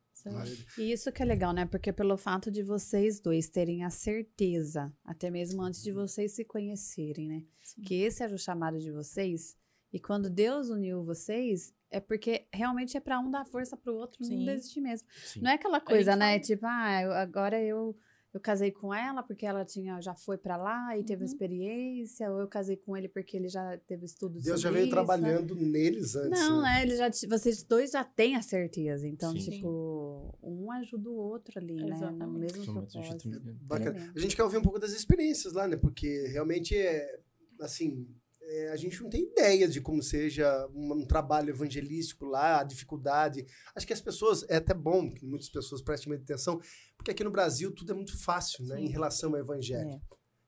e 0.79 0.93
isso 0.93 1.13
que 1.13 1.23
é 1.23 1.25
legal, 1.25 1.53
né? 1.53 1.67
Porque 1.67 1.93
pelo 1.93 2.17
fato 2.17 2.51
de 2.51 2.63
vocês 2.63 3.21
dois 3.21 3.49
terem 3.49 3.85
a 3.85 3.91
certeza, 3.91 4.93
até 5.05 5.31
mesmo 5.31 5.63
antes 5.63 5.83
de 5.83 5.93
vocês 5.93 6.33
se 6.33 6.45
conhecerem, 6.45 7.29
né? 7.29 7.43
Sim. 7.63 7.83
Que 7.83 7.95
esse 7.97 8.23
era 8.23 8.35
o 8.35 8.39
chamado 8.39 8.79
de 8.79 8.91
vocês. 8.91 9.57
E 9.93 10.01
quando 10.01 10.29
Deus 10.29 10.69
uniu 10.69 11.05
vocês, 11.05 11.75
é 11.91 12.01
porque 12.01 12.47
realmente 12.53 12.97
é 12.97 13.01
para 13.01 13.21
um 13.21 13.31
dar 13.31 13.45
força 13.45 13.77
pro 13.77 13.95
outro, 13.95 14.25
Sim. 14.25 14.39
não 14.39 14.45
desistir 14.45 14.81
mesmo. 14.81 15.09
Sim. 15.25 15.41
Não 15.41 15.51
é 15.51 15.55
aquela 15.55 15.81
coisa, 15.81 16.17
né? 16.17 16.39
Tipo, 16.39 16.67
ah, 16.67 17.21
agora 17.21 17.63
eu 17.63 17.97
eu 18.37 18.41
casei 18.41 18.71
com 18.71 18.93
ela 18.95 19.23
porque 19.23 19.47
ela 19.47 19.65
tinha 19.65 20.01
já 20.01 20.15
foi 20.15 20.37
pra 20.37 20.57
lá 20.57 20.97
e 20.97 21.03
teve 21.03 21.23
Uhum. 21.25 21.27
experiência, 21.27 22.31
ou 22.31 22.41
eu 22.41 22.47
casei 22.47 22.77
com 22.77 22.97
ele 22.97 23.09
porque 23.09 23.37
ele 23.37 23.49
já 23.49 23.79
teve 23.87 24.05
estudos 24.05 24.45
Deus 24.45 24.61
já 24.61 24.71
veio 24.71 24.83
isso. 24.85 24.91
trabalhando 24.91 25.55
neles 25.57 26.15
antes. 26.15 26.39
Não, 26.39 26.63
né? 26.63 26.81
é, 26.81 26.83
ele 26.83 26.97
já, 26.97 27.11
vocês 27.29 27.63
dois 27.63 27.91
já 27.91 28.05
têm 28.05 28.37
a 28.37 28.43
certeza. 28.43 29.09
Então, 29.09 29.33
Sim. 29.33 29.51
tipo, 29.51 30.39
um 30.43 30.71
ajuda 30.71 31.09
o 31.11 31.15
outro 31.15 31.59
ali, 31.59 31.75
né? 31.75 31.83
No 31.87 31.95
Exatamente. 31.95 32.59
mesmo 32.59 32.73
propósito. 32.75 33.31
Bacana. 33.63 34.13
A 34.15 34.19
gente 34.19 34.37
quer 34.37 34.43
ouvir 34.45 34.59
um 34.59 34.63
pouco 34.63 34.79
das 34.79 34.93
experiências 34.93 35.53
lá, 35.55 35.67
né? 35.67 35.77
Porque 35.77 36.27
realmente 36.29 36.77
é, 36.77 37.19
assim, 37.61 38.07
é, 38.49 38.69
a 38.71 38.77
gente 38.77 39.03
não 39.03 39.11
tem 39.11 39.25
ideia 39.25 39.69
de 39.69 39.81
como 39.81 40.03
seja 40.03 40.69
um, 40.75 40.93
um 40.93 41.05
trabalho 41.05 41.51
evangelístico 41.51 42.25
lá, 42.25 42.61
a 42.61 42.65
dificuldade. 42.65 43.45
Acho 43.75 43.87
que 43.87 43.93
as 43.93 44.01
pessoas, 44.01 44.45
é 44.49 44.57
até 44.57 44.73
bom 44.73 45.11
que 45.11 45.27
muitas 45.27 45.49
pessoas 45.49 45.83
prestem 45.83 46.13
atenção, 46.15 46.61
porque 46.97 47.11
aqui 47.11 47.25
no 47.25 47.31
Brasil 47.31 47.73
tudo 47.73 47.93
é 47.93 47.95
muito 47.95 48.17
fácil, 48.23 48.65
né? 48.65 48.77
Sim. 48.77 48.85
Em 48.85 48.89
relação 48.89 49.31
ao 49.31 49.39
evangelho. 49.39 49.91
É. 49.91 50.01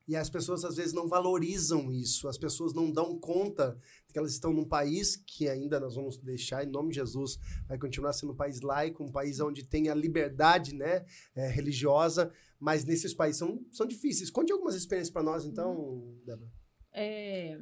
E 0.06 0.16
as 0.16 0.30
pessoas 0.30 0.64
às 0.64 0.76
vezes 0.76 0.94
não 0.94 1.06
valorizam 1.06 1.92
isso, 1.92 2.28
as 2.28 2.38
pessoas 2.38 2.72
não 2.72 2.90
dão 2.90 3.18
conta 3.18 3.78
de 4.06 4.12
que 4.12 4.18
elas 4.18 4.32
estão 4.32 4.54
num 4.54 4.64
país 4.64 5.16
que 5.16 5.46
ainda 5.46 5.78
nós 5.78 5.96
vamos 5.96 6.16
deixar, 6.16 6.64
em 6.64 6.70
nome 6.70 6.90
de 6.90 6.94
Jesus, 6.94 7.38
vai 7.68 7.76
continuar 7.76 8.14
sendo 8.14 8.32
um 8.32 8.36
país 8.36 8.62
laico, 8.62 9.04
um 9.04 9.12
país 9.12 9.38
onde 9.38 9.64
tem 9.64 9.90
a 9.90 9.94
liberdade 9.94 10.74
né, 10.74 11.04
é, 11.34 11.48
religiosa, 11.48 12.32
mas 12.58 12.86
nesses 12.86 13.12
países 13.12 13.38
são, 13.38 13.62
são 13.70 13.86
difíceis. 13.86 14.30
Conte 14.30 14.50
algumas 14.50 14.74
experiências 14.74 15.12
para 15.12 15.22
nós, 15.22 15.44
então, 15.44 16.16
Débora. 16.24 16.50
É... 16.90 17.60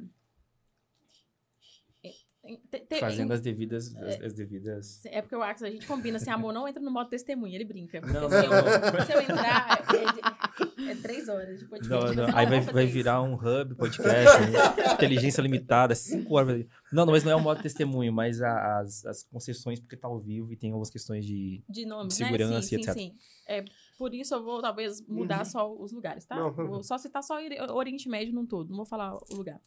é- 2.47 2.57
te- 2.79 2.85
te- 2.85 2.99
Fazendo 2.99 3.31
as 3.33 3.41
devidas, 3.41 3.95
as, 3.95 4.21
as 4.21 4.33
devidas. 4.33 5.05
É 5.05 5.21
porque 5.21 5.35
o 5.35 5.41
Axel, 5.43 5.67
a 5.67 5.71
gente 5.71 5.85
combina 5.85 6.17
assim, 6.17 6.29
amor, 6.29 6.53
não 6.53 6.67
entra 6.67 6.81
no 6.81 6.89
modo 6.91 7.09
testemunha, 7.09 7.55
ele 7.55 7.65
brinca. 7.65 7.99
Não, 8.01 8.29
se, 8.29 8.35
eu, 8.45 8.49
não. 8.49 9.05
se 9.05 9.13
eu 9.13 9.21
entrar, 9.21 9.83
é, 9.93 10.11
de- 10.13 10.89
é 10.89 10.95
três 10.95 11.27
horas 11.29 11.59
de 11.59 11.65
podcast. 11.65 12.15
Não, 12.15 12.27
não, 12.27 12.37
Aí 12.37 12.45
não 12.45 12.61
vai, 12.61 12.73
vai 12.73 12.85
virar 12.85 13.21
um 13.21 13.33
hub 13.33 13.75
podcast, 13.75 14.39
né? 14.41 14.93
inteligência 14.95 15.41
limitada, 15.41 15.93
cinco 15.95 16.35
horas. 16.35 16.65
Não, 16.91 17.05
não, 17.05 17.11
mas 17.13 17.23
não 17.23 17.31
é 17.31 17.35
um 17.35 17.41
modo 17.41 17.61
testemunho, 17.61 18.11
mas 18.13 18.41
a- 18.41 18.79
as, 18.79 19.05
as 19.05 19.23
concessões, 19.23 19.79
porque 19.79 19.97
tá 19.97 20.07
ao 20.07 20.19
vivo 20.19 20.51
e 20.53 20.55
tem 20.57 20.71
algumas 20.71 20.89
questões 20.89 21.25
de. 21.25 21.63
de 21.69 21.85
nome, 21.85 22.09
de 22.09 22.19
né? 22.19 22.25
segurança 22.25 22.61
sim, 22.61 22.75
e 22.75 22.83
sim, 22.83 22.89
etc. 22.89 22.93
sim. 22.93 23.15
É, 23.47 23.63
por 23.97 24.13
isso 24.13 24.33
eu 24.35 24.43
vou 24.43 24.61
talvez 24.61 25.01
mudar 25.07 25.39
Uhum. 25.39 25.45
só 25.45 25.73
os 25.75 25.91
lugares, 25.91 26.25
tá? 26.25 26.35
Não. 26.35 26.51
Vou 26.53 26.83
só 26.83 26.97
citar 26.97 27.23
só 27.23 27.37
o 27.39 27.73
Oriente 27.75 28.07
Médio 28.09 28.33
num 28.33 28.45
todo, 28.45 28.69
não 28.69 28.77
vou 28.77 28.85
falar 28.85 29.15
o 29.15 29.35
lugar. 29.35 29.59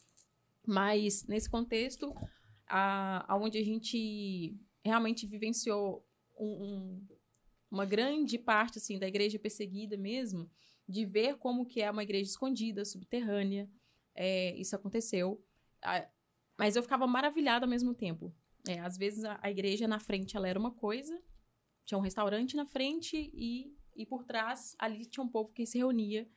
Mas 0.65 1.25
nesse 1.27 1.49
contexto, 1.49 2.13
a, 2.71 3.25
aonde 3.31 3.57
a 3.57 3.63
gente 3.63 4.57
realmente 4.83 5.27
vivenciou 5.27 6.07
um- 6.39 6.63
um- 6.63 7.07
uma 7.69 7.85
grande 7.85 8.37
parte 8.37 8.77
assim 8.77 8.97
da 8.97 9.07
igreja 9.07 9.37
perseguida 9.37 9.97
mesmo, 9.97 10.49
de 10.87 11.05
ver 11.05 11.37
como 11.37 11.65
que 11.65 11.81
é 11.81 11.91
uma 11.91 12.03
igreja 12.03 12.29
escondida, 12.31 12.83
subterrânea, 12.85 13.69
é, 14.15 14.55
isso 14.57 14.75
aconteceu. 14.75 15.43
Ah, 15.83 16.07
mas 16.57 16.75
eu 16.75 16.83
ficava 16.83 17.05
maravilhada 17.07 17.65
ao 17.65 17.69
mesmo 17.69 17.93
tempo. 17.93 18.33
É, 18.67 18.79
às 18.79 18.97
vezes 18.97 19.23
a, 19.23 19.39
a 19.41 19.49
igreja 19.51 19.87
na 19.87 19.99
frente 19.99 20.35
ela 20.37 20.47
era 20.47 20.59
uma 20.59 20.71
coisa, 20.71 21.21
tinha 21.85 21.97
um 21.97 22.01
restaurante 22.01 22.55
na 22.55 22.65
frente 22.65 23.31
e, 23.33 23.75
e 23.95 24.05
por 24.05 24.23
trás 24.23 24.75
ali 24.79 25.05
tinha 25.05 25.23
um 25.23 25.29
povo 25.29 25.51
que 25.51 25.65
se 25.65 25.77
reunia 25.77 26.27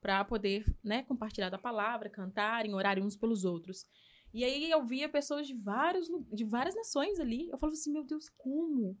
para 0.00 0.24
poder 0.24 0.64
né, 0.82 1.02
compartilhar 1.04 1.48
da 1.48 1.58
palavra, 1.58 2.10
cantarem, 2.10 2.74
orarem 2.74 3.04
uns 3.04 3.16
pelos 3.16 3.44
outros. 3.44 3.86
E 4.32 4.44
aí 4.44 4.70
eu 4.70 4.84
via 4.84 5.08
pessoas 5.08 5.46
de, 5.46 5.54
vários, 5.54 6.10
de 6.32 6.44
várias 6.44 6.74
nações 6.74 7.20
ali. 7.20 7.48
Eu 7.50 7.58
falava 7.58 7.74
assim, 7.74 7.92
meu 7.92 8.02
Deus, 8.02 8.28
como? 8.30 8.98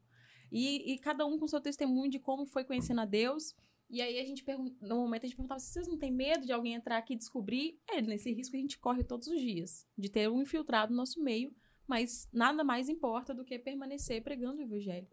E, 0.50 0.92
e 0.92 0.98
cada 0.98 1.24
um 1.24 1.38
com 1.38 1.46
seu 1.46 1.60
testemunho 1.60 2.10
de 2.10 2.18
como 2.18 2.44
foi 2.44 2.64
conhecendo 2.64 3.00
a 3.00 3.06
Deus. 3.06 3.54
E 3.88 4.00
aí 4.00 4.18
a 4.18 4.24
gente 4.24 4.44
no 4.80 4.96
momento 4.96 5.24
a 5.24 5.26
gente 5.26 5.36
perguntava 5.36 5.60
se 5.60 5.72
vocês 5.72 5.86
não 5.86 5.98
têm 5.98 6.10
medo 6.10 6.46
de 6.46 6.52
alguém 6.52 6.74
entrar 6.74 6.98
aqui 6.98 7.14
e 7.14 7.16
descobrir. 7.16 7.78
É, 7.88 8.00
nesse 8.00 8.32
risco 8.32 8.56
a 8.56 8.58
gente 8.58 8.78
corre 8.78 9.02
todos 9.02 9.28
os 9.28 9.40
dias, 9.40 9.86
de 9.96 10.10
ter 10.10 10.28
um 10.30 10.40
infiltrado 10.40 10.92
no 10.92 10.96
nosso 10.96 11.22
meio, 11.22 11.54
mas 11.86 12.28
nada 12.32 12.62
mais 12.62 12.88
importa 12.88 13.34
do 13.34 13.44
que 13.44 13.58
permanecer 13.58 14.22
pregando 14.22 14.58
o 14.58 14.62
evangelho. 14.62 15.08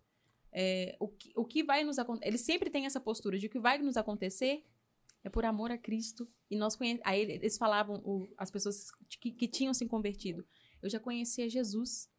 É, 0.51 0.95
o, 0.99 1.07
que, 1.07 1.31
o 1.35 1.45
que 1.45 1.63
vai 1.63 1.83
nos 1.83 1.99
acontecer. 1.99 2.27
Ele 2.27 2.37
sempre 2.37 2.69
tem 2.69 2.85
essa 2.85 2.99
postura 2.99 3.37
de 3.37 3.47
o 3.47 3.49
que 3.49 3.59
vai 3.59 3.77
nos 3.77 3.97
acontecer 3.97 4.65
é 5.23 5.29
por 5.29 5.43
amor 5.45 5.71
a 5.71 5.77
Cristo. 5.77 6.27
E 6.49 6.55
nós 6.57 6.75
conhe... 6.75 6.99
Aí 7.03 7.21
eles 7.21 7.57
falavam, 7.57 7.97
o- 8.05 8.27
as 8.37 8.49
pessoas 8.51 8.89
que, 9.19 9.31
que 9.31 9.47
tinham 9.47 9.73
se 9.73 9.85
convertido. 9.85 10.45
Eu 10.81 10.89
já 10.89 10.99
conhecia 10.99 11.49
Jesus. 11.49 12.09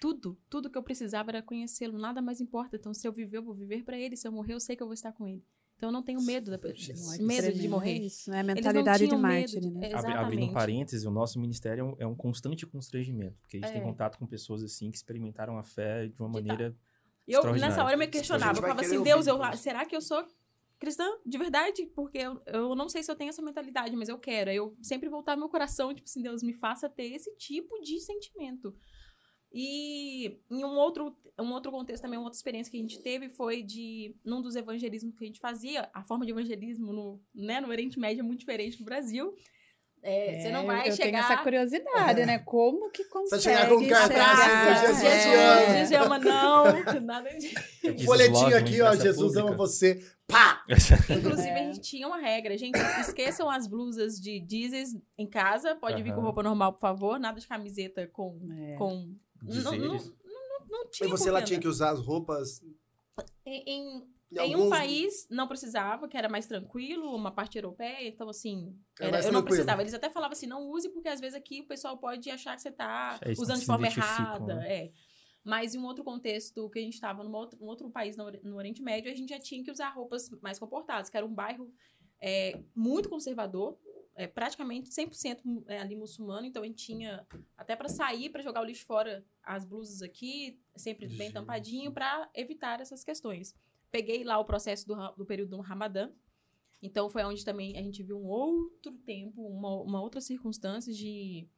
Tudo, 0.00 0.38
tudo 0.48 0.70
que 0.70 0.78
eu 0.78 0.82
precisava 0.82 1.30
era 1.30 1.42
conhecê-lo. 1.42 1.98
Nada 1.98 2.22
mais 2.22 2.40
importa. 2.40 2.76
Então, 2.76 2.94
se 2.94 3.06
eu 3.06 3.12
viver, 3.12 3.38
eu 3.38 3.42
vou 3.42 3.54
viver 3.54 3.82
para 3.84 3.98
ele. 3.98 4.16
Se 4.16 4.28
eu 4.28 4.32
morrer, 4.32 4.54
eu 4.54 4.60
sei 4.60 4.76
que 4.76 4.82
eu 4.82 4.86
vou 4.86 4.94
estar 4.94 5.12
com 5.12 5.26
ele. 5.26 5.44
Então, 5.76 5.88
eu 5.88 5.92
não 5.92 6.02
tenho 6.02 6.20
medo, 6.22 6.50
da... 6.50 6.58
Ai, 6.68 6.72
que 7.18 7.22
medo 7.22 7.52
de 7.52 7.68
morrer. 7.68 7.92
É 7.92 7.98
isso, 8.02 8.30
né? 8.30 8.42
Não 8.42 8.54
Mentalidade 8.54 9.04
de 9.04 9.10
medo 9.10 9.20
mártir, 9.22 9.60
de- 9.60 9.70
né? 9.70 9.90
é, 9.90 9.94
Abri- 9.94 10.12
Abrindo 10.12 10.44
um 10.46 10.52
parênteses, 10.52 11.04
o 11.04 11.10
nosso 11.10 11.38
ministério 11.40 11.82
é 11.82 11.84
um, 11.84 11.96
é 12.00 12.06
um 12.06 12.14
constante 12.16 12.66
constrangimento, 12.66 13.36
porque 13.40 13.58
a 13.58 13.60
gente 13.60 13.72
tem 13.72 13.80
É. 13.80 13.84
contato 13.84 14.18
com 14.18 14.26
pessoas 14.26 14.62
assim 14.64 14.90
que 14.90 14.96
experimentaram 14.96 15.56
a 15.56 15.62
fé 15.62 16.08
de 16.08 16.20
uma 16.20 16.28
De 16.28 16.34
maneira. 16.34 16.76
E 17.28 17.32
eu, 17.32 17.42
nessa 17.54 17.84
hora, 17.84 17.94
eu 17.94 17.98
me 17.98 18.06
A 18.06 18.08
questionava. 18.08 18.58
Eu 18.58 18.62
falava 18.62 18.80
assim, 18.80 19.02
Deus, 19.02 19.26
eu, 19.28 19.38
será 19.56 19.84
que 19.86 19.94
eu 19.94 20.00
sou 20.00 20.26
cristã 20.78 21.04
de 21.24 21.38
verdade? 21.38 21.86
Porque 21.94 22.18
eu, 22.18 22.40
eu 22.46 22.74
não 22.74 22.88
sei 22.88 23.02
se 23.02 23.10
eu 23.10 23.16
tenho 23.16 23.30
essa 23.30 23.42
mentalidade, 23.42 23.96
mas 23.96 24.08
eu 24.08 24.18
quero. 24.18 24.50
Eu 24.50 24.76
sempre 24.82 25.08
voltar 25.08 25.36
meu 25.36 25.48
coração, 25.48 25.94
tipo 25.94 26.08
assim, 26.08 26.22
Deus, 26.22 26.42
me 26.42 26.54
faça 26.54 26.88
ter 26.88 27.12
esse 27.12 27.34
tipo 27.36 27.80
de 27.80 28.00
sentimento. 28.00 28.74
E 29.52 30.40
em 30.50 30.64
um 30.64 30.76
outro, 30.76 31.16
um 31.40 31.52
outro 31.52 31.72
contexto 31.72 32.02
também, 32.02 32.18
uma 32.18 32.26
outra 32.26 32.36
experiência 32.36 32.70
que 32.70 32.76
a 32.76 32.80
gente 32.80 33.00
teve 33.02 33.30
foi 33.30 33.62
de, 33.62 34.14
num 34.24 34.42
dos 34.42 34.54
evangelismos 34.56 35.16
que 35.16 35.24
a 35.24 35.26
gente 35.26 35.40
fazia, 35.40 35.90
a 35.94 36.04
forma 36.04 36.26
de 36.26 36.32
evangelismo 36.32 36.92
no, 36.92 37.22
né, 37.34 37.60
no 37.60 37.68
Oriente 37.68 37.98
Médio 37.98 38.20
é 38.20 38.24
muito 38.24 38.40
diferente 38.40 38.76
do 38.76 38.84
Brasil. 38.84 39.34
É, 40.08 40.40
você 40.40 40.50
não 40.50 40.60
É, 40.62 40.66
vai 40.66 40.80
eu, 40.88 40.90
eu 40.90 40.96
chegar... 40.96 41.10
tenho 41.10 41.18
essa 41.18 41.42
curiosidade, 41.42 42.24
né? 42.26 42.38
Como 42.46 42.90
que 42.90 43.04
consegue 43.04 43.42
chegar 43.42 43.68
com 43.68 43.74
um 43.76 43.86
cartaz, 43.88 44.38
chegar? 44.38 44.86
Jesus 44.86 45.04
É. 45.04 45.20
te 45.20 45.28
ama. 45.34 45.66
Jesus 45.72 45.88
te 45.88 45.94
ama, 45.94 46.18
não. 46.18 47.00
Nada 47.02 47.30
disso. 47.30 47.54
Jesus 47.82 48.04
Folhetinho 48.04 48.56
aqui, 48.56 48.80
ó, 48.80 48.94
Jesus 48.94 49.16
pública. 49.16 49.40
ama 49.40 49.56
você. 49.56 50.02
Pá! 50.26 50.64
Inclusive, 51.10 51.48
É. 51.48 51.54
a 51.54 51.72
gente 51.72 51.80
tinha 51.80 52.06
uma 52.06 52.18
regra. 52.18 52.56
Gente, 52.56 52.78
esqueçam 53.00 53.48
as 53.50 53.66
blusas 53.66 54.20
de 54.20 54.44
Jesus 54.48 54.96
em 55.16 55.26
casa. 55.26 55.74
Pode 55.76 56.02
vir 56.02 56.14
com 56.14 56.20
roupa 56.20 56.42
normal, 56.42 56.72
por 56.72 56.80
favor. 56.80 57.18
Nada 57.18 57.38
de 57.40 57.46
camiseta 57.46 58.06
com... 58.06 58.38
É. 58.50 58.74
com... 58.76 59.14
Não, 59.42 59.72
não, 59.72 59.78
não, 59.78 59.98
não 60.68 60.90
tinha 60.90 61.06
E 61.06 61.10
você 61.10 61.30
lá 61.30 61.40
tinha 61.42 61.60
que 61.60 61.68
usar 61.68 61.90
as 61.90 62.00
roupas. 62.00 62.60
Em, 63.46 64.02
em, 64.30 64.38
Em, 64.38 64.50
em 64.50 64.54
um 64.56 64.58
alguns- 64.64 64.70
país, 64.70 65.26
não 65.30 65.48
precisava, 65.48 66.06
que 66.08 66.16
era 66.16 66.28
mais 66.28 66.46
tranquilo, 66.46 67.14
uma 67.14 67.30
parte 67.30 67.56
europeia. 67.56 68.06
Então, 68.08 68.28
assim, 68.28 68.76
Era 68.98 69.08
era- 69.08 69.12
mais 69.12 69.26
eu 69.26 69.32
não 69.32 69.42
precisava. 69.42 69.82
Eles 69.82 69.94
até 69.94 70.10
falavam 70.10 70.32
assim, 70.32 70.46
não 70.46 70.68
use, 70.70 70.88
porque 70.90 71.08
às 71.08 71.20
vezes 71.20 71.34
aqui 71.36 71.60
o 71.62 71.66
pessoal 71.66 71.96
pode 71.98 72.30
achar 72.30 72.54
que 72.54 72.62
você 72.62 72.70
tá 72.70 73.18
É, 73.22 73.32
usando 73.32 73.60
de 73.60 73.66
forma 73.66 73.86
identificam, 73.86 74.12
errada. 74.24 74.54
né? 74.56 74.72
É. 74.84 74.92
Mas 75.44 75.74
em 75.74 75.78
um 75.78 75.84
outro 75.86 76.04
contexto, 76.04 76.68
que 76.68 76.78
a 76.78 76.82
gente 76.82 76.94
estava 76.94 77.24
num 77.24 77.34
outro, 77.34 77.58
num 77.58 77.66
outro 77.66 77.88
país 77.90 78.16
no, 78.16 78.30
no 78.42 78.56
Oriente 78.56 78.82
Médio, 78.82 79.10
a 79.10 79.14
gente 79.14 79.30
já 79.30 79.38
tinha 79.40 79.64
que 79.64 79.70
usar 79.70 79.88
roupas 79.90 80.28
mais 80.42 80.58
comportadas, 80.58 81.08
que 81.08 81.16
era 81.16 81.24
um 81.24 81.34
bairro 81.34 81.72
é, 82.20 82.60
muito 82.74 83.08
conservador, 83.08 83.78
é, 84.14 84.26
praticamente 84.26 84.90
100% 84.92 85.44
mu- 85.44 85.64
é, 85.68 85.78
ali 85.78 85.94
muçulmano, 85.94 86.44
então 86.44 86.62
a 86.62 86.66
gente 86.66 86.84
tinha 86.84 87.24
até 87.56 87.76
para 87.76 87.88
sair, 87.88 88.28
para 88.28 88.42
jogar 88.42 88.60
o 88.60 88.64
lixo 88.64 88.84
fora, 88.84 89.24
as 89.42 89.64
blusas 89.64 90.02
aqui, 90.02 90.60
sempre 90.76 91.06
bem 91.06 91.30
tampadinho, 91.30 91.92
para 91.92 92.28
evitar 92.34 92.80
essas 92.80 93.04
questões. 93.04 93.54
Peguei 93.90 94.24
lá 94.24 94.38
o 94.38 94.44
processo 94.44 94.86
do, 94.86 94.94
do 95.12 95.24
período 95.24 95.56
do 95.56 95.60
Ramadã, 95.60 96.10
então 96.82 97.08
foi 97.08 97.24
onde 97.24 97.44
também 97.44 97.76
a 97.76 97.82
gente 97.82 98.02
viu 98.02 98.18
um 98.18 98.26
outro 98.26 98.92
tempo, 98.98 99.42
uma, 99.46 99.82
uma 99.82 100.02
outra 100.02 100.20
circunstância 100.20 100.92
de, 100.92 101.48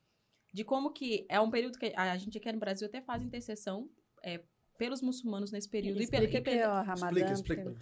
de 0.52 0.64
como 0.64 0.92
que 0.92 1.26
é 1.28 1.40
um 1.40 1.50
período 1.50 1.78
que 1.78 1.92
a 1.96 2.16
gente 2.16 2.38
aqui 2.38 2.52
no 2.52 2.58
Brasil 2.58 2.86
até 2.86 3.00
faz 3.02 3.22
intercessão 3.22 3.90
é, 4.22 4.42
pelos 4.78 5.02
muçulmanos 5.02 5.52
nesse 5.52 5.68
período. 5.68 6.00
E 6.00 6.04
e 6.04 6.40
que 6.40 6.50
é 6.50 6.66
o 6.66 6.82
Ramadã. 6.82 7.32
Explica, 7.32 7.76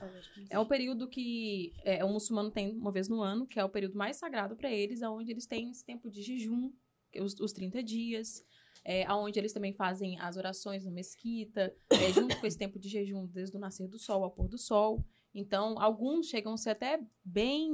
é 0.51 0.59
um 0.59 0.67
período 0.67 1.09
que 1.09 1.73
é, 1.85 2.05
o 2.05 2.09
muçulmano 2.09 2.51
tem 2.51 2.77
uma 2.77 2.91
vez 2.91 3.09
no 3.09 3.23
ano, 3.23 3.47
que 3.47 3.61
é 3.61 3.65
o 3.65 3.69
período 3.69 3.97
mais 3.97 4.17
sagrado 4.17 4.57
para 4.57 4.73
eles, 4.73 5.01
onde 5.03 5.31
eles 5.31 5.47
têm 5.47 5.71
esse 5.71 5.85
tempo 5.85 6.11
de 6.11 6.23
jejum, 6.23 6.73
que 7.13 7.21
é 7.21 7.23
os, 7.23 7.39
os 7.39 7.53
30 7.53 7.85
dias, 7.85 8.45
é, 8.91 9.13
onde 9.13 9.39
eles 9.39 9.53
também 9.53 9.75
fazem 9.75 10.19
as 10.19 10.37
orações 10.39 10.83
na 10.85 10.91
mesquita, 10.91 11.75
é, 11.91 12.11
junto 12.13 12.41
com 12.41 12.47
esse 12.47 12.57
tempo 12.57 12.79
de 12.79 12.89
jejum, 12.89 13.27
desde 13.27 13.55
o 13.55 13.61
nascer 13.61 13.87
do 13.87 13.99
sol 13.99 14.25
ao 14.25 14.31
pôr 14.31 14.49
do 14.49 14.57
sol. 14.57 15.05
Então, 15.35 15.79
alguns 15.79 16.27
chegam 16.27 16.55
a 16.55 16.57
ser 16.57 16.71
até 16.71 16.99
bem. 17.23 17.71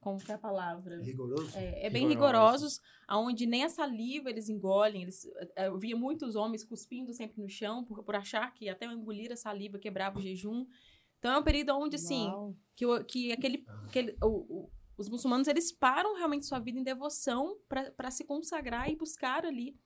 Como 0.00 0.18
que 0.18 0.32
é 0.32 0.34
a 0.34 0.38
palavra? 0.38 0.98
Rigoroso? 1.02 1.54
É, 1.54 1.86
é 1.86 1.90
bem 1.90 2.08
Rigorosos. 2.08 2.78
rigorosos, 2.78 2.80
aonde 3.06 3.44
nem 3.44 3.64
a 3.64 3.68
saliva 3.68 4.30
eles 4.30 4.48
engolem. 4.48 5.02
Eles, 5.02 5.26
eh, 5.54 5.66
eu 5.68 5.78
via 5.78 5.94
muitos 5.94 6.34
homens 6.34 6.64
cuspindo 6.64 7.12
sempre 7.12 7.38
no 7.42 7.48
chão 7.50 7.84
por, 7.84 8.02
por 8.02 8.16
achar 8.16 8.54
que 8.54 8.70
até 8.70 8.86
engolir 8.86 9.30
a 9.30 9.36
saliva 9.36 9.78
quebrava 9.78 10.18
o 10.18 10.22
jejum. 10.22 10.64
Então 11.18 11.32
é 11.34 11.38
um 11.38 11.42
período 11.42 11.76
onde, 11.76 11.96
assim, 11.96 12.28
Uau. 12.28 12.56
que, 12.74 12.86
que 13.04 13.32
aquele, 13.32 13.66
aquele 13.86 14.16
o- 14.22 14.46
o- 14.60 14.70
os 14.96 15.10
muçulmanos, 15.10 15.46
eles 15.48 15.70
param 15.70 16.14
realmente 16.16 16.46
sua 16.46 16.58
vida 16.58 16.78
em 16.78 16.82
devoção 16.82 17.58
para 17.68 18.10
se 18.10 18.24
consagrar 18.24 18.88
e 18.90 18.96
buscar 18.96 19.44
ali 19.44 19.76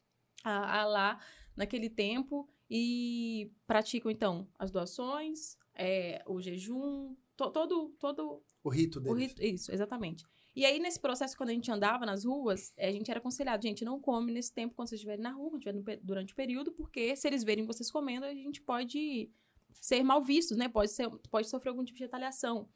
a, 0.44 0.50
a 0.58 0.82
Allah 0.82 1.18
naquele 1.56 1.88
tempo 1.90 2.48
e 2.70 3.50
praticam, 3.66 4.10
então, 4.10 4.46
as 4.58 4.70
doações, 4.70 5.56
é, 5.74 6.22
o 6.26 6.40
jejum, 6.40 7.16
to- 7.36 7.50
todo, 7.50 7.88
todo 7.98 8.42
O 8.62 8.68
rito 8.68 8.98
o 8.98 9.02
deles. 9.02 9.18
rito, 9.30 9.42
isso, 9.42 9.72
exatamente. 9.72 10.24
E 10.56 10.64
aí, 10.64 10.78
nesse 10.78 11.00
processo, 11.00 11.36
quando 11.36 11.50
a 11.50 11.52
gente 11.52 11.70
andava 11.70 12.06
nas 12.06 12.24
ruas, 12.24 12.72
eh, 12.76 12.88
a 12.88 12.92
gente 12.92 13.10
era 13.10 13.18
aconselhado, 13.18 13.60
gente, 13.62 13.84
não 13.84 14.00
come 14.00 14.30
nesse 14.32 14.52
tempo 14.52 14.72
quando 14.74 14.88
vocês 14.88 15.00
estiverem 15.00 15.22
na 15.22 15.32
rua, 15.32 15.58
durante 16.00 16.32
o 16.32 16.36
período, 16.36 16.70
porque 16.70 17.16
se 17.16 17.26
eles 17.26 17.42
verem 17.42 17.66
vocês 17.66 17.90
comendo, 17.90 18.24
a 18.24 18.32
gente 18.32 18.60
pode 18.62 19.28
ser 19.72 20.04
mal 20.04 20.22
vistos, 20.22 20.56
né? 20.56 20.68
Pode, 20.68 20.92
ser, 20.92 21.10
pode 21.28 21.48
sofrer 21.48 21.70
algum 21.70 21.84
tipo 21.84 21.98
de 21.98 22.04
retaliação. 22.04 22.68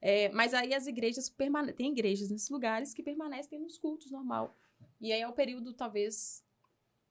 É, 0.00 0.28
mas 0.30 0.54
aí 0.54 0.72
as 0.72 0.86
igrejas 0.86 1.28
permanecem, 1.28 1.74
tem 1.76 1.90
igrejas 1.90 2.30
nesses 2.30 2.48
lugares 2.48 2.94
que 2.94 3.02
permanecem 3.02 3.58
nos 3.58 3.76
cultos 3.76 4.08
normal. 4.10 4.56
E 5.00 5.12
aí 5.12 5.20
é 5.20 5.26
o 5.28 5.32
período, 5.32 5.72
talvez, 5.74 6.44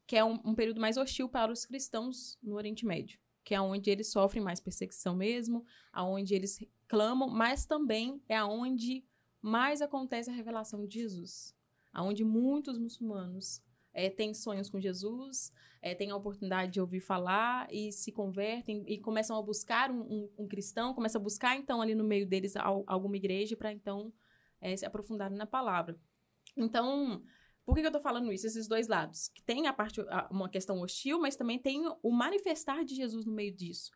que 0.08 0.16
é 0.16 0.24
um, 0.24 0.40
um 0.46 0.56
período 0.56 0.80
mais 0.80 0.98
hostil 0.98 1.28
para 1.30 1.52
os 1.52 1.66
cristãos 1.66 2.38
no 2.42 2.56
Oriente 2.56 2.86
Médio, 2.86 3.20
que 3.44 3.54
é 3.56 3.62
onde 3.62 3.90
eles 3.90 4.12
sofrem 4.12 4.44
mais 4.44 4.60
perseguição 4.60 5.16
mesmo, 5.16 5.66
aonde 5.92 6.34
eles 6.36 6.60
clamam, 6.88 7.28
mas 7.30 7.66
também 7.66 8.22
é 8.30 8.36
aonde 8.38 9.04
mais 9.42 9.82
acontece 9.82 10.30
a 10.30 10.34
revelação 10.34 10.86
de 10.86 11.00
Jesus, 11.00 11.56
aonde 11.94 12.24
muitos 12.24 12.78
muçulmanos 12.78 13.62
eh, 13.94 14.10
têm 14.10 14.34
sonhos 14.34 14.70
com 14.70 14.80
Jesus, 14.80 15.52
eh, 15.82 15.96
têm 15.96 16.12
a 16.12 16.16
oportunidade 16.16 16.72
de 16.74 16.82
ouvir 16.82 17.00
falar 17.00 17.68
e 17.72 17.92
se 17.92 18.12
convertem 18.12 18.84
e 18.88 18.98
começam 19.00 19.38
a 19.38 19.42
buscar 19.42 19.90
um, 19.92 20.02
um- 20.02 20.30
um 20.40 20.48
cristão, 20.48 20.94
começam 20.94 21.22
a 21.22 21.24
buscar 21.24 21.56
então 21.56 21.82
ali 21.82 21.96
no 21.96 22.04
meio 22.04 22.28
deles 22.28 22.56
al- 22.58 22.84
alguma 22.88 23.16
igreja 23.16 23.56
para 23.56 23.72
então 23.72 24.12
eh, 24.62 24.76
se 24.76 24.86
aprofundarem 24.86 25.38
na 25.38 25.46
palavra. 25.46 25.98
Então, 26.58 27.24
por 27.66 27.76
que, 27.76 27.82
que 27.82 27.88
eu 27.88 27.92
tô 27.92 28.00
falando 28.00 28.32
isso? 28.32 28.46
Esses 28.48 28.68
dois 28.68 28.88
lados. 28.88 29.28
Que 29.30 29.42
tem 29.42 29.68
a 29.68 29.74
parte, 29.74 30.00
a- 30.02 30.28
uma 30.32 30.48
questão 30.50 30.80
hostil, 30.82 31.20
mas 31.20 31.36
também 31.36 31.58
tem 31.60 31.82
o 32.04 32.12
manifestar 32.12 32.86
de 32.86 32.96
Jesus 32.96 33.26
no 33.26 33.34
meio 33.34 33.54
disso. 33.54 33.92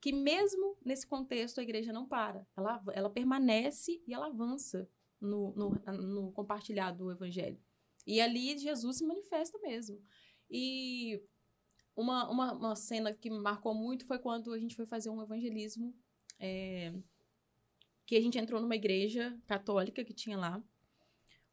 Que 0.00 0.12
mesmo 0.12 0.76
nesse 0.84 1.06
contexto 1.06 1.60
a 1.60 1.62
igreja 1.62 1.92
não 1.92 2.06
para. 2.08 2.46
Ela, 2.56 2.82
ela 2.92 3.10
permanece 3.10 4.02
e 4.06 4.12
ela 4.14 4.26
avança 4.26 4.88
no, 5.20 5.52
no, 5.54 5.70
no 6.02 6.32
compartilhar 6.32 6.90
do 6.92 7.10
evangelho. 7.10 7.60
E 8.06 8.20
ali 8.20 8.58
Jesus 8.58 8.96
se 8.98 9.04
manifesta 9.06 9.56
mesmo. 9.60 10.02
E 10.50 11.22
uma, 11.94 12.28
uma, 12.30 12.52
uma 12.54 12.74
cena 12.76 13.12
que 13.14 13.30
me 13.30 13.38
marcou 13.38 13.74
muito 13.74 14.04
foi 14.06 14.18
quando 14.18 14.52
a 14.52 14.58
gente 14.58 14.74
foi 14.74 14.86
fazer 14.86 15.10
um 15.10 15.22
evangelismo. 15.22 15.94
é, 16.40 16.92
que 18.04 18.16
a 18.16 18.20
gente 18.20 18.36
entrou 18.38 18.60
numa 18.60 18.74
igreja 18.74 19.38
católica 19.46 20.04
que 20.04 20.12
tinha 20.12 20.36
lá, 20.36 20.62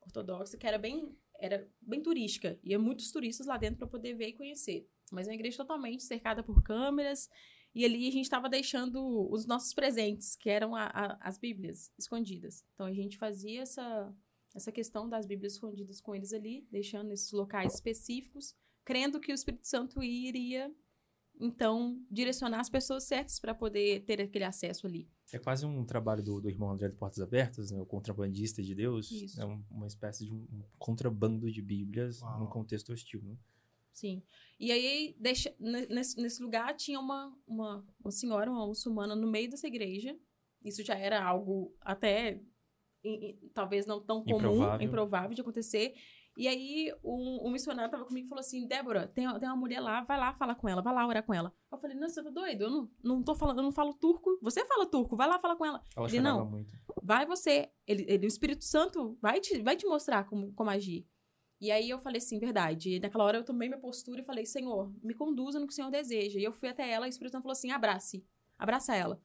ortodoxa, 0.01 0.57
que 0.57 0.65
era 0.65 0.77
bem, 0.79 1.15
era 1.39 1.67
bem 1.81 2.01
turística. 2.01 2.59
Ia 2.63 2.77
muitos 2.77 3.11
turistas 3.11 3.47
lá 3.47 3.57
dentro 3.57 3.77
para 3.77 3.87
poder 3.87 4.13
ver 4.13 4.27
e 4.29 4.33
conhecer. 4.33 4.87
Mas 5.11 5.27
é 5.27 5.31
uma 5.31 5.35
igreja 5.35 5.57
totalmente 5.57 6.03
cercada 6.03 6.43
por 6.43 6.61
câmeras. 6.61 7.29
E 7.73 7.85
ali 7.85 8.07
a 8.07 8.11
gente 8.11 8.25
estava 8.25 8.49
deixando 8.49 9.31
os 9.31 9.45
nossos 9.45 9.73
presentes, 9.73 10.35
que 10.35 10.49
eram 10.49 10.75
a- 10.75 10.87
a- 10.93 11.17
as 11.21 11.37
Bíblias 11.37 11.91
escondidas. 11.97 12.65
Então 12.73 12.85
a 12.85 12.93
gente 12.93 13.17
fazia 13.17 13.61
essa, 13.61 14.15
essa 14.55 14.71
questão 14.71 15.07
das 15.07 15.25
Bíblias 15.25 15.53
escondidas 15.53 16.01
com 16.01 16.15
eles 16.15 16.33
ali, 16.33 16.67
deixando 16.71 17.07
nesses 17.09 17.31
locais 17.31 17.75
específicos, 17.75 18.55
crendo 18.83 19.19
que 19.19 19.31
o 19.31 19.35
Espírito 19.35 19.67
Santo 19.67 20.03
iria, 20.03 20.73
então, 21.39 22.03
direcionar 22.11 22.59
as 22.59 22.69
pessoas 22.69 23.03
certas 23.05 23.39
para 23.39 23.53
poder 23.55 24.03
ter 24.03 24.19
aquele 24.19 24.43
acesso 24.45 24.85
ali. 24.87 25.07
É 25.31 25.37
quase 25.39 25.65
um 25.65 25.85
trabalho 25.85 26.23
do, 26.23 26.41
do 26.41 26.49
irmão 26.49 26.69
André 26.71 26.87
de 26.89 26.95
Portas 26.95 27.19
Abertas, 27.21 27.71
né? 27.71 27.79
o 27.79 27.85
contrabandista 27.85 28.63
de 28.63 28.73
Deus. 28.73 29.11
Isso. 29.11 29.39
É 29.41 29.45
um- 29.45 29.63
uma 29.69 29.85
espécie 29.87 30.25
de 30.25 30.33
um 30.33 30.37
um 30.51 30.63
contrabando 30.77 31.51
de 31.51 31.61
Bíblias 31.61 32.21
Uau. 32.21 32.39
num 32.39 32.47
contexto 32.47 32.91
hostil. 32.91 33.21
Né? 33.23 33.35
Sim. 33.93 34.23
E 34.59 34.71
aí, 34.71 35.15
deixa, 35.19 35.53
ne- 35.59 35.85
nesse, 35.87 36.19
nesse 36.21 36.41
lugar, 36.41 36.75
tinha 36.75 36.99
uma, 36.99 37.35
uma, 37.47 37.85
uma 38.03 38.11
senhora, 38.11 38.49
uma 38.51 38.65
muçulmana, 38.65 39.15
no 39.15 39.29
meio 39.29 39.49
dessa 39.49 39.67
igreja. 39.67 40.17
Isso 40.63 40.83
já 40.83 40.95
era 40.95 41.23
algo 41.23 41.73
até, 41.81 42.41
em- 43.03 43.29
em- 43.31 43.49
talvez 43.53 43.85
não 43.85 44.01
tão 44.01 44.23
comum, 44.23 44.37
Improvável. 44.37 44.87
improvável 44.87 45.35
de 45.35 45.41
acontecer. 45.41 45.93
E 46.37 46.47
aí, 46.47 46.93
um, 47.03 47.47
um 47.47 47.51
missionário 47.51 47.87
estava 47.87 48.05
comigo 48.05 48.25
e 48.25 48.29
falou 48.29 48.39
assim, 48.39 48.65
Débora, 48.65 49.07
tem, 49.07 49.27
tem 49.39 49.49
uma 49.49 49.57
mulher 49.57 49.81
lá, 49.81 50.03
vai 50.03 50.17
lá 50.17 50.33
falar 50.33 50.55
com 50.55 50.69
ela, 50.69 50.81
vai 50.81 50.93
lá 50.93 51.05
orar 51.05 51.23
com 51.23 51.33
ela. 51.33 51.53
Eu 51.71 51.77
falei, 51.77 51.97
não, 51.97 52.07
você 52.07 52.23
tá 52.23 52.29
doido? 52.29 52.61
Eu 52.63 52.69
não, 52.69 52.89
não 53.03 53.23
tô 53.23 53.35
falando, 53.35 53.57
eu 53.57 53.63
não 53.63 53.71
falo 53.73 53.93
turco. 53.93 54.39
Você 54.41 54.63
fala 54.65 54.85
turco, 54.85 55.17
vai 55.17 55.27
lá 55.27 55.37
falar 55.37 55.57
com 55.57 55.65
ela. 55.65 55.83
Ela 55.97 56.07
Ele, 56.07 56.21
não. 56.21 56.45
muito. 56.45 56.71
Vai 57.03 57.25
você. 57.25 57.69
Ele, 57.85 58.05
ele- 58.07 58.25
o 58.25 58.29
Espírito 58.29 58.63
Santo 58.63 59.17
vai 59.21 59.41
te, 59.41 59.61
vai 59.61 59.75
te 59.75 59.85
mostrar 59.85 60.23
como, 60.25 60.53
como 60.53 60.69
agir. 60.69 61.05
E 61.59 61.71
aí 61.71 61.89
eu 61.89 61.99
falei 61.99 62.19
assim, 62.19 62.39
verdade. 62.39 62.95
E 62.95 62.99
naquela 63.01 63.25
hora 63.25 63.37
eu 63.39 63.43
tomei 63.43 63.67
minha 63.67 63.81
postura 63.81 64.21
e 64.21 64.23
falei, 64.23 64.45
Senhor, 64.45 64.93
me 65.03 65.13
conduza 65.13 65.59
no 65.59 65.67
que 65.67 65.73
o 65.73 65.75
Senhor 65.75 65.91
deseja. 65.91 66.39
E 66.39 66.43
eu 66.43 66.53
fui 66.53 66.69
até 66.69 66.89
ela 66.89 67.05
e 67.05 67.09
o 67.09 67.11
Espírito 67.11 67.33
Santo 67.33 67.43
falou 67.43 67.51
assim, 67.51 67.71
abrace. 67.71 68.25
Abraça 68.57 68.95
ela. 68.95 69.21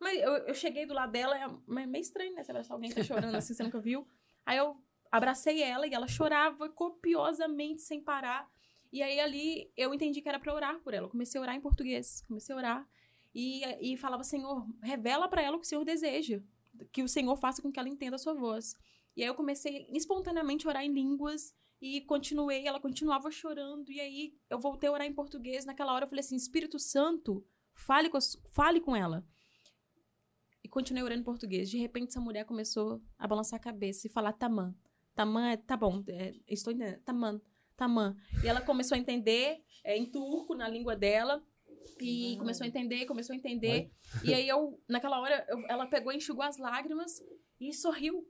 Mas 0.00 0.18
eu, 0.18 0.32
eu 0.46 0.54
cheguei 0.54 0.86
do 0.86 0.94
lado 0.94 1.10
dela, 1.12 1.36
é 1.36 1.42
é 1.44 1.86
meio 1.86 2.00
estranho, 2.00 2.32
né? 2.34 2.42
Você 2.42 2.52
abraçar 2.52 2.74
alguém 2.74 2.88
que 2.88 2.96
tá 2.96 3.02
chorando 3.02 3.34
assim, 3.34 3.52
você 3.52 3.62
nunca 3.62 3.80
viu. 3.80 4.06
Aí 4.46 4.56
eu 4.56 4.76
abracei 5.10 5.62
ela 5.62 5.86
e 5.86 5.94
ela 5.94 6.06
chorava 6.06 6.68
copiosamente, 6.68 7.82
sem 7.82 8.00
parar. 8.00 8.50
E 8.92 9.02
aí 9.02 9.20
ali 9.20 9.70
eu 9.76 9.92
entendi 9.92 10.20
que 10.20 10.28
era 10.28 10.38
pra 10.38 10.54
orar 10.54 10.80
por 10.80 10.94
ela. 10.94 11.06
Eu 11.06 11.10
comecei 11.10 11.38
a 11.38 11.42
orar 11.42 11.54
em 11.54 11.60
português. 11.60 12.22
Comecei 12.26 12.54
a 12.54 12.58
orar. 12.58 12.88
E, 13.34 13.62
e 13.92 13.96
falava, 13.96 14.24
Senhor, 14.24 14.66
revela 14.82 15.28
pra 15.28 15.42
ela 15.42 15.56
o 15.56 15.60
que 15.60 15.66
o 15.66 15.68
Senhor 15.68 15.84
deseja. 15.84 16.40
Que 16.92 17.02
o 17.02 17.08
Senhor 17.08 17.36
faça 17.36 17.60
com 17.60 17.70
que 17.70 17.78
ela 17.78 17.88
entenda 17.88 18.16
a 18.16 18.18
sua 18.18 18.34
voz. 18.34 18.74
E 19.16 19.22
aí 19.22 19.28
eu 19.28 19.34
comecei 19.34 19.86
espontaneamente 19.90 20.66
a 20.66 20.70
orar 20.70 20.84
em 20.84 20.92
línguas. 20.92 21.54
E 21.80 22.00
continuei, 22.02 22.66
ela 22.66 22.80
continuava 22.80 23.30
chorando. 23.30 23.90
E 23.92 24.00
aí 24.00 24.34
eu 24.48 24.58
voltei 24.58 24.88
a 24.88 24.92
orar 24.92 25.06
em 25.06 25.12
português. 25.12 25.64
Naquela 25.64 25.92
hora 25.92 26.04
eu 26.04 26.08
falei 26.08 26.20
assim: 26.20 26.36
Espírito 26.36 26.78
Santo, 26.78 27.44
fale 27.74 28.08
com, 28.08 28.18
fale 28.50 28.80
com 28.80 28.96
ela. 28.96 29.24
E 30.64 30.68
continuei 30.68 31.04
orando 31.04 31.20
em 31.20 31.24
português. 31.24 31.70
De 31.70 31.78
repente, 31.78 32.08
essa 32.08 32.20
mulher 32.20 32.44
começou 32.44 33.00
a 33.18 33.26
balançar 33.26 33.58
a 33.58 33.62
cabeça 33.62 34.06
e 34.06 34.10
falar 34.10 34.32
Tamã. 34.32 34.74
Tamã 35.18 35.48
é, 35.50 35.56
tá 35.56 35.76
bom, 35.76 36.04
é, 36.08 36.30
estou 36.46 36.72
entendendo. 36.72 37.00
Tamã, 37.02 37.40
Tamã. 37.76 38.16
E 38.44 38.46
ela 38.46 38.60
começou 38.60 38.94
a 38.94 38.98
entender 38.98 39.60
é, 39.82 39.96
em 39.96 40.06
turco, 40.06 40.54
na 40.54 40.68
língua 40.68 40.94
dela. 40.94 41.42
E 42.00 42.36
começou 42.38 42.64
a 42.64 42.68
entender, 42.68 43.04
começou 43.04 43.34
a 43.34 43.36
entender. 43.36 43.90
E 44.22 44.32
aí, 44.32 44.48
eu, 44.48 44.80
naquela 44.88 45.20
hora, 45.20 45.44
eu- 45.48 45.58
ela 45.68 45.88
pegou, 45.88 46.12
enxugou 46.12 46.44
as 46.44 46.56
lágrimas 46.56 47.20
e 47.60 47.72
sorriu. 47.74 48.24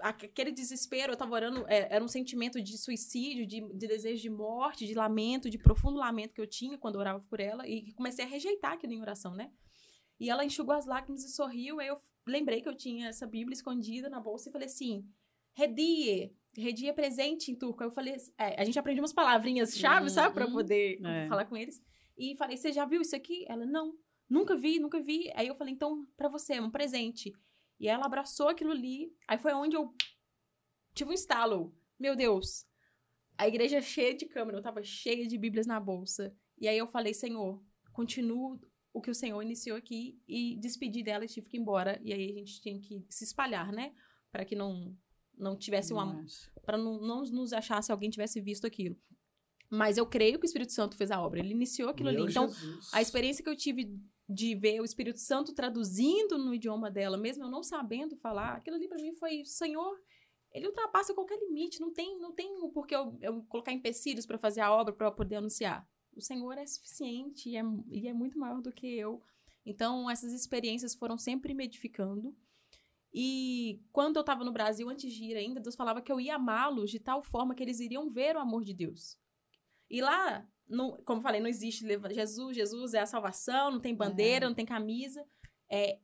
Aque- 0.00 0.24
Aquele 0.24 0.50
desespero, 0.52 1.12
eu 1.12 1.16
tava 1.18 1.34
orando, 1.34 1.66
é, 1.68 1.94
era 1.94 2.02
um 2.02 2.08
sentimento 2.08 2.62
de 2.62 2.78
suicídio, 2.78 3.46
de, 3.46 3.60
de 3.76 3.86
desejo 3.86 4.22
de 4.22 4.30
morte, 4.30 4.86
de 4.86 4.94
lamento, 4.94 5.50
de 5.50 5.58
profundo 5.58 5.98
lamento 5.98 6.32
que 6.32 6.40
eu 6.40 6.46
tinha 6.46 6.78
quando 6.78 6.94
eu 6.94 7.00
orava 7.02 7.20
por 7.28 7.40
ela. 7.40 7.68
E 7.68 7.92
comecei 7.92 8.24
a 8.24 8.28
rejeitar 8.28 8.72
aquilo 8.72 8.94
em 8.94 9.02
oração, 9.02 9.34
né? 9.34 9.52
E 10.18 10.30
ela 10.30 10.46
enxugou 10.46 10.74
as 10.74 10.86
lágrimas 10.86 11.22
e 11.24 11.28
sorriu. 11.34 11.78
Aí 11.78 11.88
eu 11.88 11.98
lembrei 12.26 12.62
que 12.62 12.68
eu 12.70 12.74
tinha 12.74 13.08
essa 13.08 13.26
Bíblia 13.26 13.52
escondida 13.54 14.08
na 14.08 14.18
bolsa 14.18 14.48
e 14.48 14.52
falei 14.52 14.66
assim: 14.66 15.04
Redie. 15.54 16.32
Redie 16.56 16.88
é 16.88 16.92
presente 16.92 17.50
em 17.50 17.54
turco. 17.56 17.82
Aí 17.82 17.88
eu 17.88 17.92
falei: 17.92 18.14
é, 18.38 18.60
a 18.60 18.64
gente 18.64 18.78
aprende 18.78 19.00
umas 19.00 19.12
palavrinhas 19.12 19.76
chave, 19.76 20.10
sabe? 20.10 20.34
Pra 20.34 20.46
Uhum. 20.46 20.52
poder 20.52 21.00
É. 21.04 21.26
falar 21.26 21.44
com 21.46 21.56
eles. 21.56 21.82
E 22.16 22.36
falei: 22.36 22.56
Você 22.56 22.72
já 22.72 22.84
viu 22.84 23.00
isso 23.00 23.16
aqui? 23.16 23.44
Ela: 23.48 23.64
Não, 23.64 23.94
nunca 24.28 24.56
vi, 24.56 24.78
nunca 24.78 25.00
vi. 25.00 25.30
Aí 25.34 25.48
eu 25.48 25.54
falei: 25.54 25.72
Então, 25.74 26.06
pra 26.16 26.28
você, 26.28 26.54
é 26.54 26.60
um 26.62 26.70
presente. 26.70 27.32
E 27.80 27.88
ela 27.88 28.06
abraçou 28.06 28.48
aquilo 28.48 28.70
ali. 28.70 29.12
Aí 29.26 29.38
foi 29.38 29.52
onde 29.54 29.76
eu 29.76 29.94
tive 30.94 31.10
um 31.10 31.14
estalo. 31.14 31.74
Meu 31.98 32.14
Deus. 32.14 32.66
A 33.38 33.48
igreja 33.48 33.78
é 33.78 33.82
cheia 33.82 34.14
de 34.14 34.26
câmera, 34.26 34.58
eu 34.58 34.62
tava 34.62 34.82
cheia 34.84 35.26
de 35.26 35.38
Bíblias 35.38 35.66
na 35.66 35.80
bolsa. 35.80 36.36
E 36.58 36.68
aí 36.68 36.76
eu 36.78 36.86
falei, 36.86 37.12
Senhor, 37.14 37.60
continuo 37.92 38.60
o 38.92 39.00
que 39.00 39.10
o 39.10 39.14
Senhor 39.14 39.40
iniciou 39.42 39.76
aqui 39.76 40.20
e 40.28 40.56
despedi 40.60 41.02
dela 41.02 41.24
e 41.24 41.28
tive 41.28 41.48
que 41.48 41.56
ir 41.56 41.60
embora. 41.60 41.98
E 42.04 42.12
aí 42.12 42.30
a 42.30 42.34
gente 42.34 42.60
tinha 42.60 42.78
que 42.78 43.04
se 43.08 43.24
espalhar, 43.24 43.72
né? 43.72 43.94
Para 44.30 44.44
que 44.44 44.54
não 44.54 44.96
não 45.36 45.56
tivesse 45.56 45.92
uma 45.92 46.24
para 46.64 46.78
não, 46.78 47.00
não 47.00 47.22
nos 47.22 47.52
achar 47.52 47.82
se 47.82 47.90
alguém 47.90 48.10
tivesse 48.10 48.40
visto 48.40 48.66
aquilo. 48.66 48.96
Mas 49.70 49.96
eu 49.96 50.06
creio 50.06 50.38
que 50.38 50.44
o 50.44 50.46
Espírito 50.46 50.72
Santo 50.72 50.96
fez 50.96 51.10
a 51.10 51.20
obra. 51.20 51.40
Ele 51.40 51.52
iniciou 51.52 51.88
aquilo 51.88 52.10
Meu 52.10 52.22
ali. 52.22 52.30
Então, 52.30 52.48
Jesus. 52.48 52.90
a 52.92 53.00
experiência 53.00 53.42
que 53.42 53.48
eu 53.48 53.56
tive 53.56 53.98
de 54.28 54.54
ver 54.54 54.80
o 54.80 54.84
Espírito 54.84 55.18
Santo 55.18 55.54
traduzindo 55.54 56.38
no 56.38 56.54
idioma 56.54 56.90
dela, 56.90 57.16
mesmo 57.16 57.44
eu 57.44 57.50
não 57.50 57.62
sabendo 57.62 58.16
falar, 58.16 58.56
aquilo 58.56 58.76
ali 58.76 58.88
pra 58.88 58.98
mim 58.98 59.14
foi, 59.14 59.44
Senhor, 59.44 59.98
ele 60.52 60.66
ultrapassa 60.66 61.14
qualquer 61.14 61.38
limite, 61.38 61.80
não 61.80 61.92
tem, 61.92 62.18
não 62.18 62.32
tem 62.32 62.62
o 62.62 62.70
porquê 62.70 62.94
eu, 62.94 63.16
eu 63.20 63.42
colocar 63.44 63.72
empecilhos 63.72 64.26
pra 64.26 64.38
fazer 64.38 64.60
a 64.60 64.72
obra 64.72 64.92
para 64.92 65.10
poder 65.10 65.36
anunciar. 65.36 65.88
O 66.14 66.20
Senhor 66.20 66.56
é 66.58 66.66
suficiente 66.66 67.48
e 67.48 67.56
é, 67.56 67.62
e 67.90 68.08
é 68.08 68.12
muito 68.12 68.38
maior 68.38 68.60
do 68.60 68.72
que 68.72 68.86
eu. 68.86 69.22
Então, 69.64 70.10
essas 70.10 70.32
experiências 70.32 70.94
foram 70.94 71.16
sempre 71.16 71.54
me 71.54 71.64
edificando. 71.64 72.36
E 73.12 73.82
quando 73.92 74.16
eu 74.16 74.24
tava 74.24 74.42
no 74.42 74.52
Brasil, 74.52 74.88
antes 74.88 75.12
de 75.12 75.24
ir 75.24 75.36
ainda, 75.36 75.60
Deus 75.60 75.76
falava 75.76 76.00
que 76.00 76.10
eu 76.10 76.18
ia 76.18 76.36
amá-los 76.36 76.90
de 76.90 76.98
tal 76.98 77.22
forma 77.22 77.54
que 77.54 77.62
eles 77.62 77.78
iriam 77.78 78.10
ver 78.10 78.36
o 78.36 78.40
amor 78.40 78.64
de 78.64 78.72
Deus. 78.72 79.18
E 79.90 80.00
lá, 80.00 80.48
não, 80.66 80.96
como 81.04 81.18
eu 81.18 81.22
falei, 81.22 81.40
não 81.40 81.48
existe 81.48 81.86
Jesus, 82.14 82.56
Jesus 82.56 82.94
é 82.94 83.00
a 83.00 83.06
salvação, 83.06 83.70
não 83.70 83.80
tem 83.80 83.94
bandeira, 83.94 84.46
não 84.46 84.54
tem 84.54 84.64
camisa. 84.64 85.26
É 85.70 85.98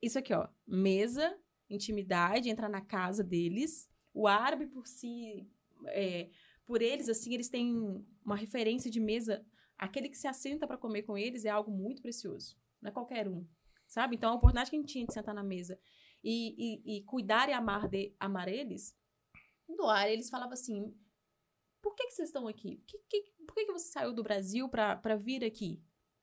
isso 0.00 0.18
aqui, 0.18 0.32
ó. 0.32 0.48
Mesa, 0.66 1.38
intimidade, 1.68 2.48
entrar 2.48 2.70
na 2.70 2.80
casa 2.80 3.22
deles. 3.22 3.90
O 4.14 4.26
árabe 4.26 4.66
por 4.66 4.86
si, 4.86 5.46
é, 5.88 6.30
por 6.64 6.80
eles, 6.80 7.10
assim, 7.10 7.34
eles 7.34 7.50
têm 7.50 8.02
uma 8.24 8.36
referência 8.36 8.90
de 8.90 8.98
mesa. 8.98 9.44
Aquele 9.76 10.08
que 10.08 10.16
se 10.16 10.26
assenta 10.26 10.66
para 10.66 10.78
comer 10.78 11.02
com 11.02 11.18
eles 11.18 11.44
é 11.44 11.50
algo 11.50 11.70
muito 11.70 12.00
precioso. 12.00 12.56
Não 12.80 12.88
é 12.88 12.92
qualquer 12.92 13.28
um. 13.28 13.46
sabe? 13.86 14.16
Então, 14.16 14.30
a 14.30 14.34
oportunidade 14.34 14.70
que 14.70 14.76
a 14.76 14.80
gente 14.80 14.92
tinha 14.92 15.06
de 15.06 15.12
sentar 15.12 15.34
na 15.34 15.42
mesa 15.42 15.78
e, 16.22 16.54
e, 16.86 16.96
e 16.98 17.02
cuidar 17.04 17.48
e 17.48 17.52
amar, 17.52 17.88
de, 17.88 18.14
amar 18.18 18.48
eles, 18.48 18.96
no 19.68 19.86
ar 19.88 20.10
eles 20.10 20.28
falavam 20.30 20.52
assim, 20.54 20.94
por 21.82 21.94
que, 21.94 22.06
que 22.06 22.12
vocês 22.14 22.28
estão 22.28 22.48
aqui? 22.48 22.82
Que, 22.86 22.98
que, 23.08 23.22
por 23.46 23.54
que, 23.54 23.64
que 23.66 23.72
você 23.72 23.88
saiu 23.88 24.12
do 24.12 24.22
Brasil 24.22 24.68
para 24.68 25.16
vir 25.16 25.44
aqui? 25.44 25.80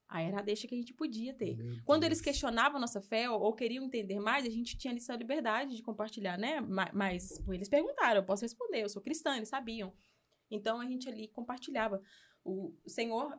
Aí 0.08 0.28
era 0.28 0.40
a 0.40 0.44
deixa 0.44 0.68
que 0.68 0.76
a 0.76 0.78
gente 0.78 0.94
podia 0.94 1.34
ter. 1.34 1.58
Quando 1.86 2.04
eles 2.04 2.22
questionavam 2.22 2.78
a 2.78 2.82
nossa 2.82 3.02
fé 3.02 3.30
ou, 3.30 3.42
ou 3.42 3.54
queriam 3.54 3.86
entender 3.86 4.20
mais, 4.20 4.46
a 4.46 4.50
gente 4.50 4.78
tinha 4.78 4.94
essa 4.94 5.16
liberdade 5.16 5.76
de 5.76 5.82
compartilhar, 5.82 6.38
né? 6.38 6.60
Ma- 6.62 6.92
Mas, 6.94 7.40
pô, 7.40 7.54
eles 7.54 7.68
perguntaram, 7.70 8.18
eu 8.22 8.26
posso 8.26 8.44
responder, 8.44 8.84
eu 8.84 8.90
sou 8.90 9.02
cristã, 9.02 9.36
eles 9.38 9.50
sabiam. 9.50 9.92
Então 10.52 10.80
a 10.80 10.86
gente 10.86 11.10
ali 11.10 11.28
compartilhava. 11.30 12.00
O 12.44 12.76
Senhor, 12.86 13.36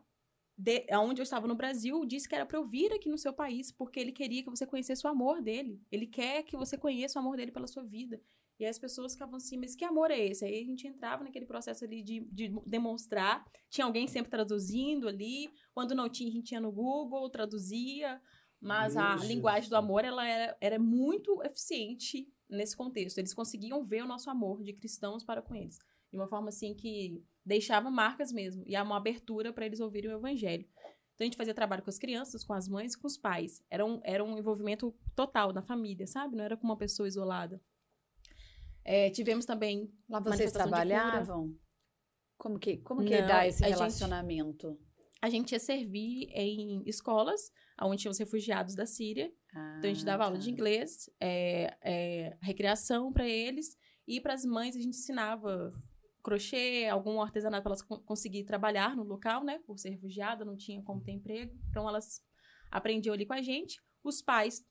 de, 0.56 0.86
onde 0.92 1.20
eu 1.20 1.24
estava 1.24 1.48
no 1.48 1.54
Brasil, 1.54 2.04
disse 2.06 2.28
que 2.28 2.34
era 2.34 2.46
para 2.46 2.58
eu 2.58 2.64
vir 2.64 2.92
aqui 2.92 3.08
no 3.08 3.18
seu 3.18 3.32
país, 3.32 3.72
porque 3.72 3.98
ele 3.98 4.12
queria 4.12 4.42
que 4.42 4.50
você 4.50 4.64
conhecesse 4.64 5.06
o 5.06 5.10
amor 5.10 5.42
dele. 5.42 5.80
Ele 5.90 6.06
quer 6.06 6.44
que 6.44 6.56
você 6.56 6.78
conheça 6.78 7.18
o 7.18 7.22
amor 7.22 7.36
dele 7.36 7.50
pela 7.50 7.66
sua 7.66 7.82
vida. 7.82 8.20
E 8.58 8.64
aí 8.64 8.70
as 8.70 8.78
pessoas 8.78 9.14
ficavam 9.14 9.36
assim, 9.36 9.56
mas 9.58 9.74
que 9.74 9.84
amor 9.84 10.12
é 10.12 10.26
esse? 10.26 10.44
Aí 10.44 10.60
a 10.60 10.64
gente 10.64 10.86
entrava 10.86 11.24
naquele 11.24 11.44
processo 11.44 11.84
ali 11.84 12.02
de, 12.02 12.20
de 12.30 12.54
demonstrar. 12.64 13.44
Tinha 13.68 13.84
alguém 13.84 14.06
sempre 14.06 14.30
traduzindo 14.30 15.08
ali. 15.08 15.50
Quando 15.72 15.94
não 15.94 16.08
tinha, 16.08 16.28
a 16.28 16.32
gente 16.32 16.52
ia 16.52 16.60
no 16.60 16.70
Google, 16.70 17.28
traduzia. 17.30 18.20
Mas 18.60 18.96
a 18.96 19.16
Meu 19.16 19.26
linguagem 19.26 19.68
do 19.68 19.74
Jesus. 19.74 19.84
amor, 19.84 20.04
ela 20.04 20.24
era, 20.26 20.56
era 20.60 20.78
muito 20.78 21.42
eficiente 21.42 22.32
nesse 22.48 22.76
contexto. 22.76 23.18
Eles 23.18 23.34
conseguiam 23.34 23.84
ver 23.84 24.04
o 24.04 24.06
nosso 24.06 24.30
amor 24.30 24.62
de 24.62 24.72
cristãos 24.72 25.24
para 25.24 25.42
com 25.42 25.54
eles. 25.54 25.76
De 26.12 26.16
uma 26.16 26.28
forma 26.28 26.48
assim 26.48 26.74
que 26.74 27.24
deixava 27.44 27.90
marcas 27.90 28.32
mesmo. 28.32 28.62
E 28.66 28.74
há 28.76 28.82
uma 28.82 28.96
abertura 28.96 29.52
para 29.52 29.66
eles 29.66 29.80
ouvirem 29.80 30.10
o 30.10 30.16
evangelho. 30.16 30.64
Então 31.14 31.24
a 31.24 31.26
gente 31.26 31.36
fazia 31.36 31.54
trabalho 31.54 31.82
com 31.82 31.90
as 31.90 31.98
crianças, 31.98 32.42
com 32.44 32.52
as 32.52 32.68
mães 32.68 32.94
e 32.94 32.98
com 32.98 33.06
os 33.06 33.16
pais. 33.16 33.62
Era 33.70 33.84
um, 33.84 34.00
era 34.04 34.24
um 34.24 34.36
envolvimento 34.36 34.92
total 35.14 35.52
na 35.52 35.62
família, 35.62 36.06
sabe? 36.06 36.36
Não 36.36 36.44
era 36.44 36.56
com 36.56 36.64
uma 36.66 36.76
pessoa 36.76 37.06
isolada. 37.06 37.60
É, 38.84 39.10
tivemos 39.10 39.46
também 39.46 39.90
Lá 40.08 40.20
vocês 40.20 40.52
trabalhavam? 40.52 41.54
Como 42.36 42.58
que, 42.58 42.78
como 42.78 43.02
que 43.04 43.18
Não, 43.18 43.26
dá 43.28 43.46
esse 43.46 43.64
a 43.64 43.68
gente- 43.68 43.76
relacionamento? 43.76 44.78
A 45.22 45.30
gente 45.30 45.52
ia 45.52 45.60
servir 45.60 46.28
em 46.34 46.82
escolas 46.84 47.40
onde 47.80 48.02
tinham 48.02 48.10
os 48.12 48.18
refugiados 48.18 48.74
da 48.74 48.84
Síria. 48.84 49.32
Então 49.78 49.88
a 49.90 49.94
gente 49.94 50.04
dava 50.04 50.24
Ah, 50.24 50.26
aula 50.26 50.38
de 50.38 50.46
tá. 50.46 50.50
inglês, 50.50 51.08
é, 51.20 51.76
é, 51.82 52.36
recreação 52.42 53.12
para 53.12 53.26
eles. 53.26 53.76
E 54.06 54.20
para 54.20 54.34
as 54.34 54.44
mães 54.44 54.76
a 54.76 54.80
gente 54.80 54.98
ensinava 54.98 55.72
crochê, 56.24 56.88
algum 56.90 57.20
artesanato 57.20 57.62
para 57.62 57.70
elas 57.72 57.82
con- 57.82 58.00
conseguir 58.00 58.42
trabalhar 58.44 58.96
no 58.96 59.04
local, 59.04 59.44
né? 59.44 59.60
Por 59.66 59.78
ser 59.78 59.90
refugiada, 59.90 60.44
não 60.44 60.56
tinha 60.56 60.82
como 60.82 61.00
ter 61.00 61.12
emprego. 61.12 61.54
Então 61.70 61.86
elas 61.88 62.20
aprendiam 62.70 63.12
ali 63.14 63.26
com 63.26 63.34
a 63.34 63.42
gente. 63.42 63.80
Os 64.02 64.20
pais, 64.22 64.64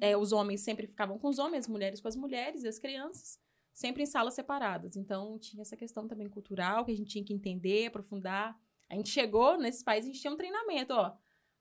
é, 0.00 0.16
os 0.16 0.32
homens 0.32 0.62
sempre 0.62 0.86
ficavam 0.86 1.18
com 1.18 1.28
os 1.28 1.38
homens, 1.38 1.64
as 1.66 1.68
mulheres 1.68 2.00
com 2.00 2.08
as 2.08 2.16
mulheres 2.16 2.64
e 2.64 2.68
as 2.68 2.78
crianças, 2.78 3.38
sempre 3.72 4.02
em 4.02 4.06
salas 4.06 4.34
separadas. 4.34 4.96
Então 4.96 5.38
tinha 5.38 5.60
essa 5.62 5.76
questão 5.76 6.08
também 6.08 6.28
cultural 6.28 6.84
que 6.84 6.90
a 6.92 6.96
gente 6.96 7.10
tinha 7.10 7.24
que 7.24 7.34
entender, 7.34 7.86
aprofundar. 7.86 8.58
A 8.90 8.94
gente 8.94 9.10
chegou 9.10 9.58
nesses 9.58 9.82
países, 9.82 10.08
a 10.08 10.12
gente 10.12 10.20
tinha 10.22 10.32
um 10.32 10.36
treinamento, 10.36 10.94
ó. 10.94 11.12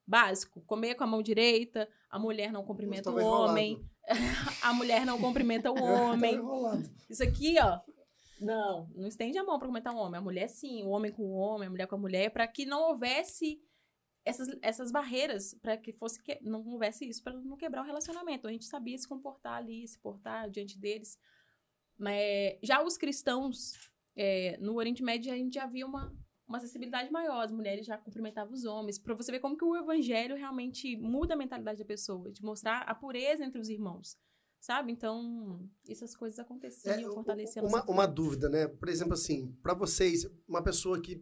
Básico, 0.06 0.62
comer 0.64 0.96
com 0.96 1.04
a 1.06 1.08
mão 1.08 1.22
direita, 1.22 1.88
a 2.10 2.20
mulher 2.20 2.52
não 2.52 2.64
cumprimenta 2.66 3.10
o 3.10 3.14
homem, 3.26 3.82
a 4.62 4.74
mulher 4.74 5.06
não 5.06 5.18
cumprimenta 5.20 5.72
o 5.72 5.76
homem. 5.82 6.36
Isso 7.10 7.24
aqui, 7.24 7.56
ó. 7.60 7.80
Não, 8.44 8.89
não 8.94 9.08
estende 9.08 9.38
a 9.38 9.44
mão 9.44 9.58
para 9.58 9.68
comentar 9.68 9.94
um 9.94 9.98
homem. 9.98 10.20
A 10.20 10.22
mulher, 10.22 10.48
sim. 10.48 10.84
O 10.84 10.89
homem 10.89 11.12
com 11.12 11.24
o 11.24 11.36
homem, 11.36 11.68
a 11.68 11.72
mulher 11.72 11.88
com 11.88 11.96
a 11.96 12.00
mulher, 12.00 12.30
para 12.32 12.48
que 12.48 12.66
não 12.66 12.89
houvesse 12.89 13.62
essas, 14.26 14.48
essas 14.62 14.91
barreiras, 14.91 15.54
para 15.62 15.78
que 15.78 15.94
fosse 15.94 16.22
que, 16.22 16.39
não 16.41 16.66
houvesse 16.68 17.08
isso, 17.08 17.24
para 17.24 17.34
não 17.34 17.56
quebrar 17.56 17.82
o 17.82 17.86
relacionamento. 17.86 18.48
A 18.48 18.52
gente 18.52 18.66
sabia 18.66 18.98
se 18.98 19.08
comportar 19.08 19.58
ali, 19.58 19.88
se 19.88 19.98
portar 20.00 20.50
diante 20.50 20.78
deles. 20.78 21.18
Mas 21.98 22.58
já 22.62 22.84
os 22.84 22.98
cristãos, 22.98 23.74
é, 24.16 24.58
no 24.58 24.76
Oriente 24.76 25.04
Médio, 25.04 25.32
a 25.32 25.38
gente 25.38 25.54
já 25.54 25.66
via 25.66 25.86
uma, 25.86 26.14
uma 26.48 26.58
acessibilidade 26.58 27.12
maior. 27.12 27.44
As 27.44 27.52
mulheres 27.52 27.86
já 27.86 27.98
cumprimentavam 27.98 28.54
os 28.54 28.66
homens. 28.66 29.00
Para 29.00 29.16
você 29.16 29.32
ver 29.32 29.39
como 29.39 29.58
que 29.58 29.66
o 29.66 29.76
evangelho 29.76 30.36
realmente 30.36 30.98
muda 30.98 31.34
a 31.34 31.38
mentalidade 31.38 31.80
da 31.80 31.86
pessoa, 31.86 32.32
de 32.32 32.44
mostrar 32.44 32.82
a 32.82 32.96
pureza 32.96 33.46
entre 33.46 33.60
os 33.60 33.70
irmãos. 33.70 34.18
Sabe? 34.66 34.93
Então, 34.93 35.70
essas 35.89 36.16
coisas 36.16 36.39
aconteciam, 36.39 36.93
É, 36.95 37.01
fortaleciam 37.14 37.66
uma, 37.66 37.84
uma 37.84 38.05
dúvida, 38.05 38.47
né? 38.47 38.66
Por 38.66 38.88
exemplo, 38.88 39.14
assim, 39.14 39.51
para 39.61 39.74
vocês, 39.74 40.26
uma 40.47 40.64
pessoa 40.64 41.01
que 41.01 41.22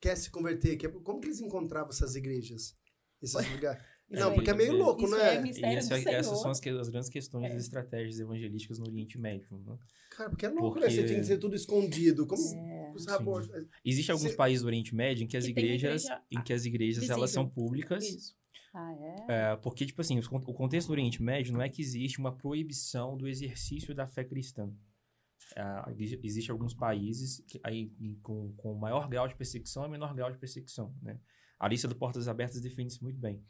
quer 0.00 0.14
se 0.16 0.30
converter, 0.30 0.76
que, 0.76 0.88
como 0.88 1.18
que 1.20 1.26
eles 1.26 1.40
encontravam 1.40 1.90
essas 1.90 2.14
igrejas? 2.14 2.72
Esses 3.20 3.50
lugares? 3.50 3.82
Isso 4.08 4.20
Não, 4.20 4.28
aí. 4.28 4.34
porque 4.36 4.50
é 4.50 4.54
meio 4.54 4.72
louco, 4.72 5.02
Isso 5.04 5.16
né? 5.16 5.34
é 5.34 5.40
mistério 5.42 5.74
E 5.74 5.78
essa- 5.78 5.96
Senhor. 5.98 6.14
essas 6.14 6.40
são 6.40 6.50
as, 6.52 6.60
as 6.64 6.88
grandes 6.88 7.08
questões 7.08 7.50
É. 7.50 7.54
das 7.54 7.64
estratégias 7.64 8.20
evangelísticas 8.20 8.78
no 8.78 8.86
Oriente 8.86 9.18
Médio. 9.18 9.58
né? 9.58 9.76
Cara, 10.12 10.30
porque 10.30 10.46
é 10.46 10.48
louco, 10.48 10.78
né? 10.78 10.88
Você 10.88 10.96
Porque- 10.98 11.08
tinha 11.08 11.20
que 11.20 11.26
ser 11.26 11.38
tudo 11.38 11.56
escondido. 11.56 12.24
Como 12.24 12.40
É. 12.54 12.92
Existem 13.84 14.12
alguns 14.12 14.30
Se- 14.30 14.36
países 14.36 14.62
do 14.62 14.66
Oriente 14.66 14.94
Médio 14.94 15.24
em 15.24 15.26
que 15.26 15.36
as 15.36 15.44
Que 15.44 15.52
tem 15.54 15.64
igrejas, 15.64 16.04
igreja 16.04 16.22
em 16.30 16.42
que 16.42 16.52
as 16.52 16.64
igrejas 16.64 16.96
visível. 16.98 17.16
elas 17.16 17.30
são 17.30 17.48
públicas, 17.48 18.04
Isso. 18.04 18.36
Ah, 18.72 18.92
é? 18.94 19.52
é, 19.52 19.56
porque 19.56 19.84
tipo 19.84 20.00
assim, 20.00 20.18
o 20.20 20.40
contexto 20.54 20.88
do 20.88 20.92
Oriente 20.92 21.22
Médio 21.22 21.52
não 21.52 21.60
é 21.62 21.68
que 21.68 21.82
existe 21.82 22.18
uma 22.18 22.32
proibição 22.36 23.16
do 23.16 23.26
exercício 23.26 23.94
da 23.94 24.06
fé 24.06 24.22
cristã. 24.24 24.72
É, 25.56 25.62
exi- 26.02 26.20
Existem 26.22 26.52
alguns 26.52 26.72
países 26.74 27.42
que, 27.48 27.58
aí, 27.64 27.90
com, 28.22 28.52
com 28.56 28.74
maior 28.74 29.08
grau 29.08 29.26
de 29.26 29.34
perseguição 29.34 29.84
e 29.84 29.88
menor 29.88 30.14
grau 30.14 30.30
de 30.30 30.38
perseguição, 30.38 30.94
né? 31.02 31.18
A 31.58 31.68
lista 31.68 31.86
do 31.88 31.94
Portas 31.96 32.26
Abertas 32.28 32.60
define 32.60 32.88
isso 32.88 33.02
muito 33.02 33.18
bem. 33.18 33.42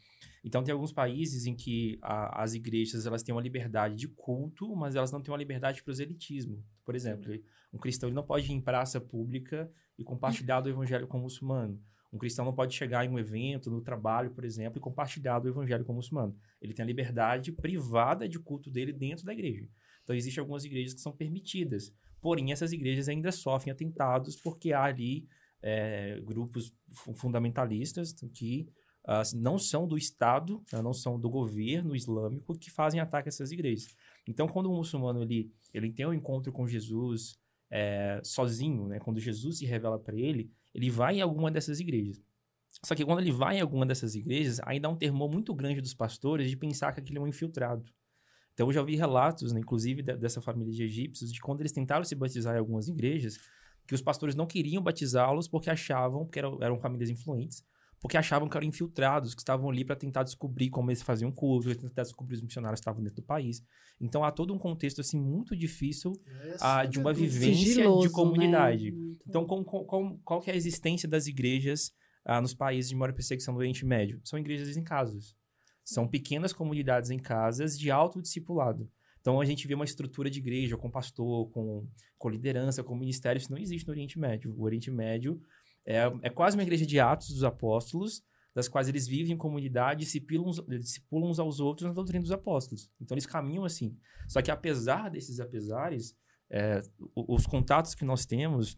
Então, 0.42 0.64
tem 0.64 0.72
alguns 0.72 0.90
países 0.92 1.46
em 1.46 1.54
que 1.54 1.98
a- 2.02 2.42
as 2.42 2.54
igrejas 2.54 3.06
elas 3.06 3.22
têm 3.22 3.32
uma 3.34 3.40
liberdade 3.42 3.94
de 3.94 4.08
culto, 4.08 4.74
mas 4.74 4.96
elas 4.96 5.12
não 5.12 5.20
têm 5.22 5.30
uma 5.30 5.38
liberdade 5.38 5.76
de 5.76 5.84
proselitismo. 5.84 6.64
Por 6.84 6.96
exemplo, 6.96 7.32
um 7.72 7.78
cristão 7.78 8.08
ele 8.08 8.16
não 8.16 8.24
pode 8.26 8.50
ir 8.50 8.54
em 8.54 8.60
praça 8.60 9.00
pública 9.00 9.70
e 9.98 10.02
compartilhar 10.02 10.60
do 10.62 10.68
evangelho 10.70 11.06
com 11.06 11.18
o 11.18 11.22
muçulmano. 11.22 11.80
Um 12.12 12.18
cristão 12.18 12.44
não 12.44 12.54
pode 12.54 12.74
chegar 12.74 13.04
em 13.04 13.08
um 13.08 13.18
evento, 13.18 13.70
no 13.70 13.80
trabalho, 13.80 14.30
por 14.32 14.44
exemplo, 14.44 14.78
e 14.78 14.80
compartilhar 14.80 15.38
do 15.38 15.48
evangelho 15.48 15.84
com 15.84 15.92
o 15.92 15.96
muçulmano. 15.96 16.36
Ele 16.60 16.74
tem 16.74 16.82
a 16.82 16.86
liberdade 16.86 17.52
privada 17.52 18.28
de 18.28 18.38
culto 18.38 18.70
dele 18.70 18.92
dentro 18.92 19.24
da 19.24 19.32
igreja. 19.32 19.68
Então, 20.02 20.16
existem 20.16 20.40
algumas 20.40 20.64
igrejas 20.64 20.92
que 20.94 21.00
são 21.00 21.12
permitidas. 21.12 21.92
Porém, 22.20 22.50
essas 22.52 22.72
igrejas 22.72 23.08
ainda 23.08 23.30
sofrem 23.30 23.72
atentados 23.72 24.36
porque 24.36 24.72
há 24.72 24.84
ali 24.84 25.26
é, 25.62 26.20
grupos 26.20 26.74
fu- 26.92 27.14
fundamentalistas 27.14 28.12
que 28.34 28.68
ah, 29.04 29.22
não 29.34 29.58
são 29.58 29.86
do 29.86 29.96
Estado, 29.96 30.62
né, 30.72 30.82
não 30.82 30.92
são 30.92 31.18
do 31.18 31.30
governo 31.30 31.94
islâmico 31.94 32.58
que 32.58 32.70
fazem 32.70 33.00
ataque 33.00 33.28
a 33.28 33.30
essas 33.30 33.50
igrejas. 33.50 33.86
Então, 34.28 34.46
quando 34.46 34.70
o 34.70 34.76
muçulmano 34.76 35.22
ele, 35.22 35.50
ele 35.72 35.90
tem 35.90 36.06
um 36.06 36.12
encontro 36.12 36.52
com 36.52 36.66
Jesus 36.66 37.38
é, 37.70 38.20
sozinho, 38.22 38.88
né, 38.88 38.98
quando 38.98 39.20
Jesus 39.20 39.58
se 39.58 39.64
revela 39.64 39.98
para 39.98 40.16
ele, 40.16 40.50
ele 40.74 40.90
vai 40.90 41.16
em 41.16 41.20
alguma 41.20 41.50
dessas 41.50 41.80
igrejas. 41.80 42.22
Só 42.84 42.94
que 42.94 43.04
quando 43.04 43.20
ele 43.20 43.32
vai 43.32 43.58
em 43.58 43.60
alguma 43.60 43.84
dessas 43.84 44.14
igrejas, 44.14 44.60
ainda 44.64 44.88
há 44.88 44.90
um 44.90 44.96
temor 44.96 45.30
muito 45.30 45.54
grande 45.54 45.80
dos 45.80 45.92
pastores 45.92 46.48
de 46.48 46.56
pensar 46.56 46.92
que 46.92 47.00
aquele 47.00 47.18
é 47.18 47.20
um 47.20 47.26
infiltrado. 47.26 47.84
Então, 48.54 48.68
eu 48.68 48.72
já 48.72 48.80
ouvi 48.80 48.96
relatos, 48.96 49.52
né, 49.52 49.60
inclusive 49.60 50.02
de- 50.02 50.16
dessa 50.16 50.40
família 50.40 50.72
de 50.72 50.82
egípcios, 50.82 51.32
de 51.32 51.40
quando 51.40 51.60
eles 51.60 51.72
tentaram 51.72 52.04
se 52.04 52.14
batizar 52.14 52.54
em 52.54 52.58
algumas 52.58 52.88
igrejas, 52.88 53.38
que 53.86 53.94
os 53.94 54.02
pastores 54.02 54.34
não 54.34 54.46
queriam 54.46 54.82
batizá-los 54.82 55.48
porque 55.48 55.70
achavam, 55.70 56.26
que 56.26 56.38
eram, 56.38 56.58
eram 56.62 56.78
famílias 56.78 57.10
influentes, 57.10 57.64
porque 58.00 58.16
achavam 58.16 58.48
que 58.48 58.56
eram 58.56 58.66
infiltrados, 58.66 59.34
que 59.34 59.42
estavam 59.42 59.68
ali 59.68 59.84
para 59.84 59.94
tentar 59.94 60.22
descobrir 60.22 60.70
como 60.70 60.90
eles 60.90 61.02
faziam 61.02 61.30
culto, 61.30 61.66
pra 61.66 61.74
tentar 61.74 62.02
descobrir 62.02 62.34
os 62.36 62.42
missionários 62.42 62.80
que 62.80 62.82
estavam 62.82 63.02
dentro 63.02 63.16
do 63.16 63.26
país. 63.26 63.62
Então, 64.00 64.24
há 64.24 64.30
todo 64.32 64.54
um 64.54 64.58
contexto, 64.58 65.00
assim, 65.02 65.20
muito 65.20 65.54
difícil 65.54 66.12
ah, 66.60 66.86
de 66.86 66.98
uma 66.98 67.12
Tudo 67.12 67.22
vivência 67.22 67.54
Sigiloso, 67.66 68.08
de 68.08 68.12
comunidade. 68.14 68.90
né? 68.90 69.14
Então, 69.28 69.44
com, 69.44 69.62
com, 69.62 69.84
com- 69.84 70.18
qual 70.24 70.40
que 70.40 70.50
é 70.50 70.54
a 70.54 70.56
existência 70.56 71.06
das 71.06 71.26
igrejas 71.26 71.92
ah, 72.24 72.40
nos 72.40 72.54
países 72.54 72.88
de 72.88 72.96
maior 72.96 73.12
perseguição 73.12 73.52
do 73.52 73.58
Oriente 73.60 73.84
Médio? 73.84 74.18
São 74.24 74.38
igrejas 74.38 74.74
em 74.76 74.82
casas. 74.82 75.36
São 75.84 76.08
pequenas 76.08 76.52
comunidades 76.54 77.10
em 77.10 77.18
casas 77.18 77.78
de 77.78 77.90
autodiscipulado. 77.90 78.88
Então, 79.20 79.38
a 79.38 79.44
gente 79.44 79.66
vê 79.68 79.74
uma 79.74 79.84
estrutura 79.84 80.30
de 80.30 80.38
igreja 80.38 80.78
com 80.78 80.90
pastor, 80.90 81.50
com, 81.50 81.86
com 82.16 82.28
liderança, 82.30 82.82
com 82.82 82.96
ministério. 82.96 83.38
Isso 83.38 83.50
não 83.50 83.58
existe 83.58 83.86
no 83.86 83.92
Oriente 83.92 84.18
Médio. 84.18 84.54
O 84.56 84.62
Oriente 84.62 84.90
Médio 84.90 85.38
é, 85.86 86.02
é 86.22 86.30
quase 86.30 86.56
uma 86.56 86.62
igreja 86.62 86.86
de 86.86 86.98
atos 87.00 87.28
dos 87.28 87.44
apóstolos, 87.44 88.22
das 88.54 88.68
quais 88.68 88.88
eles 88.88 89.06
vivem 89.06 89.32
em 89.34 89.36
comunidade, 89.36 90.00
discipulam 90.04 90.48
uns, 90.48 90.58
uns 91.12 91.38
aos 91.38 91.60
outros 91.60 91.86
na 91.86 91.94
doutrina 91.94 92.20
dos 92.22 92.32
apóstolos. 92.32 92.90
Então, 93.00 93.14
eles 93.14 93.26
caminham 93.26 93.64
assim. 93.64 93.96
Só 94.28 94.42
que, 94.42 94.50
apesar 94.50 95.08
desses 95.08 95.38
apesares, 95.40 96.16
é, 96.50 96.82
os 97.14 97.46
contatos 97.46 97.94
que 97.94 98.04
nós 98.04 98.26
temos 98.26 98.76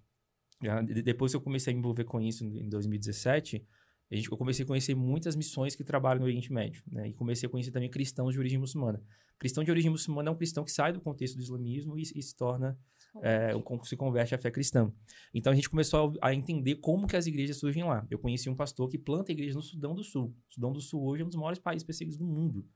de- 0.85 1.03
Depois 1.03 1.33
que 1.33 1.37
eu 1.37 1.41
comecei 1.41 1.73
a 1.73 1.75
me 1.75 1.81
envolver 1.81 2.05
com 2.05 2.21
isso 2.21 2.45
em 2.45 2.69
2017, 2.69 3.67
a 4.11 4.15
gente- 4.15 4.31
eu 4.31 4.37
comecei 4.37 4.65
a 4.65 4.69
conhecer 4.69 4.95
muitas 4.95 5.35
missões 5.35 5.75
que 5.75 5.83
trabalham 5.83 6.21
no 6.21 6.27
Oriente 6.27 6.53
Médio, 6.53 6.83
né? 6.87 7.09
E 7.09 7.15
comecei 7.15 7.49
a 7.49 7.51
conhecer 7.51 7.71
também 7.73 7.91
cristãos 7.91 8.33
de 8.35 8.39
origem 8.39 8.59
muçulmana. 8.59 9.03
Cristão 9.41 9.65
de 9.65 9.71
origem 9.73 9.91
muçulmana 9.91 10.29
é 10.29 10.33
um 10.33 10.37
cristão 10.37 10.63
que 10.65 10.71
sai 10.71 10.93
do 10.93 11.01
contexto 11.01 11.35
do 11.35 11.43
islamismo 11.43 11.99
e, 11.99 12.03
e 12.03 12.23
se 12.23 12.37
torna, 12.37 12.79
é, 13.23 13.53
se 13.85 13.97
converte 13.97 14.35
à 14.35 14.39
fé 14.39 14.51
cristã. 14.51 14.93
Então 15.35 15.53
a 15.53 15.55
gente 15.57 15.69
começou 15.69 16.15
a, 16.23 16.29
a 16.29 16.35
entender 16.35 16.77
como 16.77 17.07
que 17.07 17.17
as 17.17 17.27
igrejas 17.27 17.59
surgem 17.59 17.85
lá. 17.85 18.07
Eu 18.11 18.19
conheci 18.19 18.49
um 18.49 18.57
pastor 18.57 18.89
que 18.89 18.99
planta 18.99 19.33
igrejas 19.33 19.55
no 19.57 19.63
Sudão 19.63 19.95
do 19.95 20.03
Sul. 20.05 20.35
O 20.49 20.53
Sudão 20.55 20.73
do 20.73 20.81
Sul 20.81 21.03
hoje 21.05 21.23
é 21.23 21.25
um 21.25 21.29
dos 21.29 21.37
maiores 21.37 21.59
países 21.59 21.85
perseguidos 21.85 22.17
do 22.19 22.25
mundo. 22.27 22.67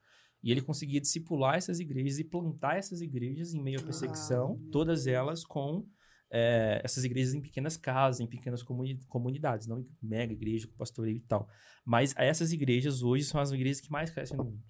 E 0.42 0.50
ele 0.50 0.60
conseguia 0.60 1.00
discipular 1.00 1.56
essas 1.56 1.80
igrejas 1.80 2.18
e 2.18 2.24
plantar 2.24 2.76
essas 2.76 3.00
igrejas 3.00 3.54
em 3.54 3.62
meio 3.62 3.80
à 3.80 3.82
perseguição, 3.82 4.60
Ah. 4.60 4.68
todas 4.70 5.06
elas 5.06 5.44
com 5.44 5.86
é, 6.30 6.80
essas 6.84 7.04
igrejas 7.04 7.34
em 7.34 7.40
pequenas 7.40 7.76
casas, 7.76 8.20
em 8.20 8.26
pequenas 8.26 8.60
comuni- 8.62 8.98
comunidades, 9.08 9.66
não 9.68 9.78
em 9.78 9.86
mega 10.02 10.32
igreja 10.32 10.66
com 10.66 10.74
pastoreio 10.76 11.16
e 11.18 11.20
tal. 11.20 11.48
Mas 11.84 12.12
essas 12.16 12.50
igrejas 12.52 13.00
hoje 13.00 13.22
são 13.24 13.40
as 13.40 13.52
igrejas 13.52 13.80
que 13.80 13.90
mais 13.92 14.10
crescem 14.10 14.36
no 14.36 14.44
mundo. 14.44 14.60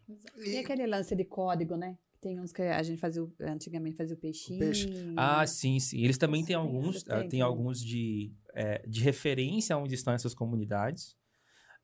E 0.45 0.59
aquele 0.59 0.87
lance 0.87 1.17
de 1.17 1.25
código, 1.25 1.75
né? 1.75 1.97
Tem 2.27 2.41
uns 2.41 2.51
que 2.53 2.61
a 2.61 2.83
gente 2.83 2.99
fazia, 2.99 3.23
o- 3.23 3.33
antigamente 3.43 3.97
fazia 3.97 4.17
o 4.17 4.19
peixinho. 4.19 4.59
peixe. 4.59 4.89
Ah, 5.17 5.47
sim, 5.47 5.79
sim. 5.79 6.01
Eles 6.03 6.19
também 6.19 6.45
têm 6.45 6.57
alguns, 6.57 7.05
ah, 7.09 7.21
tem 7.21 7.29
tem 7.29 7.41
alguns 7.41 7.79
de, 7.81 8.33
é, 8.53 8.85
de 8.85 9.01
referência 9.01 9.77
onde 9.79 9.95
estão 9.95 10.13
essas 10.13 10.35
comunidades. 10.35 11.15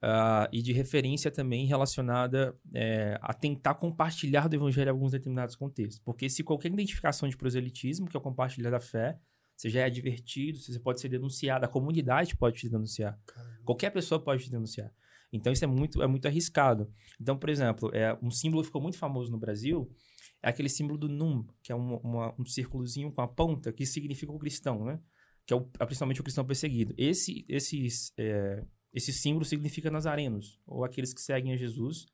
ah, 0.05 0.49
e 0.53 0.61
de 0.61 0.73
referência 0.73 1.31
também 1.31 1.65
relacionada 1.65 2.57
é, 2.75 3.17
a 3.23 3.33
tentar 3.33 3.75
compartilhar 3.77 4.49
do 4.49 4.57
evangelho 4.57 4.89
em 4.89 4.91
alguns 4.91 5.13
determinados 5.13 5.55
contextos. 5.55 6.01
Porque 6.01 6.29
se 6.29 6.43
qualquer 6.43 6.73
identificação 6.73 7.29
de 7.29 7.37
proselitismo, 7.37 8.09
que 8.09 8.17
é 8.17 8.19
o 8.19 8.21
compartilhar 8.21 8.71
da 8.71 8.81
fé, 8.81 9.17
você 9.57 9.71
já 9.71 9.83
é 9.83 9.85
advertido, 9.85 10.59
você 10.59 10.77
pode 10.81 11.01
ser 11.01 11.09
denunciado, 11.09 11.65
a 11.65 11.69
comunidade 11.69 12.37
pode 12.37 12.59
te 12.59 12.69
denunciar. 12.69 13.17
Qualquer 13.65 13.91
pessoa 13.91 14.21
pode 14.21 14.43
te 14.43 14.51
denunciar. 14.51 14.93
Então 15.33 15.53
isso 15.53 15.65
é 15.65 15.67
muito, 15.67 16.03
é 16.03 16.07
muito 16.07 16.27
arriscado. 16.27 16.93
Então, 17.21 17.37
por 17.39 17.49
exemplo, 17.49 17.91
é, 17.95 18.17
um 18.23 18.31
símbolo 18.31 18.63
que 18.63 18.67
ficou 18.67 18.83
muito 18.83 18.99
famoso 18.99 19.31
no 19.31 19.39
Brasil 19.39 19.91
é 20.43 20.49
aquele 20.51 20.69
símbolo 20.69 20.99
do 20.99 21.09
num, 21.09 21.47
que 21.63 21.73
é 21.73 21.77
um, 21.77 21.97
uma- 21.97 22.35
um 22.39 22.45
círculozinho 22.45 23.11
com 23.13 23.23
a 23.23 23.29
ponta 23.29 23.73
que 23.73 23.87
significa 23.87 24.33
o 24.33 24.39
cristão, 24.39 24.85
né? 24.85 25.01
Que 25.47 25.55
é, 25.55 25.57
o, 25.57 25.69
é 25.81 25.87
principalmente 25.87 26.21
o 26.21 26.25
cristão 26.25 26.45
perseguido. 26.45 26.95
Esse, 26.99 27.45
esses, 27.49 28.13
é, 28.19 28.63
esse 28.93 29.13
símbolo 29.13 29.45
significa 29.45 29.91
nazarenos, 29.91 30.59
ou 30.67 30.85
aqueles 30.85 31.15
que 31.15 31.21
seguem 31.21 31.53
a 31.53 31.57
Jesus, 31.57 32.07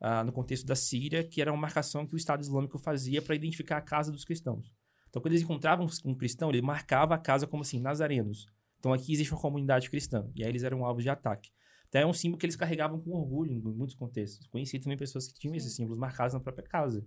ah, 0.00 0.24
no 0.24 0.32
contexto 0.32 0.66
da 0.66 0.74
Síria, 0.74 1.22
que 1.24 1.40
era 1.40 1.52
uma 1.52 1.60
marcação 1.60 2.06
que 2.06 2.14
o 2.14 2.16
Estado 2.16 2.42
Islâmico 2.42 2.78
fazia 2.78 3.22
para 3.22 3.34
identificar 3.34 3.76
a 3.78 3.80
casa 3.80 4.10
dos 4.12 4.24
cristãos. 4.24 4.72
Então, 5.08 5.22
quando 5.22 5.32
eles 5.32 5.42
encontravam 5.42 5.86
um 6.04 6.14
cristão, 6.14 6.50
ele 6.50 6.60
marcava 6.60 7.14
a 7.14 7.18
casa 7.18 7.46
como 7.46 7.62
assim, 7.62 7.78
nazarenos. 7.80 8.46
Então, 8.78 8.92
aqui 8.92 9.12
existe 9.12 9.32
uma 9.32 9.40
comunidade 9.40 9.88
cristã. 9.88 10.28
E 10.34 10.42
aí 10.42 10.48
eles 10.50 10.62
eram 10.64 10.84
alvos 10.84 11.04
de 11.04 11.08
ataque. 11.08 11.50
Então, 11.94 12.02
é 12.02 12.06
um 12.06 12.12
símbolo 12.12 12.38
que 12.40 12.44
eles 12.46 12.56
carregavam 12.56 12.98
com 13.00 13.12
orgulho 13.12 13.52
em 13.52 13.60
muitos 13.60 13.94
contextos. 13.94 14.44
Conheci 14.48 14.80
também 14.80 14.98
pessoas 14.98 15.28
que 15.28 15.38
tinham 15.38 15.54
esses 15.54 15.76
símbolos 15.76 15.96
marcados 15.96 16.34
na 16.34 16.40
própria 16.40 16.66
casa. 16.66 17.06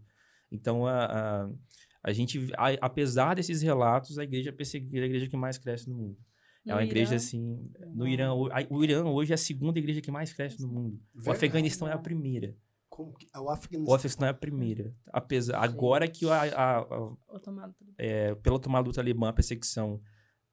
Então, 0.50 0.88
a, 0.88 1.06
a, 1.44 1.50
a 2.06 2.14
gente, 2.14 2.50
a- 2.58 2.78
apesar 2.80 3.36
desses 3.36 3.62
relatos, 3.62 4.18
a 4.18 4.24
igreja 4.24 4.54
perseguida 4.54 5.00
é 5.00 5.04
a 5.04 5.06
igreja 5.08 5.28
que 5.28 5.36
mais 5.36 5.58
cresce 5.58 5.90
no 5.90 5.96
mundo. 5.98 6.18
É 6.66 6.74
uma 6.74 6.84
igreja, 6.86 7.16
assim... 7.16 7.70
No 7.94 8.08
Irã, 8.08 8.34
o, 8.34 8.48
o 8.70 8.82
Irã 8.84 9.04
hoje 9.04 9.34
é 9.34 9.36
a 9.36 9.38
segunda 9.38 9.78
igreja 9.78 10.00
que 10.00 10.10
mais 10.10 10.32
cresce 10.32 10.62
no 10.62 10.70
mundo. 10.70 10.96
O 11.14 11.18
Verdade. 11.18 11.36
Afeganistão 11.38 11.88
é 11.90 11.92
a 11.92 11.98
primeira. 11.98 12.56
Como 12.90 13.14
que- 13.14 13.28
o 13.38 13.50
Afeganistão. 13.50 13.92
O 13.92 13.94
Afeganistão 13.94 14.28
é 14.28 14.32
a 14.32 14.34
primeira. 14.34 14.96
Apesar, 15.12 15.60
agora 15.62 16.08
que 16.08 16.30
a, 16.30 16.44
a- 16.44 16.80
a- 16.80 17.14
é, 17.98 18.36
pela 18.36 18.58
tomada 18.58 18.86
do 18.88 18.94
Talibã, 18.94 19.28
a 19.28 19.34
perseguição 19.34 20.02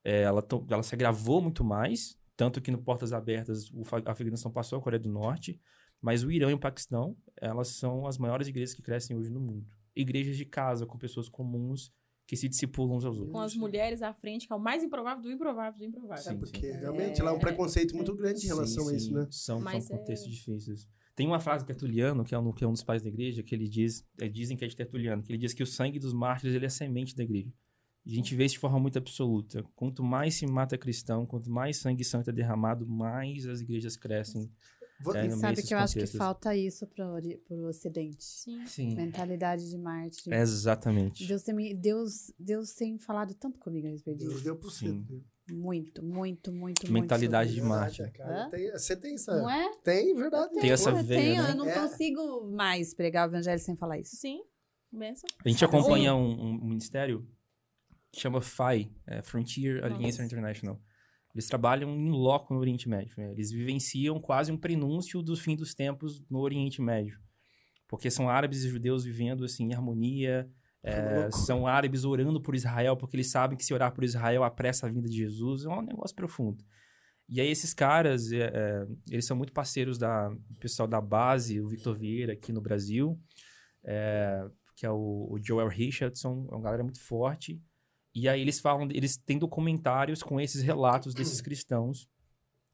é, 0.04 0.22
ela, 0.22 0.44
ela 0.70 0.82
se 0.82 0.92
agravou 0.92 1.40
muito 1.40 1.62
mais, 1.62 2.18
tanto 2.36 2.60
que 2.60 2.70
no 2.70 2.78
Portas 2.78 3.12
Abertas 3.12 3.70
o 3.70 3.82
Afeganistão 4.06 4.50
passou 4.50 4.78
a 4.78 4.82
Coreia 4.82 5.00
do 5.00 5.08
Norte, 5.08 5.60
mas 6.00 6.22
o 6.22 6.30
Irã 6.30 6.50
e 6.50 6.54
o 6.54 6.58
Paquistão, 6.58 7.16
elas 7.40 7.68
são 7.68 8.06
as 8.06 8.18
maiores 8.18 8.48
igrejas 8.48 8.74
que 8.74 8.82
crescem 8.82 9.16
hoje 9.16 9.30
no 9.30 9.40
mundo. 9.40 9.66
Igrejas 9.96 10.36
de 10.36 10.44
casa, 10.44 10.86
com 10.86 10.98
pessoas 10.98 11.28
comuns 11.28 11.92
que 12.26 12.36
se 12.36 12.48
discipulam 12.48 12.96
uns 12.96 13.04
aos 13.04 13.16
outros. 13.16 13.32
Com 13.32 13.40
as 13.40 13.54
mulheres 13.54 14.02
à 14.02 14.12
frente, 14.12 14.46
que 14.46 14.52
é 14.52 14.56
o 14.56 14.60
mais 14.60 14.82
improvável 14.82 15.22
do 15.22 15.30
improvável 15.30 15.78
do 15.78 15.84
improvável. 15.84 16.22
Sim, 16.22 16.38
Porque 16.38 16.72
sim. 16.72 16.78
realmente 16.78 17.22
lá 17.22 17.30
é 17.30 17.34
um 17.34 17.38
preconceito 17.38 17.94
muito 17.94 18.14
grande 18.14 18.44
em 18.44 18.48
relação 18.48 18.84
Sim, 18.84 18.92
a 18.92 18.96
isso, 18.96 19.06
sim, 19.06 19.14
né? 19.14 19.26
São, 19.30 19.60
Mas 19.60 19.84
são 19.84 19.96
é- 19.96 19.98
contextos 19.98 20.30
difíceis. 20.30 20.88
Tem 21.14 21.26
uma 21.26 21.38
frase 21.38 21.62
de 21.62 21.68
Tertuliano, 21.68 22.24
que 22.24 22.34
é, 22.34 22.38
um, 22.38 22.52
que 22.52 22.64
é 22.64 22.66
um 22.66 22.72
dos 22.72 22.82
pais 22.82 23.02
da 23.02 23.08
igreja, 23.08 23.42
que 23.42 23.54
ele 23.54 23.68
diz, 23.68 24.04
é, 24.20 24.28
dizem 24.28 24.56
que 24.56 24.64
é 24.64 24.68
de 24.68 24.74
Tertuliano, 24.74 25.22
que 25.22 25.30
ele 25.30 25.38
diz 25.38 25.54
que 25.54 25.62
o 25.62 25.66
sangue 25.66 25.98
dos 25.98 26.12
mártires 26.12 26.56
ele 26.56 26.64
é 26.64 26.66
a 26.66 26.70
semente 26.70 27.14
da 27.14 27.22
igreja. 27.22 27.52
A 28.06 28.10
gente 28.10 28.34
vê 28.34 28.44
isso 28.44 28.54
de 28.54 28.58
forma 28.58 28.78
muito 28.78 28.98
absoluta. 28.98 29.62
Quanto 29.74 30.02
mais 30.02 30.34
se 30.34 30.46
mata 30.46 30.76
cristão, 30.76 31.24
quanto 31.24 31.50
mais 31.50 31.78
sangue 31.78 32.04
santo 32.04 32.28
é 32.30 32.32
derramado, 32.32 32.86
mais 32.86 33.46
as 33.46 33.60
igrejas 33.60 33.96
crescem. 33.96 34.50
Vou- 35.02 35.16
É, 35.16 35.28
Sabe 35.30 35.62
que 35.62 35.74
eu 35.74 35.78
acho 35.78 35.94
que 35.98 36.06
falta 36.06 36.54
isso 36.54 36.86
pro, 36.86 37.04
ori- 37.04 37.36
pro 37.48 37.66
Ocidente. 37.66 38.22
Sim. 38.22 38.64
Sim, 38.66 38.94
Mentalidade 38.94 39.68
de 39.68 39.76
Marte. 39.76 40.30
exatamente. 40.32 41.26
Deus 41.26 41.42
tem, 41.42 41.54
me- 41.54 41.74
Deus, 41.74 42.32
Deus 42.38 42.72
tem 42.74 42.98
falado 42.98 43.34
tanto 43.34 43.58
comigo 43.58 43.86
a 43.86 43.90
respeito 43.90 44.18
Deus 44.20 44.32
disso. 44.34 44.44
deu 44.44 44.56
por 44.56 44.70
Sim. 44.70 45.04
Muito, 45.50 46.02
muito, 46.02 46.50
muito, 46.52 46.90
Mentalidade 46.90 47.50
muito. 47.50 47.62
de 47.62 47.68
Marte. 47.68 48.02
Tem- 48.50 48.70
Você 48.72 48.96
tem 48.96 49.14
isso. 49.14 49.30
essa. 49.30 49.40
Não 49.42 49.50
é? 49.50 49.72
Tem, 49.82 50.14
verdade. 50.14 50.54
Tem 50.54 50.70
essa 50.70 50.90
Eu 50.90 51.02
veia, 51.04 51.20
tenho, 51.20 51.42
né? 51.42 51.50
Eu 51.50 51.54
não 51.56 51.68
É. 51.68 51.74
consigo 51.80 52.50
mais 52.50 52.94
pregar 52.94 53.28
o 53.28 53.30
evangelho 53.30 53.58
sem 53.60 53.76
falar 53.76 53.98
isso. 53.98 54.16
Sim. 54.16 54.42
Benção. 54.90 55.28
A 55.44 55.48
gente 55.48 55.62
acompanha 55.64 56.14
um, 56.14 56.40
um 56.52 56.64
ministério 56.68 57.26
que 58.14 58.20
chama 58.20 58.40
FI, 58.40 58.92
é, 59.06 59.22
Frontier 59.22 59.84
Alliance 59.84 60.18
Nossa. 60.18 60.24
International. 60.24 60.80
Eles 61.34 61.46
trabalham 61.48 61.90
em 61.90 62.10
loco 62.10 62.54
no 62.54 62.60
Oriente 62.60 62.88
Médio. 62.88 63.14
né? 63.18 63.32
Eles 63.32 63.50
vivenciam 63.50 64.20
quase 64.20 64.52
um 64.52 64.56
prenúncio 64.56 65.20
do 65.20 65.36
fim 65.36 65.56
dos 65.56 65.74
tempos 65.74 66.22
no 66.30 66.38
Oriente 66.38 66.80
Médio. 66.80 67.18
Porque 67.88 68.10
são 68.10 68.28
árabes 68.28 68.62
e 68.62 68.68
judeus 68.68 69.04
vivendo 69.04 69.44
assim, 69.44 69.64
em 69.64 69.74
harmonia. 69.74 70.48
é, 70.82 71.30
são 71.30 71.66
árabes 71.66 72.04
orando 72.04 72.40
por 72.40 72.54
Israel, 72.54 72.96
porque 72.96 73.16
eles 73.16 73.30
sabem 73.30 73.56
que 73.56 73.64
se 73.64 73.72
orar 73.74 73.92
por 73.92 74.04
Israel 74.04 74.44
apressa 74.44 74.86
a 74.86 74.88
vinda 74.88 75.08
de 75.08 75.16
Jesus. 75.16 75.64
É 75.64 75.68
um 75.68 75.82
negócio 75.82 76.14
profundo. 76.14 76.62
E 77.28 77.40
aí 77.40 77.48
esses 77.48 77.72
caras, 77.72 78.30
é, 78.30 78.50
é, 78.54 78.86
eles 79.10 79.24
são 79.24 79.36
muito 79.36 79.52
parceiros 79.52 79.98
da 79.98 80.28
do 80.28 80.60
pessoal 80.60 80.86
da 80.86 81.00
base, 81.00 81.60
o 81.60 81.68
Victor 81.68 81.96
Vieira 81.96 82.34
aqui 82.34 82.52
no 82.52 82.60
Brasil, 82.60 83.18
é, 83.82 84.46
que 84.76 84.84
é 84.84 84.90
o, 84.90 85.28
o 85.30 85.38
Joel 85.42 85.68
Richardson, 85.68 86.46
é 86.50 86.54
uma 86.54 86.62
galera 86.62 86.82
muito 86.82 87.00
forte. 87.00 87.60
E 88.14 88.28
aí 88.28 88.40
eles 88.40 88.60
falam, 88.60 88.88
eles 88.92 89.16
têm 89.16 89.38
documentários 89.38 90.22
com 90.22 90.40
esses 90.40 90.62
relatos 90.62 91.14
desses 91.14 91.40
cristãos, 91.40 92.08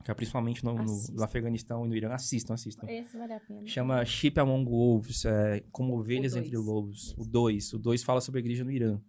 que 0.05 0.11
é 0.11 0.15
principalmente 0.15 0.65
no, 0.65 0.75
no, 0.75 0.85
no 1.15 1.25
Afeganistão 1.25 1.85
e 1.85 1.89
no 1.89 1.97
Irã. 1.97 2.13
Assistam, 2.13 2.55
assistam. 2.55 2.87
Esse 2.89 3.17
vale 3.17 3.33
a 3.33 3.41
pena. 3.41 3.67
Chama 3.67 4.05
Sheep 4.05 4.39
Among 4.39 4.65
Wolves, 4.69 5.25
é, 5.25 5.63
como 5.73 5.99
ovelhas 5.99 6.35
entre 6.37 6.57
lobos. 6.57 7.15
O 7.19 7.25
2. 7.25 7.73
O 7.75 7.79
2 7.79 8.03
fala 8.03 8.21
sobre 8.21 8.41
a 8.41 8.43
igreja 8.43 8.65
no 8.65 8.71
Irã. 8.71 9.01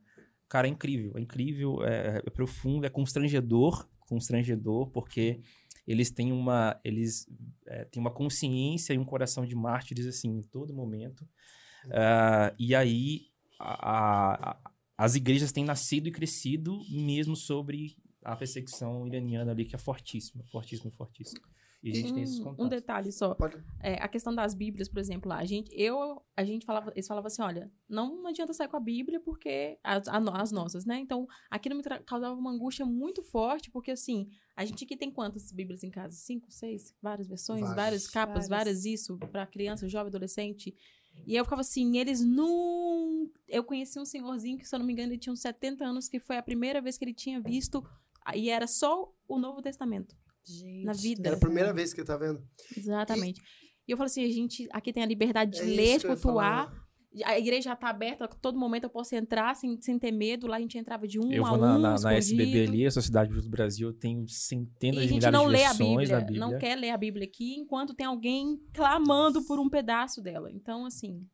Cara, 0.47 0.67
é 0.67 0.69
incrível, 0.69 1.13
é 1.17 1.21
incrível, 1.21 1.83
é, 1.83 2.21
é 2.25 2.29
profundo, 2.29 2.85
é 2.85 2.89
constrangedor, 2.89 3.87
constrangedor, 4.01 4.89
porque 4.89 5.39
eles 5.87 6.11
têm 6.11 6.31
uma, 6.33 6.79
eles 6.83 7.25
é, 7.67 7.85
têm 7.85 8.01
uma 8.01 8.11
consciência 8.11 8.93
e 8.93 8.97
um 8.97 9.05
coração 9.05 9.45
de 9.45 9.55
mártires, 9.55 10.05
assim, 10.05 10.29
em 10.29 10.41
todo 10.43 10.73
momento. 10.73 11.25
Ah, 11.89 12.53
e 12.59 12.75
aí, 12.75 13.27
a- 13.59 14.51
a- 14.51 14.70
as 15.03 15.15
igrejas 15.15 15.51
têm 15.51 15.63
nascido 15.65 16.07
e 16.07 16.11
crescido 16.11 16.79
mesmo 16.89 17.35
sobre 17.35 17.95
a 18.23 18.35
perseguição 18.35 19.07
iraniana 19.07 19.51
ali, 19.51 19.65
que 19.65 19.75
é 19.75 19.79
fortíssima, 19.79 20.43
fortíssima, 20.45 20.91
fortíssima. 20.91 21.41
E 21.83 21.89
a 21.89 21.95
gente 21.95 22.13
tem 22.13 22.21
esses 22.21 22.37
Um, 22.39 22.43
contatos. 22.43 22.65
um 22.65 22.69
detalhe 22.69 23.11
só. 23.11 23.33
Pode- 23.33 23.57
É, 23.79 23.95
a 23.95 24.07
questão 24.07 24.35
das 24.35 24.53
Bíblias, 24.53 24.87
por 24.87 24.99
exemplo, 24.99 25.27
lá, 25.27 25.37
a 25.39 25.45
gente, 25.45 25.71
eu, 25.75 26.21
a 26.37 26.43
gente 26.43 26.63
falava, 26.63 26.91
eles 26.93 27.07
falavam 27.07 27.25
assim, 27.25 27.41
olha, 27.41 27.71
não 27.89 28.27
adianta 28.27 28.53
sair 28.53 28.67
com 28.67 28.77
a 28.77 28.79
Bíblia 28.79 29.19
porque 29.19 29.79
as, 29.83 30.07
as 30.07 30.51
nossas, 30.51 30.85
né? 30.85 30.99
Então, 30.99 31.25
aquilo 31.49 31.75
me 31.75 31.81
causava 32.05 32.35
uma 32.35 32.51
angústia 32.51 32.85
muito 32.85 33.23
forte, 33.23 33.71
porque 33.71 33.89
assim, 33.89 34.29
a 34.55 34.63
gente 34.63 34.83
aqui 34.83 34.95
tem 34.95 35.09
quantas 35.09 35.51
Bíblias 35.51 35.81
em 35.83 35.89
casa? 35.89 36.15
Cinco, 36.15 36.51
seis, 36.51 36.93
várias 37.01 37.27
versões, 37.27 37.61
Várias. 37.61 37.75
várias 37.75 38.07
capas, 38.07 38.47
Várias. 38.47 38.49
várias 38.49 38.85
isso 38.85 39.17
para 39.31 39.47
criança, 39.47 39.89
jovem, 39.89 40.09
adolescente. 40.09 40.75
E 41.25 41.35
eu 41.35 41.43
ficava 41.43 41.61
assim, 41.61 41.97
eles 41.97 42.21
não. 42.21 43.29
Eu 43.47 43.63
conheci 43.63 43.99
um 43.99 44.05
senhorzinho 44.05 44.57
que, 44.57 44.67
se 44.67 44.75
eu 44.75 44.79
não 44.79 44.85
me 44.85 44.93
engano, 44.93 45.11
ele 45.11 45.19
tinha 45.19 45.33
uns 45.33 45.41
70 45.41 45.85
anos, 45.85 46.07
que 46.07 46.19
foi 46.19 46.37
a 46.37 46.43
primeira 46.43 46.81
vez 46.81 46.97
que 46.97 47.05
ele 47.05 47.13
tinha 47.13 47.39
visto, 47.41 47.83
e 48.35 48.49
era 48.49 48.67
só 48.67 49.13
o 49.27 49.37
Novo 49.37 49.61
Testamento. 49.61 50.15
Gente, 50.43 50.85
Na 50.85 50.93
vida. 50.93 51.29
Era 51.29 51.37
a 51.37 51.39
primeira 51.39 51.73
vez 51.73 51.93
que 51.93 52.03
tá 52.03 52.17
vendo. 52.17 52.43
Exatamente. 52.75 53.41
E 53.87 53.91
eu 53.91 53.97
falo 53.97 54.07
assim, 54.07 54.23
a 54.23 54.29
gente 54.29 54.67
aqui 54.71 54.91
tem 54.93 55.03
a 55.03 55.05
liberdade 55.05 55.51
de 55.51 55.61
É 55.61 55.63
ler, 55.63 56.01
cultuar. 56.01 56.71
A 57.25 57.37
igreja 57.37 57.63
já 57.71 57.75
tá 57.75 57.89
aberta, 57.89 58.23
a 58.23 58.27
todo 58.27 58.57
momento 58.57 58.85
eu 58.85 58.89
posso 58.89 59.13
entrar 59.15 59.53
sem, 59.55 59.79
sem 59.81 59.99
ter 59.99 60.11
medo. 60.13 60.47
Lá 60.47 60.55
a 60.55 60.59
gente 60.61 60.77
entrava 60.77 61.05
de 61.05 61.19
um 61.19 61.29
Eu 61.31 61.45
a 61.45 61.49
vou 61.49 61.57
um, 61.57 61.61
na, 61.61 61.77
na, 61.77 61.99
na. 61.99 62.13
SBB 62.13 62.63
ali, 62.67 62.85
a 62.85 62.91
Sociedade 62.91 63.33
do 63.33 63.49
Brasil, 63.49 63.89
eu 63.89 63.93
tenho 63.93 64.23
E 64.23 64.29
centenas 64.31 64.99
a 64.99 65.01
de 65.01 65.07
gente 65.09 65.17
milhares 65.17 65.37
não 65.39 65.45
de 65.47 65.51
lê 65.51 65.63
a 65.65 65.67
versões 65.69 65.87
Bíblia, 65.89 66.07
da 66.07 66.19
Bíblia. 66.25 66.39
não 66.39 66.57
quer 66.57 66.75
ler 66.77 66.89
a 66.91 66.97
Bíblia 66.97 67.25
aqui 67.25 67.55
enquanto 67.55 67.93
tem 67.93 68.05
alguém 68.05 68.57
clamando 68.73 69.43
por 69.45 69.59
um 69.59 69.69
pedaço 69.69 70.21
dela. 70.21 70.49
Então, 70.51 70.85
assim, 70.85 71.27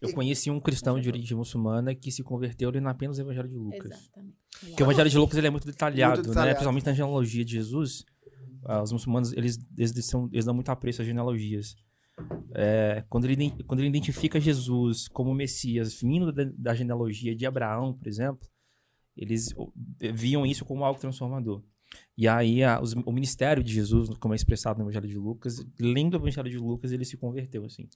Eu 0.00 0.12
conheci 0.12 0.50
um 0.50 0.58
cristão 0.58 0.98
de 0.98 1.08
origem 1.08 1.36
muçulmana 1.36 1.94
que 1.94 2.10
se 2.10 2.24
converteu 2.24 2.68
lendo 2.70 2.88
apenas 2.88 3.18
o 3.18 3.20
Evangelho 3.20 3.48
de 3.48 3.54
Lucas. 3.56 3.92
exatamente. 3.92 4.36
Porque 4.60 4.82
o 4.82 4.86
Evangelho 4.86 5.10
de 5.10 5.18
Lucas 5.18 5.38
ele 5.38 5.46
é 5.46 5.50
muito 5.50 5.66
detalhado, 5.66 6.14
Muito 6.16 6.28
detalhado. 6.28 6.48
né? 6.48 6.54
Principalmente 6.54 6.86
na 6.86 6.92
genealogia 6.92 7.44
de 7.44 7.52
Jesus. 7.52 8.04
Ah, 8.64 8.82
os 8.82 8.90
muçulmanos, 8.92 9.32
eles, 9.34 9.58
eles, 9.78 10.06
são, 10.06 10.28
eles 10.32 10.44
dão 10.44 10.54
muito 10.54 10.70
apreço 10.70 11.02
às 11.02 11.06
genealogias. 11.06 11.76
É, 12.54 13.04
quando, 13.08 13.24
ele, 13.26 13.50
quando 13.66 13.80
ele 13.80 13.88
identifica 13.88 14.40
Jesus 14.40 15.08
como 15.08 15.34
Messias 15.34 15.94
vindo 16.00 16.32
da, 16.32 16.44
da 16.56 16.74
genealogia 16.74 17.34
de 17.34 17.46
Abraão, 17.46 17.92
por 17.94 18.06
exemplo, 18.08 18.48
eles 19.16 19.54
viam 20.14 20.44
isso 20.46 20.64
como 20.64 20.84
algo 20.84 21.00
transformador. 21.00 21.62
E 22.16 22.28
aí 22.28 22.62
a- 22.62 22.80
os- 22.80 22.92
o 22.92 23.12
ministério 23.12 23.62
de 23.62 23.72
Jesus, 23.72 24.10
como 24.18 24.34
é 24.34 24.36
expressado 24.36 24.78
no 24.78 24.84
Evangelho 24.84 25.08
de 25.08 25.16
Lucas, 25.18 25.64
lendo 25.78 26.14
o 26.14 26.16
Evangelho 26.18 26.48
de 26.50 26.58
Lucas, 26.58 26.92
ele 26.92 27.04
se 27.04 27.16
converteu, 27.16 27.64
assim. 27.64 27.88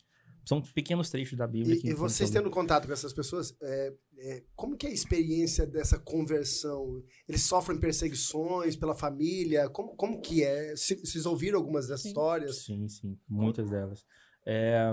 São 0.47 0.61
pequenos 0.61 1.09
trechos 1.09 1.39
da 1.39 1.47
Bíblia. 1.47 1.81
E, 1.83 1.89
e 1.91 1.95
vocês 1.95 2.29
tendo 2.31 2.51
contato 2.51 2.87
com 2.87 2.93
essas 2.93 3.13
pessoas, 3.13 3.57
é, 3.63 3.95
é, 4.19 4.43
como 4.55 4.77
que 4.77 4.87
é 4.87 4.91
a 4.91 4.93
experiência 4.93 5.67
dessa 5.67 5.99
conversão? 5.99 7.03
Eles 7.27 7.43
sofrem 7.43 7.81
perseguições 7.81 8.77
pela 8.77 8.95
família? 8.95 9.69
Como, 9.71 9.97
como 9.97 10.21
que 10.21 10.45
é? 10.45 10.75
Vocês 10.77 11.25
ouviram 11.25 11.59
algumas 11.59 11.87
dessas 11.87 12.03
Sim. 12.03 12.09
histórias? 12.09 12.65
Sim, 12.65 12.89
sim. 12.89 13.19
Muitas 13.29 13.71
delas. 13.71 14.05
É, 14.47 14.91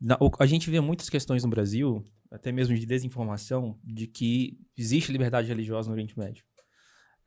na- 0.00 0.18
a 0.38 0.46
gente 0.46 0.68
vê 0.68 0.80
muitas 0.80 1.08
questões 1.08 1.44
no 1.44 1.50
Brasil, 1.50 2.04
até 2.30 2.50
mesmo 2.50 2.74
de 2.74 2.84
desinformação, 2.84 3.78
de 3.84 4.06
que 4.06 4.58
existe 4.76 5.12
liberdade 5.12 5.48
religiosa 5.48 5.88
no 5.88 5.94
Oriente 5.94 6.18
Médio. 6.18 6.44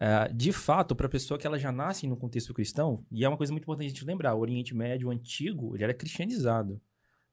É, 0.02 0.32
de 0.34 0.52
fato, 0.52 0.96
para 0.96 1.08
a 1.08 1.10
pessoa 1.10 1.38
que 1.38 1.46
ela 1.48 1.60
já 1.60 1.72
nasce 1.72 2.08
no 2.08 2.16
contexto 2.18 2.54
cristão, 2.54 3.06
e 3.12 3.24
é 3.24 3.28
uma 3.28 3.38
coisa 3.38 3.52
muito 3.52 3.64
importante 3.64 3.88
a 3.88 3.90
gente 3.90 4.06
lembrar, 4.06 4.34
o 4.34 4.40
Oriente 4.40 4.74
Médio 4.74 5.10
antigo, 5.10 5.76
ele 5.76 5.84
era 5.84 5.94
cristianizado. 5.94 6.82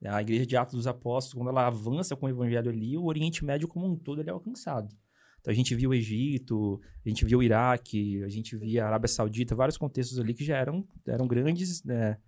A 0.04 0.20
igreja 0.20 0.46
de 0.46 0.56
Atos 0.56 0.74
dos 0.74 0.86
Apóstolos, 0.86 1.34
quando 1.34 1.48
ela 1.48 1.66
avança 1.66 2.14
com 2.14 2.26
o 2.26 2.28
evangelho 2.28 2.70
ali, 2.70 2.96
o 2.96 3.04
Oriente 3.04 3.44
Médio 3.44 3.66
como 3.66 3.86
um 3.86 3.96
todo 3.96 4.20
ele 4.20 4.28
é 4.28 4.32
alcançado. 4.32 4.94
Então 5.40 5.52
a 5.52 5.54
gente 5.54 5.74
viu 5.74 5.90
o 5.90 5.94
Egito, 5.94 6.80
a 7.04 7.08
gente 7.08 7.24
viu 7.24 7.38
o 7.38 7.42
Iraque, 7.42 8.22
a 8.24 8.28
gente 8.28 8.56
via 8.56 8.84
a 8.84 8.88
Arábia 8.88 9.08
Saudita, 9.08 9.54
vários 9.54 9.78
contextos 9.78 10.18
ali 10.18 10.34
que 10.34 10.44
já 10.44 10.56
eram, 10.56 10.86
eram 11.06 11.26
grandes, 11.26 11.82
né? 11.84 12.18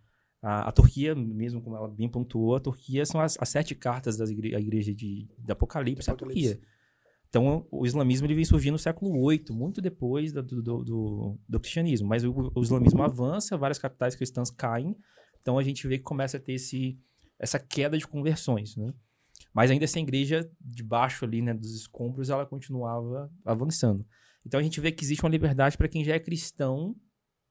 A, 0.40 0.68
a 0.68 0.72
Turquia, 0.72 1.16
mesmo 1.16 1.60
como 1.60 1.76
ela 1.76 1.88
bem 1.88 2.08
pontuou, 2.08 2.54
a 2.54 2.60
Turquia 2.60 3.04
são 3.04 3.20
as, 3.20 3.36
as 3.40 3.48
sete 3.48 3.74
cartas 3.74 4.16
das 4.16 4.30
igre 4.30 4.52
da 4.52 4.60
igreja 4.60 4.94
de, 4.94 5.28
de 5.36 5.52
Apocalipse, 5.52 6.08
é 6.08 6.12
a 6.12 6.14
Apocalipse. 6.14 6.54
Turquia. 6.54 6.68
Então, 7.28 7.66
o 7.70 7.84
islamismo 7.84 8.26
ele 8.26 8.34
vem 8.34 8.44
surgindo 8.44 8.72
no 8.72 8.78
século 8.78 9.28
VIII, 9.28 9.44
muito 9.50 9.82
depois 9.82 10.32
do, 10.32 10.42
do, 10.42 10.84
do, 10.84 11.38
do 11.46 11.60
cristianismo. 11.60 12.08
Mas 12.08 12.24
o, 12.24 12.52
o 12.54 12.62
islamismo 12.62 13.02
avança, 13.02 13.56
várias 13.56 13.78
capitais 13.78 14.14
cristãs 14.14 14.50
caem. 14.50 14.96
Então, 15.40 15.58
a 15.58 15.62
gente 15.62 15.86
vê 15.86 15.98
que 15.98 16.04
começa 16.04 16.38
a 16.38 16.40
ter 16.40 16.54
esse, 16.54 16.98
essa 17.38 17.58
queda 17.58 17.96
de 17.96 18.06
conversões, 18.06 18.76
né? 18.76 18.92
Mas 19.54 19.70
ainda 19.70 19.84
essa 19.84 19.98
igreja, 19.98 20.50
debaixo 20.60 21.24
ali, 21.24 21.40
né, 21.42 21.54
dos 21.54 21.74
escombros, 21.74 22.30
ela 22.30 22.46
continuava 22.46 23.30
avançando. 23.44 24.06
Então, 24.44 24.60
a 24.60 24.62
gente 24.62 24.80
vê 24.80 24.92
que 24.92 25.04
existe 25.04 25.22
uma 25.24 25.30
liberdade 25.30 25.76
para 25.76 25.88
quem 25.88 26.04
já 26.04 26.14
é 26.14 26.18
cristão 26.18 26.94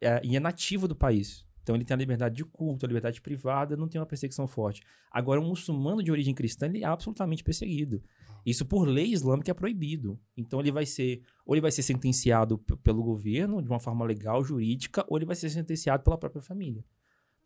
é, 0.02 0.22
e 0.24 0.36
é 0.36 0.40
nativo 0.40 0.88
do 0.88 0.96
país. 0.96 1.46
Então, 1.62 1.76
ele 1.76 1.84
tem 1.84 1.94
a 1.94 1.98
liberdade 1.98 2.36
de 2.36 2.46
culto, 2.46 2.86
a 2.86 2.88
liberdade 2.88 3.22
privada, 3.22 3.76
não 3.76 3.88
tem 3.88 4.00
uma 4.00 4.08
perseguição 4.08 4.48
forte. 4.48 4.82
Agora, 5.12 5.42
um 5.42 5.48
muçulmano 5.48 6.02
de 6.02 6.12
origem 6.12 6.34
cristã, 6.34 6.66
ele 6.68 6.84
é 6.84 6.88
absolutamente 6.88 7.44
perseguido. 7.44 8.02
Isso 8.48 8.66
por 8.66 8.88
lei 8.88 9.12
islâmica 9.12 9.52
é 9.52 9.54
proibido. 9.54 10.18
Então 10.38 10.62
ele 10.62 10.72
vai 10.72 10.86
ser, 10.86 11.22
ou 11.46 11.54
ele 11.54 11.62
vai 11.62 11.70
ser 11.70 11.84
sentenciado 11.84 12.58
pelo 12.82 13.04
governo 13.04 13.62
de 13.62 13.68
uma 13.68 13.80
forma 13.80 14.06
legal, 14.06 14.42
jurídica, 14.42 15.06
ou 15.10 15.18
ele 15.18 15.26
vai 15.26 15.36
ser 15.36 15.50
sentenciado 15.50 16.02
pela 16.02 16.18
própria 16.18 16.42
família. 16.42 16.82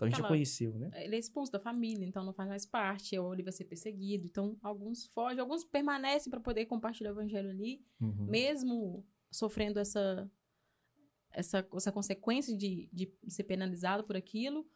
Então 0.02 0.08
a 0.08 0.10
gente 0.10 0.22
já 0.22 0.28
conheceu, 0.28 0.74
né? 0.74 0.90
Ele 0.96 1.16
é 1.16 1.20
expulso 1.20 1.52
da 1.52 1.60
família, 1.60 2.06
então 2.06 2.24
não 2.26 2.34
faz 2.34 2.50
mais 2.50 2.66
parte, 2.66 3.18
ou 3.20 3.34
ele 3.34 3.44
vai 3.44 3.52
ser 3.54 3.66
perseguido. 3.66 4.26
Então, 4.26 4.58
alguns 4.62 5.06
fogem, 5.06 5.40
alguns 5.40 5.64
permanecem 5.64 6.32
para 6.32 6.40
poder 6.40 6.66
compartilhar 6.66 7.12
o 7.12 7.14
evangelho 7.14 7.50
ali, 7.52 7.84
Uhum. 8.00 8.26
mesmo 8.26 9.06
sofrendo 9.30 9.80
essa, 9.80 10.30
essa, 11.32 11.68
essa 11.74 11.92
consequência 11.92 12.58
de, 12.58 12.90
de 12.92 13.14
ser 13.28 13.44
penalizado 13.44 14.04
por 14.04 14.18
aquilo, 14.18 14.68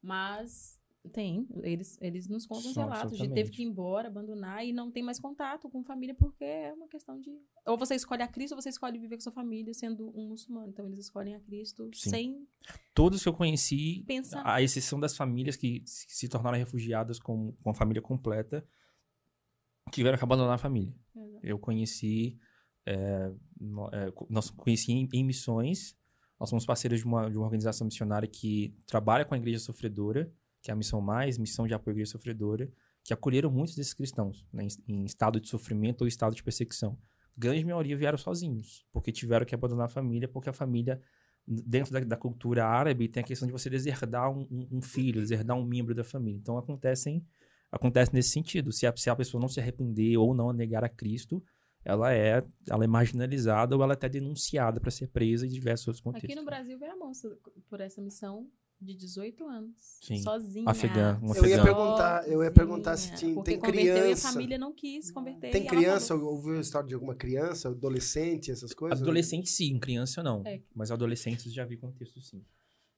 mas 0.00 0.79
tem, 1.08 1.48
eles, 1.62 1.98
eles 2.00 2.28
nos 2.28 2.46
contam 2.46 2.70
os 2.70 2.76
relatos 2.76 3.16
de 3.16 3.28
teve 3.28 3.50
que 3.50 3.62
ir 3.62 3.64
embora, 3.64 4.08
abandonar 4.08 4.64
e 4.64 4.72
não 4.72 4.90
tem 4.90 5.02
mais 5.02 5.18
contato 5.18 5.68
com 5.68 5.82
família 5.82 6.14
porque 6.14 6.44
é 6.44 6.74
uma 6.74 6.86
questão 6.88 7.18
de 7.18 7.30
ou 7.66 7.78
você 7.78 7.94
escolhe 7.94 8.22
a 8.22 8.28
Cristo 8.28 8.54
ou 8.54 8.60
você 8.60 8.68
escolhe 8.68 8.98
viver 8.98 9.16
com 9.16 9.22
sua 9.22 9.32
família 9.32 9.72
sendo 9.72 10.12
um 10.14 10.28
muçulmano. 10.28 10.68
Então 10.68 10.86
eles 10.86 10.98
escolhem 10.98 11.34
a 11.34 11.40
Cristo 11.40 11.90
Sim. 11.94 12.10
sem 12.10 12.48
Todos 12.94 13.22
que 13.22 13.28
eu 13.28 13.32
conheci, 13.32 14.04
pensar. 14.06 14.42
à 14.46 14.60
exceção 14.60 15.00
das 15.00 15.16
famílias 15.16 15.56
que 15.56 15.82
se 15.86 16.28
tornaram 16.28 16.58
refugiadas 16.58 17.18
com, 17.18 17.52
com 17.62 17.70
a 17.70 17.74
família 17.74 18.02
completa, 18.02 18.66
tiveram 19.90 20.18
que 20.18 20.24
abandonar 20.24 20.54
a 20.54 20.58
família. 20.58 20.94
Eu 21.42 21.58
conheci, 21.58 22.38
é, 22.84 23.32
nós 24.28 24.50
conheci 24.50 24.92
em, 24.92 25.08
em 25.14 25.24
missões, 25.24 25.96
nós 26.38 26.50
somos 26.50 26.66
parceiros 26.66 27.00
de 27.00 27.06
uma, 27.06 27.30
de 27.30 27.36
uma 27.36 27.44
organização 27.44 27.86
missionária 27.86 28.28
que 28.28 28.76
trabalha 28.86 29.24
com 29.24 29.34
a 29.34 29.38
igreja 29.38 29.58
sofredora, 29.58 30.30
que 30.62 30.70
é 30.70 30.74
a 30.74 30.76
Missão 30.76 31.00
Mais, 31.00 31.38
Missão 31.38 31.66
de 31.66 31.74
Apoio 31.74 31.92
à 31.92 31.94
Igreja 31.96 32.12
Sofredora, 32.12 32.70
que 33.02 33.14
acolheram 33.14 33.50
muitos 33.50 33.74
desses 33.74 33.94
cristãos 33.94 34.44
né, 34.52 34.66
em, 34.86 35.04
estado 35.04 35.40
de 35.40 35.48
sofrimento 35.48 36.02
ou 36.02 36.08
estado 36.08 36.34
de 36.34 36.42
perseguição. 36.42 36.98
Grande 37.36 37.64
maioria 37.64 37.96
vieram 37.96 38.18
sozinhos, 38.18 38.84
porque 38.92 39.10
tiveram 39.10 39.46
que 39.46 39.54
abandonar 39.54 39.86
a 39.86 39.88
família, 39.88 40.28
porque 40.28 40.50
a 40.50 40.52
família, 40.52 41.00
dentro 41.46 41.92
da, 41.92 42.00
da 42.00 42.16
cultura 42.16 42.66
árabe, 42.66 43.08
tem 43.08 43.22
a 43.22 43.26
questão 43.26 43.46
de 43.46 43.52
você 43.52 43.70
deserdar 43.70 44.30
um, 44.30 44.46
um- 44.50 44.68
um 44.72 44.82
filho, 44.82 45.20
deserdar 45.20 45.56
um 45.56 45.64
membro 45.64 45.94
da 45.94 46.04
família. 46.04 46.38
Então 46.38 46.58
acontecem 46.58 47.24
acontece 47.72 48.12
nesse 48.12 48.30
sentido. 48.30 48.72
Se 48.72 48.84
a, 48.86 48.92
se 48.96 49.08
a 49.08 49.14
pessoa 49.16 49.40
não 49.40 49.48
se 49.48 49.60
arrepender 49.60 50.16
ou 50.18 50.34
não 50.34 50.52
negar 50.52 50.82
a 50.84 50.88
Cristo, 50.88 51.42
ela 51.84 52.12
é, 52.12 52.42
ela 52.68 52.84
é 52.84 52.86
marginalizada 52.86 53.74
ou 53.76 53.82
ela 53.82 53.92
é 53.92 53.94
até 53.94 54.08
denunciada 54.08 54.80
para 54.80 54.90
ser 54.90 55.06
presa 55.06 55.46
em 55.46 55.48
diversos 55.50 55.86
outros 55.86 56.02
contextos. 56.02 56.30
Aqui 56.30 56.38
no 56.38 56.44
Brasil 56.44 56.78
veio 56.78 56.92
a 56.92 56.96
moça 56.96 57.34
por 57.68 57.80
essa 57.80 58.02
missão 58.02 58.50
de 58.80 58.94
18 58.94 59.46
anos. 59.46 59.76
Sim. 60.00 60.22
Sozinha. 60.22 60.64
Afegã, 60.66 61.18
um 61.22 61.34
Eu 61.34 61.44
ia 61.46 61.62
perguntar, 61.62 62.28
eu 62.28 62.42
ia 62.42 62.50
perguntar 62.50 62.96
se 62.96 63.14
tinha- 63.14 63.42
tem 63.42 63.58
converteu 63.58 63.84
E 63.84 63.90
a 63.90 64.02
criança. 64.02 64.32
família 64.32 64.58
não 64.58 64.72
quis 64.72 65.10
converter. 65.10 65.50
Tem 65.50 65.66
criança, 65.66 66.14
falou- 66.14 66.32
ouviu 66.34 66.56
a 66.56 66.60
história 66.60 66.88
de 66.88 66.94
alguma 66.94 67.14
criança, 67.14 67.68
adolescente, 67.68 68.50
essas 68.50 68.72
coisas? 68.72 69.00
Adolescente 69.02 69.50
sim, 69.50 69.78
criança 69.78 70.22
não. 70.22 70.42
É. 70.46 70.62
Mas 70.74 70.90
adolescentes 70.90 71.52
já 71.52 71.64
vi 71.64 71.76
contexto 71.76 72.20
sim. 72.20 72.42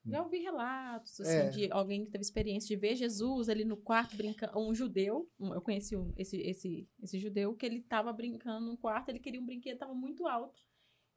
Já 0.05 0.21
ouvi 0.21 0.39
relatos, 0.39 1.17
assim, 1.21 1.31
É. 1.31 1.49
de 1.49 1.71
alguém 1.71 2.03
que 2.03 2.11
teve 2.11 2.21
experiência 2.23 2.67
de 2.67 2.75
ver 2.75 2.93
Jesus 2.95 3.47
ali 3.47 3.63
no 3.63 3.77
quarto 3.77 4.17
brincando. 4.17 4.59
Um 4.59 4.75
judeu, 4.75 5.29
um- 5.39 5.53
eu 5.53 5.61
conheci 5.61 5.95
um- 5.95 6.13
esse, 6.17 6.37
esse, 6.41 6.85
esse 7.01 7.17
judeu, 7.19 7.53
que 7.55 7.65
ele 7.65 7.81
tava 7.81 8.11
brincando 8.11 8.65
no 8.67 8.77
quarto, 8.77 9.07
ele 9.09 9.19
queria 9.19 9.39
um 9.39 9.45
brinquedo, 9.45 9.77
tava 9.77 9.93
muito 9.93 10.27
alto. 10.27 10.61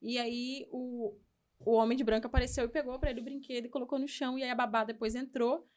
E 0.01 0.19
aí 0.19 0.69
o, 0.71 1.17
o 1.61 1.73
homem 1.73 1.97
de 1.97 2.05
branco 2.05 2.27
apareceu 2.27 2.65
e 2.65 2.69
pegou 2.69 2.99
pra 2.99 3.11
ele 3.11 3.21
o 3.21 3.25
brinquedo 3.25 3.67
e 3.67 3.71
colocou 3.71 3.99
no 3.99 4.09
chão. 4.09 4.39
E 4.39 4.43
aí 4.43 4.51
a 4.51 4.55
babá 4.55 4.85
depois 4.85 5.15
entrou 5.15 5.69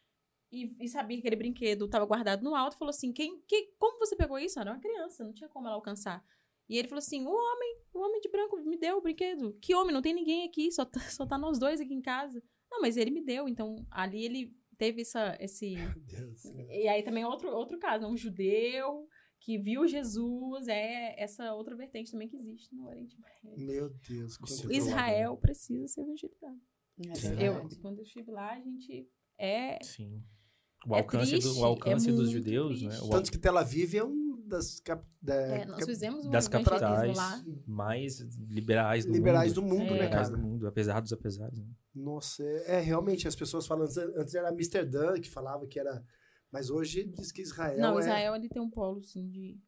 e, 0.52 0.76
e 0.80 0.88
sabia 0.88 1.18
que 1.18 1.22
aquele 1.22 1.36
brinquedo 1.36 1.88
tava 1.88 2.06
guardado 2.06 2.44
no 2.44 2.56
alto. 2.56 2.78
Falou 2.78 2.90
assim: 2.90 3.12
Quem, 3.14 3.42
que, 3.48 3.74
como 3.78 4.00
você 4.00 4.16
pegou 4.16 4.40
isso? 4.40 4.60
Era 4.60 4.72
uma 4.72 4.80
criança, 4.80 5.24
não 5.24 5.34
tinha 5.34 5.50
como 5.50 5.68
ela 5.68 5.76
alcançar. 5.76 6.24
E 6.68 6.78
ele 6.78 6.88
falou 6.88 7.00
assim: 7.00 7.26
O 7.26 7.32
homem, 7.32 7.78
o 7.94 8.00
homem 8.00 8.20
de 8.22 8.30
branco 8.30 8.58
me 8.58 8.78
deu 8.78 8.98
o 8.98 9.02
brinquedo. 9.02 9.58
Que 9.62 9.74
homem? 9.76 9.94
Não 9.94 10.02
tem 10.02 10.14
ninguém 10.14 10.48
aqui, 10.48 10.72
só 10.72 10.86
tá, 10.86 11.00
só 11.10 11.26
tá 11.26 11.38
nós 11.38 11.60
dois 11.60 11.80
aqui 11.80 11.94
em 11.94 12.02
casa. 12.02 12.44
Não, 12.70 12.82
mas 12.82 12.98
ele 12.98 13.12
me 13.12 13.24
deu. 13.24 13.48
Então, 13.48 13.86
ali 13.90 14.26
ele 14.26 14.54
teve 14.78 15.02
essa, 15.02 15.38
esse. 15.40 15.76
Meu 15.76 16.00
Deus. 16.06 16.46
E 16.70 16.88
aí 16.88 17.04
também 17.04 17.26
outro, 17.26 17.50
outro 17.50 17.80
caso, 17.80 18.08
um 18.08 18.18
judeu 18.18 19.08
que 19.40 19.58
viu 19.58 19.88
Jesus, 19.88 20.68
é 20.68 21.22
essa 21.22 21.54
outra 21.54 21.76
vertente 21.76 22.12
também 22.12 22.28
que 22.28 22.36
existe 22.36 22.74
no 22.76 22.88
Oriente 22.88 23.16
Médio. 23.20 23.66
Meu 23.66 23.90
Deus. 24.08 24.34
Isso 24.34 24.64
quanto- 24.64 24.74
Israel 24.74 25.38
precisa 25.38 25.88
ser 25.88 26.02
evangelizado. 26.02 26.60
É. 27.40 27.48
Eu, 27.48 27.70
quando 27.82 28.00
eu 28.00 28.04
estive 28.04 28.30
lá, 28.32 28.52
a 28.54 28.60
gente 28.60 29.08
é. 29.38 29.82
Sim. 29.84 30.22
O 30.88 30.96
É 30.96 31.00
alcance, 31.00 31.32
triste, 31.32 31.48
do, 31.54 31.60
o 31.60 31.66
alcance 31.66 32.10
é 32.10 32.12
dos 32.14 32.30
judeus, 32.30 32.82
né? 32.82 32.90
triste. 32.90 33.06
O 33.06 33.10
Tanto 33.10 33.32
que 33.32 33.38
Tel 33.38 33.58
Aviv 33.58 33.96
é 33.96 34.04
um 34.04 34.42
das 34.46 34.80
cap... 34.80 35.06
da- 35.22 35.36
é, 35.36 35.66
nós 35.66 35.86
fizemos 35.86 36.26
um 36.26 36.30
das 36.32 36.48
capitais 36.48 37.16
lá. 37.18 37.44
mais 37.68 38.20
liberais 38.50 39.06
do 39.06 39.12
liberais 39.12 39.54
mundo. 39.56 39.62
do 39.70 39.76
mundo, 39.76 39.84
É. 39.94 39.98
né, 39.98 40.04
Liberais 40.06 40.28
cara? 40.30 40.42
do 40.42 40.48
mundo, 40.48 40.68
apesar 40.68 41.00
dos 41.02 41.14
apesares. 41.14 41.60
né? 41.60 41.66
Nossa, 41.94 42.44
é, 42.44 42.76
é, 42.78 42.80
realmente, 42.80 43.28
as 43.28 43.36
pessoas 43.36 43.68
falam, 43.68 43.84
antes, 43.86 43.98
antes 43.98 44.34
era 44.36 44.50
Amsterdã 44.50 45.14
que 45.20 45.30
falava 45.30 45.68
que 45.68 45.80
era, 45.80 46.04
mas 46.52 46.70
hoje 46.70 47.04
diz 47.06 47.32
que 47.32 47.42
Israel 47.42 47.80
Não, 47.80 47.98
é... 47.98 48.02
Israel 48.02 48.36
ele 48.36 48.50
tem 48.50 48.62
um 48.62 48.70
polo, 48.70 49.00
assim, 49.00 49.30
de. 49.30 49.60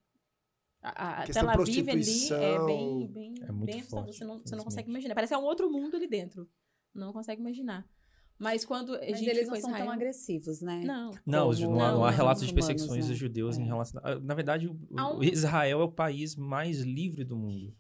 A, 0.83 1.21
a 1.21 1.27
Tel 1.27 1.47
Aviv 1.49 1.89
ali 1.89 2.33
é 2.33 2.65
bem, 2.65 3.07
bem 3.11 3.33
É 3.43 3.51
muito 3.51 3.83
forte, 3.83 4.15
você 4.17 4.25
não, 4.25 4.39
você 4.39 4.55
não 4.55 4.63
consegue 4.63 4.89
imaginar. 4.89 5.13
Parece 5.13 5.29
que 5.31 5.35
é 5.35 5.37
um 5.37 5.43
outro 5.43 5.69
mundo 5.71 5.95
ali 5.95 6.07
dentro. 6.07 6.49
Não 6.93 7.13
consegue 7.13 7.39
imaginar. 7.39 7.87
Mas 8.39 8.65
quando 8.65 8.95
a 8.95 8.99
Mas 8.99 9.19
gente 9.19 9.29
eles 9.29 9.47
não 9.47 9.55
são 9.57 9.69
Israel... 9.69 9.85
tão 9.85 9.93
agressivos, 9.93 10.61
né? 10.61 10.81
Não. 10.83 11.11
Não, 11.23 11.49
os- 11.49 11.59
Como 11.59 11.75
não, 11.75 11.85
há- 11.85 11.91
não 11.91 12.03
há 12.05 12.09
os 12.09 12.15
relatos 12.15 12.47
de 12.47 12.51
perseguições 12.53 13.03
né? 13.05 13.11
dos 13.11 13.17
judeus 13.19 13.57
em 13.59 13.61
É. 13.61 13.65
relação. 13.65 14.01
a- 14.03 14.19
Na 14.19 14.33
verdade, 14.33 14.67
o- 14.67 14.79
um- 15.17 15.21
Israel 15.23 15.81
é 15.81 15.83
o 15.83 15.91
país 15.91 16.35
mais 16.35 16.79
livre 16.81 17.23
do 17.23 17.37
mundo. 17.37 17.75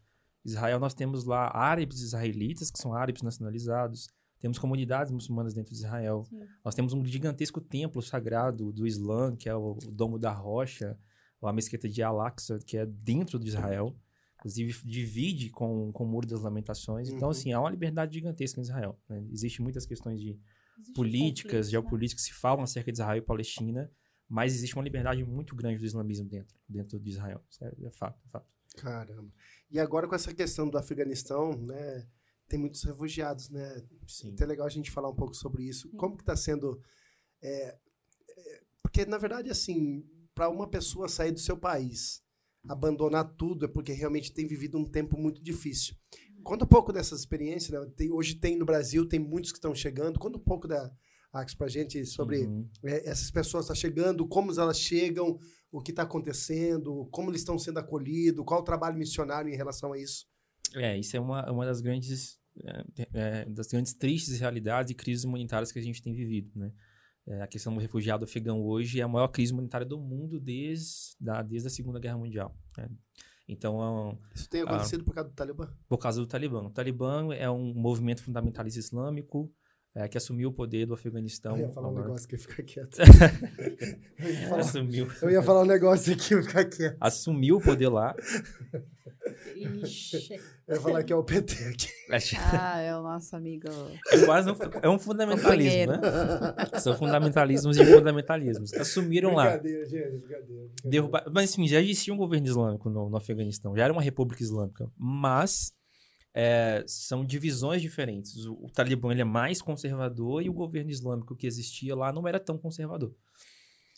Israel, 0.45 0.79
nós 0.79 0.93
temos 0.93 1.25
lá 1.25 1.49
árabes 1.51 2.01
israelitas, 2.01 2.69
que 2.69 2.77
são 2.77 2.93
árabes 2.93 3.23
nacionalizados. 3.23 4.07
Temos 4.41 4.57
comunidades 4.59 5.11
muçulmanas 5.11 5.53
dentro 5.53 5.71
de 5.71 5.77
Israel. 5.77 6.25
Sim. 6.27 6.41
Nós 6.65 6.75
temos 6.75 6.91
um 6.93 7.05
gigantesco 7.05 7.61
templo 7.61 8.01
sagrado 8.01 8.73
do 8.73 8.85
Islã, 8.85 9.35
que 9.35 9.47
é 9.47 9.55
o 9.55 9.77
o 9.85 9.91
Domo 9.91 10.19
da 10.19 10.31
Rocha, 10.33 10.97
ou 11.39 11.47
a 11.47 11.53
mesquita 11.53 11.87
de 11.87 12.01
Al-Aqsa, 12.03 12.59
que 12.65 12.75
é 12.77 12.85
dentro 12.85 13.39
de 13.39 13.47
Israel. 13.47 13.95
Inclusive, 14.39 14.73
divide 14.83 15.49
com, 15.51 15.91
com 15.93 16.03
o 16.03 16.07
Muro 16.07 16.27
das 16.27 16.41
Lamentações. 16.41 17.07
Então, 17.09 17.27
Uhum. 17.27 17.31
assim, 17.31 17.53
há 17.53 17.59
uma 17.59 17.69
liberdade 17.69 18.15
gigantesca 18.15 18.59
em 18.59 18.63
Israel. 18.63 18.99
né? 19.07 19.23
Existem 19.31 19.63
muitas 19.63 19.85
questões 19.85 20.19
de 20.19 20.31
Existe 20.31 20.93
políticas, 20.95 21.67
né? 21.67 21.71
geopolíticas 21.71 22.25
que 22.25 22.33
se 22.33 22.39
falam 22.39 22.63
acerca 22.63 22.91
de 22.91 22.97
Israel 22.97 23.17
e 23.17 23.21
Palestina, 23.21 23.91
mas 24.27 24.55
existe 24.55 24.75
uma 24.75 24.83
liberdade 24.83 25.23
muito 25.23 25.55
grande 25.55 25.77
do 25.77 25.85
islamismo 25.85 26.27
dentro, 26.27 26.57
dentro 26.67 26.99
de 26.99 27.09
Israel. 27.11 27.43
Isso 27.51 27.63
é, 27.63 27.71
é 27.83 27.91
fato, 27.91 28.19
é 28.25 28.29
fato. 28.29 28.47
Caramba. 28.77 29.31
E 29.69 29.79
agora 29.79 30.07
com 30.07 30.15
essa 30.15 30.33
questão 30.33 30.67
do 30.67 30.77
Afeganistão, 30.77 31.51
né, 31.51 32.07
tem 32.51 32.59
muitos 32.59 32.83
refugiados, 32.83 33.49
né? 33.49 33.81
Sim. 34.05 34.29
Então 34.29 34.45
é 34.45 34.49
legal 34.49 34.67
a 34.67 34.69
gente 34.69 34.91
falar 34.91 35.09
um 35.09 35.15
pouco 35.15 35.33
sobre 35.33 35.63
isso. 35.63 35.89
Sim. 35.89 35.95
Como 35.97 36.17
que 36.17 36.23
está 36.23 36.35
sendo... 36.35 36.81
é, 37.41 37.77
é, 38.37 38.61
porque, 38.83 39.05
na 39.05 39.17
verdade, 39.17 39.49
assim, 39.49 40.05
para 40.35 40.49
uma 40.49 40.67
pessoa 40.69 41.07
sair 41.07 41.31
do 41.31 41.39
seu 41.39 41.55
país, 41.57 42.21
abandonar 42.67 43.33
tudo, 43.35 43.65
é 43.65 43.67
porque 43.67 43.93
realmente 43.93 44.33
tem 44.33 44.45
vivido 44.45 44.77
um 44.77 44.83
tempo 44.85 45.17
muito 45.17 45.41
difícil. 45.41 45.95
Conta 46.43 46.65
um 46.65 46.67
pouco 46.67 46.91
dessas 46.91 47.19
experiências, 47.21 47.71
né? 47.71 47.91
Tem- 47.95 48.11
hoje 48.11 48.35
tem 48.35 48.57
no 48.57 48.65
Brasil, 48.65 49.07
tem 49.07 49.19
muitos 49.19 49.51
que 49.51 49.57
estão 49.59 49.73
chegando. 49.73 50.19
Conta 50.19 50.37
um 50.37 50.43
pouco 50.43 50.67
da 50.67 50.91
Ax 51.31 51.53
pra 51.55 51.67
gente 51.69 52.05
sobre 52.05 52.45
Uhum. 52.45 52.67
é, 52.83 53.09
essas 53.09 53.31
pessoas 53.31 53.63
estão 53.65 53.75
chegando, 53.75 54.27
como 54.27 54.51
elas 54.59 54.77
chegam, 54.79 55.39
o 55.71 55.79
que 55.81 55.91
está 55.91 56.03
acontecendo, 56.03 57.07
como 57.11 57.29
eles 57.29 57.41
estão 57.41 57.57
sendo 57.57 57.77
acolhidos, 57.79 58.43
qual 58.45 58.59
o 58.59 58.63
trabalho 58.63 58.97
missionário 58.97 59.49
em 59.49 59.55
relação 59.55 59.93
a 59.93 59.97
isso. 59.97 60.25
É, 60.75 60.97
isso 60.97 61.15
é 61.15 61.19
uma, 61.19 61.49
uma 61.51 61.65
das 61.65 61.79
grandes 61.79 62.37
é, 62.63 63.07
é, 63.13 63.45
das 63.45 63.67
grandes 63.67 63.93
tristes 63.93 64.39
realidades 64.39 64.91
e 64.91 64.95
crises 64.95 65.23
humanitárias 65.23 65.71
que 65.71 65.79
a 65.79 65.81
gente 65.81 66.01
tem 66.01 66.13
vivido, 66.13 66.51
né? 66.55 66.71
É, 67.27 67.41
a 67.43 67.47
questão 67.47 67.73
do 67.73 67.79
refugiado 67.79 68.25
afegão 68.25 68.63
hoje 68.63 68.99
é 68.99 69.03
a 69.03 69.07
maior 69.07 69.27
crise 69.27 69.53
humanitária 69.53 69.85
do 69.85 69.99
mundo 69.99 70.39
desde, 70.39 71.15
da, 71.19 71.41
desde 71.43 71.67
a 71.67 71.71
Segunda 71.71 71.99
Guerra 71.99 72.17
Mundial. 72.17 72.57
né? 72.77 72.89
Então, 73.47 74.17
Isso 74.33 74.49
tem 74.49 74.61
acontecido 74.61 75.03
por 75.03 75.13
causa 75.13 75.29
do 75.29 75.35
Talibã? 75.35 75.69
por 75.87 75.97
causa 75.97 76.21
do 76.21 76.27
Talibã. 76.27 76.63
O 76.63 76.69
Talibã 76.69 77.33
é 77.33 77.49
um 77.49 77.73
movimento 77.73 78.23
fundamentalista 78.23 78.79
islâmico 78.79 79.53
é, 79.93 80.07
que 80.07 80.17
assumiu 80.17 80.49
o 80.49 80.53
poder 80.53 80.85
do 80.85 80.93
Afeganistão. 80.93 81.57
eu 81.57 81.67
ia 81.67 81.69
falar 81.69 81.87
um 81.87 81.91
agora. 81.91 82.05
negócio 82.05 82.27
que 82.27 82.37
fica 82.37 82.63
quieto. 82.63 82.97
eu, 84.19 84.29
ia 84.29 84.47
falar, 84.47 84.61
Assumiu, 84.61 85.07
eu 85.21 85.29
ia 85.29 85.43
falar 85.43 85.61
um 85.61 85.65
negócio 85.65 86.13
aqui 86.13 86.33
e 86.33 86.43
ficar 86.43 86.65
quieto. 86.65 86.97
assumiu 86.99 87.57
o 87.57 87.61
poder 87.61 87.89
lá. 87.89 88.15
Ixi. 89.55 90.39
Eu 90.67 90.75
ia 90.75 90.81
falar 90.81 91.03
que 91.03 91.11
é 91.11 91.15
o 91.15 91.23
PT 91.23 91.55
aqui. 91.65 91.87
Ah, 92.51 92.79
é 92.81 92.93
o 92.93 93.01
nosso 93.01 93.33
amigo. 93.37 93.69
É 94.11 94.25
quase 94.25 94.51
um, 94.51 94.55
é 94.81 94.89
um 94.89 94.99
fundamentalismo, 94.99 95.93
né? 95.93 95.99
São 96.77 96.93
fundamentalismos 96.97 97.77
e 97.77 97.85
fundamentalismos. 97.85 98.73
Assumiram 98.73 99.33
lá. 99.33 99.51
Brincadeira, 99.51 99.85
gente, 99.85 100.09
brincadeira. 100.09 100.19
brincadeira. 100.19 100.69
Derrubar... 100.83 101.23
Mas 101.31 101.51
assim, 101.51 101.65
já 101.69 101.79
existia 101.79 102.13
um 102.13 102.17
governo 102.17 102.47
islâmico 102.47 102.89
no, 102.89 103.09
no 103.09 103.15
Afeganistão, 103.15 103.75
já 103.77 103.85
era 103.85 103.93
uma 103.93 104.01
república 104.01 104.43
islâmica, 104.43 104.91
mas 104.97 105.71
é, 106.33 106.83
são 106.87 107.25
divisões 107.25 107.81
diferentes. 107.81 108.45
O, 108.45 108.65
o 108.65 108.69
Talibã 108.71 109.13
é 109.13 109.23
mais 109.23 109.61
conservador 109.61 110.41
e 110.41 110.49
o 110.49 110.53
governo 110.53 110.89
islâmico 110.89 111.35
que 111.35 111.47
existia 111.47 111.95
lá 111.95 112.11
não 112.11 112.27
era 112.27 112.39
tão 112.39 112.57
conservador. 112.57 113.13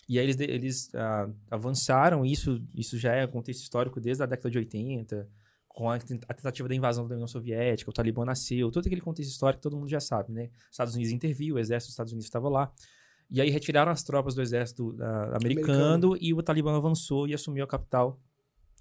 E 0.08 0.20
aí 0.20 0.26
eles, 0.26 0.40
eles 0.40 0.96
ah, 0.96 1.30
avançaram, 1.50 2.26
isso, 2.26 2.62
isso 2.76 2.98
já 2.98 3.14
é 3.14 3.26
contexto 3.26 3.62
histórico 3.62 4.02
desde 4.02 4.24
a 4.24 4.26
década 4.26 4.50
de 4.50 4.58
80, 4.58 5.30
com 5.68 5.90
a, 5.90 5.96
a 5.96 6.00
tentativa 6.34 6.68
da 6.68 6.76
invasão 6.76 7.08
da 7.08 7.16
União 7.16 7.28
Soviética, 7.28 7.90
o 7.90 7.94
Talibã 7.94 8.26
nasceu, 8.26 8.70
todo 8.70 8.86
aquele 8.86 9.02
contexto 9.02 9.32
histórico 9.32 9.60
que 9.60 9.64
todo 9.64 9.78
mundo 9.78 9.90
já 9.90 10.00
sabe, 10.00 10.32
né? 10.32 10.50
Estados 10.70 10.94
Unidos 10.94 11.14
interviu, 11.14 11.56
o 11.56 11.60
exército 11.60 11.88
dos 11.88 11.94
Estados 11.94 12.14
Unidos 12.14 12.26
estava 12.26 12.50
lá. 12.50 12.72
E 13.32 13.42
aí 13.42 13.50
retiraram 13.50 13.92
as 13.92 14.04
tropas 14.04 14.36
do 14.36 14.42
exército 14.42 14.96
ah, 15.00 15.38
americano, 15.38 16.18
e 16.20 16.34
o 16.34 16.44
Talibã 16.44 16.76
avançou 16.76 17.28
e 17.28 17.34
assumiu 17.34 17.64
a 17.64 17.68
capital, 17.68 18.20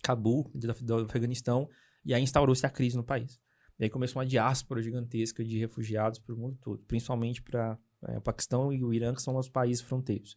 Cabul, 0.03 0.51
do, 0.53 0.75
do 0.83 0.95
Afeganistão, 1.05 1.69
e 2.05 2.13
aí 2.15 2.23
instaurou-se 2.23 2.65
a 2.67 2.71
crise 2.71 2.97
no 2.97 3.05
país. 3.05 3.41
E 3.79 3.85
aí 3.85 3.91
começou 3.91 4.21
uma 4.21 4.27
diáspora 4.27 4.83
gigantesca 4.83 5.45
de 5.45 5.59
refugiados 5.59 6.19
para 6.19 6.35
o 6.35 6.39
mundo 6.39 6.57
todo, 6.61 6.83
principalmente 6.87 7.43
para 7.43 7.79
o 8.17 8.21
Paquistão 8.21 8.73
e 8.73 8.83
o 8.85 8.93
Irã, 8.93 9.15
que 9.15 9.23
são 9.23 9.37
os 9.37 9.49
países 9.49 9.83
fronteiros. 9.83 10.37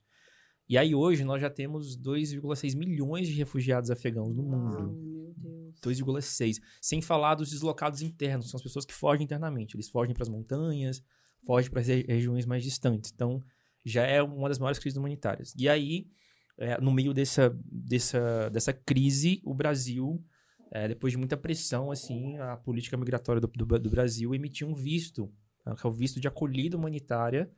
E 0.68 0.78
aí 0.78 0.96
hoje 0.96 1.24
nós 1.24 1.40
já 1.42 1.50
temos 1.50 1.96
2,6 1.98 2.76
milhões 2.76 3.28
de 3.28 3.34
refugiados 3.36 3.92
afegãos 3.92 4.34
no 4.34 4.42
mundo. 4.42 4.92
meu 4.94 5.34
Deus. 5.38 5.80
2,6. 6.00 6.60
Sem 6.82 7.02
falar 7.02 7.36
dos 7.36 7.52
deslocados 7.52 8.02
internos, 8.02 8.50
são 8.50 8.58
as 8.58 8.64
pessoas 8.64 8.86
que 8.86 8.94
fogem 8.94 9.24
internamente. 9.26 9.76
Eles 9.76 9.90
fogem 9.90 10.14
para 10.16 10.24
as 10.24 10.30
montanhas, 10.30 11.04
fogem 11.46 11.70
para 11.70 11.82
as 11.82 11.88
re- 11.88 12.06
regiões 12.08 12.46
mais 12.48 12.64
distantes. 12.64 13.12
Então, 13.14 13.40
já 13.84 14.04
é 14.04 14.24
uma 14.24 14.50
das 14.50 14.58
maiores 14.58 14.80
crises 14.80 14.98
humanitárias. 14.98 15.54
E 15.56 15.70
aí, 15.70 16.08
é, 16.58 16.82
no 16.82 16.92
meio 16.92 17.14
dessa, 17.14 17.56
dessa, 17.72 18.50
dessa 18.50 18.74
crise, 18.74 19.42
o 19.44 19.54
Brasil, 19.54 20.24
é, 20.76 20.90
depois 20.90 21.14
de 21.14 21.18
muita 21.18 21.38
pressão, 21.38 21.90
assim, 21.90 22.38
a 22.38 22.58
política 22.58 22.98
migratória 22.98 23.40
do, 23.40 23.48
do, 23.48 23.80
do 23.80 23.90
Brasil 23.90 24.36
emitiu 24.36 24.68
um 24.68 24.76
visto, 24.76 25.34
né, 25.66 25.74
que 25.74 25.88
é 25.88 25.90
o 25.90 25.94
visto 25.94 26.20
de 26.20 26.28
acolhida 26.28 26.76
humanitária, 26.76 27.50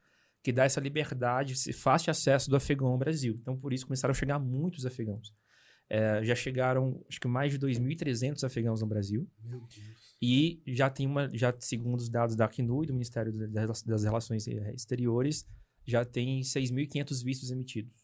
que 0.43 0.51
dá 0.51 0.65
essa 0.65 0.79
liberdade, 0.79 1.53
esse 1.53 1.73
fácil 1.73 2.11
acesso 2.11 2.47
do 2.47 2.55
afegão 2.55 2.89
ao 2.89 2.97
Brasil. 2.97 3.35
Então, 3.41 3.57
por 3.57 3.73
isso, 3.73 3.87
começaram 3.87 4.11
a 4.11 4.15
chegar 4.15 4.37
muitos 4.37 4.85
afegãos. 4.85 5.33
É, 5.89 6.23
já 6.23 6.35
chegaram, 6.35 7.03
acho 7.09 7.19
que 7.19 7.27
mais 7.27 7.51
de 7.51 7.57
2.300 7.57 8.43
afegãos 8.43 8.81
no 8.81 8.87
Brasil. 8.87 9.27
Meu 9.43 9.61
Deus. 9.61 10.15
E 10.21 10.61
já 10.67 10.87
tem 10.87 11.07
uma, 11.07 11.27
já 11.33 11.51
segundo 11.59 11.99
os 11.99 12.09
dados 12.09 12.35
da 12.35 12.45
Acnur 12.45 12.83
e 12.83 12.87
do 12.87 12.93
Ministério 12.93 13.33
das 13.49 14.03
Relações 14.03 14.47
eh, 14.47 14.73
Exteriores, 14.75 15.43
já 15.87 16.05
tem 16.05 16.41
6.500 16.41 17.23
vistos 17.23 17.49
emitidos 17.49 17.95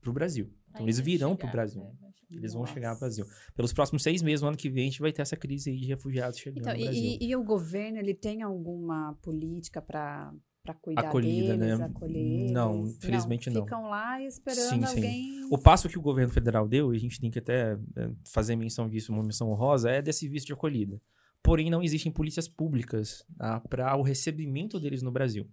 para 0.00 0.10
o 0.10 0.12
Brasil. 0.12 0.54
Então 0.76 0.86
eles 0.86 0.98
virão 1.00 1.34
para 1.36 1.48
o 1.48 1.52
Brasil. 1.52 1.82
é, 1.82 1.84
vai 1.84 2.12
chegar. 2.12 2.38
Eles 2.38 2.52
vão 2.52 2.62
Nossa. 2.62 2.74
chegar 2.74 2.90
ao 2.90 2.98
Brasil. 2.98 3.24
Pelos 3.54 3.72
próximos 3.72 4.02
seis 4.02 4.22
meses, 4.22 4.42
no 4.42 4.48
ano 4.48 4.56
que 4.56 4.68
vem, 4.68 4.84
a 4.84 4.90
gente 4.90 5.00
vai 5.00 5.12
ter 5.12 5.22
essa 5.22 5.36
crise 5.36 5.70
aí 5.70 5.76
de 5.76 5.86
refugiados 5.86 6.38
chegando 6.38 6.60
Então, 6.60 6.74
no 6.74 6.80
Brasil. 6.84 7.02
e, 7.20 7.28
e- 7.30 7.36
o 7.36 7.42
governo, 7.44 7.98
ele 7.98 8.14
tem 8.14 8.42
alguma 8.42 9.14
política 9.22 9.80
para 9.82 10.32
para 10.62 10.74
cuidar 10.74 11.02
Acolhida, 11.02 11.56
deles, 11.56 11.78
né? 11.78 11.84
acolher? 11.84 12.50
Não, 12.50 12.88
infelizmente 12.88 13.48
não. 13.48 13.62
Ficam 13.62 13.82
lá 13.88 14.20
esperando 14.20 14.68
Sim, 14.70 14.84
sim. 14.84 14.96
alguém... 14.96 15.44
O 15.48 15.56
passo 15.56 15.88
que 15.88 15.96
o 15.96 16.02
governo 16.02 16.32
federal 16.32 16.66
deu, 16.66 16.92
e 16.92 16.96
a 16.96 16.98
gente 16.98 17.20
tem 17.20 17.30
que 17.30 17.38
até 17.38 17.78
eh, 17.96 18.10
fazer 18.32 18.56
menção 18.56 18.88
disso, 18.88 19.12
uma 19.12 19.22
menção 19.22 19.48
honrosa, 19.48 19.88
é 19.92 20.02
desse 20.02 20.28
visto 20.28 20.46
de 20.48 20.52
acolhida. 20.54 21.00
Porém, 21.40 21.70
não 21.70 21.84
existem 21.84 22.10
polícias 22.10 22.48
públicas 22.48 23.24
para 23.70 23.94
o 23.96 24.02
recebimento 24.02 24.80
deles 24.80 25.02
no 25.02 25.12
Brasil. 25.12 25.46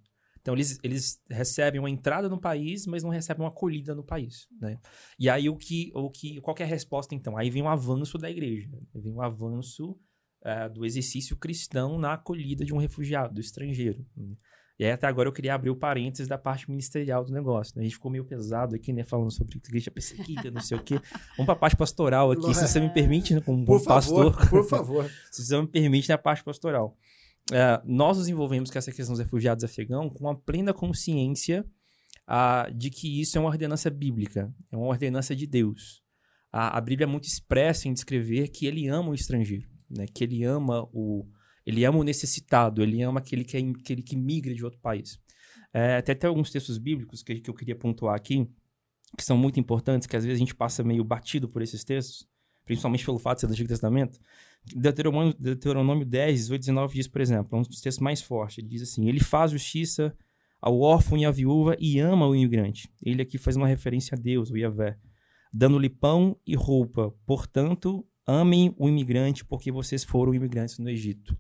Então, 0.44 0.54
eles, 0.54 0.78
eles 0.84 1.22
recebem 1.30 1.80
uma 1.80 1.89
entrada 1.89 2.28
no 2.28 2.38
país, 2.38 2.86
mas 2.86 3.02
não 3.02 3.10
recebem 3.10 3.41
uma 3.44 3.50
acolhida 3.50 3.96
no 3.96 4.04
país, 4.04 4.46
né? 4.60 4.78
E 5.18 5.30
aí, 5.30 5.48
o 5.48 5.56
que, 5.56 5.89
o 5.96 6.10
que, 6.10 6.41
qual 6.41 6.54
que 6.54 6.62
é 6.62 6.66
a 6.66 6.70
resposta, 6.70 7.16
então? 7.16 7.38
Aí 7.38 7.50
vem 7.50 7.64
um 7.64 7.70
avanço 7.70 8.18
da 8.18 8.30
igreja. 8.30 8.70
Vem 8.94 9.14
um 9.14 9.22
avanço 9.22 9.98
eh, 10.44 10.68
do 10.68 10.86
exercício 10.86 11.38
cristão 11.38 11.98
na 11.98 12.14
acolhida 12.16 12.66
de 12.66 12.74
um 12.74 12.78
refugiado, 12.78 13.34
do 13.36 13.39
estrangeiro. 13.39 14.06
né? 14.18 14.36
E 14.78 14.84
aí, 14.84 14.91
até 14.91 15.08
agora, 15.08 15.30
eu 15.30 15.34
queria 15.34 15.54
abrir 15.54 15.70
o 15.70 15.78
parênteses 15.78 16.28
da 16.28 16.38
parte 16.38 16.70
ministerial 16.70 17.24
do 17.24 17.32
negócio. 17.32 17.74
Né? 17.78 17.84
A 17.84 17.86
gente 17.86 17.94
ficou 17.94 18.12
meio 18.12 18.26
pesado 18.26 18.76
aqui, 18.76 18.91
né? 18.91 19.06
Falando 19.06 19.32
sobre 19.32 19.56
igreja 19.56 19.89
perseguida, 19.89 20.52
não 20.52 20.60
sei 20.60 20.78
o 20.78 20.84
quê. 20.84 20.96
Vamos 21.38 21.46
pra 21.46 21.56
parte 21.56 21.78
pastoral 21.78 22.32
aqui, 22.32 22.54
se 22.54 22.68
você 22.68 22.82
me 22.82 22.89
permite, 22.94 23.34
né? 23.34 23.39
Como 23.39 23.64
Por 23.64 23.80
bom 23.80 23.86
pastor. 23.86 24.34
favor, 24.34 24.50
por 24.50 24.68
favor. 24.68 25.12
se 25.32 25.46
você 25.46 25.62
me 25.62 25.68
permite, 25.68 26.10
na 26.10 26.18
parte 26.18 26.44
pastoral. 26.44 26.98
É, 27.54 27.82
nós 27.86 28.18
nos 28.18 28.28
envolvemos 28.28 28.72
com 28.72 28.78
essa 28.78 28.91
questão 28.91 29.14
dos 29.14 29.24
refugiados 29.24 29.64
afegãos 29.64 30.12
com 30.12 30.26
uma 30.26 30.36
plena 30.36 30.74
consciência 30.74 31.66
de 32.76 32.89
que 32.89 33.22
isso 33.22 33.38
é 33.38 33.41
uma 33.41 33.49
ordenança 33.49 33.89
bíblica, 33.89 34.54
é 34.72 34.78
uma 34.78 34.88
ordenança 34.88 35.36
de 35.36 35.45
Deus. 35.45 36.01
A, 36.51 36.78
a 36.78 36.82
Bíblia 36.82 37.06
é 37.06 37.08
muito 37.08 37.26
expressa 37.26 37.88
em 37.88 37.93
descrever 37.93 38.47
que 38.47 38.66
ele 38.66 38.88
ama 38.88 39.10
o 39.10 39.14
estrangeiro, 39.14 39.68
né? 39.89 40.06
que 40.08 40.24
ele 40.24 40.43
ama 40.43 40.88
o, 40.93 41.28
ele 41.66 41.84
ama 41.84 41.99
o 41.99 42.04
necessitado, 42.04 42.82
ele 42.82 43.01
ama 43.01 43.20
aquele 43.20 43.43
que, 43.43 43.58
é, 43.58 43.60
aquele 43.60 44.01
que 44.01 44.16
migra 44.16 44.54
de 44.54 44.64
outro 44.64 44.80
país. 44.80 45.20
É, 45.74 46.01
tem 46.01 46.14
até 46.14 46.28
alguns 46.28 46.51
textos 46.51 46.78
bíblicos 46.78 47.24
que, 47.24 47.39
que 47.39 47.49
eu 47.49 47.54
queria 47.54 47.76
pontuar 47.76 48.16
aqui, 48.16 48.47
que 49.18 49.24
são 49.24 49.38
muito 49.38 49.60
importantes, 49.60 50.08
que 50.08 50.16
às 50.16 50.24
vezes 50.24 50.38
a 50.38 50.39
gente 50.39 50.56
passa 50.56 50.84
meio 50.84 51.04
batido 51.04 51.47
por 51.49 51.62
esses 51.62 51.84
textos, 51.84 52.28
principalmente 52.66 53.04
pelo 53.04 53.20
fato 53.20 53.38
de 53.38 53.41
ser 53.41 53.47
do 53.47 53.54
Antigo 53.54 53.70
Testamento. 53.70 54.20
Deuteronômio, 54.76 55.36
Deuteronômio 55.38 56.05
10, 56.05 56.39
18, 56.39 56.61
19 56.61 56.93
diz, 56.95 57.07
por 57.07 57.22
exemplo, 57.22 57.57
é 57.57 57.59
um 57.59 57.64
dos 57.64 57.82
textos 57.82 58.01
mais 58.01 58.22
fortes. 58.22 58.59
Ele 58.59 58.68
diz 58.68 58.82
assim: 58.82 59.07
Ele 59.07 59.20
faz 59.20 59.51
justiça 59.51 60.16
ao 60.61 60.80
órfão 60.80 61.18
e 61.18 61.26
à 61.26 61.32
viúva 61.32 61.76
e 61.80 61.99
ama 61.99 62.28
o 62.28 62.36
imigrante. 62.36 62.89
Ele 63.03 63.22
aqui 63.22 63.38
faz 63.38 63.57
uma 63.57 63.68
referência 63.68 64.16
a 64.16 64.20
Deus, 64.20 64.49
o 64.49 64.57
Yahvé, 64.57 64.97
dando-lhe 65.53 65.89
pão 65.89 66.38
e 66.47 66.55
roupa. 66.55 67.14
Portanto, 67.26 68.07
amem 68.26 68.74
o 68.78 68.88
imigrante, 68.88 69.43
porque 69.43 69.72
vocês 69.72 70.03
foram 70.03 70.34
imigrantes 70.34 70.80
no 70.80 70.89
Egito. 70.89 71.38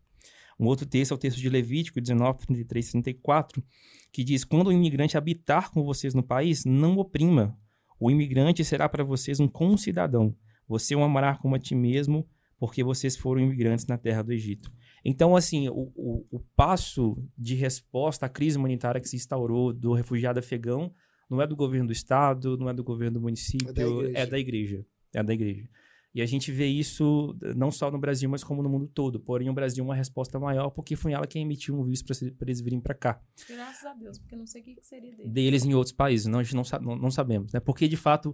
Um 0.59 0.65
outro 0.65 0.85
texto 0.85 1.11
é 1.11 1.15
o 1.15 1.17
texto 1.17 1.39
de 1.39 1.49
Levítico 1.49 2.01
19, 2.01 2.45
33, 2.45 2.91
34, 2.91 3.63
que 4.11 4.23
diz: 4.23 4.43
Quando 4.43 4.67
o 4.67 4.71
imigrante 4.71 5.17
habitar 5.17 5.71
com 5.71 5.83
vocês 5.83 6.13
no 6.13 6.23
país, 6.23 6.65
não 6.65 6.97
oprima. 6.97 7.57
O 7.99 8.11
imigrante 8.11 8.63
será 8.65 8.89
para 8.89 9.03
vocês 9.03 9.39
um 9.39 9.47
concidadão. 9.47 10.35
Você 10.67 10.95
o 10.95 11.03
amará 11.03 11.35
como 11.37 11.55
a 11.55 11.59
ti 11.59 11.75
mesmo, 11.75 12.27
porque 12.63 12.81
vocês 12.81 13.17
foram 13.17 13.41
imigrantes 13.41 13.85
na 13.87 13.97
terra 13.97 14.21
do 14.21 14.31
Egito. 14.31 14.71
Então, 15.03 15.35
assim, 15.35 15.67
o, 15.67 15.91
o, 15.93 16.25
o 16.31 16.39
passo 16.55 17.21
de 17.37 17.55
resposta 17.55 18.25
à 18.25 18.29
crise 18.29 18.57
humanitária 18.57 19.01
que 19.01 19.09
se 19.09 19.17
instaurou 19.17 19.73
do 19.73 19.91
refugiado 19.91 20.39
afegão 20.39 20.89
não 21.29 21.41
é 21.41 21.45
do 21.45 21.57
governo 21.57 21.87
do 21.87 21.91
estado, 21.91 22.57
não 22.57 22.69
é 22.69 22.73
do 22.73 22.81
governo 22.81 23.15
do 23.15 23.21
município, 23.21 23.67
É 23.67 23.73
da 23.73 23.83
igreja. 23.83 24.17
é 24.17 24.25
da 24.25 24.39
igreja. 24.39 24.85
É 25.13 25.23
da 25.23 25.33
igreja. 25.33 25.69
E 26.15 26.21
a 26.21 26.25
gente 26.25 26.53
vê 26.53 26.67
isso 26.67 27.37
eh, 27.43 27.53
não 27.53 27.69
só 27.69 27.91
no 27.91 27.99
Brasil, 27.99 28.29
mas 28.29 28.45
como 28.45 28.63
no 28.63 28.69
mundo 28.69 28.87
todo. 28.87 29.19
Porém, 29.19 29.49
o 29.49 29.53
Brasil 29.53 29.83
é 29.83 29.87
uma 29.87 29.95
resposta 29.95 30.39
maior, 30.39 30.69
porque 30.69 30.95
foi 30.95 31.11
ela 31.11 31.27
quem 31.27 31.41
emitiu 31.41 31.77
um 31.77 31.83
visto 31.83 32.05
para 32.05 32.47
eles 32.47 32.61
virem 32.61 32.79
para 32.79 32.95
cá. 32.95 33.21
Graças 33.49 33.83
a 33.85 33.93
Deus, 33.93 34.17
porque 34.19 34.35
eu 34.35 34.39
não 34.39 34.47
sei 34.47 34.61
o 34.61 34.63
que 34.63 34.77
seria 34.81 35.13
dele. 35.13 35.29
Deles 35.29 35.65
em 35.65 35.73
outros 35.73 35.93
países, 35.93 36.27
não, 36.27 36.39
a 36.39 36.43
gente 36.43 36.55
não, 36.55 36.63
não, 36.81 36.95
não 36.95 37.11
sabemos. 37.11 37.51
Né? 37.51 37.59
Porque, 37.59 37.89
de 37.89 37.97
fato, 37.97 38.33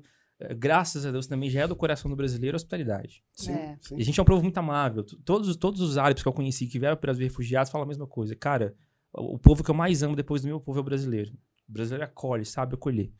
graças 0.57 1.05
a 1.05 1.11
Deus, 1.11 1.27
também 1.27 1.49
já 1.49 1.61
é 1.61 1.67
do 1.67 1.75
coração 1.75 2.09
do 2.09 2.15
brasileiro 2.15 2.55
a 2.55 2.57
hospitalidade. 2.57 3.23
Sim, 3.33 3.53
É. 3.53 3.77
sim. 3.81 3.97
E 3.97 4.01
a 4.01 4.05
gente 4.05 4.19
é 4.19 4.23
um 4.23 4.25
povo 4.25 4.41
muito 4.41 4.57
amável. 4.57 5.03
Todos, 5.25 5.55
todos 5.55 5.81
os 5.81 5.97
árabes 5.97 6.23
que 6.23 6.29
eu 6.29 6.33
conheci 6.33 6.67
que 6.67 6.79
vieram 6.79 6.95
para 6.95 7.07
o 7.07 7.07
Brasil 7.07 7.27
refugiados 7.27 7.71
falam 7.71 7.85
a 7.85 7.87
mesma 7.87 8.07
coisa. 8.07 8.35
Cara, 8.35 8.75
o, 9.13 9.37
povo 9.37 9.63
que 9.63 9.71
eu 9.71 9.75
mais 9.75 10.01
amo 10.03 10.15
depois 10.15 10.41
do 10.41 10.47
meu 10.47 10.59
povo 10.59 10.79
é 10.79 10.81
o 10.81 10.85
brasileiro. 10.85 11.31
O 11.67 11.71
brasileiro 11.71 12.05
acolhe, 12.05 12.45
sabe 12.45 12.75
acolher. 12.75 13.11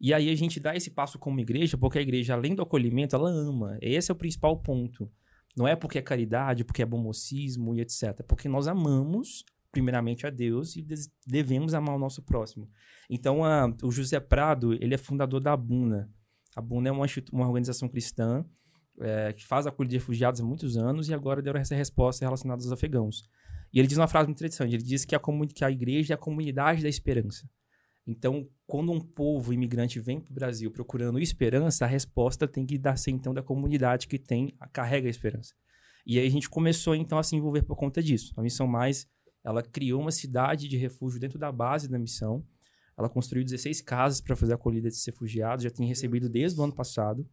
E 0.00 0.14
aí 0.14 0.30
a 0.30 0.34
gente 0.34 0.58
dá 0.58 0.74
esse 0.74 0.90
passo 0.90 1.18
como 1.18 1.40
igreja, 1.40 1.76
porque 1.76 1.98
a 1.98 2.02
igreja, 2.02 2.34
além 2.34 2.54
do 2.54 2.62
acolhimento, 2.62 3.14
ela 3.14 3.28
ama. 3.28 3.76
Esse 3.82 4.10
é 4.10 4.14
o 4.14 4.16
principal 4.16 4.56
ponto. 4.56 5.10
Não 5.56 5.66
é 5.66 5.74
porque 5.76 5.98
é 5.98 6.02
caridade, 6.02 6.64
porque 6.64 6.82
é 6.82 6.86
bom 6.86 6.98
mocismo 6.98 7.74
e 7.74 7.80
etc. 7.80 8.22
Porque 8.26 8.48
nós 8.48 8.66
amamos, 8.68 9.44
primeiramente, 9.72 10.26
a 10.26 10.30
Deus 10.30 10.76
e 10.76 10.86
devemos 11.26 11.74
amar 11.74 11.96
o 11.96 11.98
nosso 11.98 12.22
próximo. 12.22 12.70
Então, 13.10 13.44
a, 13.44 13.66
o 13.82 13.90
José 13.90 14.20
Prado, 14.20 14.72
ele 14.74 14.94
é 14.94 14.98
fundador 14.98 15.40
da 15.40 15.52
Abuna. 15.52 16.08
A 16.56 16.60
Abuna 16.60 16.88
é 16.88 16.92
uma, 16.92 17.06
uma 17.32 17.46
organização 17.46 17.88
cristã 17.88 18.44
é, 19.00 19.32
que 19.32 19.46
faz 19.46 19.66
acolhida 19.66 19.92
de 19.92 19.98
refugiados 19.98 20.40
há 20.40 20.44
muitos 20.44 20.76
anos 20.76 21.08
e 21.08 21.14
agora 21.14 21.40
deu 21.40 21.54
essa 21.56 21.74
resposta 21.74 22.24
relacionada 22.24 22.62
aos 22.62 22.72
afegãos. 22.72 23.22
E 23.72 23.78
ele 23.78 23.86
diz 23.86 23.96
uma 23.96 24.08
frase 24.08 24.26
muito 24.26 24.38
interessante, 24.38 24.74
ele 24.74 24.82
diz 24.82 25.04
que 25.04 25.14
a, 25.14 25.20
que 25.54 25.64
a 25.64 25.70
igreja 25.70 26.14
é 26.14 26.16
a 26.16 26.18
comunidade 26.18 26.82
da 26.82 26.88
esperança. 26.88 27.48
Então, 28.06 28.48
quando 28.66 28.90
um 28.90 29.00
povo 29.00 29.52
imigrante 29.52 30.00
vem 30.00 30.20
para 30.20 30.32
o 30.32 30.34
Brasil 30.34 30.70
procurando 30.70 31.20
esperança, 31.20 31.84
a 31.84 31.88
resposta 31.88 32.48
tem 32.48 32.66
que 32.66 32.78
dar 32.78 32.96
ser 32.96 33.12
então 33.12 33.32
da 33.32 33.42
comunidade 33.42 34.08
que 34.08 34.18
tem, 34.18 34.56
carrega 34.72 35.06
a 35.06 35.10
esperança. 35.10 35.54
E 36.06 36.18
aí 36.18 36.26
a 36.26 36.30
gente 36.30 36.48
começou 36.48 36.94
então 36.94 37.18
a 37.18 37.22
se 37.22 37.36
envolver 37.36 37.62
por 37.62 37.76
conta 37.76 38.02
disso. 38.02 38.32
A 38.36 38.42
Missão 38.42 38.66
Mais, 38.66 39.06
ela 39.44 39.62
criou 39.62 40.00
uma 40.00 40.10
cidade 40.10 40.66
de 40.66 40.76
refúgio 40.76 41.20
dentro 41.20 41.38
da 41.38 41.52
base 41.52 41.88
da 41.88 41.98
missão. 41.98 42.44
Ela 43.00 43.08
construiu 43.08 43.42
16 43.42 43.80
casas 43.80 44.20
para 44.20 44.36
fazer 44.36 44.52
a 44.52 44.56
acolhida 44.56 44.88
desses 44.88 45.04
refugiados, 45.06 45.64
já 45.64 45.70
tem 45.70 45.86
recebido 45.86 46.28
desde 46.28 46.60
o 46.60 46.62
ano 46.62 46.74
passado. 46.74 47.26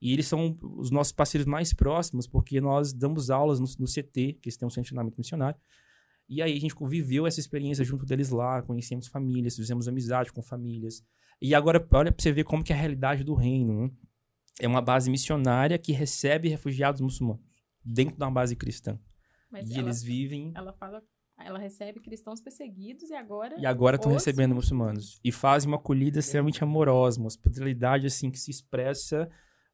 E 0.00 0.12
eles 0.12 0.26
são 0.26 0.58
os 0.62 0.90
nossos 0.90 1.12
parceiros 1.12 1.46
mais 1.46 1.72
próximos, 1.72 2.26
porque 2.26 2.60
nós 2.60 2.92
damos 2.92 3.30
aulas 3.30 3.60
no, 3.60 3.66
no 3.78 3.86
CT, 3.86 4.38
que 4.40 4.48
eles 4.48 4.56
têm 4.56 4.66
um 4.66 4.70
centro 4.70 4.84
de 4.84 4.88
treinamento 4.88 5.18
missionário. 5.18 5.60
E 6.28 6.40
aí 6.40 6.56
a 6.56 6.60
gente 6.60 6.74
conviveu 6.74 7.26
essa 7.26 7.38
experiência 7.38 7.84
junto 7.84 8.06
deles 8.06 8.30
lá, 8.30 8.62
conhecemos 8.62 9.06
famílias, 9.06 9.54
fizemos 9.54 9.86
amizade 9.86 10.32
com 10.32 10.42
famílias. 10.42 11.04
E 11.40 11.54
agora, 11.54 11.86
olha 11.92 12.10
para 12.10 12.22
você 12.22 12.32
ver 12.32 12.44
como 12.44 12.64
que 12.64 12.72
é 12.72 12.76
a 12.76 12.78
realidade 12.78 13.22
do 13.22 13.34
reino. 13.34 13.82
Né? 13.82 13.90
É 14.60 14.66
uma 14.66 14.80
base 14.80 15.10
missionária 15.10 15.78
que 15.78 15.92
recebe 15.92 16.48
refugiados 16.48 17.00
muçulmanos 17.00 17.44
dentro 17.84 18.16
de 18.16 18.22
uma 18.22 18.30
base 18.30 18.56
cristã. 18.56 18.98
Mas 19.50 19.68
e 19.68 19.74
ela, 19.74 19.82
eles 19.82 20.02
vivem... 20.02 20.52
Ela 20.54 20.72
fala 20.72 21.02
ela 21.44 21.58
recebe 21.58 22.00
cristãos 22.00 22.40
perseguidos 22.40 23.10
e 23.10 23.14
agora. 23.14 23.58
E 23.58 23.66
agora 23.66 23.96
estão 23.96 24.12
recebendo 24.12 24.54
muçulmanos. 24.54 25.20
E 25.24 25.30
fazem 25.30 25.68
uma 25.68 25.76
acolhida 25.76 26.18
extremamente 26.18 26.62
amorosa, 26.62 27.18
uma 27.18 27.26
hospitalidade 27.26 28.06
assim 28.06 28.30
que 28.30 28.38
se 28.38 28.50
expressa 28.50 29.28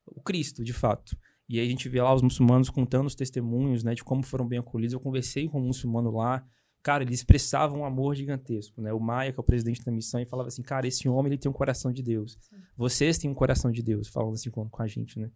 o 0.07 0.21
Cristo, 0.21 0.64
de 0.64 0.73
fato. 0.73 1.16
E 1.49 1.59
aí 1.59 1.66
a 1.66 1.71
gente 1.71 1.89
vê 1.89 2.03
lá 2.03 2.14
os 2.14 2.23
muçulmanos 2.23 2.69
contando 2.69 3.07
os 3.07 3.14
testemunhos, 3.14 3.83
né, 3.83 3.95
de 3.95 4.05
como 4.05 4.23
foram 4.23 4.47
bem 4.47 4.59
acolhidos. 4.59 4.93
Eu 4.93 5.01
conversei 5.01 5.49
com 5.49 5.59
um 5.59 5.66
muçulmano 5.66 6.11
lá, 6.11 6.45
cara, 6.83 7.03
ele 7.03 7.14
expressava 7.14 7.77
um 7.77 7.85
amor 7.85 8.14
gigantesco, 8.14 8.81
né? 8.81 8.93
O 8.93 9.01
Maia, 9.01 9.33
que 9.33 9.39
é 9.39 9.43
o 9.43 9.45
presidente 9.45 9.85
da 9.85 9.91
missão, 9.91 10.21
e 10.21 10.27
falava 10.27 10.49
assim, 10.49 10.62
cara, 10.62 10.87
esse 10.87 11.09
homem 11.09 11.33
ele 11.33 11.39
tem 11.39 11.51
um 11.51 11.55
coração 11.55 11.93
de 11.93 12.03
Deus. 12.03 12.37
Sim. 12.41 12.57
Vocês 12.77 13.19
têm 13.19 13.31
um 13.31 13.35
coração 13.35 13.71
de 13.71 13.83
Deus, 13.83 14.09
falando 14.09 14.35
assim 14.35 14.51
com, 14.51 14.69
com 14.69 14.83
a 14.83 14.87
gente, 14.87 15.19
né? 15.19 15.31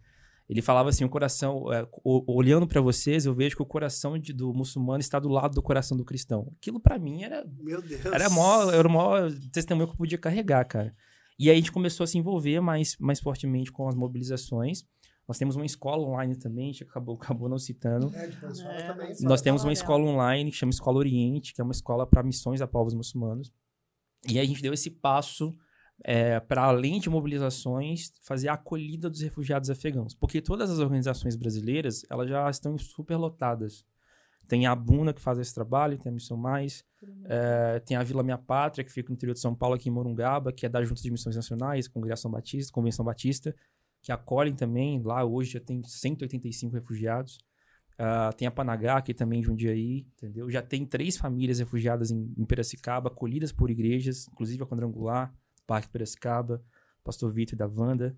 Ele 0.52 0.60
falava 0.60 0.90
assim, 0.90 1.02
o 1.02 1.08
coração, 1.08 1.72
é, 1.72 1.88
olhando 2.04 2.66
para 2.66 2.78
vocês, 2.78 3.24
eu 3.24 3.32
vejo 3.32 3.56
que 3.56 3.62
o 3.62 3.66
coração 3.66 4.18
de, 4.18 4.34
do 4.34 4.52
muçulmano 4.52 5.00
está 5.00 5.18
do 5.18 5.30
lado 5.30 5.54
do 5.54 5.62
coração 5.62 5.96
do 5.96 6.04
cristão. 6.04 6.52
Aquilo 6.58 6.78
para 6.78 6.98
mim 6.98 7.22
era, 7.22 7.42
meu 7.58 7.80
Deus, 7.80 8.04
era, 8.04 8.28
maior, 8.28 8.74
era 8.74 8.86
o 8.86 8.90
maior 8.90 9.32
testemunho 9.50 9.86
que 9.86 9.94
eu 9.94 9.96
podia 9.96 10.18
carregar, 10.18 10.62
cara. 10.66 10.92
E 11.38 11.48
aí 11.48 11.56
a 11.56 11.58
gente 11.58 11.72
começou 11.72 12.04
a 12.04 12.06
se 12.06 12.18
envolver 12.18 12.60
mais, 12.60 12.98
mais 13.00 13.18
fortemente 13.18 13.72
com 13.72 13.88
as 13.88 13.94
mobilizações. 13.94 14.84
Nós 15.26 15.38
temos 15.38 15.56
uma 15.56 15.64
escola 15.64 16.06
online 16.06 16.36
também, 16.36 16.68
a 16.68 16.72
gente 16.72 16.84
acabou, 16.84 17.16
acabou 17.22 17.48
não 17.48 17.58
citando. 17.58 18.14
É, 18.14 18.26
é, 18.26 18.82
também, 18.82 19.16
nós 19.22 19.40
temos 19.40 19.64
uma 19.64 19.72
escola 19.72 20.04
online 20.04 20.50
que 20.50 20.56
chama 20.58 20.68
Escola 20.68 20.98
Oriente, 20.98 21.54
que 21.54 21.62
é 21.62 21.64
uma 21.64 21.72
escola 21.72 22.06
para 22.06 22.22
missões 22.22 22.60
a 22.60 22.66
povos 22.66 22.92
muçulmanos. 22.92 23.50
E 24.28 24.38
aí 24.38 24.44
a 24.44 24.46
gente 24.46 24.60
deu 24.60 24.74
esse 24.74 24.90
passo 24.90 25.50
é, 26.04 26.40
para 26.40 26.64
além 26.64 27.00
de 27.00 27.08
mobilizações, 27.08 28.12
fazer 28.22 28.48
a 28.48 28.54
acolhida 28.54 29.08
dos 29.08 29.20
refugiados 29.20 29.70
afegãos. 29.70 30.14
Porque 30.14 30.40
todas 30.40 30.70
as 30.70 30.78
organizações 30.78 31.36
brasileiras, 31.36 32.02
elas 32.10 32.28
já 32.28 32.48
estão 32.50 32.76
superlotadas. 32.76 33.84
Tem 34.48 34.66
a 34.66 34.74
Buna, 34.74 35.12
que 35.12 35.20
faz 35.20 35.38
esse 35.38 35.54
trabalho, 35.54 35.96
tem 35.96 36.10
a 36.10 36.14
Missão 36.14 36.36
Mais, 36.36 36.84
é, 37.26 37.80
tem 37.80 37.96
a 37.96 38.02
Vila 38.02 38.22
Minha 38.22 38.38
Pátria, 38.38 38.84
que 38.84 38.92
fica 38.92 39.08
no 39.08 39.14
interior 39.14 39.34
de 39.34 39.40
São 39.40 39.54
Paulo, 39.54 39.76
aqui 39.76 39.88
em 39.88 39.92
Morungaba, 39.92 40.52
que 40.52 40.66
é 40.66 40.68
da 40.68 40.82
Junta 40.82 41.00
de 41.00 41.10
Missões 41.10 41.36
Nacionais, 41.36 41.86
Congregação 41.86 42.30
Batista, 42.30 42.72
Convenção 42.72 43.04
Batista 43.04 43.54
que 44.02 44.10
acolhem 44.10 44.52
também. 44.52 45.00
Lá 45.00 45.24
hoje 45.24 45.52
já 45.52 45.60
tem 45.60 45.82
185 45.82 46.74
refugiados. 46.74 47.38
Uh, 47.92 48.34
tem 48.36 48.48
a 48.48 48.50
Panagá, 48.50 48.96
aqui 48.96 49.14
também 49.14 49.40
de 49.40 49.50
um 49.50 49.54
dia 49.54 49.70
aí, 49.70 50.04
entendeu? 50.16 50.50
Já 50.50 50.60
tem 50.60 50.84
três 50.84 51.16
famílias 51.16 51.60
refugiadas 51.60 52.10
em, 52.10 52.34
em 52.36 52.44
Piracicaba, 52.44 53.08
acolhidas 53.08 53.52
por 53.52 53.70
igrejas, 53.70 54.26
inclusive 54.28 54.62
a 54.62 54.66
Quadrangular, 54.66 55.32
Parque 55.72 55.88
Piracicaba, 55.88 56.62
Pastor 57.02 57.32
Vitor 57.32 57.56
da 57.56 57.66
Wanda. 57.66 58.14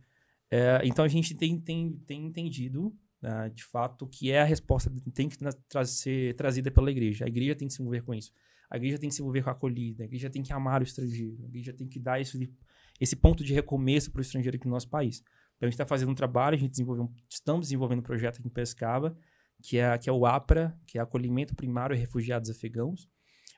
É, 0.50 0.80
então 0.82 1.04
a 1.04 1.08
gente 1.08 1.36
tem, 1.36 1.60
tem, 1.60 1.92
tem 2.04 2.26
entendido, 2.26 2.88
uh, 3.22 3.48
de 3.54 3.62
fato, 3.62 4.08
que 4.08 4.32
é 4.32 4.40
a 4.40 4.44
resposta 4.44 4.90
tem 5.14 5.28
que 5.28 5.38
tra 5.68 5.84
ser 5.84 6.34
trazida 6.34 6.68
pela 6.68 6.90
igreja. 6.90 7.24
A 7.24 7.28
igreja 7.28 7.54
tem 7.54 7.68
que 7.68 7.74
se 7.74 7.80
envolver 7.80 8.02
com 8.02 8.12
isso. 8.12 8.32
A 8.68 8.76
igreja 8.76 8.98
tem 8.98 9.08
que 9.08 9.14
se 9.14 9.22
envolver 9.22 9.44
com 9.44 9.50
a 9.50 9.52
acolhida. 9.52 10.02
A 10.02 10.06
igreja 10.06 10.28
tem 10.28 10.42
que 10.42 10.52
amar 10.52 10.80
o 10.80 10.84
estrangeiro. 10.84 11.44
A 11.44 11.46
igreja 11.46 11.72
tem 11.72 11.86
que 11.86 12.00
dar 12.00 12.20
esse, 12.20 12.52
esse 13.00 13.14
ponto 13.14 13.44
de 13.44 13.54
recomeço 13.54 14.10
para 14.10 14.18
o 14.18 14.22
estrangeiro 14.22 14.56
aqui 14.56 14.66
no 14.66 14.72
nosso 14.72 14.88
país. 14.88 15.20
Então 15.54 15.60
a 15.62 15.66
gente 15.66 15.74
está 15.74 15.86
fazendo 15.86 16.10
um 16.10 16.14
trabalho, 16.16 16.56
a 16.56 16.58
gente 16.58 16.72
desenvolveu, 16.72 17.08
estamos 17.30 17.66
desenvolvendo 17.66 18.00
um 18.00 18.02
projeto 18.02 18.40
aqui 18.40 18.48
em 18.48 18.50
Pescava, 18.50 19.16
que 19.62 19.78
é, 19.78 19.96
que 19.96 20.10
é 20.10 20.12
o 20.12 20.26
APRA, 20.26 20.76
que 20.88 20.98
é 20.98 21.00
Acolhimento 21.00 21.54
Primário 21.54 21.94
a 21.94 21.98
Refugiados 21.98 22.50
Afegãos, 22.50 23.08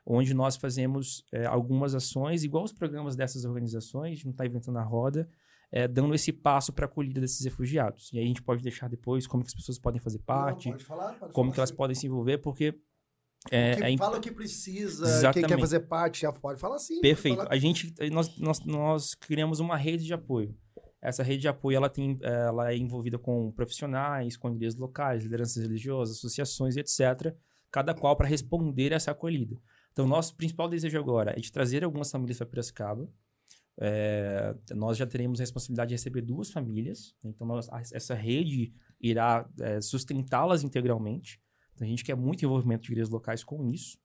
onde 0.07 0.33
nós 0.33 0.57
fazemos 0.57 1.25
é, 1.33 1.45
algumas 1.47 1.95
ações, 1.95 2.45
igual 2.45 2.63
os 2.63 2.73
programas 2.73 3.17
dessas 3.17 3.45
organizações, 3.45 4.13
a 4.13 4.15
gente 4.15 4.25
não 4.27 4.31
está 4.33 4.47
inventando 4.47 4.79
a 4.79 4.83
roda, 4.83 5.29
é, 5.73 5.89
dando 5.89 6.15
esse 6.15 6.33
passo 6.33 6.73
para 6.73 6.87
a 6.87 6.89
acolhida 6.89 7.21
desses 7.21 7.45
refugiados. 7.45 8.13
E 8.13 8.19
aí 8.19 8.25
a 8.25 8.29
gente 8.29 8.43
pode 8.43 8.63
deixar 8.63 8.89
depois 8.89 9.27
como 9.27 9.43
que 9.43 9.49
as 9.49 9.55
pessoas 9.55 9.79
podem 9.81 10.01
fazer 10.01 10.21
parte, 10.21 10.67
não, 10.67 10.73
pode 10.73 10.85
falar, 10.85 11.13
pode 11.15 11.33
como 11.33 11.53
que 11.53 11.59
elas 11.59 11.73
podem 11.73 11.97
se 11.97 12.07
envolver, 12.07 12.39
porque 12.39 12.79
é, 13.51 13.93
é, 13.93 13.97
fala 13.97 14.19
o 14.19 14.21
que 14.21 14.31
precisa, 14.31 15.05
Exatamente. 15.05 15.35
quem 15.35 15.57
quer 15.57 15.61
fazer 15.61 15.81
parte 15.81 16.23
já 16.23 16.33
pode 16.33 16.61
falar 16.61 16.79
sim. 16.79 17.01
Perfeito. 17.01 17.39
Falar... 17.39 17.53
A 17.53 17.59
gente, 17.59 17.93
nós, 18.13 18.39
nós, 18.39 18.65
nós 18.65 19.15
criamos 19.15 19.59
uma 19.59 19.77
rede 19.77 20.05
de 20.05 20.15
apoio. 20.15 20.57
Essa 21.03 21.23
rede 21.23 21.43
de 21.43 21.49
apoio 21.49 21.77
ela, 21.77 21.89
tem, 21.89 22.19
ela 22.23 22.73
é 22.73 22.77
envolvida 22.77 23.19
com 23.19 23.53
profissionais, 23.53 24.37
com 24.37 24.51
igrejas 24.51 24.77
locais, 24.77 25.23
lideranças 25.23 25.63
religiosas, 25.63 26.17
associações, 26.17 26.77
etc., 26.77 27.35
cada 27.71 27.95
qual 27.95 28.17
para 28.17 28.27
responder 28.27 28.93
a 28.93 28.97
essa 28.97 29.11
acolhida. 29.11 29.57
Então, 29.97 30.07
nosso 30.07 30.37
principal 30.37 30.69
desejo 30.69 30.99
agora 30.99 31.33
é 31.35 31.41
de 31.41 31.51
trazer 31.51 31.83
algumas 31.83 32.11
famílias 32.11 32.37
para 32.37 32.47
Piracicaba. 32.47 33.09
É, 33.81 34.55
nós 34.75 34.99
já 34.99 35.07
teremos 35.07 35.41
a 35.41 35.43
responsabilidade 35.43 35.89
de 35.89 35.95
receber 35.95 36.21
duas 36.21 36.51
famílias, 36.51 37.15
então 37.25 37.47
nós, 37.47 37.67
essa 37.95 38.15
rede 38.15 38.75
irá 39.01 39.49
é, 39.59 39.81
sustentá-las 39.81 40.63
integralmente. 40.63 41.41
Então, 41.75 41.87
a 41.87 41.89
gente 41.89 42.05
quer 42.05 42.15
muito 42.15 42.45
envolvimento 42.45 42.83
de 42.83 42.93
igrejas 42.93 43.09
locais 43.09 43.43
com 43.43 43.71
isso. 43.71 43.97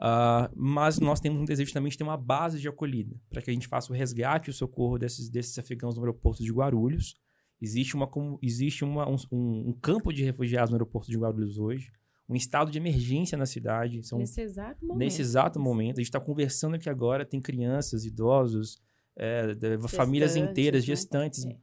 Uh, 0.00 0.50
mas 0.56 0.98
nós 0.98 1.20
temos 1.20 1.40
um 1.40 1.44
desejo 1.44 1.72
também 1.72 1.90
de 1.90 1.96
ter 1.96 2.04
uma 2.04 2.16
base 2.16 2.60
de 2.60 2.66
acolhida, 2.66 3.16
para 3.30 3.40
que 3.40 3.50
a 3.50 3.54
gente 3.54 3.68
faça 3.68 3.92
o 3.92 3.94
resgate 3.94 4.48
e 4.48 4.52
o 4.52 4.54
socorro 4.54 4.98
desses, 4.98 5.30
desses 5.30 5.56
afegãos 5.56 5.94
no 5.94 6.02
aeroporto 6.02 6.42
de 6.42 6.52
Guarulhos. 6.52 7.14
Existe, 7.60 7.94
uma, 7.94 8.10
existe 8.42 8.84
uma, 8.84 9.08
um, 9.08 9.16
um, 9.32 9.72
campo 9.80 10.12
de 10.12 10.24
refugiados 10.24 10.70
no 10.70 10.76
aeroporto 10.76 11.08
de 11.08 11.16
Guarulhos 11.16 11.58
hoje, 11.58 11.92
um 12.28 12.36
estado 12.36 12.70
de 12.70 12.78
emergência 12.78 13.38
na 13.38 13.46
cidade. 13.46 14.02
São, 14.02 14.18
nesse 14.18 14.40
exato 14.40 14.84
momento. 14.84 14.98
Nesse 14.98 15.22
exato 15.22 15.60
momento. 15.60 15.96
A 15.96 16.00
gente 16.00 16.08
está 16.08 16.20
conversando 16.20 16.74
aqui 16.74 16.90
agora, 16.90 17.24
tem 17.24 17.40
crianças, 17.40 18.04
idosos, 18.04 18.78
é, 19.16 19.56
famílias 19.88 20.36
inteiras, 20.36 20.82
né? 20.82 20.86
gestantes, 20.86 21.44
é. 21.44 21.56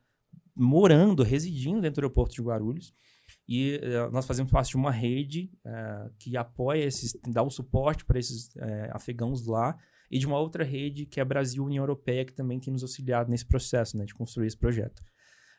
morando, 0.56 1.24
residindo 1.24 1.82
dentro 1.82 2.02
do 2.02 2.06
aeroporto 2.06 2.34
de 2.34 2.42
Guarulhos. 2.42 2.94
E 3.48 3.78
uh, 3.78 4.12
nós 4.12 4.26
fazemos 4.26 4.52
parte 4.52 4.72
de 4.72 4.76
uma 4.76 4.92
rede 4.92 5.52
uh, 5.66 6.12
que 6.18 6.36
apoia 6.36 6.84
esses, 6.84 7.16
dá 7.28 7.44
o 7.44 7.50
suporte 7.50 8.04
para 8.04 8.20
esses 8.20 8.50
afegãos 8.92 9.46
lá, 9.46 9.78
e 10.10 10.20
de 10.20 10.26
uma 10.26 10.40
outra 10.40 10.64
rede 10.64 11.06
que 11.06 11.20
é 11.20 11.24
a 11.24 11.26
Brasil 11.26 11.64
União 11.64 11.84
Europeia, 11.84 12.26
que 12.26 12.34
também 12.34 12.60
tem 12.60 12.72
nos 12.72 12.84
auxiliado 12.84 13.30
nesse 13.30 13.46
processo 13.46 13.98
né, 13.98 14.06
de 14.06 14.14
construir 14.14 14.48
esse 14.48 14.58
projeto. 14.58 15.04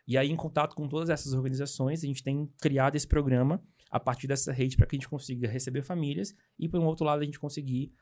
E 0.07 0.17
aí, 0.17 0.31
em 0.31 0.37
contato 0.37 0.75
com 0.75 0.87
todas 0.87 1.11
essas 1.11 1.33
organizações, 1.33 2.05
a 2.05 2.07
gente 2.07 2.23
tem 2.23 2.49
criado 2.61 2.95
esse 2.95 3.07
programa 3.07 3.61
a 3.91 4.01
partir 4.01 4.27
dessa 4.27 4.53
rede 4.53 4.77
para 4.77 4.87
que 4.87 4.97
a 4.97 4.99
gente 4.99 5.09
consiga 5.09 5.49
receber 5.49 5.83
famílias 5.83 6.35
e, 6.59 6.69
por 6.69 6.81
um 6.81 6.85
outro 6.85 7.05
lado, 7.05 7.23
a 7.23 7.25
gente 7.25 7.39
conseguir 7.39 7.93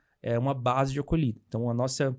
uma 0.41 0.55
base 0.55 0.93
de 0.93 1.01
acolhida. 1.01 1.39
Então, 1.47 1.69
a 1.69 1.75
nossa, 1.75 2.17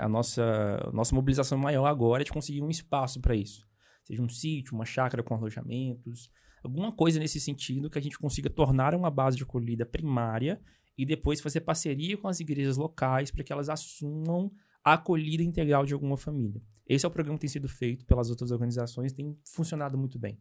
a 0.00 0.08
nossa, 0.08 0.90
nossa 0.92 1.14
mobilização 1.14 1.58
maior 1.58 1.86
agora 1.86 2.22
é 2.22 2.24
de 2.24 2.32
conseguir 2.32 2.62
um 2.62 2.70
espaço 2.70 3.20
para 3.20 3.34
isso. 3.34 3.66
Seja 4.04 4.22
um 4.22 4.28
sítio, 4.28 4.74
uma 4.74 4.84
chácara 4.84 5.22
com 5.22 5.34
alojamentos, 5.34 6.30
alguma 6.62 6.90
coisa 6.90 7.18
nesse 7.18 7.38
sentido 7.38 7.90
que 7.90 7.98
a 7.98 8.02
gente 8.02 8.18
consiga 8.18 8.48
tornar 8.48 8.94
uma 8.94 9.10
base 9.10 9.36
de 9.36 9.42
acolhida 9.42 9.84
primária 9.84 10.60
e 10.96 11.04
depois 11.04 11.40
fazer 11.40 11.60
parceria 11.60 12.16
com 12.16 12.28
as 12.28 12.40
igrejas 12.40 12.76
locais 12.76 13.30
para 13.30 13.44
que 13.44 13.52
elas 13.52 13.68
assumam 13.68 14.50
a 14.82 14.94
acolhida 14.94 15.42
integral 15.42 15.84
de 15.84 15.92
alguma 15.92 16.16
família. 16.16 16.62
Esse 16.86 17.04
é 17.04 17.08
o 17.08 17.10
programa 17.10 17.38
que 17.38 17.42
tem 17.42 17.50
sido 17.50 17.68
feito 17.68 18.06
pelas 18.06 18.30
outras 18.30 18.50
organizações, 18.50 19.12
tem 19.12 19.38
funcionado 19.44 19.98
muito 19.98 20.18
bem. 20.18 20.38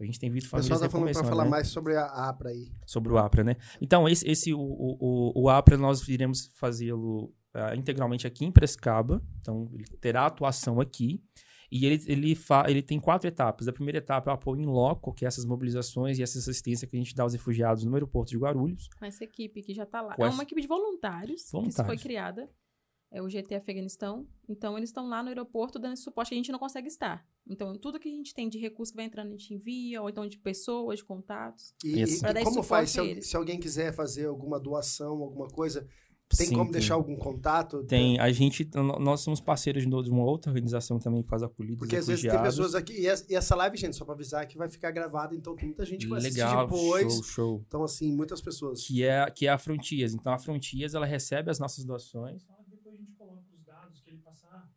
A 0.00 0.06
gente 0.06 0.18
tem 0.18 0.30
visto 0.30 0.46
O 0.46 0.50
famílias 0.50 0.68
pessoal 0.68 0.88
tá 0.88 0.92
falando 0.92 1.06
recomeçando, 1.08 1.28
falar 1.30 1.44
né? 1.44 1.50
mais 1.50 1.68
sobre 1.68 1.96
a 1.96 2.06
APRA 2.28 2.50
aí. 2.50 2.72
sobre 2.86 3.12
o 3.12 3.18
APRA, 3.18 3.44
né? 3.44 3.56
Então, 3.80 4.08
esse, 4.08 4.26
esse 4.28 4.52
o, 4.54 4.58
o, 4.60 4.96
o- 5.36 5.42
o 5.42 5.48
APRA, 5.50 5.76
nós 5.76 6.06
iremos 6.08 6.50
fazê-lo 6.54 7.32
ah, 7.52 7.74
integralmente 7.76 8.26
aqui 8.26 8.44
em 8.44 8.52
Prescaba. 8.52 9.22
Então, 9.40 9.68
ele 9.74 9.84
terá 10.00 10.26
atuação 10.26 10.80
aqui. 10.80 11.22
E 11.72 11.86
ele, 11.86 12.02
ele, 12.08 12.34
fa, 12.34 12.64
ele 12.68 12.82
tem 12.82 12.98
quatro 12.98 13.28
etapas. 13.28 13.68
A 13.68 13.72
primeira 13.72 13.98
etapa 13.98 14.28
é 14.28 14.32
o 14.32 14.34
apoio 14.34 14.60
em 14.60 14.66
loco, 14.66 15.12
que 15.12 15.24
é 15.24 15.28
essas 15.28 15.44
mobilizações 15.44 16.18
e 16.18 16.22
essa 16.22 16.36
assistência 16.38 16.88
que 16.88 16.96
a 16.96 16.98
gente 16.98 17.14
dá 17.14 17.22
aos 17.22 17.32
refugiados 17.32 17.84
no 17.84 17.94
aeroporto 17.94 18.30
de 18.32 18.38
Guarulhos. 18.38 18.88
Com 18.98 19.04
essa 19.04 19.22
equipe 19.22 19.62
que 19.62 19.72
já 19.72 19.84
está 19.84 20.00
lá. 20.00 20.16
Com 20.16 20.24
É 20.24 20.28
essa- 20.28 20.36
uma 20.36 20.42
equipe 20.42 20.60
de 20.60 20.66
voluntários, 20.66 21.44
que 21.44 21.52
Voluntários. 21.52 21.86
foi 21.86 21.96
criada. 21.96 22.50
É 23.10 23.20
o 23.20 23.28
GT 23.28 23.56
Afeganistão. 23.56 24.26
Então, 24.48 24.76
eles 24.76 24.90
estão 24.90 25.08
lá 25.08 25.20
no 25.22 25.28
aeroporto 25.28 25.78
dando 25.78 25.94
esse 25.94 26.02
suporte 26.04 26.28
que 26.28 26.34
a 26.34 26.38
gente 26.38 26.52
não 26.52 26.58
consegue 26.60 26.86
estar. 26.86 27.26
Então, 27.48 27.76
tudo 27.76 27.98
que 27.98 28.08
a 28.08 28.12
gente 28.12 28.32
tem 28.32 28.48
de 28.48 28.58
recurso 28.58 28.92
que 28.92 28.96
vai 28.96 29.06
entrando, 29.06 29.28
a 29.28 29.30
gente 29.30 29.52
envia, 29.52 30.00
ou 30.00 30.08
então 30.08 30.26
de 30.28 30.38
pessoas, 30.38 30.98
de 31.00 31.04
contatos. 31.04 31.74
E, 31.84 32.02
e- 32.02 32.18
e 32.18 32.20
dar 32.20 32.44
como 32.44 32.62
faz? 32.62 32.90
Se, 32.90 33.20
se 33.22 33.36
alguém 33.36 33.58
quiser 33.58 33.92
fazer 33.92 34.26
alguma 34.26 34.60
doação, 34.60 35.20
alguma 35.22 35.48
coisa, 35.48 35.84
tem 36.36 36.46
Sim, 36.46 36.54
como 36.54 36.70
deixar 36.70 36.94
algum 36.94 37.16
contato? 37.16 37.82
Tem, 37.82 38.16
a 38.20 38.30
gente, 38.30 38.70
nós 39.00 39.20
somos 39.20 39.40
parceiros 39.40 39.82
de 39.82 40.10
uma 40.10 40.22
outra 40.24 40.48
organização 40.52 40.96
também 41.00 41.24
que 41.24 41.28
faz 41.28 41.42
acolhida 41.42 41.78
Porque 41.78 41.96
às 41.96 42.06
vezes 42.06 42.22
tem 42.22 42.40
pessoas 42.40 42.76
aqui. 42.76 42.92
E 43.00 43.06
essa, 43.34 43.56
live, 43.56 43.76
gente, 43.76 43.96
só 43.96 44.04
pra 44.04 44.14
avisar 44.14 44.46
que 44.46 44.56
vai 44.56 44.68
ficar 44.68 44.92
gravada, 44.92 45.34
então 45.34 45.56
tem 45.56 45.66
muita 45.66 45.84
gente 45.84 46.02
que 46.04 46.10
vai 46.10 46.20
Legal, 46.20 46.66
assistir 46.66 46.76
depois. 46.78 47.12
show, 47.14 47.22
show. 47.24 47.64
Então, 47.66 47.82
assim, 47.82 48.12
muitas 48.14 48.40
pessoas. 48.40 48.86
Que 48.86 49.02
é, 49.02 49.28
que 49.28 49.48
é 49.48 49.50
a 49.50 49.58
Frontias. 49.58 50.14
Então, 50.14 50.32
a 50.32 50.38
Frontias, 50.38 50.94
ela 50.94 51.04
recebe 51.04 51.50
as 51.50 51.58
nossas 51.58 51.84
doações. 51.84 52.40
Só 52.44 52.54
depois 52.70 52.94
a 52.94 52.98
gente 52.98 53.12
coloca 53.14 53.42
os 53.52 53.64
dados 53.64 54.00
que 54.00 54.10
ele 54.10 54.18
passar 54.18 54.70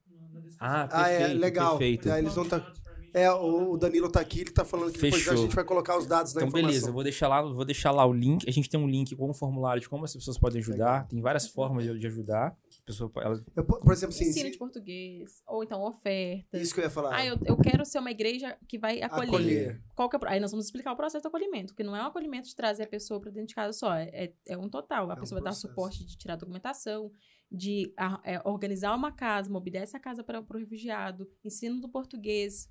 na, 0.59 0.67
na 0.67 0.85
descrição. 0.85 0.97
Ah, 0.99 1.03
Ah, 1.03 1.09
é, 1.09 1.17
perfeito, 1.19 1.39
legal. 1.41 1.69
perfeito. 1.77 2.09
É, 2.09 2.19
eles 2.19 2.33
vão 2.33 2.45
tá- 2.47 2.73
É, 3.15 3.31
o, 3.31 3.77
Danilo 3.77 4.09
tá 4.11 4.19
aqui, 4.19 4.41
ele 4.41 4.49
tá 4.49 4.65
falando 4.65 4.91
que 4.91 4.99
depois 4.99 5.13
a 5.13 5.17
Fechou. 5.29 5.37
gente 5.43 5.53
vai 5.55 5.63
colocar 5.63 5.95
os 5.99 6.07
dados 6.07 6.33
da 6.33 6.39
Então, 6.39 6.47
informação. 6.47 6.67
beleza, 6.71 6.89
eu 6.89 6.93
vou 6.93 7.03
deixar 7.03 7.27
lá, 7.27 7.43
vou 7.43 7.63
deixar 7.63 7.91
lá 7.91 8.03
o 8.07 8.11
link. 8.11 8.43
A 8.49 8.51
gente 8.51 8.67
tem 8.67 8.79
um 8.79 8.87
link 8.87 9.15
com 9.15 9.29
um 9.29 9.33
formulário 9.35 9.79
de 9.79 9.87
como 9.87 10.03
as 10.03 10.11
pessoas 10.15 10.35
podem 10.39 10.59
ajudar. 10.59 10.93
Legal. 10.93 11.07
Tem 11.09 11.21
várias 11.21 11.47
formas 11.47 11.83
de, 11.85 11.99
de 11.99 12.07
ajudar. 12.07 12.47
A 12.47 12.85
pessoa, 12.85 13.11
ela, 13.17 13.39
Eu, 13.55 13.63
por 13.63 13.93
exemplo, 13.93 14.15
assim, 14.15 14.29
Ensino 14.29 14.49
de 14.49 14.57
português, 14.57 15.43
ou 15.47 15.63
então 15.63 15.79
ofertas. 15.83 16.59
isso 16.59 16.73
que 16.73 16.79
eu 16.79 16.85
ia 16.85 16.89
falar. 16.89 17.15
Ah, 17.15 17.23
eu, 17.23 17.37
eu 17.45 17.55
quero 17.57 17.85
ser 17.85 17.99
uma 17.99 18.09
igreja 18.09 18.57
que 18.67 18.79
vai 18.79 18.99
acolher. 19.03 19.27
Acolher. 19.29 19.81
Qual 19.95 20.09
que 20.09 20.15
é 20.15 20.19
Aí 20.25 20.39
nós 20.39 20.49
vamos 20.49 20.65
explicar 20.65 20.91
o 20.91 20.95
processo 20.95 21.21
do 21.21 21.27
acolhimento, 21.27 21.67
porque 21.67 21.83
não 21.83 21.95
é 21.95 22.01
um 22.01 22.07
acolhimento 22.07 22.47
de 22.47 22.55
trazer 22.55 22.81
a 22.81 22.87
pessoa 22.87 23.19
para 23.21 23.29
dentro 23.29 23.49
de 23.49 23.53
casa 23.55 23.73
só, 23.77 23.93
é, 23.93 24.09
é, 24.11 24.33
é 24.47 24.57
um 24.57 24.67
total. 24.67 25.07
A 25.11 25.13
É 25.13 25.17
um 25.17 25.19
pessoa 25.19 25.39
vai 25.39 25.51
dar 25.51 25.55
suporte 25.55 26.03
de 26.03 26.17
tirar 26.17 26.35
documentação, 26.35 27.11
de 27.53 27.93
a- 27.95 28.19
é, 28.23 28.41
organizar 28.43 28.95
uma 28.95 29.11
casa, 29.11 29.49
mobiliar 29.49 29.83
essa 29.83 29.99
casa 29.99 30.23
para 30.23 30.39
o 30.39 30.57
refugiado, 30.57 31.29
ensino 31.43 31.79
do 31.79 31.87
português, 31.87 32.67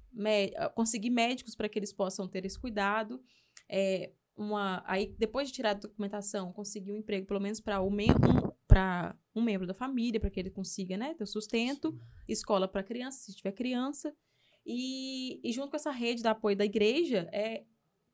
ah, 0.56 0.68
conseguir 0.70 1.10
médicos 1.10 1.54
para 1.54 1.68
que 1.68 1.78
eles 1.78 1.92
possam 1.92 2.26
ter 2.26 2.44
esse 2.44 2.58
cuidado. 2.58 3.22
É, 3.70 4.12
uma, 4.36 4.82
aí, 4.84 5.14
depois 5.16 5.48
de 5.48 5.54
tirar 5.54 5.70
a 5.70 5.74
documentação, 5.74 6.52
conseguir 6.52 6.90
um 6.92 6.96
emprego, 6.96 7.26
pelo 7.26 7.38
menos 7.38 7.60
para 7.60 7.80
um, 7.80 7.96
um, 9.36 9.42
membro 9.42 9.66
da 9.68 9.74
família, 9.74 10.18
para 10.18 10.30
que 10.30 10.40
ele 10.40 10.50
consiga 10.50 10.96
né, 10.96 11.14
ter 11.14 11.26
sustento 11.26 11.96
escola 12.26 12.66
para 12.66 12.82
criança, 12.82 13.18
se 13.18 13.36
tiver 13.36 13.52
criança. 13.52 14.12
E, 14.66 15.40
e 15.48 15.52
junto 15.52 15.70
com 15.70 15.76
essa 15.76 15.90
rede 15.92 16.22
de 16.22 16.28
apoio 16.28 16.56
da 16.56 16.64
igreja, 16.64 17.28
é 17.32 17.64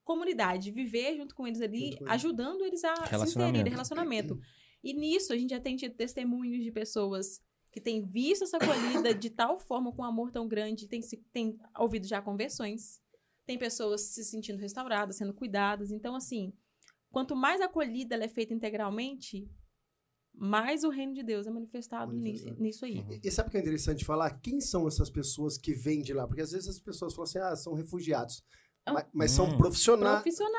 comunidade, 0.05 0.71
viver 0.71 1.17
junto 1.17 1.35
com 1.35 1.47
eles 1.47 1.61
ali, 1.61 1.97
ajudando 2.09 2.65
eles 2.65 2.83
a 2.85 2.95
se 2.95 3.01
inserir 3.03 3.71
Relacionamento. 3.71 4.39
E 4.89 4.95
nisso 4.95 5.33
a 5.33 5.37
gente 5.37 5.51
já 5.51 5.61
tem 5.61 5.77
tido 5.77 5.95
testemunhos 5.95 6.65
de 6.65 6.71
pessoas 6.73 7.41
que 7.71 7.81
têm 7.81 8.05
visto 8.07 8.45
essa 8.45 8.57
acolhida 8.57 9.15
de 9.15 9.29
tal 9.29 9.59
forma, 9.59 9.93
com 9.93 10.03
amor 10.03 10.31
tão 10.33 10.49
grande, 10.49 10.89
tem, 10.89 11.03
se, 11.03 11.19
tem 11.33 11.59
ouvido 11.79 12.07
já 12.07 12.23
conversões, 12.23 13.01
tem 13.47 13.59
pessoas 13.59 14.01
se 14.01 14.25
sentindo 14.25 14.59
restauradas, 14.59 15.17
sendo 15.17 15.35
cuidadas. 15.35 15.91
Então, 15.91 16.15
assim, 16.15 16.53
quanto 17.11 17.37
mais 17.37 17.61
acolhida 17.61 18.15
ela 18.15 18.25
é 18.25 18.29
feita 18.29 18.55
integralmente, 18.55 19.47
mais 20.35 20.85
o 20.85 20.89
reino 20.91 21.13
de 21.13 21.23
Deus 21.23 21.47
é 21.47 21.51
manifestado, 21.51 22.13
ni- 22.13 22.19
Manifestado. 22.33 22.63
nisso 22.63 22.85
aí. 22.85 22.99
Uhum. 23.01 23.13
E- 23.13 23.21
E 23.25 23.31
sabe 23.31 23.49
o 23.49 23.51
que 23.51 23.57
é 23.59 23.61
interessante 23.61 24.05
falar? 24.05 24.31
Quem 24.41 24.61
são 24.61 24.87
essas 24.87 25.11
pessoas 25.11 25.59
que 25.59 25.75
vêm 25.75 26.01
de 26.01 26.13
lá? 26.15 26.27
Porque 26.27 26.43
às 26.43 26.53
vezes 26.53 26.69
as 26.69 26.79
pessoas 26.81 27.13
falam 27.15 27.25
assim, 27.29 27.39
ah, 27.39 27.57
são 27.57 27.75
refugiados. 27.75 28.43
Ah. 28.87 28.93
Mas, 28.95 29.07
mas 29.13 29.31
são 29.33 29.47
Hum. 29.47 29.59
profissionais. 29.59 30.23
profissional. 30.23 30.59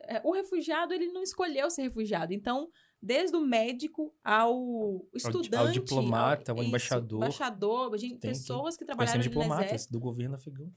É, 0.00 0.20
O 0.24 0.32
refugiado, 0.32 0.92
ele 0.92 1.12
não 1.12 1.22
escolheu 1.22 1.70
ser 1.70 1.82
refugiado. 1.82 2.32
Então, 2.32 2.68
desde 3.02 3.36
o 3.36 3.40
médico 3.40 4.14
ao 4.22 5.04
estudante... 5.12 5.56
ao 5.56 5.68
diplomata, 5.72 6.52
ao 6.52 6.58
isso, 6.58 6.68
embaixador. 6.68 7.16
embaixador, 7.18 7.98
gente, 7.98 8.18
pessoas 8.18 8.76
que 8.76 8.84
Nós 8.84 8.86
trabalharam 8.86 9.18
no 9.18 9.22
diplomatas 9.24 9.66
exército, 9.66 9.92
do 9.92 9.98
governo 10.00 10.36
afegão. 10.36 10.72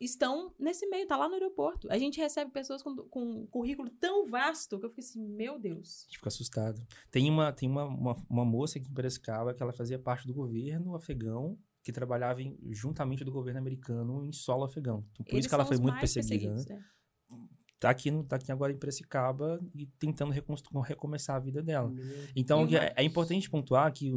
estão 0.00 0.52
nesse 0.58 0.86
meio, 0.88 1.06
tá 1.06 1.16
lá 1.16 1.28
no 1.28 1.34
aeroporto. 1.34 1.86
A 1.90 1.96
gente 1.98 2.18
recebe 2.20 2.50
pessoas 2.50 2.82
com, 2.82 2.96
com 2.96 3.22
um 3.22 3.46
currículo 3.46 3.88
tão 4.00 4.26
vasto 4.26 4.78
que 4.78 4.86
eu 4.86 4.90
fiquei 4.90 5.04
assim, 5.04 5.22
meu 5.22 5.58
Deus. 5.58 6.02
A 6.02 6.04
gente 6.06 6.16
fica 6.18 6.28
assustado. 6.28 6.84
Tem 7.10 7.30
uma, 7.30 7.52
tem 7.52 7.68
uma, 7.68 7.84
uma, 7.84 8.16
uma 8.28 8.44
moça 8.44 8.78
aqui 8.78 8.88
em 8.88 8.94
Piracicaba 8.94 9.54
que 9.54 9.62
ela 9.62 9.72
fazia 9.72 9.98
parte 9.98 10.26
do 10.26 10.34
governo 10.34 10.96
afegão 10.96 11.56
que 11.82 11.92
trabalhava 11.92 12.42
em- 12.42 12.58
juntamente 12.72 13.24
do 13.24 13.30
governo 13.32 13.60
americano 13.60 14.24
em 14.24 14.32
solo 14.32 14.64
afegão. 14.64 15.06
Então, 15.12 15.24
por 15.24 15.32
Eles 15.34 15.40
isso 15.44 15.48
que 15.48 15.54
ela 15.54 15.64
foi 15.64 15.78
muito 15.78 15.98
perseguida. 15.98 16.54
Né? 16.54 16.64
é. 16.70 16.97
Tá, 17.80 17.90
aqui 17.90 18.10
tá 18.24 18.36
aqui 18.36 18.50
agora 18.50 18.72
em 18.72 18.76
Piracicaba 18.76 19.60
e 19.74 19.86
tentando 19.86 20.32
recomeçar 20.82 21.36
a 21.36 21.38
vida 21.38 21.62
dela. 21.62 21.92
Então, 22.34 22.66
é, 22.74 22.92
é 22.96 23.02
importante 23.04 23.48
pontuar 23.48 23.92
que 23.92 24.12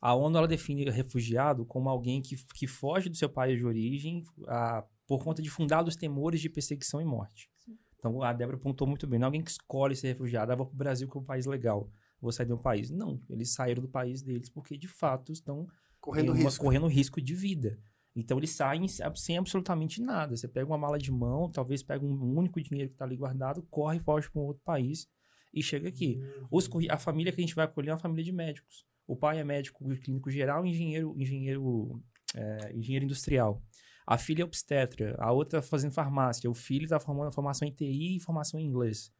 a 0.00 0.14
ONU 0.14 0.36
ela 0.36 0.46
define 0.46 0.84
refugiado 0.90 1.64
como 1.64 1.88
alguém 1.88 2.20
que, 2.20 2.36
que 2.54 2.66
foge 2.66 3.08
do 3.08 3.16
seu 3.16 3.28
país 3.28 3.58
de 3.58 3.64
origem 3.64 4.22
ah, 4.46 4.84
por 5.06 5.24
conta 5.24 5.40
de 5.42 5.48
fundados 5.48 5.96
temores 5.96 6.40
de 6.40 6.50
perseguição 6.50 7.00
e 7.00 7.04
morte. 7.04 7.50
Sim. 7.64 7.78
Então, 7.96 8.22
a 8.22 8.32
Débora 8.32 8.58
apontou 8.58 8.86
muito 8.86 9.06
bem. 9.06 9.18
Não 9.18 9.24
é 9.24 9.28
alguém 9.28 9.42
que 9.42 9.50
escolhe 9.50 9.96
ser 9.96 10.08
refugiado, 10.08 10.52
ah, 10.52 10.56
vou 10.56 10.66
para 10.66 10.74
o 10.74 10.78
Brasil 10.78 11.08
que 11.08 11.16
é 11.16 11.20
um 11.20 11.24
país 11.24 11.46
legal, 11.46 11.90
vou 12.20 12.30
sair 12.30 12.46
de 12.46 12.52
um 12.52 12.58
país. 12.58 12.90
Não, 12.90 13.20
eles 13.30 13.54
saíram 13.54 13.80
do 13.82 13.88
país 13.88 14.22
deles 14.22 14.50
porque, 14.50 14.76
de 14.76 14.86
fato, 14.86 15.32
estão 15.32 15.66
Correndo 15.98 16.32
uma- 16.32 16.44
risco. 16.44 16.62
correndo 16.64 16.86
risco 16.86 17.20
de 17.22 17.34
vida. 17.34 17.78
Então 18.20 18.38
eles 18.38 18.50
saem 18.50 18.86
sem- 18.88 19.36
absolutamente 19.38 20.00
nada. 20.00 20.36
Você 20.36 20.48
pega 20.48 20.66
uma 20.66 20.78
mala 20.78 20.98
de 20.98 21.10
mão, 21.10 21.50
talvez 21.50 21.82
pega 21.82 22.04
um 22.04 22.36
único 22.36 22.60
dinheiro 22.60 22.88
que 22.90 22.94
está 22.94 23.04
ali 23.04 23.16
guardado, 23.16 23.62
corre 23.70 23.98
e 23.98 24.00
foge 24.00 24.30
para 24.30 24.40
um 24.42 24.44
outro 24.46 24.62
país 24.64 25.06
e 25.54 25.62
chega 25.62 25.88
aqui. 25.88 26.20
Os 26.50 26.66
curri- 26.68 26.90
a 26.90 26.98
família 26.98 27.32
que 27.32 27.40
a 27.40 27.44
gente 27.44 27.54
vai 27.54 27.64
acolher 27.64 27.90
é 27.90 27.92
uma 27.92 27.98
família 27.98 28.24
de 28.24 28.32
médicos. 28.32 28.84
O 29.06 29.16
pai 29.16 29.38
é 29.38 29.44
médico 29.44 29.86
clínico 30.00 30.30
geral 30.30 30.66
e 30.66 30.70
engenheiro, 30.70 31.14
engenheiro, 31.16 32.02
é, 32.34 32.72
engenheiro 32.76 33.04
industrial. 33.04 33.62
A 34.06 34.16
filha 34.18 34.42
é 34.42 34.44
obstetra, 34.44 35.14
a 35.18 35.32
outra 35.32 35.60
fazendo 35.62 35.92
farmácia. 35.92 36.50
O 36.50 36.54
filho 36.54 36.84
está 36.84 36.98
formando 36.98 37.30
formação 37.32 37.66
em 37.68 37.70
TI 37.72 38.16
e 38.16 38.20
formação 38.20 38.58
em 38.58 38.64
inglês. 38.66 39.10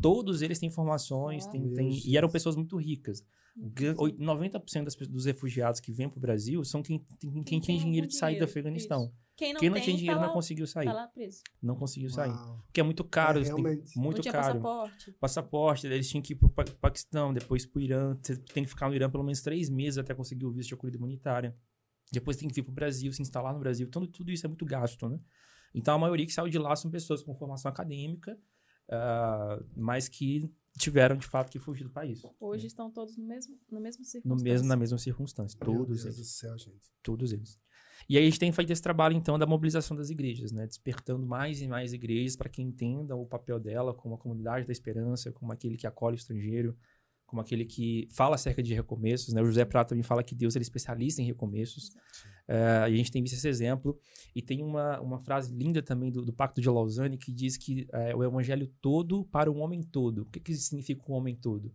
Todos 0.00 0.42
eles 0.42 0.58
têm 0.58 0.70
formações, 0.70 1.46
Ah. 1.46 1.50
têm- 1.50 1.72
têm- 1.74 2.00
e 2.04 2.16
eram 2.16 2.28
pessoas 2.28 2.56
muito 2.56 2.76
ricas. 2.76 3.22
Gan- 3.56 3.94
oit- 3.98 4.18
90% 4.18 4.84
das, 4.84 4.94
dos 5.08 5.24
refugiados 5.24 5.80
que 5.80 5.90
vêm 5.90 6.08
para 6.08 6.18
o 6.18 6.20
Brasil 6.20 6.62
são 6.64 6.82
quem, 6.82 6.98
tem- 7.18 7.30
quem, 7.30 7.42
tem 7.44 7.60
tinha 7.60 7.78
dinheiro 7.78 8.06
de 8.06 8.14
sair 8.16 8.38
do 8.38 8.44
Afeganistão. 8.44 9.04
isso. 9.04 9.14
Quem 9.36 9.52
não, 9.52 9.60
Quem 9.60 9.68
não 9.68 9.74
tem, 9.76 9.84
tinha 9.84 9.96
dinheiro 9.96 10.16
tá 10.18 10.22
não 10.22 10.28
lá, 10.28 10.34
conseguiu 10.34 10.66
sair. 10.66 10.86
Tá 10.86 10.92
lá 10.94 11.06
preso. 11.08 11.42
Não 11.62 11.76
conseguiu 11.76 12.08
sair. 12.08 12.30
Uau. 12.30 12.62
Porque 12.66 12.80
é 12.80 12.82
muito 12.82 13.04
caro, 13.04 13.40
É, 13.40 13.44
tem- 13.44 13.54
muito 13.54 13.96
não 13.96 14.12
tinha 14.22 14.32
caro 14.32 14.60
passaporte. 14.60 15.12
passaporte, 15.20 15.86
eles 15.86 16.08
tinham 16.08 16.22
que 16.22 16.32
ir 16.32 16.36
pro 16.36 16.48
Pa- 16.48 16.64
Paquistão, 16.80 17.34
depois 17.34 17.66
pro 17.66 17.80
Irã. 17.80 18.16
Você 18.22 18.36
tem 18.36 18.62
que 18.64 18.68
ficar 18.70 18.88
no 18.88 18.94
Irã 18.94 19.10
pelo 19.10 19.22
menos 19.24 19.42
três 19.42 19.68
meses 19.68 19.98
até 19.98 20.14
conseguir 20.14 20.46
o 20.46 20.52
visto 20.52 20.68
de 20.68 20.74
acolhida 20.74 20.96
humanitária. 20.96 21.54
Depois 22.10 22.36
tem 22.38 22.48
que 22.48 22.54
vir 22.54 22.62
pro 22.62 22.72
Brasil, 22.72 23.12
se 23.12 23.20
instalar 23.20 23.52
no 23.52 23.58
Brasil. 23.60 23.86
Então, 23.86 24.06
tudo 24.06 24.30
isso 24.30 24.46
é 24.46 24.48
muito 24.48 24.64
gasto, 24.64 25.06
né? 25.08 25.18
Então, 25.74 25.94
a 25.94 25.98
maioria 25.98 26.24
que 26.24 26.32
saiu 26.32 26.48
de 26.48 26.56
lá 26.58 26.74
são 26.76 26.90
pessoas 26.90 27.22
com 27.22 27.34
formação 27.34 27.68
acadêmica, 27.70 28.38
ah, 28.90 29.62
mas 29.76 30.08
que 30.08 30.50
tiveram, 30.78 31.16
de 31.16 31.26
fato, 31.26 31.50
que 31.50 31.58
fugir 31.58 31.84
do 31.84 31.90
país. 31.90 32.20
Hoje 32.38 32.66
estão 32.66 32.90
todos 32.90 33.16
no 33.16 33.24
mesmo, 33.24 33.58
no 33.70 33.80
mesmo 33.80 34.00
No 34.02 34.06
circunstância. 34.06 34.44
mesmo, 34.44 34.68
na 34.68 34.76
mesma 34.76 34.98
circunstância. 34.98 35.58
Meu 35.62 35.72
Todos 35.78 36.02
Deus 36.02 36.04
eles. 36.04 36.16
do 36.18 36.24
céu, 36.24 36.58
gente. 36.58 36.92
Todos 37.02 37.32
eles. 37.32 37.58
E 38.08 38.16
aí 38.18 38.24
a 38.24 38.26
gente 38.26 38.38
tem 38.38 38.52
feito 38.52 38.70
esse 38.72 38.82
trabalho, 38.82 39.16
então, 39.16 39.38
da 39.38 39.46
mobilização 39.46 39.96
das 39.96 40.10
igrejas, 40.10 40.52
né? 40.52 40.66
Despertando 40.66 41.26
mais 41.26 41.62
e 41.62 41.66
mais 41.66 41.92
igrejas 41.94 42.36
para 42.36 42.48
que 42.50 42.60
entendam 42.62 43.20
o 43.20 43.26
papel 43.26 43.58
dela 43.58 43.94
como 43.94 44.14
a 44.14 44.18
comunidade 44.18 44.66
da 44.66 44.72
esperança, 44.72 45.32
como 45.32 45.50
aquele 45.50 45.76
que 45.78 45.86
acolhe 45.86 46.14
o 46.14 46.18
estrangeiro, 46.18 46.76
como 47.26 47.42
aquele 47.42 47.64
que 47.64 48.06
fala 48.10 48.36
acerca 48.36 48.62
de 48.62 48.72
recomeços, 48.72 49.34
né? 49.34 49.42
O 49.42 49.46
José 49.46 49.64
Prata 49.64 49.90
também 49.90 50.02
fala 50.02 50.22
que 50.22 50.34
Deus 50.34 50.56
é 50.56 50.60
especialista 50.60 51.20
em 51.20 51.24
recomeços. 51.24 51.90
E 52.48 52.52
a 52.52 52.88
gente 52.90 53.10
tem 53.10 53.22
visto 53.22 53.34
esse 53.34 53.48
exemplo. 53.48 53.98
E 54.34 54.40
tem 54.40 54.62
uma, 54.62 55.00
uma 55.00 55.18
frase 55.18 55.52
linda 55.52 55.82
também 55.82 56.10
do, 56.12 56.24
do 56.24 56.32
Pacto 56.32 56.60
de 56.60 56.68
Lausanne 56.68 57.18
que 57.18 57.32
diz 57.32 57.56
que 57.56 57.86
eh, 57.92 58.14
o 58.14 58.22
evangelho 58.22 58.68
todo 58.80 59.24
para 59.24 59.50
o 59.50 59.56
homem 59.56 59.82
todo. 59.82 60.22
O 60.22 60.26
que, 60.26 60.38
que 60.38 60.54
significa 60.54 61.02
o 61.08 61.12
homem 61.14 61.34
todo? 61.34 61.72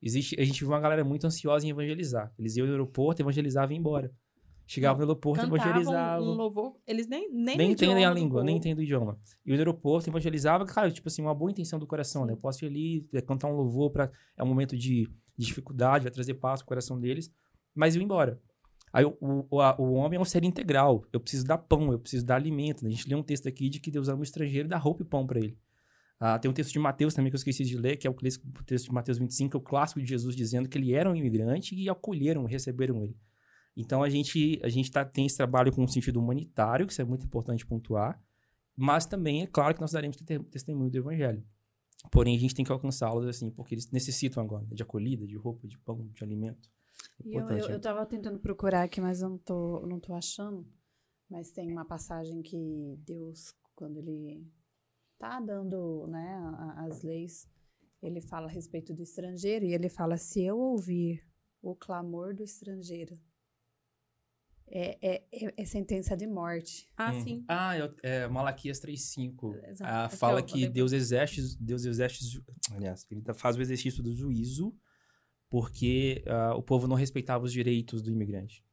Existe, 0.00 0.40
a 0.40 0.44
gente 0.44 0.60
viu 0.60 0.68
uma 0.68 0.80
galera 0.80 1.04
muito 1.04 1.26
ansiosa 1.26 1.66
em 1.66 1.70
evangelizar. 1.70 2.32
Eles 2.38 2.56
iam 2.56 2.66
no 2.66 2.72
aeroporto, 2.72 3.22
evangelizavam 3.22 3.72
e 3.72 3.74
iam 3.74 3.80
embora. 3.80 4.12
Chegavam 4.66 4.98
no 4.98 5.02
aeroporto, 5.04 5.40
Cantavam 5.42 5.56
evangelizavam. 5.72 6.28
um 6.28 6.34
louvor, 6.34 6.76
eles 6.86 7.06
nem 7.06 7.28
nem, 7.30 7.56
nem 7.56 7.72
entendem 7.72 8.04
a 8.04 8.12
língua, 8.12 8.42
nem 8.44 8.56
entendem 8.56 8.82
o 8.82 8.84
idioma. 8.84 9.18
E 9.44 9.52
o 9.52 9.54
aeroporto 9.54 10.08
evangelizava, 10.08 10.64
cara, 10.64 10.90
tipo 10.90 11.08
assim, 11.08 11.20
uma 11.22 11.34
boa 11.34 11.50
intenção 11.50 11.78
do 11.78 11.86
coração, 11.86 12.24
né? 12.24 12.32
Eu 12.32 12.36
posso 12.36 12.64
ir 12.64 12.68
ali, 12.68 13.08
é, 13.12 13.20
cantar 13.20 13.48
um 13.48 13.56
louvor 13.56 13.90
para 13.90 14.10
É 14.36 14.42
um 14.42 14.46
momento 14.46 14.76
de, 14.76 15.04
de 15.36 15.46
dificuldade, 15.46 16.04
vai 16.04 16.12
trazer 16.12 16.34
paz 16.34 16.60
pro 16.60 16.68
coração 16.68 16.98
deles, 16.98 17.30
mas 17.74 17.94
eu 17.94 18.00
ia 18.00 18.04
embora. 18.04 18.40
Aí 18.92 19.04
o, 19.04 19.16
o, 19.50 19.60
a- 19.60 19.74
o 19.78 19.92
homem 19.94 20.18
é 20.18 20.20
um 20.20 20.24
ser 20.24 20.44
integral. 20.44 21.04
Eu 21.12 21.18
preciso 21.20 21.44
dar 21.46 21.58
pão, 21.58 21.90
eu 21.92 21.98
preciso 21.98 22.24
dar 22.24 22.36
alimento. 22.36 22.82
né? 22.84 22.88
A 22.90 22.92
gente 22.92 23.08
lê 23.08 23.14
um 23.14 23.22
texto 23.22 23.48
aqui 23.48 23.68
de 23.68 23.80
que 23.80 23.90
Deus 23.90 24.08
ama 24.08 24.20
o 24.20 24.22
estrangeiro 24.22 24.68
e 24.68 24.70
dá 24.70 24.76
roupa 24.78 25.02
e 25.02 25.04
pão 25.06 25.26
para 25.26 25.38
ele. 25.38 25.56
Ah, 26.20 26.38
tem 26.38 26.48
um 26.50 26.54
texto 26.54 26.72
de 26.72 26.78
Mateus 26.78 27.14
também 27.14 27.30
que 27.30 27.34
eu 27.34 27.38
esqueci 27.38 27.64
de 27.64 27.76
ler, 27.76 27.96
que 27.96 28.06
é 28.06 28.10
o 28.10 28.14
texto 28.14 28.84
de 28.86 28.92
Mateus 28.92 29.18
25, 29.18 29.50
que 29.50 29.56
é 29.56 29.58
o 29.58 29.62
clássico 29.62 29.98
de 30.00 30.06
Jesus 30.06 30.36
dizendo 30.36 30.68
que 30.68 30.78
ele 30.78 30.92
era 30.94 31.10
um 31.10 31.16
imigrante 31.16 31.74
e 31.74 31.88
acolheram, 31.90 32.44
receberam 32.44 33.02
ele. 33.02 33.16
Então 33.76 34.02
a 34.02 34.08
gente, 34.10 34.60
a 34.62 34.68
gente 34.68 34.90
tá, 34.90 35.04
tem 35.04 35.26
esse 35.26 35.36
trabalho 35.36 35.72
com 35.72 35.82
um 35.82 35.88
sentido 35.88 36.20
humanitário, 36.20 36.86
que 36.86 36.92
isso 36.92 37.00
é 37.00 37.04
muito 37.04 37.24
importante 37.24 37.66
pontuar, 37.66 38.22
mas 38.76 39.06
também 39.06 39.42
é 39.42 39.46
claro 39.46 39.74
que 39.74 39.80
nós 39.80 39.92
daremos 39.92 40.16
te- 40.16 40.38
testemunho 40.44 40.90
do 40.90 40.98
evangelho. 40.98 41.44
Porém, 42.10 42.36
a 42.36 42.38
gente 42.38 42.54
tem 42.54 42.64
que 42.64 42.72
alcançá-los 42.72 43.26
assim, 43.26 43.50
porque 43.50 43.74
eles 43.74 43.90
necessitam 43.90 44.42
agora 44.42 44.66
de 44.66 44.82
acolhida, 44.82 45.26
de 45.26 45.36
roupa, 45.36 45.66
de 45.68 45.78
pão, 45.78 46.08
de 46.12 46.22
alimento. 46.24 46.68
É 47.24 47.28
Eu, 47.28 47.30
Importante. 47.40 47.62
eu, 47.64 47.70
eu 47.70 47.80
tava 47.80 48.04
tentando 48.06 48.38
procurar 48.40 48.82
aqui, 48.82 49.00
mas 49.00 49.22
eu 49.22 49.28
não 49.30 49.38
tô, 49.38 49.86
não 49.86 50.00
tô 50.00 50.12
achando. 50.12 50.66
Mas 51.30 51.50
tem 51.52 51.70
uma 51.70 51.84
passagem 51.84 52.42
que 52.42 52.96
Deus, 53.06 53.54
quando 53.74 53.96
ele 53.98 54.46
tá 55.18 55.40
dando 55.40 56.06
né, 56.08 56.36
as 56.78 57.02
leis, 57.02 57.48
ele 58.02 58.20
fala 58.20 58.48
a 58.48 58.50
respeito 58.50 58.92
do 58.92 59.02
estrangeiro 59.02 59.64
e 59.64 59.72
ele 59.72 59.88
fala: 59.88 60.18
se 60.18 60.42
eu 60.42 60.58
ouvir 60.58 61.22
o 61.62 61.74
clamor 61.74 62.34
do 62.34 62.42
estrangeiro, 62.42 63.16
é, 64.68 64.98
é, 65.02 65.22
é, 65.32 65.54
é 65.56 65.64
sentença 65.64 66.16
de 66.16 66.26
morte. 66.26 66.88
Ah, 66.96 67.12
Hum. 67.12 67.24
sim. 67.24 67.44
Ah, 67.48 67.76
eu- 67.76 67.94
é, 68.02 68.26
Malaquias 68.28 68.80
3.5. 68.80 69.54
Exato. 69.68 69.90
Ah, 69.92 70.08
fala 70.08 70.42
que 70.42 70.66
Deus 70.68 70.92
exerce, 70.92 71.56
Deus 71.60 71.84
exerce, 71.84 72.42
aliás, 72.72 73.06
ele 73.10 73.20
tá- 73.22 73.34
faz 73.34 73.56
o 73.56 73.60
exercício 73.62 74.02
do 74.02 74.12
juízo 74.14 74.74
porque 75.50 76.22
ah, 76.26 76.54
o 76.56 76.62
povo 76.62 76.86
não 76.86 76.96
respeitava 76.96 77.44
os 77.44 77.52
direitos 77.52 78.02
do 78.02 78.10
imigrante. 78.10 78.64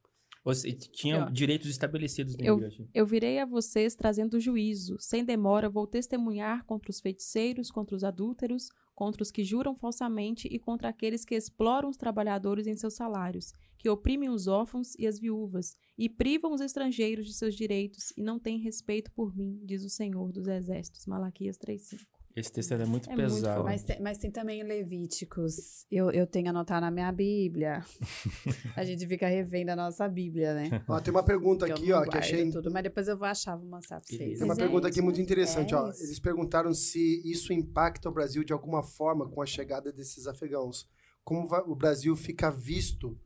Ou 0.46 0.54
seja, 0.56 0.78
tinha 0.94 1.26
ó. 1.26 1.30
direitos 1.30 1.70
estabelecidos 1.70 2.36
do 2.36 2.44
Eu- 2.44 2.54
imigrante. 2.58 2.90
Eu 2.94 3.06
virei 3.06 3.40
a 3.40 3.46
vocês 3.46 3.94
trazendo 3.94 4.40
juízo. 4.40 4.96
Sem 5.00 5.24
demora, 5.26 5.70
vou 5.70 5.86
testemunhar 5.86 6.64
contra 6.66 6.90
os 6.90 7.02
feiticeiros, 7.02 7.70
contra 7.70 7.96
os 7.96 8.04
adúlteros, 8.06 8.70
contra 9.00 9.24
os 9.24 9.32
que 9.32 9.46
juram 9.46 9.74
falsamente 9.74 10.46
e 10.52 10.60
contra 10.60 10.90
aqueles 10.90 11.24
que 11.24 11.34
exploram 11.34 11.88
os 11.88 11.96
trabalhadores 11.96 12.68
em 12.68 12.76
seus 12.76 12.96
salários, 12.96 13.54
que 13.78 13.90
oprimem 13.90 14.30
os 14.30 14.46
órfãos 14.46 14.94
e 15.00 15.08
as 15.08 15.18
viúvas, 15.18 15.78
e 15.98 16.10
privam 16.10 16.52
os 16.52 16.60
estrangeiros 16.60 17.26
de 17.26 17.34
seus 17.34 17.56
direitos, 17.56 18.12
e 18.18 18.22
não 18.22 18.38
têm 18.38 18.60
respeito 18.60 19.10
por 19.14 19.34
mim, 19.34 19.58
diz 19.64 19.86
o 19.86 19.90
Senhor 19.90 20.34
dos 20.34 20.50
Exércitos. 20.50 21.06
Malaquias 21.06 21.58
3,5. 21.58 22.19
Esse 22.40 22.52
texto 22.52 22.74
é 22.74 22.86
muito 22.86 23.10
É 23.10 23.16
muito 23.16 23.34
pesado. 23.34 23.62
forte. 23.62 23.66
Mas 23.66 23.84
tem, 23.84 24.02
mas 24.02 24.18
tem 24.18 24.32
também 24.32 24.64
Levíticos. 24.64 25.86
Eu, 25.92 26.12
eu 26.12 26.26
tenho 26.28 26.50
anotado 26.50 26.82
na 26.82 26.92
minha 26.92 27.12
Bíblia. 27.12 27.84
a 28.76 28.84
gente 28.84 29.06
fica 29.08 29.28
revendo 29.28 29.72
a 29.72 29.76
nossa 29.76 30.08
Bíblia, 30.08 30.54
né? 30.54 30.84
Ó, 30.88 31.00
tem 31.00 31.12
uma 31.14 31.24
pergunta 31.24 31.68
eu 31.68 31.76
aqui, 31.76 31.90
não 31.90 31.98
ó, 32.00 32.06
que 32.06 32.18
achei. 32.18 32.50
tudo, 32.52 32.72
mas 32.72 32.84
depois 32.84 33.08
eu 33.08 33.18
vou 33.18 33.28
achar, 33.28 33.56
vou 33.56 33.68
mostrar 33.70 33.98
pra 33.98 34.06
vocês. 34.08 34.38
Tem 34.40 34.46
uma 34.48 34.54
é 34.54 34.58
pergunta 34.58 34.88
aqui 34.88 35.02
muito 35.02 35.18
né? 35.18 35.24
interessante, 35.24 35.74
É 35.74 35.78
ó. 35.78 35.90
isso. 35.90 36.04
Eles 36.04 36.20
perguntaram 36.20 36.74
se 36.74 37.22
isso 37.30 37.52
impacta 37.54 38.08
o 38.10 38.12
Brasil 38.12 38.44
de 38.44 38.54
alguma 38.54 38.82
forma 38.84 39.30
com 39.30 39.42
a 39.42 39.46
chegada 39.46 39.92
desses 39.92 40.28
afegãos. 40.28 40.88
Como 41.24 41.48
va- 41.48 41.64
o 41.68 41.76
Brasil 41.76 42.16
fica 42.16 42.50
visto 42.50 43.20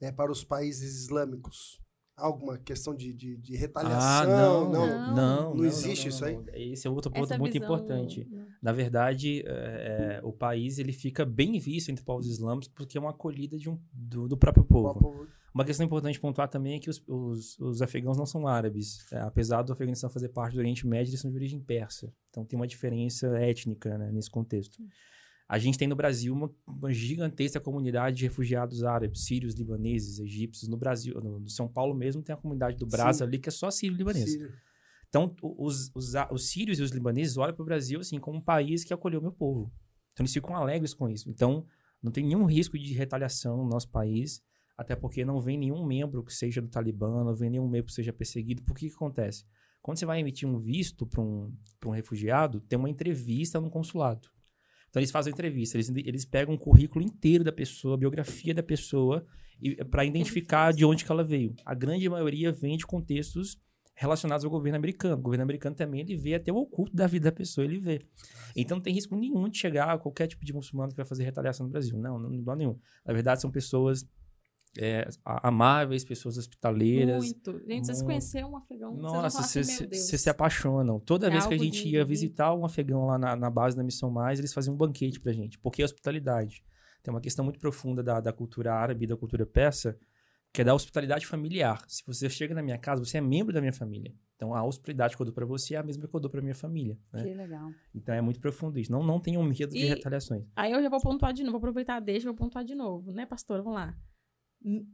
é, 0.00 0.10
para 0.12 0.30
os 0.30 0.44
países 0.44 1.02
islâmicos? 1.04 1.80
Alguma 2.16 2.56
questão 2.56 2.94
de, 2.94 3.12
de, 3.12 3.36
de 3.36 3.54
Ah, 3.56 3.58
retaliação? 3.60 4.70
não, 4.70 4.72
não. 4.72 5.14
não, 5.14 5.54
Não 5.54 5.64
existe 5.66 6.08
isso 6.08 6.24
aí? 6.24 6.34
não. 6.36 6.44
Esse 6.54 6.86
é 6.86 6.90
outro 6.90 7.10
ponto 7.10 7.24
Essa 7.24 7.36
muito 7.38 7.52
visão- 7.52 7.66
importante. 7.66 8.26
Na 8.62 8.72
verdade, 8.72 9.42
é, 9.46 10.18
é, 10.18 10.20
o 10.24 10.32
país 10.32 10.78
ele 10.78 10.92
fica 10.94 11.26
bem 11.26 11.58
visto 11.58 11.90
entre 11.90 12.02
povos 12.04 12.26
islâmicos 12.26 12.68
porque 12.68 12.96
é 12.96 13.00
uma 13.00 13.10
acolhida 13.10 13.58
de 13.58 13.68
um, 13.68 13.78
do, 13.92 14.26
do 14.28 14.36
próprio 14.36 14.64
povo. 14.64 15.26
Uma 15.54 15.64
questão 15.64 15.84
importante 15.86 16.18
pontuar 16.20 16.48
também 16.48 16.76
é 16.76 16.78
que 16.78 16.90
os, 16.90 17.02
os, 17.06 17.58
os 17.58 17.80
afegãos 17.82 18.16
não 18.18 18.26
são 18.26 18.46
árabes. 18.46 19.10
É, 19.12 19.18
apesar 19.20 19.62
do 19.62 19.72
Afeganistão 19.72 20.08
fazer 20.10 20.28
parte 20.30 20.54
do 20.54 20.58
Oriente 20.58 20.86
Médio, 20.86 21.10
eles 21.10 21.20
são 21.20 21.30
de 21.30 21.36
origem 21.36 21.60
persa. 21.60 22.12
Então 22.30 22.44
tem 22.44 22.58
uma 22.58 22.66
diferença 22.66 23.26
étnica 23.38 23.96
né, 23.98 24.10
nesse 24.12 24.30
contexto. 24.30 24.78
A 25.48 25.58
gente 25.58 25.78
tem 25.78 25.86
no 25.86 25.94
Brasil 25.94 26.34
uma, 26.34 26.52
uma 26.66 26.92
gigantesca 26.92 27.60
comunidade 27.60 28.16
de 28.16 28.24
refugiados 28.24 28.82
árabes, 28.82 29.24
sírios, 29.24 29.54
libaneses, 29.54 30.18
egípcios. 30.18 30.68
No 30.68 30.76
Brasil, 30.76 31.14
no, 31.20 31.38
no 31.38 31.48
São 31.48 31.68
Paulo 31.68 31.94
mesmo, 31.94 32.22
tem 32.22 32.34
a 32.34 32.38
comunidade 32.38 32.76
do 32.76 32.86
Sim. 33.18 33.24
ali 33.24 33.38
que 33.38 33.48
é 33.48 33.52
só 33.52 33.70
sírio-libanês. 33.70 34.32
Sírio. 34.32 34.52
Então, 35.08 35.34
os, 35.40 35.90
os, 35.94 36.14
os 36.32 36.48
sírios 36.48 36.80
e 36.80 36.82
os 36.82 36.90
libaneses 36.90 37.36
olham 37.36 37.54
para 37.54 37.62
o 37.62 37.66
Brasil 37.66 38.00
assim 38.00 38.18
como 38.18 38.38
um 38.38 38.40
país 38.40 38.82
que 38.82 38.92
acolheu 38.92 39.20
meu 39.20 39.30
povo. 39.30 39.72
Então, 40.12 40.24
eles 40.24 40.32
ficam 40.32 40.56
alegres 40.56 40.92
com 40.92 41.08
isso. 41.08 41.30
Então, 41.30 41.64
não 42.02 42.10
tem 42.10 42.24
nenhum 42.24 42.44
risco 42.44 42.76
de 42.76 42.92
retaliação 42.92 43.56
no 43.56 43.68
nosso 43.68 43.88
país, 43.88 44.42
até 44.76 44.96
porque 44.96 45.24
não 45.24 45.40
vem 45.40 45.56
nenhum 45.56 45.86
membro 45.86 46.24
que 46.24 46.34
seja 46.34 46.60
do 46.60 46.68
Talibã, 46.68 47.22
não 47.22 47.34
vem 47.34 47.50
nenhum 47.50 47.68
membro 47.68 47.86
que 47.86 47.94
seja 47.94 48.12
perseguido. 48.12 48.62
Por 48.62 48.76
que 48.76 48.88
que 48.88 48.94
acontece? 48.94 49.44
Quando 49.80 49.98
você 49.98 50.06
vai 50.06 50.20
emitir 50.20 50.48
um 50.48 50.58
visto 50.58 51.06
para 51.06 51.20
um, 51.20 51.54
pra 51.78 51.88
um 51.88 51.92
refugiado, 51.92 52.60
tem 52.60 52.76
uma 52.76 52.90
entrevista 52.90 53.60
no 53.60 53.70
consulado. 53.70 54.28
Então, 54.96 55.02
eles 55.02 55.10
fazem 55.10 55.30
entrevista, 55.30 55.76
eles, 55.76 55.90
eles 55.94 56.24
pegam 56.24 56.54
o 56.54 56.58
currículo 56.58 57.04
inteiro 57.04 57.44
da 57.44 57.52
pessoa, 57.52 57.96
a 57.96 57.98
biografia 57.98 58.54
da 58.54 58.62
pessoa, 58.62 59.26
para 59.90 60.06
identificar 60.06 60.72
de 60.72 60.86
onde 60.86 61.04
que 61.04 61.12
ela 61.12 61.22
veio. 61.22 61.54
A 61.66 61.74
grande 61.74 62.08
maioria 62.08 62.50
vem 62.50 62.78
de 62.78 62.86
contextos 62.86 63.58
relacionados 63.94 64.42
ao 64.46 64.50
governo 64.50 64.78
americano. 64.78 65.16
O 65.16 65.22
governo 65.22 65.42
americano 65.42 65.76
também 65.76 66.00
ele 66.00 66.16
vê 66.16 66.36
até 66.36 66.50
o 66.50 66.56
oculto 66.56 66.96
da 66.96 67.06
vida 67.06 67.30
da 67.30 67.32
pessoa, 67.32 67.66
ele 67.66 67.78
vê. 67.78 68.06
Então 68.56 68.78
não 68.78 68.82
tem 68.82 68.94
risco 68.94 69.14
nenhum 69.14 69.50
de 69.50 69.58
chegar 69.58 69.92
a 69.92 69.98
qualquer 69.98 70.28
tipo 70.28 70.46
de 70.46 70.54
muçulmano 70.54 70.92
que 70.92 70.96
vai 70.96 71.04
fazer 71.04 71.24
retaliação 71.24 71.66
no 71.66 71.72
Brasil. 71.72 71.98
Não, 71.98 72.18
não, 72.18 72.30
não 72.30 72.52
há 72.54 72.56
nenhum. 72.56 72.78
Na 73.04 73.12
verdade, 73.12 73.42
são 73.42 73.50
pessoas 73.50 74.02
é, 74.78 75.08
amáveis, 75.24 76.04
pessoas 76.04 76.36
hospitaleiras. 76.38 77.24
Muito. 77.24 77.60
Gente, 77.66 77.86
vocês 77.86 78.02
conheceram 78.02 78.52
um 78.52 78.56
afegão? 78.56 78.94
Nossa, 78.96 79.42
vocês 79.42 79.68
assim, 79.68 79.88
se, 79.92 80.18
se- 80.18 80.30
apaixonam. 80.30 80.98
Toda 81.00 81.26
É 81.26 81.30
vez 81.30 81.46
que 81.46 81.54
a 81.54 81.58
gente 81.58 81.82
de- 81.82 81.88
ia 81.90 82.04
de- 82.04 82.08
visitar 82.08 82.54
um 82.54 82.64
afegão 82.64 83.06
lá 83.06 83.18
na, 83.18 83.36
na 83.36 83.50
base 83.50 83.76
da 83.76 83.82
Missão 83.82 84.10
Mais, 84.10 84.38
eles 84.38 84.52
faziam 84.52 84.74
um 84.74 84.76
banquete 84.78 85.20
pra 85.20 85.32
gente. 85.32 85.58
Porque 85.58 85.82
a 85.82 85.84
hospitalidade. 85.84 86.64
Tem 87.02 87.14
uma 87.14 87.20
questão 87.20 87.44
muito 87.44 87.60
profunda 87.60 88.02
da, 88.02 88.20
da 88.20 88.32
cultura 88.32 88.74
árabe 88.74 89.04
e 89.04 89.06
da 89.06 89.16
cultura 89.16 89.46
persa, 89.46 89.96
que 90.52 90.60
é 90.62 90.64
da 90.64 90.74
hospitalidade 90.74 91.24
familiar. 91.26 91.84
Se 91.86 92.02
você 92.06 92.28
chega 92.28 92.52
na 92.54 92.62
minha 92.62 92.78
casa, 92.78 93.04
você 93.04 93.18
é 93.18 93.20
membro 93.20 93.52
da 93.52 93.60
minha 93.60 93.72
família. 93.72 94.12
Então 94.34 94.52
a 94.54 94.64
hospitalidade 94.64 95.14
que 95.16 95.22
eu 95.22 95.24
dou 95.24 95.32
pra 95.34 95.46
você 95.46 95.74
é 95.74 95.78
a 95.78 95.82
mesma 95.82 96.06
que 96.08 96.14
eu 96.14 96.20
dou 96.20 96.28
pra 96.30 96.42
minha 96.42 96.54
família. 96.54 96.98
né? 97.12 97.22
Que 97.22 97.32
legal. 97.32 97.70
Então 97.94 98.14
é 98.14 98.20
muito 98.20 98.40
profundo 98.40 98.78
isso. 98.78 98.90
Não, 98.92 99.02
não 99.04 99.20
tenham 99.20 99.42
medo 99.42 99.72
de 99.72 99.78
E- 99.78 99.84
retaliações. 99.86 100.44
Aí 100.56 100.72
eu 100.72 100.82
já 100.82 100.88
vou 100.90 101.00
pontuar 101.00 101.32
de 101.32 101.42
novo, 101.42 101.52
vou 101.52 101.58
aproveitar, 101.58 102.00
deixa, 102.00 102.26
vou 102.26 102.34
pontuar 102.34 102.64
de 102.64 102.74
novo, 102.74 103.12
né, 103.12 103.24
pastora? 103.24 103.62
Vamos 103.62 103.78
lá. 103.78 103.94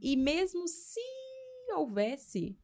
E 0.01 0.15
mesmo 0.15 0.67
se 0.67 0.99
houvesse. 1.75 2.57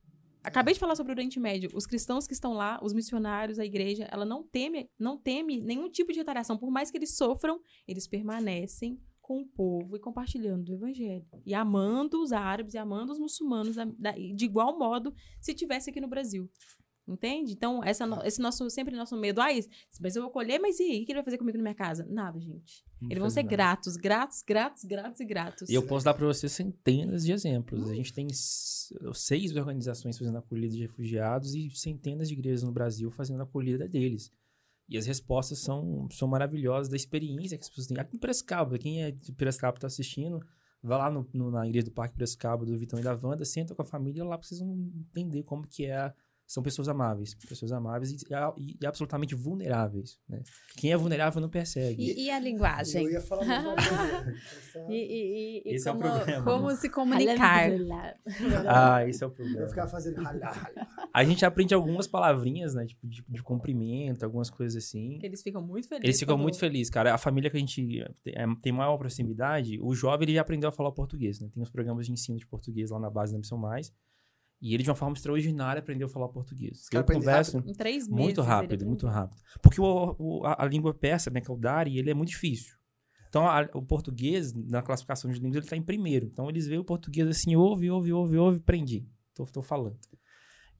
Acabei 0.43 0.73
de 0.73 0.79
falar 0.79 0.95
sobre 0.95 1.11
o 1.11 1.15
Oriente 1.15 1.39
Médio. 1.39 1.69
Os 1.73 1.85
cristãos 1.85 2.25
que 2.25 2.33
estão 2.33 2.53
lá, 2.53 2.79
os 2.81 2.93
missionários, 2.93 3.59
a 3.59 3.65
igreja, 3.65 4.07
ela 4.11 4.25
não 4.25 4.43
teme, 4.43 4.89
não 4.97 5.17
teme 5.17 5.59
nenhum 5.59 5.89
tipo 5.89 6.13
de 6.13 6.19
retaliação. 6.19 6.57
Por 6.57 6.71
mais 6.71 6.89
que 6.89 6.97
eles 6.97 7.15
sofram, 7.15 7.59
eles 7.87 8.07
permanecem 8.07 8.99
com 9.21 9.41
o 9.41 9.45
povo 9.45 9.95
e 9.95 9.99
compartilhando 9.99 10.63
do 10.63 10.73
evangelho. 10.73 11.25
E 11.45 11.53
amando 11.53 12.21
os 12.21 12.31
árabes 12.31 12.73
e 12.73 12.77
amando 12.77 13.11
os 13.11 13.19
muçulmanos 13.19 13.75
de 14.35 14.45
igual 14.45 14.77
modo 14.79 15.13
se 15.39 15.53
tivesse 15.53 15.89
aqui 15.89 16.01
no 16.01 16.07
Brasil. 16.07 16.49
Entende? 17.11 17.53
Então, 17.53 17.83
essa, 17.83 18.05
no- 18.05 18.23
esse 18.23 18.39
nosso, 18.41 18.69
sempre 18.69 18.95
nosso 18.95 19.15
medo. 19.17 19.41
Ah, 19.41 19.51
isso- 19.51 19.69
mas 19.99 20.15
eu 20.15 20.21
vou 20.21 20.31
colher, 20.31 20.59
mas 20.59 20.79
e 20.79 20.83
aí? 20.83 21.01
O 21.01 21.05
que 21.05 21.11
ele 21.11 21.17
vai 21.19 21.23
fazer 21.23 21.37
comigo 21.37 21.57
na 21.57 21.63
minha 21.63 21.75
casa? 21.75 22.05
Nada, 22.09 22.39
gente. 22.39 22.83
Não 23.01 23.09
Eles 23.09 23.19
vão 23.19 23.29
ser 23.29 23.43
nada. 23.43 23.49
gratos, 23.55 23.95
gratos, 23.97 24.41
gratos, 24.43 24.83
gratos 24.83 25.19
e 25.19 25.25
gratos. 25.25 25.69
E 25.69 25.73
eu 25.73 25.85
posso 25.85 26.05
dar 26.05 26.13
para 26.13 26.25
você 26.25 26.47
centenas 26.49 27.23
de 27.25 27.31
exemplos. 27.31 27.89
A 27.89 27.95
gente 27.95 28.13
tem 28.13 28.27
seis 28.31 29.55
organizações 29.55 30.17
fazendo 30.17 30.37
acolhida 30.37 30.73
de 30.73 30.81
refugiados 30.81 31.53
e 31.55 31.69
centenas 31.71 32.27
de 32.27 32.33
igrejas 32.33 32.63
no 32.63 32.71
Brasil 32.71 33.09
fazendo 33.11 33.39
a 33.41 33.43
acolhida 33.43 33.87
deles. 33.87 34.31
E 34.87 34.97
as 34.97 35.05
respostas 35.05 35.59
são, 35.59 36.07
são 36.11 36.27
maravilhosas 36.27 36.89
da 36.89 36.95
experiência 36.95 37.57
que 37.57 37.63
as 37.63 37.69
pessoas 37.69 37.87
têm. 37.87 37.97
Aqui 37.99 38.15
em 38.15 38.19
Piracicaba, 38.19 38.77
quem 38.77 39.03
é 39.03 39.11
de 39.11 39.31
Piracicaba 39.31 39.77
está 39.77 39.85
assistindo, 39.87 40.39
vai 40.81 40.97
lá 40.97 41.11
no, 41.11 41.27
no- 41.33 41.51
na 41.51 41.67
igreja 41.67 41.85
do 41.85 41.91
Parque 41.91 42.15
Piracicaba, 42.15 42.65
do 42.65 42.75
Vitão 42.77 42.99
e 42.99 43.03
da 43.03 43.13
Wanda, 43.21 43.45
senta 43.45 43.75
com 43.75 43.81
a 43.83 43.85
família 43.85 44.23
lá 44.25 44.37
para 44.37 44.47
vocês 44.47 44.59
vão 44.59 44.73
entender 44.95 45.43
como 45.43 45.67
que 45.67 45.85
é. 45.85 46.11
São 46.51 46.63
pessoas 46.63 46.89
amáveis, 46.89 47.35
pessoas 47.35 47.71
amáveis 47.71 48.11
e, 48.11 48.15
e- 48.57 48.77
e 48.81 48.85
absolutamente 48.87 49.35
vulneráveis. 49.35 50.17
Né? 50.27 50.41
Quem 50.75 50.91
é 50.91 50.97
vulnerável 50.97 51.39
não 51.39 51.47
persegue. 51.47 52.01
E, 52.01 52.25
e 52.25 52.31
a 52.31 52.39
linguagem? 52.39 53.03
Eu 53.05 53.11
ia 53.11 53.21
falar. 53.21 53.45
E, 54.89 54.93
e- 54.93 55.61
e- 55.67 55.71
e 55.71 55.75
Esse 55.75 55.87
é 55.87 55.91
o 55.91 55.95
como, 55.97 56.11
problema. 56.11 56.43
como 56.43 56.71
se 56.75 56.89
comunicar? 56.89 57.69
Ah, 58.67 59.07
esse 59.07 59.23
é 59.23 59.27
o 59.27 59.29
Eu 59.29 59.33
problema. 59.35 59.67
ficava 59.67 59.89
fazendo. 59.91 60.21
A 61.13 61.23
gente 61.23 61.45
aprende 61.45 61.73
algumas 61.73 62.07
palavrinhas, 62.07 62.73
né? 62.73 62.85
Tipo, 62.85 63.07
de, 63.07 63.23
de 63.27 63.43
cumprimento, 63.43 64.23
algumas 64.23 64.49
coisas 64.49 64.83
assim. 64.83 65.19
Eles 65.21 65.41
ficam 65.43 65.61
muito 65.61 65.87
felizes. 65.87 66.05
Eles 66.05 66.19
ficam 66.19 66.37
muito 66.37 66.57
felizes, 66.57 66.89
cara. 66.89 67.13
A 67.13 67.17
família 67.17 67.49
que 67.49 67.57
a 67.57 67.59
gente 67.59 68.03
tem, 68.23 68.33
é, 68.35 68.45
tem 68.61 68.71
maior 68.71 68.97
proximidade, 68.97 69.79
o 69.81 69.93
jovem 69.93 70.25
ele 70.25 70.33
já 70.35 70.41
aprendeu 70.41 70.69
a 70.69 70.71
falar 70.71 70.91
português, 70.91 71.39
né? 71.39 71.49
Tem 71.53 71.61
os 71.61 71.69
programas 71.69 72.05
de 72.07 72.11
ensino 72.11 72.37
de 72.39 72.47
português 72.47 72.89
lá 72.89 72.99
na 72.99 73.09
base 73.09 73.33
da 73.33 73.39
Missão 73.39 73.57
Mais. 73.57 73.93
E 74.61 74.73
ele, 74.73 74.83
de 74.83 74.89
uma 74.89 74.95
forma 74.95 75.15
extraordinária, 75.15 75.79
aprendeu 75.79 76.07
a 76.07 76.09
falar 76.09 76.27
português. 76.29 76.85
Eu 76.91 76.99
converso 77.21 77.57
Em 77.65 77.73
três 77.73 78.07
meses. 78.07 78.23
muito 78.25 78.41
rápido, 78.41 78.85
muito 78.85 79.07
rápido. 79.07 79.41
Porque 79.61 79.79
o, 79.79 80.15
o- 80.19 80.45
a, 80.45 80.63
a 80.63 80.67
língua 80.67 80.93
persa, 80.93 81.29
né, 81.29 81.39
que 81.39 81.49
é 81.49 81.53
o 81.53 81.57
Dari, 81.57 81.97
ele 81.97 82.09
é 82.09 82.13
muito 82.13 82.29
difícil. 82.29 82.75
Então, 83.29 83.47
a- 83.47 83.69
o 83.73 83.81
português, 83.81 84.51
na 84.53 84.81
classificação 84.81 85.31
de 85.31 85.37
línguas, 85.39 85.57
ele 85.57 85.65
está 85.65 85.77
em 85.77 85.81
primeiro. 85.81 86.25
Então, 86.25 86.49
eles 86.49 86.67
veem 86.67 86.79
o 86.79 86.83
português 86.83 87.27
assim, 87.27 87.55
ouve, 87.55 87.89
ouve, 87.89 88.11
ouve, 88.11 88.37
ouve, 88.37 88.59
prendi. 88.59 89.07
Tô, 89.33 89.45
tô 89.45 89.61
falando. 89.61 89.97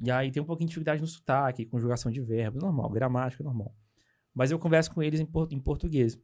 E 0.01 0.09
aí 0.11 0.31
tem 0.31 0.41
um 0.41 0.45
pouquinho 0.45 0.67
de 0.67 0.71
dificuldade 0.71 0.99
no 1.01 1.07
sotaque, 1.07 1.65
conjugação 1.65 2.11
de 2.11 2.19
verbos, 2.21 2.61
normal, 2.61 2.89
gramática, 2.89 3.43
normal. 3.43 3.73
Mas 4.33 4.51
eu 4.51 4.59
converso 4.59 4.91
com 4.93 5.01
eles 5.03 5.19
em, 5.19 5.25
por- 5.25 5.47
em 5.51 5.59
português. 5.59 6.17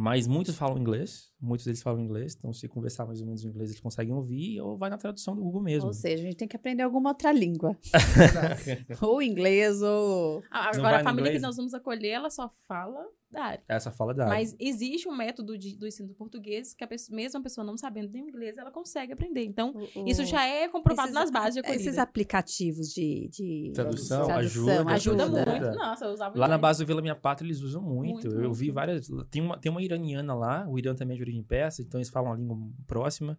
Mas 0.00 0.26
muitos 0.26 0.56
falam 0.56 0.78
inglês, 0.78 1.32
muitos 1.40 1.66
deles 1.66 1.82
falam 1.82 2.00
inglês, 2.00 2.34
então 2.36 2.52
se 2.52 2.68
conversar 2.68 3.04
mais 3.06 3.20
ou 3.20 3.26
menos 3.26 3.44
em 3.44 3.48
inglês 3.48 3.70
eles 3.70 3.80
conseguem 3.80 4.14
ouvir, 4.14 4.60
ou 4.60 4.76
vai 4.76 4.88
na 4.88 4.96
tradução 4.96 5.34
do 5.34 5.42
Google 5.42 5.62
mesmo. 5.62 5.88
Ou 5.88 5.92
seja, 5.92 6.22
a 6.22 6.26
gente 6.26 6.36
tem 6.36 6.48
que 6.48 6.56
aprender 6.56 6.82
alguma 6.82 7.10
outra 7.10 7.32
língua. 7.32 7.76
ou 9.02 9.20
inglês, 9.20 9.82
ou. 9.82 10.42
Ah, 10.50 10.70
Agora, 10.74 11.00
a 11.00 11.02
família 11.04 11.28
inglês? 11.28 11.36
que 11.36 11.46
nós 11.46 11.56
vamos 11.56 11.74
acolher, 11.74 12.10
ela 12.10 12.30
só 12.30 12.50
fala 12.66 13.04
da 13.30 13.42
área. 13.44 13.62
Essa 13.68 13.90
fala 13.90 14.14
da 14.14 14.24
área. 14.24 14.34
Mas 14.38 14.56
existe 14.58 15.06
um 15.08 15.14
método 15.14 15.58
de- 15.58 15.76
do 15.76 15.86
ensino 15.86 16.08
do 16.08 16.14
português 16.14 16.72
que 16.72 16.82
a 16.82 16.86
pessoa, 16.86 17.14
mesmo 17.14 17.38
a 17.38 17.42
pessoa 17.42 17.64
não 17.64 17.76
sabendo 17.76 18.10
nem 18.12 18.22
inglês, 18.26 18.56
ela 18.56 18.70
consegue 18.70 19.12
aprender. 19.12 19.44
Então, 19.44 19.74
isso 20.06 20.24
já 20.24 20.44
é 20.46 20.66
comprovado 20.68 21.08
Esses- 21.08 21.14
nas 21.14 21.30
bases 21.30 21.54
de 21.54 21.60
acolhida. 21.60 21.82
Esses 21.82 21.98
aplicativos 21.98 22.88
de, 22.88 23.28
de 23.30 23.72
Tradução, 23.74 24.24
tradução, 24.26 24.38
ajuda, 24.68 24.92
Ajuda 24.92 25.24
ajuda. 25.24 25.50
muito. 25.50 25.76
Nossa, 25.78 26.04
eu 26.06 26.12
usava 26.12 26.38
Lá 26.38 26.48
na 26.48 26.56
base 26.58 26.82
do 26.82 26.86
Vila 26.86 27.02
Minha 27.02 27.14
Pátria 27.16 27.46
eles 27.46 27.60
usam 27.60 27.82
muito. 27.82 28.12
Muito, 28.12 28.26
eu 28.40 28.52
vi 28.54 28.66
muito. 28.66 28.74
várias. 28.74 29.08
Tem 29.30 29.42
uma, 29.42 29.58
tem 29.58 29.70
uma 29.70 29.82
iraniana 29.82 30.34
lá, 30.34 30.66
o 30.68 30.78
Irã 30.78 30.94
também 30.94 31.14
é 31.14 31.16
de 31.18 31.22
origem 31.22 31.42
persa, 31.44 31.82
então 31.82 31.98
eles 32.00 32.08
falam 32.10 32.32
a 32.32 32.36
língua 32.36 32.56
próxima. 32.86 33.38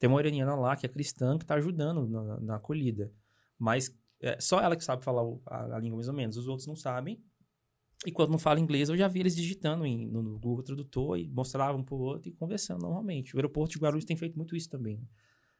Tem 0.00 0.08
uma 0.08 0.20
iraniana 0.20 0.54
lá 0.56 0.76
que 0.76 0.86
é 0.86 0.88
cristã 0.88 1.36
que 1.38 1.44
está 1.44 1.54
ajudando 1.54 2.08
na, 2.08 2.40
na 2.40 2.56
acolhida. 2.56 3.12
Mas 3.58 3.92
é 4.20 4.36
só 4.40 4.60
ela 4.60 4.74
que 4.76 4.84
sabe 4.84 5.04
falar 5.04 5.22
o- 5.24 5.40
a, 5.46 5.76
a 5.76 5.78
língua 5.78 5.96
mais 5.96 6.08
ou 6.08 6.14
menos. 6.14 6.36
Os 6.36 6.46
outros 6.48 6.66
não 6.66 6.76
sabem. 6.76 7.20
E 8.06 8.12
quando 8.12 8.30
não 8.30 8.38
fala 8.38 8.60
inglês, 8.60 8.88
eu 8.88 8.96
já 8.96 9.08
vi 9.08 9.20
eles 9.20 9.34
digitando 9.34 9.84
em- 9.84 10.06
no, 10.06 10.22
no 10.22 10.38
Google 10.38 10.62
Tradutor 10.62 11.18
e 11.18 11.28
mostravam 11.28 11.80
um 11.80 11.84
pro 11.84 11.96
outro 11.96 12.28
e 12.28 12.32
conversando 12.32 12.82
normalmente. 12.82 13.34
O 13.34 13.38
aeroporto 13.38 13.72
de 13.74 13.78
Guarulhos 13.78 14.04
tem 14.04 14.16
feito 14.16 14.36
muito 14.36 14.54
isso 14.56 14.68
também. 14.68 15.00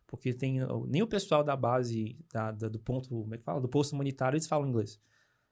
Porque 0.06 0.34
tem, 0.34 0.60
nem 0.88 1.02
o 1.02 1.06
pessoal 1.08 1.44
da 1.44 1.56
base, 1.56 2.16
da, 2.32 2.52
da- 2.52 2.68
do 2.68 2.80
ponto, 2.80 3.08
como 3.10 3.34
é 3.34 3.38
que 3.38 3.44
fala? 3.44 3.60
Do 3.60 3.68
posto 3.68 3.92
humanitário, 3.94 4.36
eles 4.36 4.46
falam 4.48 4.68
inglês. 4.68 5.00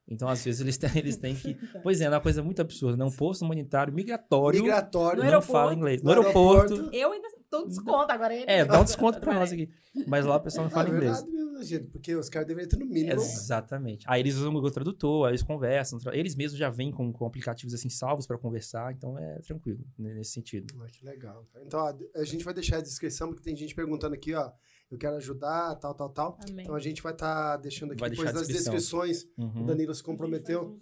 Então, 0.09 0.29
às 0.29 0.45
vezes, 0.45 0.61
eles 0.61 0.79
têm, 0.79 0.91
eles 0.97 1.17
têm 1.17 1.35
que. 1.35 1.55
Pois 1.83 2.01
é, 2.01 2.05
é 2.05 2.09
uma 2.11 2.21
coisa 2.21 2.43
muito 2.43 2.61
absurda, 2.63 2.97
né? 2.97 3.05
Um 3.05 3.11
posto 3.11 3.45
humanitário 3.45 3.93
migratório 3.93 4.61
Migratório. 4.61 5.23
Não 5.25 5.43
fala 5.43 5.75
inglês. 5.75 6.01
No 6.03 6.13
No 6.13 6.19
aeroporto. 6.19 6.73
aeroporto. 6.75 6.97
Eu 6.97 7.13
ainda 7.13 7.29
dou 7.51 7.67
desconto 7.67 8.13
agora. 8.13 8.35
Ele... 8.35 8.45
É, 8.47 8.65
dá 8.65 8.81
um 8.81 8.85
desconto 8.85 9.19
pra 9.19 9.35
nós 9.35 9.53
aqui. 9.53 9.69
Mas 10.07 10.25
lá 10.25 10.37
o 10.37 10.41
pessoal 10.41 10.65
não 10.65 10.71
É 10.71 10.75
fala 10.75 10.89
inglês. 10.89 11.13
verdade 11.21 11.31
mesmo, 11.33 11.63
gente, 11.65 11.85
porque 11.87 12.15
os 12.15 12.29
caras 12.29 12.47
deveriam 12.47 12.69
ter 12.69 12.77
no 12.79 12.87
mínimo. 12.87 13.13
Exatamente. 13.15 14.05
Aí 14.09 14.21
eles 14.21 14.37
usam 14.37 14.51
o 14.51 14.53
Google 14.53 14.71
Tradutor, 14.71 15.27
aí 15.27 15.31
eles 15.33 15.43
conversam. 15.43 15.99
Eles 16.13 16.37
mesmos 16.37 16.59
já 16.59 16.69
vêm 16.71 16.91
com, 16.93 17.13
com 17.13 17.27
aplicativos 17.27 17.75
assim 17.75 17.89
salvos 17.89 18.27
pra 18.27 18.37
conversar, 18.39 18.93
então 18.93 19.19
é 19.19 19.39
tranquilo 19.41 19.81
né, 19.99 20.15
nesse 20.15 20.33
sentido. 20.33 20.75
Ah, 20.83 20.87
que 20.87 21.05
legal. 21.05 21.47
Então, 21.65 21.81
ó, 21.81 21.95
a 22.21 22.25
gente 22.25 22.45
vai 22.45 22.53
deixar 22.55 22.77
a 22.77 22.81
descrição, 22.83 23.29
porque 23.29 23.43
tem 23.43 23.57
gente 23.57 23.75
perguntando 23.75 24.15
aqui, 24.15 24.35
ó. 24.35 24.51
Eu 24.91 24.97
quero 24.99 25.17
ajudar, 25.17 25.75
tal, 25.77 25.95
tal, 25.95 26.09
tal. 26.11 26.39
Amém. 26.49 26.65
Então 26.65 26.75
a 26.77 26.81
gente 26.81 27.03
vai 27.03 27.13
estar 27.13 27.57
deixando 27.57 27.93
aqui 27.93 28.01
Vai 28.01 28.11
depois 28.11 28.33
descrição. 28.33 28.73
descrições. 28.73 29.25
O 29.37 29.43
Uhum. 29.45 29.67
Danilo 29.67 29.95
se 29.95 30.03
comprometeu. 30.03 30.77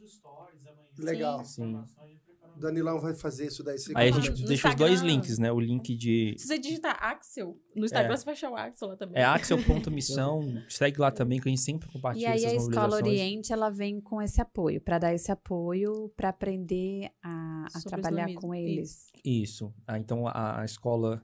Legal. 0.99 1.45
Sim. 1.45 1.63
Preparando. 1.73 1.95
O 2.57 2.61
Danilão 2.61 3.01
vai 3.01 3.13
fazer 3.15 3.47
isso 3.49 3.65
daí. 3.65 3.77
Aí 3.97 4.11
a 4.11 4.13
gente 4.13 4.31
No 4.43 4.47
deixa 4.47 4.69
os 4.69 4.75
dois 4.77 4.93
Instagram- 4.93 5.13
links, 5.17 5.39
né? 5.41 5.51
O 5.51 5.59
link 5.59 5.97
de. 5.97 6.37
Se 6.39 6.47
você 6.47 6.57
digitar 6.57 6.97
Axel, 7.03 7.59
no 7.75 7.85
Instagram 7.85 8.15
É. 8.15 8.17
você 8.17 8.25
vai 8.25 8.35
achar 8.35 8.49
o 8.51 8.55
Axel 8.55 8.89
lá 8.91 8.97
também. 8.97 9.21
É 9.21 9.25
axel.missão. 9.25 10.63
Segue 10.69 11.01
lá 11.01 11.11
também, 11.11 11.41
que 11.41 11.49
a 11.49 11.51
gente 11.51 11.61
sempre 11.63 11.89
E 11.89 11.93
compartilha 11.93 12.29
aí 12.31 12.45
a 12.45 12.49
essas 12.53 12.69
Escola 12.69 12.87
mobilizações. 12.87 13.03
Oriente, 13.21 13.53
ela 13.53 13.71
vem 13.71 14.01
com 14.01 14.23
esse 14.23 14.41
apoio, 14.41 14.81
para 14.81 14.99
dar 15.01 15.13
esse 15.13 15.33
apoio, 15.33 16.11
para 16.17 16.29
aprender 16.29 17.11
a, 17.25 17.67
a 17.75 17.79
o 17.79 17.83
trabalhar 17.83 18.33
com 18.35 18.55
eles. 18.55 19.09
Isso. 19.25 19.75
Ah, 19.89 19.99
então 19.99 20.29
a, 20.29 20.61
a 20.61 20.65
escola 20.65 21.21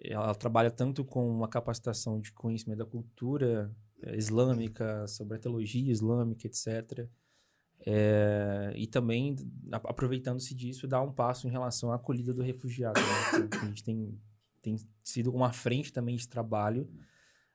ela 0.00 0.34
trabalha 0.34 0.70
tanto 0.70 1.04
com 1.04 1.28
uma 1.28 1.48
capacitação 1.48 2.20
de 2.20 2.32
conhecimento 2.32 2.78
da 2.78 2.86
cultura 2.86 3.74
eh, 4.02 4.16
islâmica, 4.16 5.06
sobre 5.08 5.36
a 5.36 5.40
teologia 5.40 5.90
islâmica, 5.90 6.46
etc. 6.46 7.08
Eh, 7.84 8.72
e 8.76 8.86
também 8.86 9.36
aproveitando-se 9.70 10.54
disso, 10.54 10.86
dá 10.88 11.00
um 11.02 11.12
passo 11.12 11.46
em 11.46 11.50
relação 11.50 11.92
à 11.92 11.96
acolhida 11.96 12.32
do 12.32 12.42
refugiado. 12.42 12.98
né? 13.00 13.48
A 13.62 13.66
gente 13.66 13.84
tem, 13.84 14.18
tem 14.62 14.76
sido 15.02 15.32
uma 15.32 15.52
frente 15.52 15.92
também 15.92 16.16
de 16.16 16.28
trabalho 16.28 16.88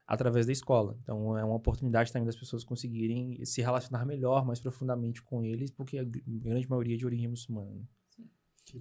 através 0.06 0.46
da 0.46 0.52
escola. 0.52 0.96
Então 1.02 1.36
é 1.36 1.44
uma 1.44 1.54
oportunidade 1.54 2.12
também 2.12 2.26
das 2.26 2.36
pessoas 2.36 2.64
conseguirem 2.64 3.44
se 3.44 3.60
relacionar 3.62 4.04
melhor, 4.04 4.44
mais 4.44 4.60
profundamente 4.60 5.22
com 5.22 5.42
eles, 5.42 5.70
porque 5.70 5.98
a 5.98 6.04
gr- 6.04 6.20
grande 6.26 6.68
maioria 6.68 6.94
é 6.94 6.98
de 6.98 7.06
origem 7.06 7.28
muçulmana. 7.28 7.88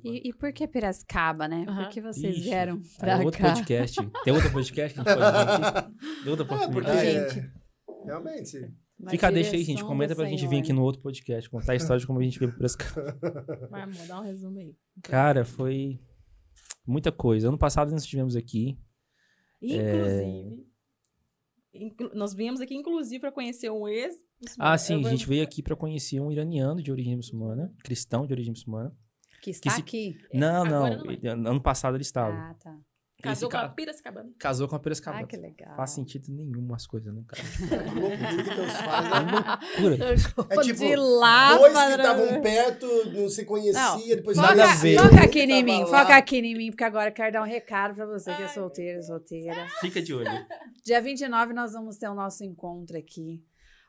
E, 0.04 0.30
e 0.30 0.34
por 0.34 0.54
que 0.54 0.68
Piracicaba, 0.68 1.48
né? 1.48 1.66
Aham. 1.68 1.84
Por 1.84 1.92
que 1.92 2.02
vocês 2.02 2.36
Ixi, 2.36 2.44
vieram 2.44 2.76
Aí 2.76 2.98
pra 3.00 3.12
é 3.22 3.26
outro 3.26 3.42
cá? 3.42 3.54
podcast. 3.54 3.98
Tem 4.24 4.34
outro 4.34 4.52
podcast 4.52 4.94
que 4.94 5.00
a 5.00 5.04
gente 5.04 5.18
pode 5.18 5.32
vir 5.32 5.66
aqui? 5.68 5.92
Outra 6.30 6.46
É, 6.46 6.48
porque 6.48 6.66
oportunidade. 6.66 7.40
é, 7.40 7.52
realmente. 8.06 8.58
Uma 9.00 9.10
Fica, 9.12 9.32
deixa 9.32 9.56
aí, 9.56 9.64
gente. 9.64 9.84
Comenta 9.84 10.14
do 10.14 10.18
pra 10.18 10.30
gente 10.30 10.46
vir 10.48 10.60
aqui 10.60 10.72
no 10.72 10.84
outro 10.84 11.02
podcast, 11.02 11.50
contar 11.50 11.74
a 11.74 11.76
história 11.76 12.00
de 12.00 12.06
como 12.08 12.20
a 12.20 12.24
gente 12.24 12.38
veio 12.40 12.56
pra 12.56 12.68
cara. 12.78 13.18
Vai, 13.70 13.82
amor, 13.82 14.08
dá 14.08 14.20
um 14.20 14.24
resumo 14.24 14.60
aí. 14.60 14.76
Cara, 15.02 15.44
foi 15.44 16.00
muita 16.88 17.12
coisa. 17.12 17.48
Ano 17.48 17.58
passado 17.58 17.90
nós 17.92 18.04
estivemos 18.04 18.36
aqui. 18.36 18.78
Inclusive, 19.62 20.68
inclu- 21.74 22.12
nós 22.14 22.34
viemos 22.34 22.62
aqui, 22.62 22.76
inclusive, 22.76 23.20
para 23.20 23.32
conhecer 23.32 23.70
um 23.72 23.88
ex. 23.88 24.14
Ah, 24.60 24.78
sim, 24.78 24.94
Eu 24.94 25.00
a 25.00 25.02
vou- 25.04 25.12
gente 25.12 25.28
veio 25.28 25.44
aqui 25.44 25.62
pra 25.64 25.76
conhecer 25.76 26.20
um 26.20 26.32
iraniano 26.32 26.82
de 26.82 26.92
origem 26.92 27.16
muçulmana, 27.16 27.74
cristão 27.84 28.26
de 28.26 28.34
origem 28.34 28.52
muçulmana. 28.52 28.96
Que 29.42 29.50
está 29.52 29.72
se- 29.72 29.82
aqui. 29.82 30.18
Não, 30.34 30.64
não. 30.64 31.04
não 31.04 31.12
é. 31.12 31.28
Ano 31.30 31.62
passado 31.62 31.96
ele 31.98 32.04
estava. 32.04 32.32
Ah, 32.34 32.54
tá. 32.62 32.78
Casou 33.22 33.50
Esse 33.50 33.56
com 33.56 33.58
a 33.64 33.68
ca- 33.68 33.76
Piracicabana. 33.76 34.30
Casou 34.40 34.68
com 34.68 34.76
a 34.76 34.80
Piracicabana. 34.80 35.24
Ah, 35.24 35.28
que 35.28 35.38
legal. 35.38 35.76
Faz 35.76 35.92
sentido 35.92 36.32
nenhum 36.32 36.74
as 36.74 36.88
coisas, 36.88 37.14
né, 37.14 37.22
cara? 37.28 37.44
Que 37.62 38.00
loucura 38.00 38.18
que 38.18 38.56
Deus 38.56 38.72
faz, 38.72 39.06
né? 39.06 39.60
Loucura. 39.80 40.14
É 40.50 40.62
tipo, 40.64 40.80
de 40.80 40.96
lá, 40.96 41.56
Dois 41.56 41.72
que 41.72 41.90
estavam 41.92 42.42
perto, 42.42 42.88
não 43.14 43.30
se 43.30 43.46
conhecia, 43.46 44.16
depois 44.16 44.36
Nada 44.38 44.64
Foca, 44.64 44.72
a 44.72 44.76
ver. 44.76 44.98
foca 45.00 45.24
aqui 45.24 45.40
em 45.42 45.64
mim, 45.64 45.86
foca 45.86 46.16
aqui 46.18 46.38
em 46.38 46.56
mim, 46.58 46.72
porque 46.72 46.84
agora 46.84 47.10
eu 47.10 47.14
quero 47.14 47.32
dar 47.34 47.44
um 47.44 47.46
recado 47.46 47.94
pra 47.94 48.08
você 48.08 48.34
que 48.34 48.42
é 48.42 48.48
solteira, 48.48 49.04
solteira. 49.04 49.68
Fica 49.82 50.02
de 50.02 50.16
olho. 50.16 50.32
Dia 50.84 51.00
29 51.00 51.54
nós 51.54 51.74
vamos 51.74 51.98
ter 51.98 52.10
o 52.10 52.16
nosso 52.16 52.44
encontro 52.44 52.98
aqui. 52.98 53.44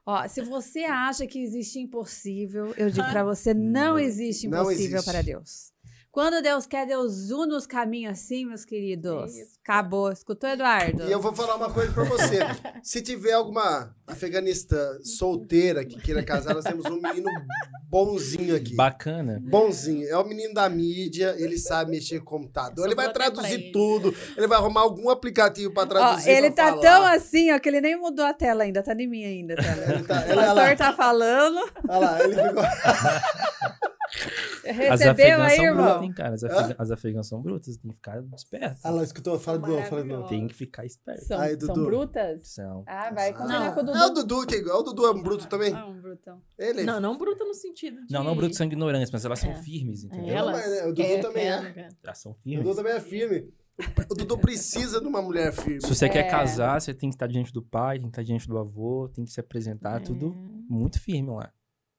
Ó, 0.04 0.26
se 0.28 0.42
você 0.42 0.80
acha 0.80 1.26
que 1.26 1.38
existe 1.40 1.78
impossível, 1.78 2.74
eu 2.76 2.90
digo 2.90 3.08
pra 3.08 3.22
você, 3.22 3.54
não 3.54 3.98
existe 3.98 4.48
Não 4.48 4.62
impossível 4.62 4.96
existe. 4.98 5.04
para 5.10 5.22
Deus. 5.22 5.71
Quando 6.12 6.42
Deus 6.42 6.66
quer, 6.66 6.86
Deus 6.86 7.30
une 7.30 7.54
os 7.54 7.66
caminhos 7.66 8.12
assim, 8.18 8.44
meus 8.44 8.66
queridos. 8.66 9.34
Isso. 9.34 9.52
Acabou. 9.64 10.12
Escutou, 10.12 10.50
Eduardo? 10.50 11.04
E 11.08 11.10
eu 11.10 11.18
vou 11.18 11.32
falar 11.32 11.56
uma 11.56 11.72
coisa 11.72 11.90
pra 11.90 12.04
você. 12.04 12.40
Se 12.84 13.00
tiver 13.00 13.32
alguma 13.32 13.96
afeganista 14.06 14.76
solteira 15.02 15.86
que 15.86 15.98
queira 15.98 16.22
casar, 16.22 16.52
nós 16.54 16.64
temos 16.64 16.84
um 16.84 17.00
menino 17.00 17.30
bonzinho 17.88 18.54
aqui. 18.54 18.74
Bacana. 18.76 19.40
Bonzinho. 19.42 20.06
É 20.06 20.14
o 20.18 20.24
menino 20.24 20.52
da 20.52 20.68
mídia, 20.68 21.34
ele 21.38 21.56
sabe 21.56 21.92
mexer 21.92 22.18
com 22.20 22.26
computador. 22.36 22.84
Ele 22.84 22.94
vai 22.94 23.10
traduzir 23.10 23.54
ele. 23.54 23.72
tudo. 23.72 24.14
Ele 24.36 24.46
vai 24.46 24.58
arrumar 24.58 24.82
algum 24.82 25.08
aplicativo 25.08 25.72
pra 25.72 25.84
Ó, 25.84 25.86
traduzir. 25.86 26.28
ele 26.28 26.50
pra 26.50 26.64
tá 26.64 26.70
falar. 26.72 26.82
tão 26.82 27.06
assim, 27.06 27.50
ó, 27.54 27.58
que 27.58 27.70
ele 27.70 27.80
nem 27.80 27.98
mudou 27.98 28.26
a 28.26 28.34
tela 28.34 28.64
ainda. 28.64 28.82
Tá 28.82 28.92
em 28.92 29.08
mim 29.08 29.24
ainda. 29.24 29.56
Tá, 29.56 29.62
Ele 29.94 30.04
tá, 30.04 30.20
o 30.20 30.24
ele, 30.26 30.34
lá, 30.34 30.54
pastor 30.54 30.76
tá 30.76 30.92
falando. 30.92 31.58
olha 31.88 31.98
lá, 31.98 32.22
ele 32.22 32.34
ficou. 32.34 32.62
As 34.64 34.76
Recebeu 35.00 35.10
afegãs 35.12 35.40
aí, 35.50 35.56
são 35.56 35.64
irmão? 35.64 35.84
brutas, 35.84 36.02
hein, 36.02 36.12
cara? 36.12 36.34
As, 36.34 36.44
afega- 36.44 36.76
as 36.78 36.90
afegãs 36.90 37.26
são 37.28 37.42
brutas, 37.42 37.76
tem 37.76 37.90
que 37.90 37.96
ficar 37.96 38.22
esperto. 38.34 38.78
Olha 38.84 38.94
lá, 38.94 39.02
escutou? 39.02 39.38
Fala 39.38 39.58
novo, 39.58 39.82
fala 39.84 40.04
novo. 40.04 40.28
Tem 40.28 40.46
que 40.46 40.54
ficar 40.54 40.84
esperto. 40.86 41.24
São, 41.24 41.40
Aí, 41.40 41.58
são 41.60 41.74
Dudu. 41.74 41.84
brutas? 41.86 42.48
São. 42.48 42.84
Ah, 42.86 43.10
vai 43.12 43.32
combinar 43.32 43.60
Não. 43.66 43.74
com 43.74 43.80
o 43.80 43.82
Dudu. 43.84 43.98
É 43.98 44.06
o 44.06 44.10
Dudu 44.10 44.46
que 44.46 44.54
é 44.54 44.58
igual. 44.58 44.80
O 44.80 44.82
Dudu 44.82 45.06
é 45.06 45.10
um 45.10 45.22
bruto 45.22 45.48
também. 45.48 45.72
Ah, 45.74 45.86
um 45.86 46.00
brutão. 46.00 46.40
Ele. 46.58 46.84
Não, 46.84 47.00
não 47.00 47.16
bruta 47.18 47.44
no 47.44 47.54
sentido 47.54 48.04
de... 48.06 48.12
Não, 48.12 48.22
não 48.22 48.36
brutos 48.36 48.56
são 48.56 48.66
ignorantes, 48.66 49.10
mas 49.10 49.24
elas 49.24 49.38
são 49.40 49.50
É. 49.50 49.62
firmes, 49.62 50.04
entendeu? 50.04 50.34
Elas... 50.36 50.56
Não, 50.56 50.62
mas, 50.70 50.70
né, 50.80 50.82
o 50.86 50.92
Dudu 50.94 51.02
É, 51.02 51.18
também 51.20 51.48
é. 51.52 51.88
Elas 52.04 52.18
são 52.18 52.32
O 52.32 52.34
firmes. 52.36 52.64
Dudu 52.64 52.76
também 52.76 52.92
é 52.92 53.00
firme. 53.00 53.52
O 54.10 54.14
Dudu 54.14 54.38
precisa 54.38 55.00
de 55.00 55.06
uma 55.06 55.20
mulher 55.22 55.52
firme. 55.52 55.80
Se 55.80 55.88
você 55.88 56.04
É. 56.06 56.08
quer 56.08 56.30
casar, 56.30 56.80
você 56.80 56.94
tem 56.94 57.08
que 57.08 57.16
estar 57.16 57.26
diante 57.26 57.52
do 57.52 57.62
pai, 57.62 57.96
tem 57.98 58.02
que 58.02 58.12
estar 58.12 58.22
diante 58.22 58.46
do 58.46 58.58
avô, 58.58 59.08
tem 59.12 59.24
que 59.24 59.30
se 59.32 59.40
apresentar, 59.40 60.00
tudo 60.00 60.32
muito 60.68 61.00
firme 61.00 61.30
lá. 61.30 61.50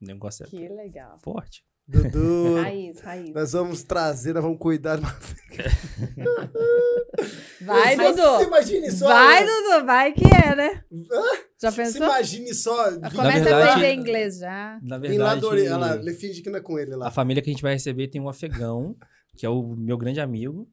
O 0.02 0.06
negócio 0.06 0.46
é 0.46 0.48
Que 0.48 0.68
legal. 0.70 1.18
forte. 1.24 1.66
Dudu. 1.88 2.56
Raiz, 2.64 3.00
raiz. 3.02 3.34
Nós 3.34 3.52
vamos 3.52 3.84
trazer, 3.84 4.34
nós 4.34 4.44
vamos 4.44 4.58
cuidar 4.60 4.96
de 4.98 5.02
uma. 5.02 5.14
Vai, 7.62 7.96
Dudu. 7.96 8.22
Você 8.22 8.44
imagine 8.46 8.92
só. 8.92 9.08
Vai, 9.08 9.46
Dudu. 9.46 9.86
Vai 9.86 10.12
que 10.14 10.24
é, 10.26 10.56
né? 10.56 10.84
Já 11.62 11.72
Você 11.72 11.84
pensou? 11.84 12.04
imagine 12.06 12.54
só. 12.54 12.92
Começa 13.12 13.56
a 13.56 13.66
aprender 13.74 13.94
inglês 13.94 14.38
já. 14.40 14.80
Na 14.84 14.96
lá 14.96 15.02
verdade, 15.02 15.42
do 15.42 15.48
Ori- 15.48 15.68
olha 15.68 15.78
lá, 15.78 15.96
ele 15.96 16.14
finge 16.14 16.42
que 16.42 16.50
não 16.50 16.58
é 16.60 16.62
com 16.62 16.78
ele 16.80 16.96
lá. 16.96 17.08
a 17.08 17.12
família 17.12 17.42
que 17.42 17.50
a 17.50 17.54
gente 17.54 17.62
vai 17.62 17.74
receber 17.74 18.08
tem 18.10 18.20
um 18.22 18.30
afegão, 18.30 18.96
que 19.38 19.46
é 19.46 19.50
o 19.50 19.76
meu 19.76 19.98
grande 19.98 20.20
amigo. 20.20 20.68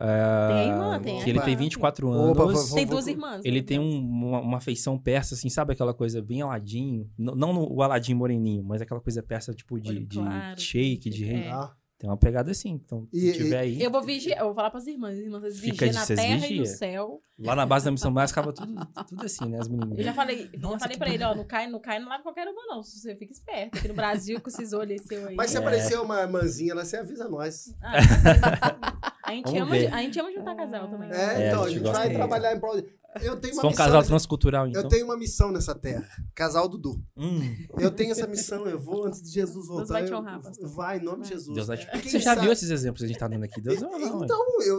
Ah, 0.00 0.48
Tem 0.48 0.56
a 0.58 0.64
irmã, 0.64 1.00
tem 1.00 1.20
a 1.20 1.24
Que 1.24 1.30
ele 1.30 1.40
tem 1.40 1.56
24 1.56 2.08
Opa, 2.08 2.42
anos. 2.44 2.72
Tem 2.72 2.84
vou- 2.86 2.94
duas 2.96 3.06
irmãs. 3.06 3.40
Ele 3.44 3.60
né? 3.60 3.66
tem 3.66 3.78
um- 3.78 4.00
uma, 4.00 4.40
uma 4.40 4.60
feição 4.60 4.98
persa, 4.98 5.34
assim, 5.34 5.48
sabe 5.48 5.72
aquela 5.74 5.94
coisa 5.94 6.20
bem 6.22 6.42
Aladim? 6.42 7.08
Não, 7.18 7.34
não 7.34 7.52
no- 7.52 7.72
o 7.72 7.82
Aladim 7.82 8.14
moreninho, 8.14 8.62
mas 8.64 8.80
aquela 8.82 9.00
coisa 9.00 9.22
persa, 9.22 9.52
tipo, 9.52 9.80
de, 9.80 9.90
Olho 9.90 10.06
de 10.06 10.18
claro, 10.18 10.60
shake, 10.60 11.10
de 11.10 11.24
rei. 11.24 11.42
É. 11.44 11.50
Ah, 11.50 11.72
Tem 11.98 12.10
uma 12.10 12.16
pegada 12.16 12.50
assim. 12.50 12.70
Então, 12.70 13.06
se 13.12 13.28
E- 13.28 13.32
tiver 13.32 13.60
aí, 13.60 13.80
Eu 13.80 13.88
vou 13.88 14.02
vigiar, 14.02 14.40
eu 14.40 14.46
vou 14.46 14.54
falar 14.54 14.70
pras 14.70 14.88
irmãs, 14.88 15.16
irmãs, 15.16 15.40
vocês 15.40 15.60
Fica 15.60 15.86
vigiam 15.86 16.02
de- 16.04 16.10
na 16.10 16.16
terra 16.16 16.34
e 16.36 16.40
vigia. 16.40 16.58
no 16.60 16.66
céu. 16.66 17.20
lá 17.38 17.54
na 17.54 17.64
base 17.64 17.84
da 17.84 17.90
missão 17.92 18.10
mais 18.10 18.30
ficava 18.32 18.52
tudo, 18.52 18.74
tudo 19.08 19.24
assim, 19.24 19.44
né? 19.48 19.58
As 19.60 19.68
meninas. 19.68 19.96
Eu 19.98 20.02
já 20.04 20.12
falei, 20.12 20.48
eu 20.52 20.58
Nossa, 20.60 20.80
falei 20.80 20.94
que 20.94 20.98
pra 20.98 21.10
ele, 21.14 21.22
ó, 21.22 21.32
não 21.32 21.44
cai, 21.44 21.68
não 21.70 21.78
cai 21.80 22.00
lá 22.02 22.20
qualquer 22.20 22.48
uma, 22.48 22.66
não. 22.66 22.82
Você 22.82 23.14
fica 23.14 23.32
esperto. 23.32 23.78
Aqui 23.78 23.86
no 23.86 23.94
Brasil, 23.94 24.40
com 24.40 24.48
esses 24.48 24.72
olhos 24.72 25.00
seu 25.02 25.28
aí. 25.28 25.36
Mas 25.36 25.50
se 25.52 25.56
É. 25.56 25.60
aparecer 25.60 26.00
uma 26.00 26.20
irmãzinha 26.22 26.74
lá, 26.74 26.84
você 26.84 26.96
avisa 26.96 27.28
nós. 27.28 27.72
Ah, 27.80 27.92
a, 29.32 29.34
gente 29.36 29.44
Vamos 29.46 29.60
ama, 29.62 29.70
ver. 29.70 29.94
a 29.94 30.02
gente 30.02 30.20
ama 30.20 30.32
juntar 30.32 30.54
casal 30.54 30.88
também. 30.88 31.10
É, 31.10 31.14
É, 31.14 31.48
então, 31.48 31.62
a 31.62 31.66
a 31.66 31.68
gente 31.70 31.82
vai 31.82 32.10
trabalhar 32.10 32.54
em 32.54 32.60
prol. 32.60 32.82
Eu 33.20 33.36
tenho 33.36 33.54
uma 33.54 33.64
um 33.64 33.68
missão. 33.68 33.72
casal 33.72 34.02
transcultural, 34.02 34.66
então. 34.68 34.82
Eu 34.82 34.88
tenho 34.88 35.04
uma 35.04 35.16
missão 35.16 35.52
nessa 35.52 35.74
terra. 35.74 36.06
Casal 36.34 36.68
Dudu. 36.68 36.94
Hum, 37.16 37.40
Eu 37.78 37.90
tenho 37.90 38.12
essa 38.12 38.26
missão. 38.26 38.66
Eu 38.66 38.78
vou 38.78 39.04
antes 39.06 39.20
de 39.22 39.30
Jesus 39.30 39.66
voltar. 39.66 39.82
Deus 39.84 39.90
vai 39.90 40.04
te 40.04 40.12
eu- 40.12 40.18
honrar, 40.18 40.40
pastor. 40.40 40.68
Vai, 40.68 40.98
em 40.98 41.02
nome 41.02 41.22
de 41.24 41.28
Jesus. 41.30 41.54
Deus 41.54 41.66
vai 41.66 41.76
te... 41.76 41.86
Você 42.08 42.18
já 42.18 42.30
sabe- 42.34 42.40
viu 42.42 42.52
esses 42.52 42.70
exemplos 42.70 43.00
que 43.00 43.04
a 43.04 43.08
gente 43.08 43.18
tá 43.18 43.28
dando 43.28 43.44
aqui? 43.44 43.60
Deus 43.60 43.80
não, 43.80 43.98
não. 43.98 44.24
Então, 44.24 44.62
eu, 44.64 44.78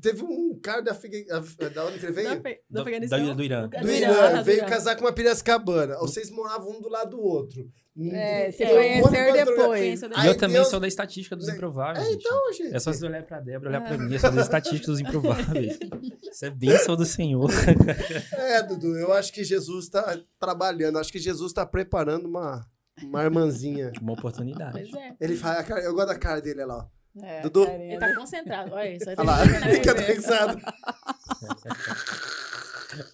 teve 0.00 0.22
um 0.22 0.58
cara 0.62 0.80
da, 0.82 0.92
Afega- 0.92 1.40
da 1.70 1.84
onde 1.86 1.98
que 1.98 2.06
ele 2.06 2.12
veio? 2.12 2.28
Do, 2.28 2.38
Afe- 2.38 2.60
do 2.70 3.08
da- 3.08 3.34
do 3.34 3.42
Irã. 3.42 3.68
Do 3.68 3.80
Do 3.80 3.90
Irã, 3.90 4.10
Irã, 4.12 4.42
veio 4.42 4.58
Irã. 4.58 4.66
casar 4.68 4.94
com 4.96 5.04
uma 5.04 5.12
piracicabana. 5.12 5.96
Vocês 5.98 6.30
moravam 6.30 6.70
um 6.70 6.80
do 6.80 6.88
lado 6.88 7.10
do 7.16 7.20
outro. 7.20 7.68
É, 7.98 8.48
É, 8.50 9.00
quando- 9.00 9.14
quando- 9.14 9.32
depois. 9.32 9.80
Conheceu 9.80 10.10
E 10.10 10.12
Aí 10.16 10.28
eu 10.28 10.36
também 10.36 10.56
Deus- 10.56 10.68
sou 10.68 10.78
da 10.78 10.86
estatística 10.86 11.34
dos 11.34 11.46
Né? 11.46 11.54
improváveis. 11.54 12.06
É, 12.06 12.10
gente. 12.10 12.26
então, 12.26 12.52
gente. 12.52 12.74
É 12.76 12.78
só 12.78 12.92
você 12.92 13.06
olhar 13.06 13.22
pra 13.22 13.40
Débora, 13.40 13.70
olhar 13.70 13.80
pra 13.80 13.96
mim. 13.96 14.12
Eu 14.12 14.20
sou 14.20 14.30
da 14.32 14.42
estatística 14.42 14.86
dos 14.92 15.00
improváveis. 15.00 15.78
Isso 16.30 16.44
é 16.44 16.50
bênção 16.50 16.94
do 16.94 17.06
Senhor. 17.06 17.48
É, 18.36 18.62
Dudu, 18.62 18.96
eu 18.96 19.12
acho 19.12 19.32
que 19.32 19.44
Jesus 19.44 19.84
está 19.84 20.18
trabalhando. 20.38 20.98
Acho 20.98 21.12
que 21.12 21.18
Jesus 21.18 21.50
está 21.50 21.64
preparando 21.66 22.26
uma, 22.26 22.66
uma 23.02 23.24
irmãzinha. 23.24 23.92
Uma 24.00 24.12
oportunidade. 24.12 24.72
Pois 24.72 24.94
é. 24.94 25.14
Ele 25.20 25.36
faz 25.36 25.58
a 25.58 25.64
cara, 25.64 25.80
eu 25.82 25.94
gosto 25.94 26.08
da 26.08 26.18
cara 26.18 26.40
dele, 26.40 26.60
olha 26.62 26.66
lá. 26.66 26.88
ó. 26.92 26.96
É, 27.22 27.40
Dudu? 27.40 27.64
carinha 27.64 27.92
Ele 27.92 27.98
tá 27.98 28.14
concentrado. 28.14 28.74
Olha 28.74 28.94
isso. 28.94 29.08
Olha 29.08 29.22
lá, 29.22 29.38
fica 29.72 29.94
pensado. 29.94 30.60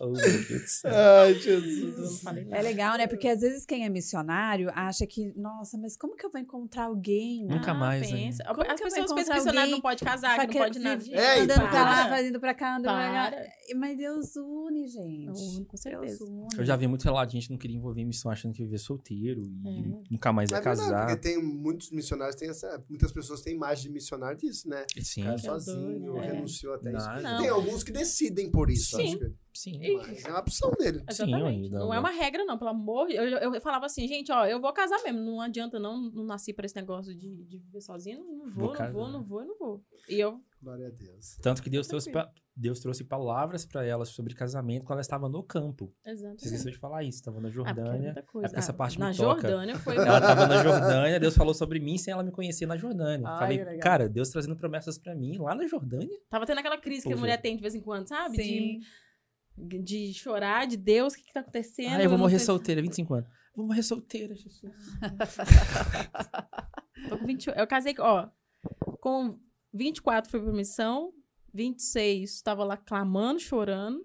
Oh. 0.00 0.12
Ai, 0.86 1.34
Jesus. 1.34 1.96
Não 1.98 2.18
falei 2.18 2.46
É 2.50 2.62
legal, 2.62 2.96
né? 2.96 3.06
Porque 3.06 3.28
às 3.28 3.40
vezes 3.40 3.64
quem 3.66 3.84
é 3.84 3.88
missionário 3.88 4.70
acha 4.74 5.06
que, 5.06 5.32
nossa, 5.36 5.78
mas 5.78 5.96
como 5.96 6.16
que 6.16 6.24
eu 6.24 6.30
vou 6.30 6.40
encontrar 6.40 6.84
alguém? 6.84 7.44
Nunca 7.46 7.72
Ah, 7.72 7.74
mais, 7.74 8.10
né? 8.10 8.30
Como 8.48 8.62
As 8.62 8.74
que 8.80 8.84
pessoas 8.84 9.12
pensam 9.12 9.16
que 9.16 9.34
missionário 9.34 9.70
não 9.70 9.80
pode 9.80 10.04
casar, 10.04 10.38
que 10.46 10.54
não 10.54 10.64
pode 10.64 10.78
nada. 10.78 11.02
É, 11.10 11.40
andando 11.40 11.68
pra 11.68 11.82
lá, 11.84 11.94
para. 12.06 12.09
fazendo 12.16 12.40
pra 12.40 12.54
cá, 12.54 12.76
andando 12.76 12.94
pra 12.94 13.12
cá. 13.12 13.30
Para. 13.30 13.52
Mas 13.78 13.96
Deus 13.96 14.36
une, 14.36 14.86
gente. 14.88 15.28
Une, 15.30 15.64
com 15.64 15.76
certeza. 15.76 16.18
Deus 16.18 16.30
une. 16.30 16.46
Eu 16.59 16.64
já 16.64 16.76
vi 16.76 16.86
muito 16.86 17.02
relato 17.04 17.28
de 17.28 17.32
gente 17.38 17.46
que 17.46 17.52
não 17.52 17.59
queria 17.59 17.76
envolver 17.76 18.00
em 18.00 18.06
missão 18.06 18.30
achando 18.30 18.52
que 18.54 18.60
ia 18.62 18.66
viver 18.66 18.78
solteiro 18.78 19.40
e 19.40 19.52
É. 19.66 20.02
nunca 20.10 20.32
mais 20.32 20.50
É 20.50 20.54
ia 20.54 20.60
verdade, 20.60 20.80
casar. 20.90 21.06
porque 21.06 21.16
tem 21.28 21.42
muitos 21.42 21.90
missionários, 21.90 22.36
tem 22.36 22.48
essa, 22.50 22.84
muitas 22.88 23.12
pessoas 23.12 23.40
têm 23.40 23.54
imagem 23.54 23.84
de 23.84 23.90
missionário 23.90 24.38
disso, 24.38 24.68
né? 24.68 24.84
Sim, 25.02 25.22
Que 25.22 25.28
é 25.28 25.38
sozinho, 25.38 26.16
é. 26.18 26.26
renunciou 26.32 26.74
até 26.74 26.92
isso. 26.94 27.09
Não. 27.22 27.40
Tem 27.40 27.48
alguns 27.48 27.82
que 27.82 27.92
decidem 27.92 28.50
por 28.50 28.70
isso, 28.70 28.96
Sim. 28.96 29.04
acho 29.04 29.18
que. 29.18 29.32
Sim. 29.54 29.78
Mas 29.96 30.24
é 30.24 30.28
uma 30.30 30.40
opção 30.40 30.70
dele. 30.72 31.02
Exatamente. 31.08 31.44
ainda, 31.44 31.78
não 31.78 31.88
né? 31.90 31.96
é 31.96 31.98
uma 32.00 32.10
regra, 32.10 32.44
não, 32.44 32.58
pelo 32.58 32.70
amor. 32.70 33.10
Eu, 33.10 33.24
eu, 33.24 33.54
eu 33.54 33.60
falava 33.60 33.86
assim, 33.86 34.06
gente, 34.08 34.30
ó, 34.32 34.46
eu 34.46 34.60
vou 34.60 34.72
casar 34.72 35.02
mesmo. 35.02 35.20
Não 35.20 35.40
adianta, 35.40 35.78
não. 35.78 36.10
Não 36.10 36.24
nasci 36.24 36.52
pra 36.52 36.66
esse 36.66 36.76
negócio 36.76 37.14
de, 37.14 37.44
de 37.44 37.58
viver 37.58 37.80
sozinho. 37.80 38.18
Não, 38.20 38.46
não 38.46 38.50
vou, 38.52 38.74
Vou 38.74 38.74
não 38.74 38.92
vou, 38.92 39.08
não 39.10 39.22
vou, 39.22 39.44
não 39.44 39.58
vou. 39.58 39.84
E 40.08 40.18
eu. 40.20 40.40
Glória 40.62 40.86
a 40.86 40.90
Deus. 40.90 41.36
Tanto 41.42 41.60
que 41.60 41.68
Deus 41.68 41.88
trouxe, 41.88 42.10
pa- 42.12 42.30
Deus 42.54 42.78
trouxe 42.78 43.02
palavras 43.02 43.66
pra 43.66 43.84
elas 43.84 44.10
sobre 44.10 44.32
casamento 44.32 44.82
quando 44.84 44.92
ela 44.92 45.00
estava 45.00 45.28
no 45.28 45.42
campo. 45.42 45.92
Exato. 46.06 46.38
Você 46.38 46.46
esqueceu 46.46 46.70
de 46.70 46.78
falar 46.78 47.02
isso, 47.02 47.18
estava 47.18 47.40
na 47.40 47.48
Ah, 47.48 47.50
porque 47.50 47.68
é 47.70 47.74
Jordânia. 47.74 48.02
muita 48.04 48.22
coisa. 48.22 48.46
é 48.46 48.48
porque 48.50 48.58
essa 48.60 48.70
Ah, 48.70 48.74
parte 48.74 48.96
na 48.98 49.10
me 49.10 49.16
toca. 49.16 49.40
Jordânia 49.48 49.76
foi. 49.76 49.96
Ela 49.98 50.18
estava 50.18 50.46
na 50.46 50.62
Jordânia, 50.62 51.18
Deus 51.18 51.34
falou 51.34 51.52
sobre 51.52 51.80
mim 51.80 51.98
sem 51.98 52.12
ela 52.12 52.22
me 52.22 52.30
conhecer 52.30 52.66
na 52.66 52.76
Jordânia. 52.76 53.26
Ai, 53.28 53.58
Falei, 53.58 53.78
cara, 53.78 54.08
Deus 54.08 54.28
trazendo 54.28 54.54
promessas 54.56 54.98
pra 54.98 55.16
mim 55.16 55.36
lá 55.38 55.52
na 55.56 55.66
Jordânia? 55.66 56.16
Tava 56.30 56.46
tendo 56.46 56.58
aquela 56.58 56.78
crise 56.78 57.08
que 57.08 57.12
a 57.12 57.16
mulher 57.16 57.40
tem 57.42 57.56
de 57.56 57.62
vez 57.62 57.74
em 57.74 57.80
quando, 57.80 58.06
sabe? 58.08 58.36
Sim. 58.36 58.78
De, 58.78 58.86
de 59.56 60.12
chorar, 60.14 60.66
de 60.66 60.76
Deus, 60.76 61.12
o 61.12 61.16
que, 61.16 61.24
que 61.24 61.32
tá 61.32 61.40
acontecendo? 61.40 61.94
Ah, 61.94 62.02
eu 62.02 62.08
vou 62.10 62.18
morrer 62.18 62.38
sei- 62.38 62.46
solteira, 62.46 62.82
25 62.82 63.14
anos. 63.14 63.30
Vou 63.54 63.66
morrer 63.66 63.82
solteira, 63.82 64.34
Jesus. 64.34 64.72
Tô 67.08 67.18
com 67.18 67.26
20, 67.26 67.46
eu 67.48 67.66
casei, 67.66 67.94
ó, 67.98 68.28
com 69.00 69.38
24 69.72 70.30
fui 70.30 70.40
pra 70.40 70.52
missão, 70.52 71.12
26 71.52 72.42
tava 72.42 72.64
lá 72.64 72.76
clamando, 72.76 73.40
chorando, 73.40 74.04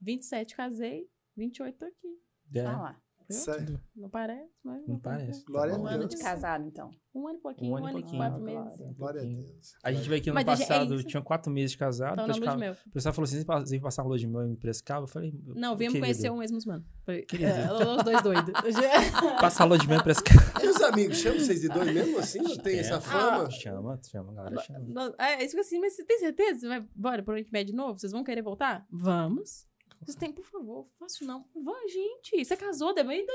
27 0.00 0.56
casei, 0.56 1.08
28 1.36 1.78
tô 1.78 1.84
aqui. 1.86 2.18
É, 2.54 2.60
Ah 2.66 2.80
lá. 2.80 3.00
Sério. 3.32 3.80
Não 3.96 4.08
parece, 4.08 4.50
mas... 4.62 4.86
Não 4.86 4.98
parece. 4.98 5.44
Glória 5.44 5.74
a 5.74 5.78
Um 5.78 5.86
ano 5.86 5.98
Deus. 6.00 6.10
de 6.14 6.18
casado, 6.22 6.66
então. 6.66 6.90
Um 7.14 7.28
ano 7.28 7.38
e 7.38 7.40
pouquinho, 7.40 7.70
um 7.70 7.74
Um 7.74 7.76
ano 7.76 7.86
ano, 7.86 7.98
e 7.98 8.02
pouquinho. 8.02 8.22
quatro 8.22 8.40
Glória. 8.40 8.60
meses. 8.64 8.96
Glória 8.96 9.20
a. 9.22 9.24
Deus. 9.24 9.74
A 9.84 9.92
gente 9.92 10.08
veio 10.08 10.20
aqui 10.20 10.30
ano 10.30 10.34
Mas 10.34 10.42
é 10.60 10.64
passado, 10.66 10.94
isso. 10.96 11.04
tinha 11.04 11.22
quatro 11.22 11.52
meses 11.52 11.70
de 11.70 11.78
casado. 11.78 12.12
Então, 12.14 12.24
lua 12.26 12.34
de 12.34 12.40
praticava- 12.40 12.58
mel. 12.60 12.76
O 12.86 12.90
pessoal 12.90 13.14
falou 13.14 13.24
assim: 13.24 13.44
vocês 13.44 13.80
passar 13.80 14.02
a 14.02 14.04
lua 14.04 14.18
de 14.18 14.26
mel 14.26 14.46
em 14.48 14.56
Piracicaba? 14.56 15.04
Eu 15.04 15.08
falei, 15.08 15.32
Não, 15.54 15.76
viemos 15.76 15.92
querido, 15.92 16.00
conhecer 16.00 16.30
um 16.30 16.38
mesmo 16.38 16.58
mano. 16.66 16.84
Querido. 17.28 17.44
é, 17.50 17.72
os 17.96 18.02
dois 18.02 18.22
doidos. 18.22 18.52
Passar 19.40 19.62
a 19.64 19.66
lua 19.68 19.78
de 19.78 19.86
mel 19.86 19.98
em 19.98 20.02
Piracicaba. 20.02 20.42
E 20.64 20.66
os 20.68 20.82
amigos, 20.82 21.18
chamam 21.18 21.38
vocês 21.38 21.60
de 21.60 21.68
dois 21.68 21.92
mesmo 21.94 22.18
assim? 22.18 22.38
Não 22.40 22.56
tem 22.56 22.78
essa 22.80 22.94
É. 22.96 23.00
fama? 23.00 23.50
Chama, 23.50 24.00
chama, 24.02 24.32
a 24.32 24.34
galera 24.34 24.60
chama. 24.62 24.80
Não, 24.88 25.14
É, 25.18 25.38
isso 25.38 25.50
fica 25.50 25.60
assim, 25.60 25.78
mas 25.78 25.94
você 25.94 26.04
tem 26.04 26.18
certeza? 26.18 26.60
Você 26.60 26.68
vai, 26.68 26.84
bora 26.94 27.22
pro 27.22 27.32
Oriente 27.32 27.52
Médio 27.52 27.72
de 27.72 27.76
novo? 27.76 27.96
Vocês 27.98 28.10
vão 28.12 28.24
querer 28.24 28.42
voltar? 28.42 28.84
Vamos. 28.90 29.66
Vocês 30.04 30.16
têm, 30.16 30.32
por 30.32 30.44
favor, 30.44 30.86
faço 30.98 31.24
não. 31.24 31.44
Vai, 31.64 31.88
gente, 31.88 32.44
você 32.44 32.56
casou, 32.56 32.94
daí 32.94 33.26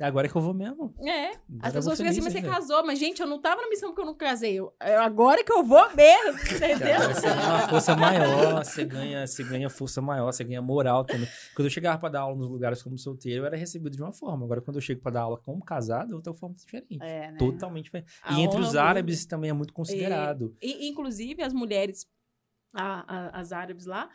É 0.00 0.04
agora 0.04 0.26
que 0.28 0.34
eu 0.34 0.40
vou 0.40 0.54
mesmo. 0.54 0.94
É. 1.00 1.28
Agora 1.28 1.38
As 1.62 1.72
pessoas 1.74 1.98
ficam 1.98 2.10
assim, 2.10 2.20
mas 2.22 2.32
você 2.32 2.38
ainda. 2.38 2.50
casou. 2.50 2.84
Mas, 2.84 2.98
gente, 2.98 3.20
eu 3.20 3.26
não 3.26 3.40
tava 3.40 3.60
na 3.62 3.68
missão 3.68 3.90
porque 3.90 4.00
eu 4.00 4.06
não 4.06 4.14
casei. 4.14 4.54
Eu, 4.54 4.74
eu- 4.82 5.00
agora 5.02 5.44
que 5.44 5.52
eu 5.52 5.62
vou 5.62 5.94
mesmo, 5.94 6.30
entendeu? 6.40 6.94
Agora 6.96 7.14
você 7.14 7.26
ganha 7.28 7.48
uma 7.50 7.68
força 7.68 7.96
maior, 7.96 8.64
você 8.64 8.84
ganha, 8.84 9.26
você 9.26 9.44
ganha 9.44 9.70
força 9.70 10.00
maior, 10.00 10.32
você 10.32 10.44
ganha 10.44 10.62
moral 10.62 11.04
também. 11.04 11.28
Quando 11.54 11.66
eu 11.66 11.70
chegava 11.70 11.98
pra 11.98 12.08
dar 12.08 12.20
aula 12.22 12.36
nos 12.36 12.48
lugares 12.48 12.82
como 12.82 12.96
solteiro, 12.98 13.42
eu 13.42 13.46
era 13.46 13.56
recebido 13.56 13.94
de 13.96 14.02
uma 14.02 14.12
forma. 14.12 14.44
Agora, 14.44 14.60
quando 14.62 14.76
eu 14.76 14.82
chego 14.82 15.00
pra 15.02 15.12
dar 15.12 15.20
aula 15.22 15.36
como 15.38 15.62
casado, 15.62 16.12
é 16.12 16.16
outra 16.16 16.32
forma 16.34 16.56
diferente. 16.56 16.98
É, 17.02 17.30
né? 17.32 17.36
Totalmente 17.38 17.84
diferente. 17.84 18.10
A 18.22 18.32
E 18.32 18.40
entre 18.42 18.60
os 18.60 18.74
árabes 18.74 19.26
também 19.26 19.50
é 19.50 19.54
muito 19.54 19.72
considerado. 19.74 20.56
E, 20.60 20.88
inclusive, 20.88 21.42
as 21.42 21.52
mulheres, 21.52 22.06
a- 22.74 23.04
a- 23.28 23.40
as 23.40 23.52
árabes 23.52 23.84
lá, 23.84 24.08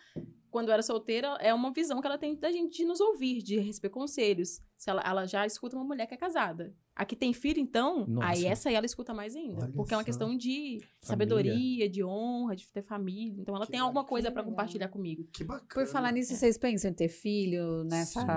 quando 0.49 0.71
era 0.71 0.81
solteira, 0.81 1.37
é 1.39 1.53
uma 1.53 1.71
visão 1.71 1.99
que 2.01 2.07
ela 2.07 2.17
tem 2.17 2.35
da 2.35 2.51
gente 2.51 2.77
de 2.77 2.85
nos 2.85 2.99
ouvir, 2.99 3.41
de 3.41 3.59
receber 3.59 3.89
conselhos. 3.89 4.61
Se 4.77 4.89
ela, 4.89 5.01
ela 5.05 5.25
já 5.25 5.45
escuta 5.45 5.75
uma 5.75 5.83
mulher 5.85 6.05
que 6.07 6.13
é 6.13 6.17
casada. 6.17 6.73
A 6.95 7.05
que 7.05 7.15
tem 7.15 7.33
filho, 7.33 7.59
então, 7.59 8.05
Nossa. 8.07 8.27
aí 8.27 8.45
essa 8.45 8.69
aí 8.69 8.75
ela 8.75 8.85
escuta 8.85 9.13
mais 9.13 9.35
ainda. 9.35 9.63
Olha 9.65 9.73
porque 9.73 9.93
é 9.93 9.97
uma 9.97 10.03
questão 10.03 10.35
de 10.35 10.79
sabedoria, 11.01 11.89
de 11.89 12.03
honra, 12.03 12.55
de 12.55 12.67
ter 12.71 12.81
família. 12.81 13.39
Então 13.41 13.55
ela 13.55 13.65
Que 13.65 13.71
tem 13.71 13.79
alguma 13.79 14.01
bacana. 14.01 14.09
coisa 14.09 14.31
pra 14.31 14.41
legal. 14.41 14.51
compartilhar 14.51 14.87
comigo. 14.89 15.27
Que 15.33 15.43
bacana. 15.43 15.67
Por 15.73 15.85
falar 15.91 16.11
nisso, 16.11 16.35
vocês 16.35 16.57
pensam 16.57 16.91
em 16.91 16.93
ter 16.93 17.09
filho 17.09 17.83
nessa 17.83 18.21
Sim. 18.21 18.27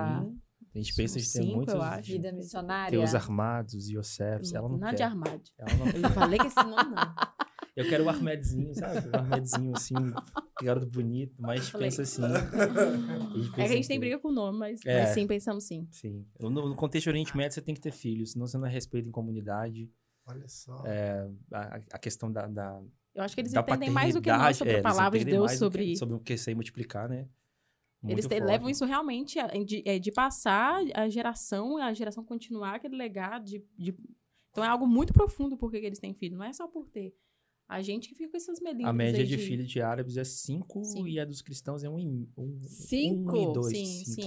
A 0.72 0.78
gente 0.78 0.94
pensa 0.94 1.18
em 1.18 1.22
ter 1.46 1.54
muitos. 1.54 1.74
eu 1.74 1.82
acho. 1.82 2.12
vida 2.12 2.32
missionária? 2.32 2.90
Ter 2.96 3.02
os 3.04 3.14
armados, 3.14 3.74
os 3.74 3.88
Yosefs. 3.88 4.52
Ela 4.54 4.68
não 4.68 4.78
Nada 4.78 4.92
de 4.92 4.98
quer. 4.98 5.04
armário. 5.04 5.40
Ela 5.58 5.70
não 5.76 5.86
Eu 5.86 6.10
falei 6.14 6.38
que 6.38 6.46
esse 6.46 6.56
nome 6.62 6.94
não. 6.94 7.14
Eu 7.76 7.88
quero 7.88 8.04
o 8.04 8.08
Armedzinho, 8.08 8.74
sabe? 8.74 9.08
O 9.08 9.16
Armedzinho, 9.16 9.72
assim, 9.76 9.94
garoto 10.62 10.86
bonito, 10.86 11.34
mas 11.38 11.50
a 11.60 11.62
gente 11.62 11.72
Falei. 11.72 11.86
pensa 11.88 12.02
assim. 12.02 12.22
A 12.24 13.36
gente 13.36 13.50
É 13.50 13.54
que 13.54 13.60
a 13.62 13.66
gente 13.68 13.84
em 13.84 13.88
tem 13.88 14.00
briga 14.00 14.18
com 14.18 14.28
o 14.28 14.32
nome, 14.32 14.58
mas, 14.58 14.80
É. 14.84 15.00
mas 15.00 15.10
sim, 15.10 15.26
pensamos 15.26 15.64
sim. 15.64 15.86
Sim. 15.90 16.26
No, 16.40 16.50
no 16.50 16.74
contexto 16.74 17.06
Oriente 17.08 17.36
Médio, 17.36 17.54
você 17.54 17.62
tem 17.62 17.74
que 17.74 17.80
ter 17.80 17.92
filhos, 17.92 18.32
senão 18.32 18.46
você 18.46 18.58
não 18.58 18.66
é 18.66 18.70
respeito 18.70 19.08
em 19.08 19.12
comunidade. 19.12 19.90
Olha 20.26 20.48
só. 20.48 20.84
A, 21.52 21.80
a 21.92 21.98
questão 21.98 22.30
da, 22.30 22.46
da, 22.46 22.82
Eu 23.14 23.22
acho 23.22 23.34
que 23.34 23.40
eles 23.40 23.54
entendem 23.54 23.90
mais 23.90 24.14
do 24.14 24.20
que 24.20 24.30
nós 24.30 24.56
sobre 24.56 24.74
é, 24.74 24.78
a 24.78 24.82
palavra 24.82 25.18
de 25.18 25.24
Deus, 25.24 25.46
do 25.46 25.52
que- 25.52 25.56
sobre 25.58 25.96
sobre 25.96 26.14
o 26.16 26.20
que 26.20 26.36
sei 26.36 26.54
multiplicar, 26.54 27.08
né? 27.08 27.28
Muito 28.02 28.14
Eles 28.14 28.26
te- 28.26 28.30
forte. 28.36 28.46
levam 28.46 28.70
isso 28.70 28.84
realmente 28.84 29.38
a- 29.38 29.46
de, 29.48 29.82
é, 29.86 29.98
de 29.98 30.10
passar 30.10 30.80
a 30.94 31.08
geração, 31.08 31.76
a 31.78 31.92
geração 31.92 32.24
continuar 32.24 32.76
aquele 32.76 32.96
legado 32.96 33.44
de, 33.44 33.62
de- 33.76 33.94
Então 34.50 34.64
é 34.64 34.68
algo 34.68 34.86
muito 34.86 35.12
profundo 35.12 35.56
por 35.56 35.70
que 35.70 35.76
eles 35.78 35.98
têm 35.98 36.14
filho. 36.14 36.36
Não 36.38 36.44
é 36.44 36.52
só 36.52 36.66
por 36.66 36.88
ter. 36.88 37.14
A 37.72 37.80
gente 37.82 38.08
que 38.08 38.16
fica 38.16 38.32
com 38.32 38.36
essas 38.36 38.58
melindres 38.60 38.88
A 38.88 38.92
média 38.92 39.20
aí 39.20 39.26
de 39.26 39.38
filhos 39.38 39.70
de 39.70 39.80
árabes 39.80 40.16
é 40.16 40.24
5 40.24 40.84
Sim. 40.84 41.06
e 41.06 41.20
a 41.20 41.24
dos 41.24 41.40
cristãos 41.40 41.84
é 41.84 41.88
1 41.88 41.94
um, 41.94 41.98
e- 42.00 42.28
um, 42.36 42.58
Cinco? 42.66 43.36
Um 43.38 43.50
e 43.50 43.54
2. 43.54 43.76
Sim, 44.06 44.24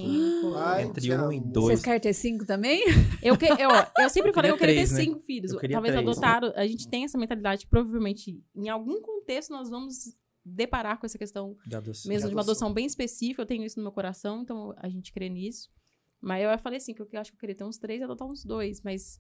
Entre 0.82 1.02
te 1.02 1.12
um 1.12 1.32
e 1.32 1.38
amo. 1.40 1.52
dois. 1.52 1.66
Vocês 1.66 1.82
querem 1.84 2.00
ter 2.00 2.14
cinco 2.14 2.46
também? 2.46 2.82
Eu, 3.22 3.38
que, 3.38 3.46
eu, 3.46 3.70
eu 4.00 4.10
sempre 4.10 4.32
falei 4.32 4.50
que 4.52 4.56
eu 4.56 4.60
queria 4.60 4.76
três, 4.76 4.90
ter 4.92 4.96
né? 4.96 5.02
cinco 5.04 5.20
filhos. 5.20 5.52
Talvez 5.52 5.94
três. 5.94 5.98
adotar. 5.98 6.42
A 6.56 6.66
gente 6.66 6.88
tem 6.88 7.04
essa 7.04 7.18
mentalidade. 7.18 7.68
Provavelmente, 7.68 8.42
em 8.56 8.70
algum 8.70 9.02
contexto, 9.02 9.50
nós 9.52 9.70
vamos 9.70 10.14
deparar 10.46 10.98
com 10.98 11.06
essa 11.06 11.18
questão 11.18 11.58
Da 11.68 11.80
adoção. 11.80 12.10
mesmo 12.10 12.30
de 12.30 12.36
uma 12.36 12.42
adoção. 12.42 12.68
adoção 12.68 12.74
bem 12.74 12.86
específica, 12.86 13.42
eu 13.42 13.46
tenho 13.46 13.66
isso 13.66 13.78
no 13.78 13.84
meu 13.84 13.92
coração, 13.92 14.42
então 14.42 14.74
a 14.78 14.88
gente 14.88 15.12
crê 15.12 15.28
nisso. 15.28 15.70
Mas 16.22 16.44
eu 16.44 16.58
falei 16.60 16.78
assim, 16.78 16.94
que 16.94 17.02
eu 17.02 17.08
acho 17.20 17.32
que 17.32 17.36
eu 17.36 17.40
queria 17.40 17.56
ter 17.56 17.66
uns 17.66 17.78
três 17.78 18.00
e 18.00 18.04
adotar 18.06 18.26
uns 18.26 18.46
dois, 18.46 18.82
mas 18.82 19.20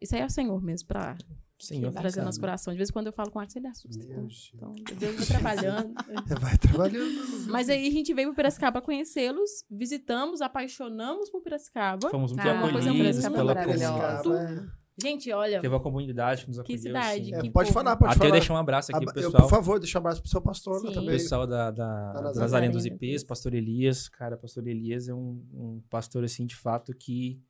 isso 0.00 0.14
aí 0.14 0.22
é 0.22 0.26
o 0.26 0.30
Senhor 0.30 0.62
mesmo, 0.62 0.88
pra 0.88 1.16
Senhor 1.58 1.92
trazer 1.92 2.16
sabe. 2.16 2.26
nosso 2.26 2.40
coração. 2.40 2.72
De 2.72 2.76
vez 2.78 2.90
em 2.90 2.92
quando 2.92 3.06
eu 3.06 3.12
falo 3.12 3.30
com 3.30 3.38
o 3.38 3.42
Axel, 3.42 3.60
ele 3.60 3.68
assusta. 3.68 3.98
Meu 4.04 4.06
Então, 4.06 4.22
Deus. 4.26 4.50
então 4.54 4.74
Deus 4.98 5.16
vai 5.16 5.26
trabalhando. 5.26 5.94
Vai 6.40 6.58
trabalhando. 6.58 7.46
mas 7.48 7.68
aí 7.68 7.86
a 7.86 7.90
gente 7.90 8.12
veio 8.12 8.28
para 8.28 8.36
Piracicaba 8.36 8.82
conhecê-los, 8.82 9.64
visitamos, 9.70 10.40
apaixonamos 10.42 11.30
por 11.30 11.42
Piracicaba. 11.42 12.10
Fomos 12.10 12.32
muito 12.32 12.46
Ah, 12.48 12.52
uma 12.54 12.72
coisa 12.72 12.90
acolhidos 12.90 13.28
pela. 13.28 13.54
Piracicaba, 13.54 14.74
Gente, 14.96 15.32
olha, 15.32 15.60
Teve 15.60 15.74
uma 15.74 15.80
comunidade 15.82 16.42
que 16.42 16.48
nos 16.48 16.58
que 16.58 16.62
acolheu. 16.74 16.78
cidade. 16.82 17.20
assim. 17.22 17.34
É, 17.34 17.40
que 17.40 17.50
pode 17.50 17.72
falar, 17.72 17.96
pode 17.96 18.12
Até 18.12 18.18
falar. 18.20 18.30
deixar 18.30 18.54
um 18.54 18.56
abraço 18.58 18.94
aqui 18.94 19.04
Ah, 19.08 19.12
pro 19.12 19.20
eu, 19.20 19.24
pessoal. 19.32 19.42
por 19.42 19.50
favor, 19.50 19.80
deixa 19.80 19.98
um 19.98 20.00
abraço 20.00 20.20
pro 20.20 20.30
seu 20.30 20.40
pastor 20.40 20.74
lá 20.74 20.80
Sim. 20.82 20.88
O 20.88 20.92
também. 20.92 21.10
pessoal 21.10 21.46
da, 21.48 21.70
da, 21.72 22.12
Da 22.12 22.22
Nazareno. 22.32 22.74
Dos. 22.74 22.86
IPs, 22.86 23.24
pastor 23.24 23.54
Elias. 23.54 24.08
Cara, 24.08 24.36
pastor 24.36 24.64
Elias 24.68 25.08
é 25.08 25.14
um, 25.14 25.42
um 25.52 25.82
pastor, 25.90 26.22
assim, 26.22 26.46
de 26.46 26.54
fato, 26.54 26.94
que 26.94 27.40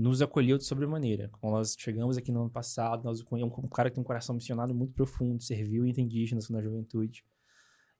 nos 0.00 0.22
acolheu 0.22 0.56
de 0.56 0.64
sobremaneira. 0.64 1.28
Quando 1.32 1.54
nós 1.54 1.76
chegamos 1.78 2.16
aqui 2.16 2.32
no 2.32 2.40
ano 2.40 2.50
passado, 2.50 3.04
nós 3.04 3.20
é 3.20 3.44
um, 3.44 3.50
cara 3.68 3.90
que 3.90 3.94
tem 3.94 4.02
um 4.02 4.04
coração 4.04 4.34
missionário 4.34 4.74
muito 4.74 4.94
profundo, 4.94 5.42
serviu 5.42 5.86
entre 5.86 6.02
indígenas 6.02 6.48
na 6.48 6.62
juventude. 6.62 7.24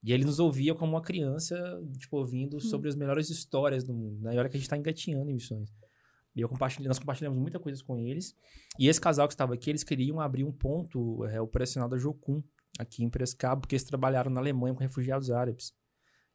E 0.03 0.13
ele 0.13 0.25
nos 0.25 0.41
ouvia 0.41 0.75
como 0.75 0.93
uma 0.93 1.03
criança, 1.03 1.55
tipo, 1.99 2.17
ouvindo 2.17 2.57
Hum. 2.57 2.61
sobre 2.61 2.89
as 2.89 2.97
melhores 2.97 3.29
histórias 3.29 3.85
do 3.85 3.93
mundo. 3.93 4.23
Na 4.23 4.31
hora 4.31 4.49
que 4.49 4.57
a 4.57 4.61
gente 4.61 4.69
tá 4.69 4.77
engatinhando 4.77 5.31
em 5.31 5.35
missões. 5.35 5.71
E 6.35 6.41
eu 6.41 6.49
compartilhei, 6.49 6.89
nós 6.89 6.99
compartilhamos 6.99 7.39
muita 7.39 7.59
coisa 7.59 7.83
com 7.85 7.99
eles. 7.99 8.35
E 8.79 8.89
esse 8.89 9.01
casal 9.01 9.29
que 9.29 9.35
estava 9.35 9.53
aqui, 9.53 9.69
eles 9.69 9.85
queriam 9.85 10.21
abrir 10.21 10.45
um 10.45 10.53
ponto 10.53 11.25
é, 11.27 11.41
operacional 11.41 11.89
da 11.89 11.99
Jocum, 11.99 12.43
aqui 12.79 13.05
em 13.05 13.11
Prescaba, 13.11 13.61
porque 13.61 13.75
eles 13.75 13.85
trabalharam 13.85 14.31
na 14.31 14.41
Alemanha 14.41 14.75
com 14.75 14.81
refugiados 14.81 15.31
árabes. 15.31 15.75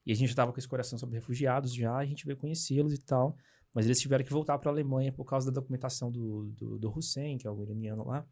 E 0.06 0.12
a 0.12 0.16
gente 0.16 0.30
estava 0.30 0.52
com 0.52 0.60
esse 0.60 0.68
coração 0.68 1.00
sobre 1.00 1.16
refugiados 1.16 1.74
já, 1.74 1.96
a 1.96 2.06
gente 2.06 2.26
veio 2.26 2.38
conhecê-los 2.38 2.94
e 2.94 3.00
tal. 3.00 3.36
Mas 3.76 3.86
eles 3.86 4.00
tiveram 4.00 4.24
que 4.24 4.32
voltar 4.32 4.58
para 4.58 4.72
a 4.72 4.74
Alemanha 4.74 5.12
por 5.12 5.26
causa 5.26 5.52
da 5.52 5.60
documentação 5.60 6.10
do, 6.10 6.46
do, 6.58 6.80
do 6.80 6.98
Hussein, 6.98 7.38
que 7.38 7.46
é 7.46 7.52
o 7.52 7.62
iraniano 7.62 8.08
lá. 8.08 8.26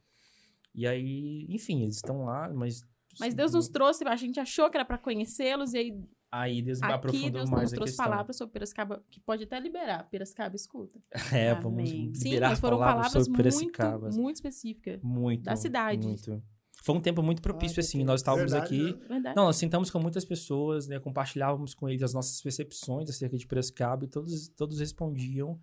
E 0.73 0.87
aí, 0.87 1.45
enfim, 1.49 1.83
eles 1.83 1.97
estão 1.97 2.23
lá, 2.23 2.51
mas. 2.53 2.81
Mas 3.19 3.35
Deus 3.35 3.53
nos 3.53 3.67
trouxe, 3.67 4.07
a 4.07 4.15
gente 4.15 4.39
achou 4.39 4.69
que 4.71 4.77
era 4.77 4.85
pra 4.85 4.97
conhecê-los, 4.97 5.73
e 5.73 5.77
aí 5.77 6.03
Aí 6.33 6.63
Deus 6.63 6.81
aqui 6.81 6.91
aprofundou 6.91 7.29
Deus 7.29 7.49
mais 7.51 7.63
nos 7.65 7.73
a 7.73 7.75
trouxe 7.75 7.91
questão. 7.91 8.05
palavras 8.05 8.35
sobre 8.35 8.53
Piracicaba, 8.53 9.03
que 9.11 9.19
pode 9.19 9.43
até 9.43 9.59
liberar. 9.59 10.09
Piracicaba 10.09 10.55
escuta. 10.55 10.99
É, 11.31 11.53
vamos 11.53 11.87
Amém. 11.87 12.11
Sim, 12.15 12.29
liberar 12.29 12.49
mas 12.49 12.59
foram 12.59 12.79
palavras 12.79 13.11
palavras 13.13 13.25
sobre 13.27 13.51
muito, 13.51 14.19
muito 14.19 14.35
específicas. 14.37 14.99
Muito. 15.03 15.43
da 15.43 15.55
cidade. 15.55 16.07
Muito. 16.07 16.43
Foi 16.83 16.93
um 16.93 16.99
tempo 16.99 17.23
muito 17.23 17.41
propício, 17.41 17.79
Ah, 17.79 17.79
assim. 17.79 18.03
Nós 18.03 18.19
estávamos 18.19 18.51
verdade, 18.51 18.75
aqui. 18.91 19.09
né? 19.09 19.33
Não, 19.35 19.45
nós 19.45 19.55
sentamos 19.55 19.89
com 19.89 19.99
muitas 19.99 20.25
pessoas, 20.25 20.85
né? 20.85 20.99
Compartilhávamos 20.99 21.73
com 21.73 21.87
eles 21.87 22.03
as 22.03 22.13
nossas 22.13 22.41
percepções 22.41 23.09
acerca 23.09 23.37
de 23.37 23.47
Piracicaba 23.47 24.03
e 24.03 24.07
todos, 24.09 24.49
todos 24.49 24.79
respondiam 24.79 25.57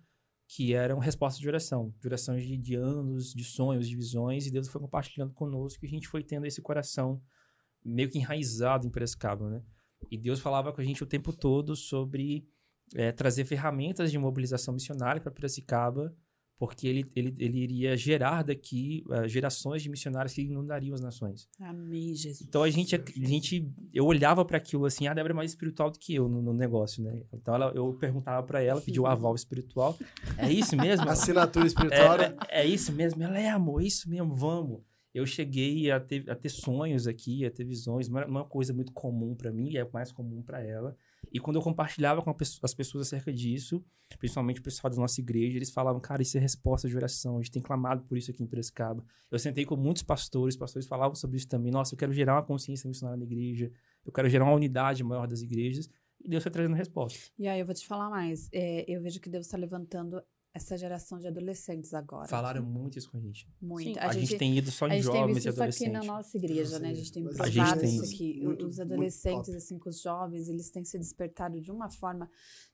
que 0.47 0.73
eram 0.73 0.97
respostas 0.97 1.39
de 1.39 1.47
oração. 1.47 1.93
De 1.99 2.07
orações 2.07 2.43
de, 2.43 2.57
de 2.57 2.73
anos, 2.75 3.33
de 3.33 3.43
sonhos, 3.43 3.87
de 3.87 3.95
visões. 3.95 4.47
E 4.47 4.51
Deus 4.51 4.67
foi 4.67 4.81
compartilhando 4.81 5.31
conosco 5.33 5.85
e 5.85 5.87
a 5.87 5.91
gente 5.91 6.07
foi 6.07 6.23
tendo 6.23 6.47
esse 6.47 6.59
coração 6.59 7.21
meio 7.85 8.09
que 8.09 8.17
enraizado 8.17 8.87
em 8.87 8.89
Piracicaba, 8.89 9.47
né? 9.47 9.61
E 10.09 10.17
Deus 10.17 10.39
falava 10.39 10.73
com 10.73 10.81
a 10.81 10.83
gente 10.83 11.03
o 11.03 11.07
tempo 11.07 11.31
todo 11.31 11.75
sobre 11.75 12.47
eh, 12.95 13.11
trazer 13.11 13.45
ferramentas 13.45 14.09
de 14.11 14.17
mobilização 14.17 14.73
missionária 14.73 15.21
para 15.21 15.31
Piracicaba, 15.31 16.15
porque 16.61 16.87
ele, 16.87 17.09
ele, 17.15 17.33
ele 17.39 17.57
iria 17.57 17.97
gerar 17.97 18.43
daqui 18.43 19.03
eh, 19.09 19.27
gerações 19.27 19.81
de 19.81 19.89
missionários 19.89 20.31
que 20.31 20.43
inundariam 20.43 20.93
as 20.93 21.01
nações. 21.01 21.49
Amém, 21.59 22.13
Jesus. 22.13 22.43
Então 22.47 22.61
a 22.61 22.69
gente, 22.69 22.95
a 22.95 23.27
gente 23.27 23.67
eu 23.91 24.05
olhava 24.05 24.45
para 24.45 24.57
aquilo 24.57 24.85
assim, 24.85 25.07
a 25.07 25.13
Débora 25.15 25.33
é 25.33 25.37
mais 25.37 25.49
espiritual 25.49 25.89
do 25.89 25.97
que 25.97 26.13
eu 26.13 26.29
no, 26.29 26.39
no 26.39 26.53
negócio, 26.53 27.01
né? 27.01 27.23
Então 27.33 27.55
ela, 27.55 27.71
eu 27.73 27.91
perguntava 27.95 28.45
para 28.45 28.61
ela, 28.61 28.79
pedi 28.79 28.99
o 28.99 29.07
aval 29.07 29.33
espiritual. 29.33 29.97
É 30.37 30.51
isso 30.51 30.77
mesmo? 30.77 31.01
Assinatura 31.09 31.65
espiritual, 31.65 32.19
né? 32.19 32.35
É, 32.47 32.61
é 32.61 32.65
isso 32.67 32.91
mesmo? 32.91 33.23
Ela 33.23 33.39
é, 33.39 33.49
amor, 33.49 33.81
é 33.81 33.87
isso 33.87 34.07
mesmo, 34.07 34.35
vamos. 34.35 34.81
Eu 35.15 35.25
cheguei 35.25 35.89
a 35.89 35.99
ter, 35.99 36.29
a 36.29 36.35
ter 36.35 36.49
sonhos 36.49 37.07
aqui, 37.07 37.43
a 37.43 37.49
ter 37.49 37.63
visões, 37.63 38.07
não 38.07 38.19
é 38.19 38.25
uma 38.25 38.45
coisa 38.45 38.71
muito 38.71 38.91
comum 38.91 39.33
para 39.33 39.51
mim, 39.51 39.75
é 39.75 39.89
mais 39.91 40.11
comum 40.11 40.43
para 40.43 40.61
ela. 40.61 40.95
E 41.31 41.39
quando 41.39 41.55
eu 41.57 41.61
compartilhava 41.61 42.21
com 42.21 42.29
a 42.29 42.33
pesso- 42.33 42.59
as 42.63 42.73
pessoas 42.73 43.07
acerca 43.07 43.31
disso, 43.31 43.83
principalmente 44.19 44.59
o 44.59 44.63
pessoal 44.63 44.89
da 44.91 44.97
nossa 44.97 45.19
igreja, 45.21 45.57
eles 45.57 45.69
falavam, 45.71 46.01
cara, 46.01 46.21
isso 46.21 46.37
é 46.37 46.41
resposta 46.41 46.87
de 46.87 46.95
oração, 46.95 47.37
a 47.37 47.41
gente 47.41 47.51
tem 47.51 47.61
clamado 47.61 48.03
por 48.03 48.17
isso 48.17 48.31
aqui 48.31 48.43
em 48.43 48.47
Piracicaba. 48.47 49.03
Eu 49.29 49.39
sentei 49.39 49.65
com 49.65 49.75
muitos 49.75 50.03
pastores, 50.03 50.55
pastores 50.57 50.87
falavam 50.87 51.15
sobre 51.15 51.37
isso 51.37 51.47
também. 51.47 51.71
Nossa, 51.71 51.93
eu 51.93 51.97
quero 51.97 52.11
gerar 52.11 52.35
uma 52.35 52.43
consciência 52.43 52.87
missionária 52.87 53.17
na 53.17 53.25
igreja, 53.25 53.71
eu 54.05 54.11
quero 54.11 54.27
gerar 54.29 54.45
uma 54.45 54.53
unidade 54.53 55.03
maior 55.03 55.27
das 55.27 55.41
igrejas. 55.41 55.89
E 56.23 56.27
Deus 56.27 56.43
foi 56.43 56.51
trazendo 56.51 56.75
resposta. 56.75 57.19
E 57.39 57.47
aí 57.47 57.59
eu 57.59 57.65
vou 57.65 57.73
te 57.73 57.87
falar 57.87 58.09
mais. 58.09 58.47
É, 58.51 58.85
eu 58.87 59.01
vejo 59.01 59.19
que 59.19 59.27
Deus 59.29 59.45
está 59.47 59.57
levantando 59.57 60.21
essa 60.53 60.77
geração 60.77 61.17
de 61.17 61.27
adolescentes 61.27 61.93
agora. 61.93 62.27
Falaram 62.27 62.61
muito 62.63 62.97
isso 62.97 63.09
com 63.09 63.17
a 63.17 63.21
gente. 63.21 63.47
muito. 63.61 63.83
Sim. 63.93 63.95
A, 63.99 64.11
gente, 64.11 64.37
tem 64.37 64.57
ido 64.57 64.69
só 64.69 64.85
a 64.85 64.89
em 64.89 65.01
gente 65.01 65.05
tem 65.11 65.13
jovens 65.21 65.33
visto 65.35 65.45
e 65.47 65.49
isso 65.49 65.61
aqui 65.63 65.89
na 65.89 65.99
adolescentes. 65.99 66.07
nossa 66.07 66.37
igreja, 66.37 66.79
né? 66.79 66.87
A 66.89 66.91
Sim. 66.91 66.95
gente 66.95 67.11
tem 67.13 67.27
a 67.39 67.49
gente 67.49 67.79
tem 67.79 67.95
isso 67.95 68.13
aqui. 68.15 68.41
Muito, 68.43 68.65
os 68.65 68.79
adolescentes, 68.79 69.55
assim, 69.55 69.79
com 69.79 69.89
os 69.89 70.01
jovens, 70.01 70.49
eles 70.49 70.69
têm 70.69 70.83
se 70.83 70.97
despertado 70.99 71.59
de 71.61 71.71
uma 71.71 71.89
forma... 71.89 72.29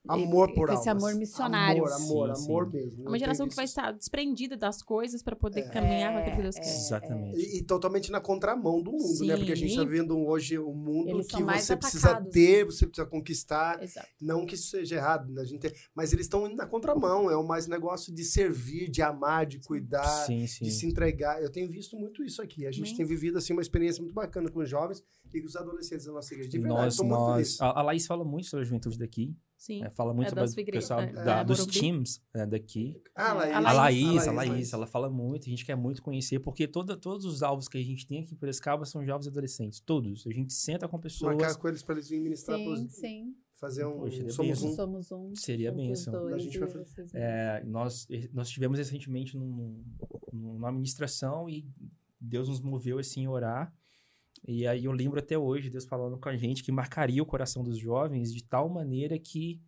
Amor 0.08 0.50
e- 0.50 0.54
por 0.56 0.68
com 0.70 0.74
esse 0.74 0.88
almas. 0.90 1.04
amor 1.04 1.16
missionário. 1.20 1.86
Amor, 1.86 1.94
amor, 2.32 2.36
Sim, 2.36 2.46
amor 2.46 2.66
sim. 2.66 2.78
mesmo. 2.78 3.06
É 3.06 3.10
uma 3.10 3.20
geração 3.20 3.48
que 3.48 3.56
vai 3.56 3.66
estar 3.66 3.92
desprendida 3.92 4.56
das 4.56 4.82
coisas 4.82 5.22
para 5.22 5.36
poder 5.36 5.60
É. 5.62 5.70
caminhar 5.70 6.14
com 6.14 6.20
aquilo 6.20 6.36
que 6.38 6.42
Deus 6.44 6.56
É, 6.56 6.60
quer. 6.62 6.68
Exatamente. 6.76 7.38
E, 7.40 7.58
e 7.58 7.64
totalmente 7.64 8.10
na 8.12 8.22
contramão 8.22 8.82
do 8.82 8.92
mundo, 8.94 9.26
né? 9.26 9.36
Porque 9.36 9.52
a 9.52 9.56
gente 9.56 9.72
Sim. 9.72 9.78
tá 9.78 9.84
vendo 9.84 10.18
hoje 10.18 10.58
um 10.58 10.74
mundo 10.74 11.10
Eles 11.10 11.28
que 11.28 11.44
você 11.44 11.76
precisa 11.76 12.08
atacados, 12.12 12.32
ter, 12.34 12.64
você 12.66 12.88
precisa 12.88 13.06
conquistar. 13.08 13.84
Exato. 13.84 14.08
Não 14.22 14.46
que 14.46 14.56
isso 14.56 14.70
seja 14.70 14.96
errado, 14.96 15.30
né? 15.32 15.42
a 15.42 15.46
gente 15.46 15.60
tem- 15.60 15.74
mas 15.94 16.14
eles 16.14 16.26
estão 16.26 16.48
indo 16.48 16.56
na 16.56 16.66
contramão. 16.66 17.30
É 17.30 17.36
o 17.36 17.46
mais 17.46 17.67
negócio 17.70 18.14
de 18.14 18.24
servir, 18.24 18.90
de 18.90 19.02
amar, 19.02 19.46
de 19.46 19.60
cuidar, 19.60 20.04
Sim, 20.26 20.46
sim. 20.48 20.66
de 20.66 20.72
se 20.72 20.86
entregar. 20.86 21.42
Eu 21.42 21.52
tenho 21.52 21.70
visto 21.70 21.98
muito 21.98 22.24
isso 22.24 22.42
aqui. 22.42 22.66
A 22.66 22.72
gente 22.72 22.86
Amém. 22.88 22.98
tem 22.98 23.06
vivido 23.06 23.38
assim 23.38 23.54
uma 23.54 23.62
experiência 23.62 24.02
muito 24.02 24.14
bacana 24.14 24.50
com 24.50 24.60
os 24.60 24.70
jovens 24.70 25.04
e 25.34 25.42
com 25.42 25.48
os 25.48 25.56
adolescentes 25.56 26.06
da 26.06 26.12
nossa 26.14 26.34
igreja. 26.34 26.50
De 26.50 26.58
verdade, 26.60 26.82
nós, 26.98 26.98
nós, 27.00 27.34
feliz. 27.36 27.62
a, 27.62 27.80
a 27.80 27.82
Laís 27.82 28.06
fala 28.08 28.24
muito 28.24 28.48
sobre 28.48 28.64
a 28.64 28.66
juventude 28.66 28.98
daqui, 28.98 29.36
Sim. 29.58 29.84
é, 29.84 29.90
fala 29.90 30.14
muito 30.14 30.28
É 30.28 30.48
sobre 30.48 30.62
o 30.64 30.66
pessoal 30.72 31.02
né? 31.02 31.12
da- 31.12 31.40
É, 31.40 31.44
dos 31.44 31.60
Morumbi. 31.60 31.80
teams 31.80 32.22
é, 32.34 32.46
daqui. 32.46 33.02
Ah, 33.16 33.34
Laís, 33.34 33.54
A 33.54 33.60
Laís, 33.60 33.76
Laís, 33.76 34.28
a 34.28 34.32
Laís, 34.32 34.50
Laís, 34.52 34.74
ela 34.74 34.88
fala 34.88 35.10
muito, 35.10 35.48
a 35.48 35.50
gente 35.50 35.66
quer 35.66 35.76
muito 35.76 36.02
conhecer, 36.02 36.40
porque 36.40 36.68
toda, 36.68 36.96
todos 36.96 37.26
os 37.26 37.44
alvos 37.44 37.68
que 37.68 37.78
a 37.78 37.84
gente 37.84 38.06
tem 38.08 38.22
aqui 38.24 38.34
em 38.34 38.38
Piracicaba 38.38 38.86
são 38.86 39.04
jovens 39.06 39.26
e 39.26 39.30
adolescentes, 39.30 39.80
todos. 39.80 40.26
A 40.28 40.32
gente 40.32 40.54
senta 40.54 40.88
com 40.88 41.00
pessoas, 41.00 41.36
Marcar 41.36 41.56
com 41.58 41.68
eles 41.68 41.84
para 41.84 41.96
eles 41.96 42.08
virem 42.08 42.24
ministrar, 42.24 42.58
Sim, 42.58 42.66
pros- 42.66 42.92
sim. 42.96 43.36
Fazer 43.60 43.86
um. 43.86 44.00
Poxa, 44.00 44.16
seria 44.18 44.32
somos 44.34 44.62
bênção. 44.62 44.70
um. 44.70 44.76
Somos 44.76 45.12
um. 45.12 45.36
Seria 45.36 45.72
bênção. 45.72 46.14
dois 46.14 46.34
A 46.36 46.38
gente 46.38 46.60
vai 46.60 46.70
fazer- 46.70 47.10
É, 47.14 47.64
nós, 47.66 48.08
nós 48.34 48.50
tivemos 48.50 48.78
recentemente 48.78 49.36
num, 49.38 49.84
numa 50.32 50.70
administração 50.70 51.50
e 51.50 51.66
Deus 52.20 52.48
nos 52.50 52.62
moveu 52.62 53.00
assim 53.00 53.26
a 53.26 53.32
orar. 53.32 53.74
E 54.48 54.68
aí 54.68 54.86
eu 54.86 54.92
lembro 54.92 55.20
até 55.20 55.38
hoje 55.38 55.70
Deus 55.70 55.86
falando 55.86 56.18
com 56.18 56.30
a 56.30 56.38
gente 56.38 56.64
que 56.64 56.72
marcaria 56.72 57.22
o 57.22 57.26
coração 57.26 57.64
dos 57.64 57.78
jovens 57.78 58.32
de 58.34 58.44
tal 58.44 58.70
maneira 58.70 59.18
que 59.18 59.60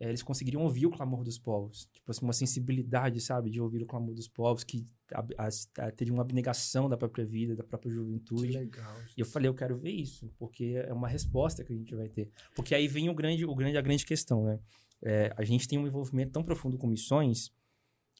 eh, 0.00 0.08
eles 0.08 0.22
conseguiriam 0.22 0.62
ouvir 0.62 0.86
o 0.86 0.90
clamor 0.90 1.22
dos 1.24 1.38
povos. 1.38 1.88
Tipo 1.92 2.10
assim, 2.10 2.24
uma 2.24 2.32
sensibilidade, 2.32 3.20
sabe, 3.20 3.50
de 3.50 3.60
ouvir 3.60 3.82
o 3.82 3.86
clamor 3.86 4.14
dos 4.14 4.28
povos, 4.28 4.62
que 4.64 4.84
ab- 5.12 5.34
as- 5.38 5.68
a- 5.78 5.90
teriam 5.90 6.14
uma 6.16 6.22
abnegação 6.22 6.88
da 6.88 6.96
própria 6.96 7.24
vida, 7.24 7.54
da 7.56 7.64
própria 7.64 7.90
Que 7.90 7.96
juventude. 7.96 8.52
legal. 8.58 8.96
E 9.16 9.20
eu 9.20 9.26
falei, 9.26 9.48
eu 9.48 9.54
quero 9.54 9.74
ver 9.76 9.90
isso, 9.92 10.30
porque 10.38 10.74
é 10.86 10.92
uma 10.92 11.08
resposta 11.08 11.64
que 11.64 11.72
a 11.72 11.76
gente 11.76 11.94
vai 11.94 12.08
ter. 12.08 12.30
Porque 12.54 12.74
aí 12.74 12.86
vem 12.88 13.08
o 13.08 13.14
grande, 13.14 13.44
o 13.44 13.54
grande, 13.54 13.76
a 13.78 13.82
grande 13.82 14.04
questão, 14.04 14.44
né? 14.44 14.58
É, 15.02 15.32
a 15.36 15.44
gente 15.44 15.68
tem 15.68 15.78
um 15.78 15.86
envolvimento 15.86 16.32
tão 16.32 16.42
profundo 16.42 16.78
com 16.78 16.86
missões, 16.86 17.50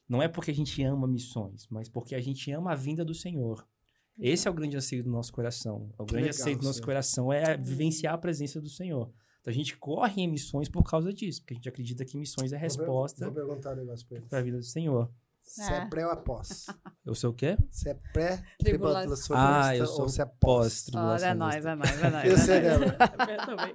não 0.08 0.22
é 0.22 0.28
porque 0.28 0.50
a 0.50 0.54
gente 0.54 0.82
ama 0.82 1.06
missões, 1.08 1.66
mas 1.70 1.88
porque 1.88 2.14
a 2.14 2.20
gente 2.20 2.50
ama 2.52 2.72
a 2.72 2.74
vinda 2.76 3.04
do 3.04 3.14
Senhor. 3.14 3.66
Esse 4.18 4.46
é 4.46 4.50
o 4.50 4.54
grande 4.54 4.76
anseio 4.76 5.02
do 5.04 5.10
nosso 5.10 5.32
coração. 5.32 5.90
O 5.98 6.04
Que 6.06 6.12
grande 6.12 6.28
legal, 6.28 6.40
anseio 6.40 6.56
do 6.56 6.64
nosso 6.64 6.74
Senhor. 6.78 6.86
coração 6.86 7.32
é 7.32 7.56
vivenciar 7.56 8.14
a 8.14 8.18
presença 8.18 8.60
do 8.60 8.68
Senhor. 8.68 9.12
Então 9.46 9.52
a 9.52 9.54
gente 9.54 9.76
corre 9.76 10.22
em 10.22 10.26
missões 10.28 10.68
por 10.68 10.82
causa 10.82 11.12
disso, 11.12 11.40
porque 11.40 11.54
a 11.54 11.56
gente 11.56 11.68
acredita 11.68 12.04
que 12.04 12.16
missões 12.18 12.52
é 12.52 12.56
a 12.56 12.58
resposta 12.58 13.26
Vou 13.26 13.34
perguntar 13.34 13.74
um 13.74 13.76
negócio 13.76 14.04
pra 14.08 14.16
eles. 14.18 14.28
para 14.28 14.40
a 14.40 14.42
vida 14.42 14.56
do 14.56 14.64
Senhor. 14.64 15.08
Se 15.40 15.62
é 15.72 15.76
É. 15.76 15.86
pré 15.86 16.04
ou 16.04 16.10
após? 16.10 16.66
Eu 17.06 17.14
sou 17.14 17.30
o 17.30 17.32
quê? 17.32 17.56
Se 17.70 17.88
é 17.88 17.94
pré 18.12 18.42
Tribulação. 18.58 19.02
tribulação 19.02 19.36
Ah, 19.38 19.76
eu 19.76 19.86
sou 19.86 20.02
ou 20.02 20.08
se 20.08 20.20
é 20.20 20.24
Ó, 20.24 20.28
pós-tribulação. 20.40 21.28
é 21.28 21.34
nóis, 21.34 21.64
é 21.64 21.74
nóis, 21.76 22.02
é 22.02 22.10
nóis. 22.10 22.28
Eu 22.28 22.36
sei, 22.38 22.56
é 22.56 22.76
nóis. 22.76 22.90
Débora. 22.90 23.06
Eu 23.30 23.46
também. 23.46 23.74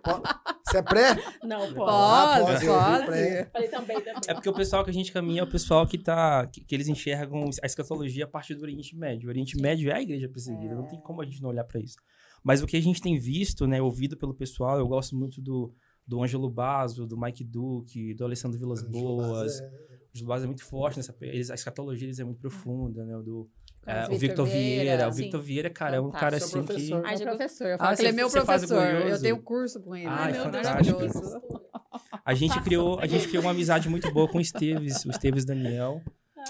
Se 0.69 0.77
é 0.77 0.81
pré? 0.81 1.15
Não, 1.41 1.63
Ah, 1.63 2.35
pode. 2.41 2.51
Pode, 2.53 2.65
eu 2.65 2.73
ouvi 2.73 2.85
pode. 2.91 3.05
pré. 3.05 3.49
Falei 3.53 3.69
também, 3.69 3.97
também. 4.01 4.21
É 4.27 4.33
porque 4.33 4.49
o 4.49 4.53
pessoal 4.53 4.83
que 4.83 4.89
a 4.89 4.93
gente 4.93 5.13
caminha 5.13 5.39
é 5.39 5.43
o 5.45 5.49
pessoal 5.49 5.87
que 5.87 5.97
tá. 5.97 6.45
que, 6.47 6.59
que 6.61 6.75
eles 6.75 6.89
enxergam 6.89 7.49
a 7.63 7.65
escatologia 7.65 8.25
a 8.25 8.27
partir 8.27 8.55
do 8.55 8.63
Oriente 8.63 8.93
Médio. 8.93 9.27
O 9.27 9.29
Oriente 9.29 9.55
Médio 9.57 9.89
é 9.89 9.93
a 9.95 10.01
igreja 10.01 10.27
perseguida, 10.27 10.75
não 10.75 10.85
tem 10.89 10.99
como 10.99 11.21
a 11.21 11.25
gente 11.25 11.41
não 11.41 11.49
olhar 11.51 11.63
para 11.63 11.79
isso. 11.79 11.95
Mas 12.43 12.61
o 12.61 12.67
que 12.67 12.75
a 12.77 12.81
gente 12.81 13.01
tem 13.01 13.17
visto, 13.19 13.67
né, 13.67 13.81
ouvido 13.81 14.17
pelo 14.17 14.33
pessoal, 14.33 14.77
eu 14.79 14.87
gosto 14.87 15.15
muito 15.15 15.41
do, 15.41 15.73
do 16.07 16.21
Ângelo 16.23 16.49
Basso, 16.49 17.05
do 17.05 17.19
Mike 17.19 17.43
Duque, 17.43 18.13
do 18.13 18.23
Alessandro 18.25 18.57
Vilas 18.57 18.81
Boas. 18.81 19.59
É, 19.59 19.63
O 19.63 20.15
Ângelo 20.15 20.27
Basso 20.27 20.43
é 20.43 20.47
muito 20.47 20.65
forte 20.65 20.97
nessa. 20.97 21.15
Eles, 21.21 21.51
a 21.51 21.55
escatologia 21.55 22.01
deles 22.07 22.19
é 22.19 22.23
muito 22.23 22.39
profunda, 22.39 23.05
né? 23.05 23.15
O 23.15 23.21
do, 23.21 23.49
é, 23.85 24.07
o 24.09 24.17
Victor 24.17 24.45
Vieira. 24.47 25.07
O. 25.07 25.11
Victor 25.11 25.41
Vieira, 25.41 25.69
cara, 25.69 25.95
é 25.97 26.01
um 26.01 26.11
cara 26.11 26.37
assim 26.37 26.61
que. 26.61 26.65
professor. 26.67 27.03
Ai, 27.05 27.17
já- 27.17 27.25
professor. 27.25 27.67
Eu 27.67 27.75
Ah, 27.75 27.77
falo 27.77 27.95
que 27.95 28.01
ele 28.01 28.09
é 28.09 28.11
meu 28.11 28.29
professor. 28.29 28.83
Eu 28.85 29.21
tenho 29.21 29.41
curso 29.41 29.79
com 29.81 29.95
ele. 29.95 30.05
Ai, 30.07 30.29
ele 30.31 30.37
é 30.37 30.41
meu 30.41 30.51
fantástico. 30.51 30.99
maravilhoso. 30.99 31.41
A 32.23 32.33
gente 32.35 32.61
criou, 32.61 32.99
a 32.99 33.07
gente 33.07 33.27
criou 33.27 33.43
uma 33.43 33.51
amizade 33.51 33.89
muito 33.89 34.09
boa 34.13 34.27
com 34.27 34.37
o 34.37 34.41
Esteves, 34.41 35.03
o 35.05 35.09
Esteves 35.09 35.43
Daniel. 35.43 36.01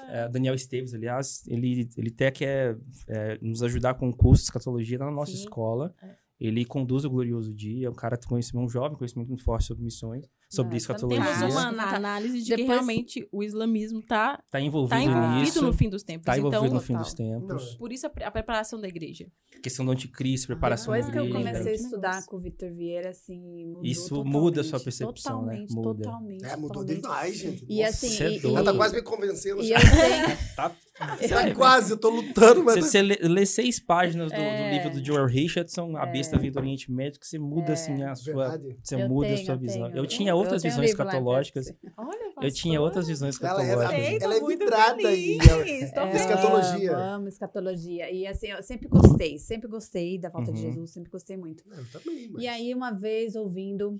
É, 0.09 0.29
Daniel 0.29 0.55
Esteves, 0.55 0.93
aliás, 0.93 1.45
ele, 1.47 1.89
ele 1.97 2.09
até 2.09 2.31
quer 2.31 2.77
é, 3.07 3.37
nos 3.41 3.61
ajudar 3.63 3.93
com 3.95 4.09
o 4.09 4.15
curso 4.15 4.43
de 4.43 4.47
escatologia 4.47 4.97
na 4.97 5.11
nossa 5.11 5.31
Sim. 5.31 5.39
escola. 5.39 5.93
É. 6.01 6.15
Ele 6.39 6.65
conduz 6.65 7.05
o 7.05 7.09
glorioso 7.09 7.53
dia, 7.53 7.87
é 7.87 7.89
um 7.89 7.93
cara 7.93 8.17
com 8.17 8.29
conhecimento, 8.29 8.65
um 8.65 8.69
jovem, 8.69 8.97
conhecimento 8.97 9.27
muito 9.27 9.43
forte 9.43 9.65
sobre 9.65 9.83
missões, 9.83 10.25
sobre 10.53 10.71
Não, 10.71 10.77
escatologia. 10.77 11.23
Temos 11.23 11.39
Temos 11.39 11.55
uma 11.55 11.73
Tá. 11.73 11.95
análise 11.95 12.39
de 12.41 12.49
que 12.51 12.57
Depois- 12.57 12.69
realmente 12.69 13.27
o 13.31 13.41
islamismo 13.41 14.01
tá, 14.01 14.43
Tá 14.51 14.59
envolvido, 14.59 14.89
tá 14.89 15.01
envolvido 15.01 15.33
nisso, 15.39 15.61
no 15.61 15.71
fim 15.73 15.89
dos 15.89 16.03
tempos. 16.03 16.25
tá 16.25 16.37
envolvido 16.37 16.65
então, 16.65 16.75
no 16.75 16.81
fim 16.81 16.95
dos 16.97 17.13
tempos. 17.13 17.75
por 17.75 17.91
isso 17.93 18.05
a, 18.05 18.09
pre- 18.09 18.23
a 18.25 18.31
preparação 18.31 18.79
da 18.81 18.87
igreja. 18.87 19.27
Questão 19.63 19.85
do 19.85 19.91
anticristo, 19.91 20.47
preparação 20.47 20.93
Depois 20.93 21.05
da 21.05 21.11
que 21.13 21.17
eu 21.19 21.25
igreja. 21.25 21.39
comecei 21.49 21.73
a 21.73 21.77
Que 21.77 21.83
estudar 21.83 22.25
com 22.25 22.35
o 22.35 22.39
Vitor 22.39 22.73
Vieira, 22.73 23.09
assim, 23.11 23.39
mudou 23.67 23.83
Isso 23.85 24.25
muda 24.25 24.61
a 24.61 24.63
sua 24.63 24.79
totalmente, 24.79 24.83
percepção, 24.83 25.41
né? 25.45 25.65
Totalmente, 25.67 25.73
Muda. 25.75 26.03
totalmente. 26.03 26.43
É, 26.45 26.55
mudou 26.55 26.69
totalmente. 26.69 27.01
demais, 27.01 27.37
gente. 27.37 27.65
E 27.69 27.77
Nossa, 27.81 27.89
assim, 27.89 28.23
é 28.23 28.27
e, 28.31 28.39
doido. 28.39 28.57
Ela 28.57 28.65
tá 28.65 28.73
e- 28.73 28.77
quase 28.77 28.95
me 28.95 29.01
convencendo. 29.03 29.61
e 29.61 29.67
já. 29.67 29.75
eu 29.75 29.81
sei, 29.81 30.37
Tá 30.55 30.71
Tá 31.29 31.55
quase, 31.55 31.91
eu 31.91 31.97
tô 31.97 32.09
lutando, 32.09 32.63
mas... 32.63 32.75
Você, 32.75 32.81
você 32.81 33.01
lê, 33.01 33.15
lê 33.21 33.45
seis 33.45 33.79
páginas 33.79 34.31
do, 34.31 34.35
É. 34.35 34.57
do 34.57 34.75
livro 34.75 34.99
do 34.99 35.05
Joel 35.05 35.25
Richardson, 35.25 35.95
A 35.97 36.05
Besta 36.05 36.37
Vindo 36.37 36.53
do 36.53 36.59
Oriente 36.59 36.91
Médio, 36.91 37.19
que 37.19 37.27
você 37.27 37.39
muda, 37.39 37.73
assim, 37.73 38.03
a 38.03 38.15
sua... 38.15 38.49
Verdade. 38.49 38.77
Você 38.83 38.95
eu 38.95 39.09
muda 39.09 39.27
tenho, 39.27 39.39
a 39.41 39.45
sua 39.45 39.53
eu 39.55 39.59
visão. 39.59 39.83
tenho. 39.91 39.97
Eu 39.97 40.07
tinha 40.07 40.35
outras 40.35 40.63
um 40.63 40.67
visões 40.69 40.89
escatológicas. 40.91 41.73
Olha, 41.97 42.31
Eu 42.41 42.51
tinha 42.51 42.79
outras 42.81 43.07
visões 43.07 43.39
Ela 43.41 43.61
é, 43.61 43.65
escatológicas. 43.65 44.05
Sei, 44.05 44.19
tô 44.19 44.25
ela 44.25 44.35
é 44.35 44.39
muito 44.41 44.59
vidrada 44.59 45.07
aí. 45.07 45.37
Ela-. 45.49 46.09
Escatologia. 46.15 46.91
Amo, 46.97 47.15
amo 47.15 47.27
escatologia. 47.27 48.11
E 48.11 48.27
assim, 48.27 48.47
eu 48.47 48.61
sempre 48.63 48.87
gostei, 48.87 49.37
sempre 49.37 49.67
gostei 49.67 50.17
da 50.19 50.29
volta 50.29 50.51
de 50.51 50.61
Uhum. 50.61 50.71
Jesus, 50.71 50.91
sempre 50.91 51.11
gostei 51.11 51.37
muito. 51.37 51.63
Eu 51.69 51.85
também, 51.91 52.29
mas... 52.31 52.43
E 52.43 52.47
aí, 52.47 52.73
uma 52.73 52.91
vez, 52.91 53.35
ouvindo 53.35 53.97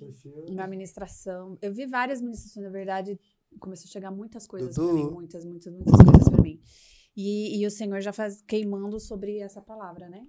uma 0.48 0.68
ministração, 0.68 1.58
eu 1.62 1.74
vi 1.74 1.86
várias 1.86 2.22
ministrações, 2.22 2.66
na 2.66 2.72
verdade, 2.72 3.20
começou 3.60 3.88
a 3.88 3.92
chegar 3.92 4.12
muitas 4.12 4.46
coisas 4.48 4.76
Dudu. 4.76 4.88
pra 4.88 4.96
mim, 5.06 5.10
muitas, 5.12 5.46
muitas, 5.46 5.74
muitas 5.74 5.96
coisas 5.96 6.30
pra 6.30 6.42
mim. 6.42 6.60
E, 7.16 7.62
e 7.62 7.66
o 7.66 7.72
Senhor 7.72 8.00
já 8.02 8.14
faz 8.14 8.42
queimando 8.42 9.00
sobre 9.00 9.40
essa 9.40 9.62
palavra, 9.62 10.10
né? 10.10 10.26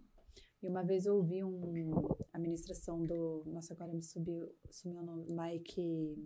E 0.63 0.69
uma 0.69 0.83
vez 0.85 1.07
eu 1.07 1.17
ouvi 1.17 1.43
um, 1.43 1.99
a 2.33 2.39
ministração 2.39 3.05
do. 3.05 3.43
Nossa, 3.47 3.75
agora 3.75 3.93
me 3.93 4.03
subiu, 4.03 4.49
sumiu 4.71 5.01
o 5.01 5.05
nome. 5.05 5.27
Mike. 5.29 6.17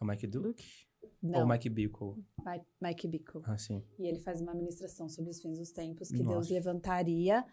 O 0.00 0.04
Mike 0.04 0.26
Duke? 0.26 0.64
Não, 1.22 1.40
Ou 1.40 1.46
o 1.46 1.48
Mike 1.48 1.70
Bickle? 1.70 2.14
Mike, 2.44 2.66
Mike 2.80 3.08
Bickle. 3.08 3.42
Ah, 3.44 3.56
sim. 3.56 3.82
E 3.98 4.06
ele 4.06 4.18
faz 4.20 4.40
uma 4.40 4.54
ministração 4.54 5.08
sobre 5.08 5.30
os 5.30 5.40
fins 5.40 5.58
dos 5.58 5.72
tempos, 5.72 6.08
que 6.08 6.18
Deus 6.18 6.28
Nossa. 6.28 6.54
levantaria 6.54 7.44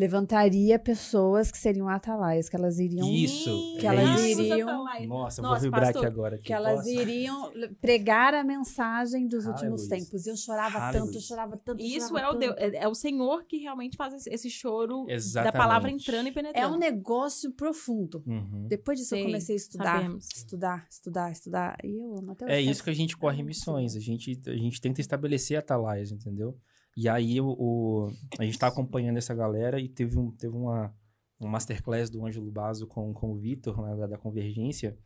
levantaria 0.00 0.78
pessoas 0.78 1.50
que 1.52 1.58
seriam 1.58 1.86
atalaias, 1.88 2.48
que 2.48 2.56
elas 2.56 2.78
iriam 2.78 3.06
Isso, 3.06 3.76
que 3.78 3.86
é 3.86 3.90
elas 3.94 4.20
isso. 4.24 4.40
iriam 4.40 4.84
Nossa, 5.06 5.40
eu 5.40 5.42
Nossa, 5.42 5.42
vou 5.42 5.60
vibrar 5.60 5.82
pastor, 5.92 6.04
aqui 6.06 6.06
agora. 6.14 6.34
Aqui. 6.36 6.44
que 6.44 6.52
elas 6.54 6.76
Nossa. 6.78 6.90
iriam 6.90 7.52
pregar 7.82 8.32
a 8.32 8.42
mensagem 8.42 9.28
dos 9.28 9.44
Aleluia. 9.46 9.70
últimos 9.70 9.88
tempos. 9.88 10.26
E 10.26 10.30
eu 10.30 10.36
chorava 10.36 10.78
Aleluia. 10.78 11.04
tanto, 11.04 11.16
eu 11.18 11.20
chorava 11.20 11.56
tanto. 11.58 11.80
eu 11.80 11.86
E 11.86 11.96
isso 11.96 12.08
chorava 12.08 12.32
é 12.32 12.36
o, 12.36 12.38
Deus, 12.38 12.54
é, 12.56 12.76
é 12.84 12.88
o 12.88 12.94
Senhor 12.94 13.44
que 13.44 13.58
realmente 13.58 13.96
faz 13.96 14.14
esse, 14.14 14.30
esse 14.32 14.48
choro 14.50 15.04
da 15.04 15.12
Exatamente. 15.12 15.56
palavra 15.58 15.90
entrando 15.90 16.26
e 16.26 16.30
É 16.30 16.32
penetrando. 16.32 16.74
um 16.74 16.78
negócio 16.78 17.52
profundo. 17.52 18.22
Uhum. 18.26 18.66
Depois 18.68 18.98
disso 18.98 19.14
eu 19.14 19.18
Sei, 19.18 19.26
comecei 19.26 19.54
a 19.54 19.58
estudar, 19.58 19.84
sabemos. 20.00 20.28
estudar, 20.34 20.86
estudar, 20.90 21.30
estudar. 21.32 21.76
E 21.84 21.98
eu 22.00 22.16
amo 22.16 22.32
até 22.32 22.50
É 22.56 22.60
isso 22.60 22.82
que 22.82 22.90
a 22.90 22.94
gente 22.94 23.16
corre 23.16 23.42
missões. 23.42 23.94
A 23.96 24.00
gente, 24.00 24.40
a 24.46 24.56
gente 24.56 24.80
tenta 24.80 25.00
estabelecer 25.00 25.58
atalaias, 25.58 26.10
entendeu? 26.10 26.56
E 26.96 27.08
aí 27.08 27.40
o, 27.40 27.48
o- 27.58 28.12
a 28.38 28.44
gente 28.44 28.58
tá 28.58 28.66
acompanhando 28.66 29.16
essa 29.16 29.34
galera 29.34 29.80
e 29.80 29.88
teve, 29.88 30.18
um, 30.18 30.30
teve 30.32 30.54
uma, 30.54 30.94
um 31.40 31.48
masterclass 31.48 32.10
do 32.10 32.24
Ângelo 32.26 32.50
Basso 32.50 32.86
com, 32.86 33.12
com 33.14 33.32
o 33.32 33.36
Vitor, 33.38 33.80
né, 33.82 33.96
da, 33.96 34.06
da 34.08 34.18
Convergência. 34.18 34.98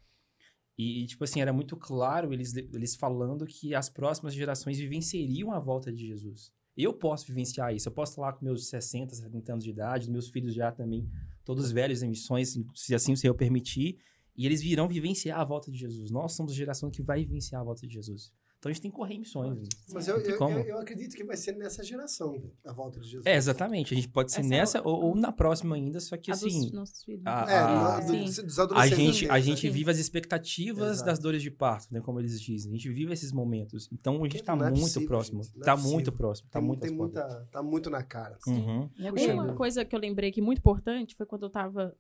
E, 0.77 1.03
e, 1.03 1.07
tipo 1.07 1.23
assim, 1.23 1.41
era 1.41 1.53
muito 1.53 1.77
claro 1.77 2.33
eles, 2.33 2.55
eles 2.57 2.97
falando 2.97 3.47
que 3.47 3.75
as 3.75 3.89
próximas 3.89 4.35
gerações 4.35 4.77
vivenciariam 4.79 5.53
a 5.53 5.61
volta 5.61 5.93
de 5.93 6.07
Jesus. 6.07 6.53
Eu 6.77 6.93
posso 6.93 7.27
vivenciar 7.29 7.73
isso. 7.73 7.89
Eu 7.89 7.93
posso 7.93 8.13
estar 8.13 8.23
lá 8.23 8.33
com 8.33 8.45
meus 8.45 8.69
60, 8.69 9.15
70 9.15 9.53
anos 9.53 9.65
de 9.65 9.71
idade, 9.71 10.11
meus 10.11 10.29
filhos 10.29 10.53
já 10.53 10.73
também, 10.73 11.09
todos 11.45 11.71
velhos 11.71 12.03
em 12.03 12.09
missões, 12.09 12.59
se 12.75 12.93
assim 12.95 13.13
o 13.13 13.17
Senhor 13.17 13.35
permitir. 13.35 13.99
E 14.37 14.45
eles 14.47 14.61
virão 14.61 14.89
vivenciar 14.89 15.39
a 15.39 15.45
volta 15.45 15.71
de 15.71 15.79
Jesus. 15.79 16.11
Nós 16.11 16.33
somos 16.33 16.51
a 16.51 16.57
geração 16.57 16.91
que 16.91 17.03
vai 17.03 17.23
vivenciar 17.25 17.61
a 17.61 17.65
volta 17.65 17.87
de 17.87 17.95
Jesus. 17.95 18.33
Então 18.65 18.71
a 18.71 18.73
gente 18.73 18.81
tem 18.83 18.91
que 18.91 18.97
correr 18.97 19.15
em 19.15 19.19
missões. 19.19 19.59
né? 19.59 19.65
Mas 19.93 20.09
eu, 20.09 20.17
eu, 20.21 20.39
como. 20.39 20.57
eu, 20.59 20.65
eu 20.65 20.79
acredito 20.79 21.15
que 21.15 21.23
vai 21.23 21.37
ser 21.37 21.53
nessa 21.53 21.85
geração 21.85 22.35
a 22.65 22.73
volta 22.73 22.99
de 22.99 23.07
Jesus. 23.07 23.27
É, 23.27 23.37
exatamente. 23.37 23.93
A 23.93 23.97
gente 23.97 24.09
pode 24.09 24.33
ser 24.33 24.41
Essa 24.41 24.47
é 24.47 24.51
nessa 24.59 24.79
a- 24.79 24.83
ou, 24.89 25.05
ou 25.05 25.15
na 25.15 25.31
próxima 25.31 25.77
ainda, 25.77 26.01
só 26.01 26.17
que 26.17 26.31
A 26.31 26.35
assim. 26.35 26.49
dos 26.63 26.73
nossos 26.73 27.05
filhos. 27.05 27.23
a- 27.27 27.45
É, 27.47 27.59
Ah, 27.59 28.01
no- 28.03 28.09
sim. 28.09 28.25
dos, 28.25 28.37
dos 28.39 28.59
A 28.59 28.63
adolescentes. 28.63 29.17
gente, 29.17 29.29
a 29.29 29.35
né? 29.35 29.41
gente 29.43 29.69
vive 29.69 29.91
as 29.91 29.99
expectativas 29.99 30.93
Exato. 30.93 31.07
das 31.11 31.19
dores 31.19 31.43
de 31.43 31.51
parto, 31.51 31.93
né? 31.93 32.01
Como 32.01 32.19
eles 32.19 32.41
dizem. 32.41 32.73
A 32.73 32.75
gente 32.75 32.89
vive 32.91 33.13
esses 33.13 33.33
momentos. 33.33 33.87
Então 33.93 34.15
a 34.15 34.17
gente 34.23 34.33
Porque 34.33 34.43
tá 34.45 34.57
não 34.57 34.65
é 34.67 34.71
muito 34.71 34.81
possível, 34.83 35.09
próximo. 35.09 35.43
não 35.55 35.73
é 35.73 35.77
muito 35.77 36.11
próximo. 36.13 36.49
Tá 36.51 36.59
Tem, 36.59 36.67
muito 36.67 36.81
tem 36.81 36.91
muita, 36.91 37.49
tá 37.53 37.63
muito 37.63 37.91
na 37.91 38.03
cara. 38.03 38.39
Uhum. 38.47 38.85
É 38.99 39.11
Puxa 39.11 39.13
bem- 39.13 39.27
vida. 39.31 39.35
Uma 39.35 39.55
coisa 39.55 39.85
que 39.85 39.95
eu 39.95 40.01
lembrei 40.01 40.31
aqui 40.31 40.41
muito 40.41 40.59
importante 40.61 41.15
foi 41.15 41.27
quando 41.27 41.43
eu 41.43 41.51
tava 41.51 41.95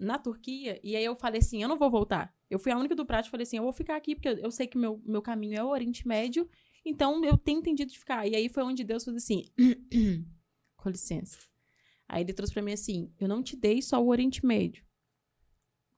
na 0.00 0.18
Turquia, 0.18 0.80
e 0.82 0.96
aí 0.96 1.04
eu 1.04 1.14
falei 1.14 1.40
assim, 1.40 1.62
eu 1.62 1.68
não 1.68 1.76
vou 1.76 1.90
voltar. 1.90 2.34
Eu 2.48 2.58
fui 2.58 2.72
a 2.72 2.76
única 2.76 2.94
do 2.94 3.04
prático, 3.04 3.30
falei 3.30 3.44
assim, 3.44 3.58
eu 3.58 3.62
vou 3.62 3.72
ficar 3.72 3.96
aqui, 3.96 4.14
porque 4.14 4.28
eu, 4.28 4.50
sei 4.50 4.66
que 4.66 4.78
meu, 4.78 5.00
meu 5.04 5.20
caminho 5.20 5.58
é 5.58 5.62
o 5.62 5.68
Oriente 5.68 6.08
Médio, 6.08 6.48
então 6.84 7.22
eu 7.24 7.36
tenho 7.36 7.58
entendido 7.58 7.92
de 7.92 7.98
ficar. 7.98 8.26
E 8.26 8.34
aí 8.34 8.48
foi 8.48 8.62
onde 8.62 8.82
Deus 8.82 9.04
fez 9.04 9.16
assim, 9.16 9.44
com 10.76 10.88
licença. 10.88 11.38
Aí 12.08 12.22
ele 12.22 12.32
trouxe 12.32 12.52
pra 12.52 12.62
mim 12.62 12.72
assim, 12.72 13.12
eu 13.20 13.28
não 13.28 13.42
te 13.42 13.54
dei 13.54 13.82
só 13.82 14.02
o 14.02 14.08
Oriente 14.08 14.44
Médio. 14.44 14.84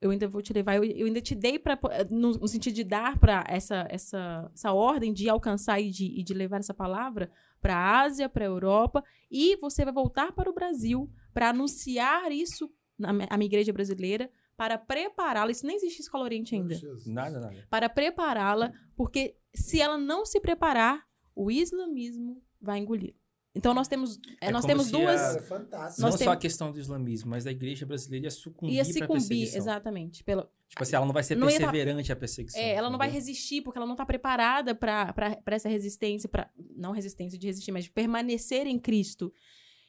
Eu 0.01 0.11
ainda 0.11 0.27
vou 0.27 0.43
te 0.43 0.53
levar, 0.53 0.75
eu, 0.75 0.85
eu 0.85 1.07
ainda 1.07 1.21
te 1.21 1.35
dei 1.35 1.61
para 1.61 1.79
no, 2.11 2.33
no 2.33 2.49
sentido 2.49 2.75
de 2.75 2.83
dar 2.83 3.19
para 3.21 3.45
essa, 3.49 3.87
essa, 3.89 4.51
essa 4.53 4.73
ordem 4.73 5.13
de 5.13 5.29
alcançar 5.29 5.81
e 5.81 5.91
de, 5.91 6.07
e 6.07 6.25
de 6.25 6.35
levar 6.35 6.59
essa 6.59 6.75
palavra 6.75 7.31
para 7.61 7.77
a 7.77 8.01
Ásia, 8.01 8.29
para 8.29 8.45
a 8.45 8.49
Europa, 8.49 9.05
e 9.31 9.57
você 9.59 9.85
vai 9.85 9.95
voltar 9.95 10.33
para 10.33 10.51
o 10.51 10.53
Brasil 10.53 11.09
para 11.33 11.51
anunciar 11.51 12.33
isso 12.33 12.69
a 13.09 13.37
minha 13.37 13.47
igreja 13.47 13.73
brasileira, 13.73 14.31
para 14.57 14.77
prepará-la. 14.79 15.51
Isso 15.51 15.67
nem 15.67 15.77
existe 15.77 16.01
escola 16.01 16.25
oriente 16.25 16.55
ainda. 16.55 16.79
Nada, 17.07 17.41
nada. 17.41 17.67
Para 17.71 17.89
prepará-la, 17.89 18.73
porque 18.97 19.35
se 19.55 19.81
ela 19.81 19.99
não 19.99 20.25
se 20.27 20.41
preparar, 20.41 21.05
o 21.35 21.51
islamismo 21.51 22.43
vai 22.61 22.79
engolir. 22.79 23.15
Então 23.55 23.75
nós 23.75 23.87
temos, 23.87 24.19
é, 24.41 24.49
É 24.49 24.51
nós 24.51 24.65
temos 24.65 24.91
duas. 24.91 25.37
É 25.37 25.43
fantástico. 25.43 26.01
não 26.01 26.09
Nós 26.09 26.15
só 26.15 26.19
temos- 26.21 26.35
a 26.35 26.37
questão 26.39 26.73
do 26.73 26.79
islamismo, 26.81 27.29
mas 27.31 27.45
da 27.45 27.51
igreja 27.51 27.85
brasileira 27.85 28.27
ia 28.27 28.31
sucumbir 28.31 28.77
Ia 28.77 28.85
sucumbir, 28.85 29.55
exatamente. 29.55 30.25
Pela, 30.25 30.51
Tipo 30.69 30.83
assim, 30.83 30.97
ela 30.97 31.05
não 31.05 31.13
vai 31.13 31.23
ser 31.23 31.35
Não 31.35 31.47
tá- 31.49 31.53
perseverante 31.59 32.11
à 32.11 32.17
perseguição. 32.17 32.59
É, 32.59 32.73
ela 32.75 32.89
não 32.89 32.97
vai 32.97 33.11
resistir 33.11 33.61
porque 33.61 33.77
ela 33.79 33.87
não 33.87 33.95
tá 33.95 34.07
preparada 34.07 34.75
pra 34.75 35.15
essa 35.49 35.69
resistência, 35.69 36.31
para 36.31 36.49
não 36.75 36.93
resistência 36.93 37.39
de 37.39 37.47
resistir, 37.47 37.73
mas 37.73 37.85
de 37.85 37.91
permanecer 37.91 38.67
em 38.67 38.79
Cristo. 38.79 39.31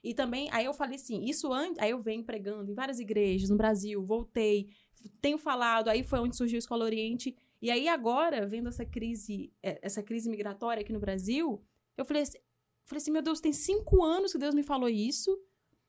E 0.04 0.14
também, 0.14 0.50
aí 0.52 0.66
eu 0.66 0.74
falei 0.74 0.96
assim, 0.96 1.24
isso 1.24 1.52
antes, 1.54 1.80
aí 1.80 1.92
eu 1.92 2.02
venho 2.02 2.24
pregando 2.24 2.70
em 2.70 2.74
várias 2.74 3.00
igrejas 3.00 3.50
no 3.50 3.56
Brasil, 3.56 4.04
voltei, 4.04 4.70
tenho 5.22 5.38
falado, 5.38 5.88
aí 5.88 6.04
foi 6.04 6.20
onde 6.20 6.36
surgiu 6.36 6.58
a 6.58 6.60
Escola 6.60 6.86
Oriente. 6.86 7.36
E 7.62 7.72
aí 7.72 7.88
agora, 7.88 8.46
vendo 8.46 8.68
essa 8.68 8.86
crise, 8.86 9.54
é, 9.64 9.80
essa 9.82 10.04
crise 10.04 10.30
migratória 10.30 10.82
aqui 10.82 10.92
no 10.92 11.00
Brasil, 11.00 11.62
eu 11.98 12.04
falei 12.04 12.24
assim, 12.24 12.38
falei 12.86 13.02
assim, 13.02 13.12
meu 13.12 13.22
Deus, 13.22 13.40
tem 13.40 13.54
cinco 13.54 14.04
anos 14.04 14.34
que 14.34 14.38
Deus 14.38 14.54
me 14.54 14.64
falou 14.64 14.90
isso, 14.90 15.40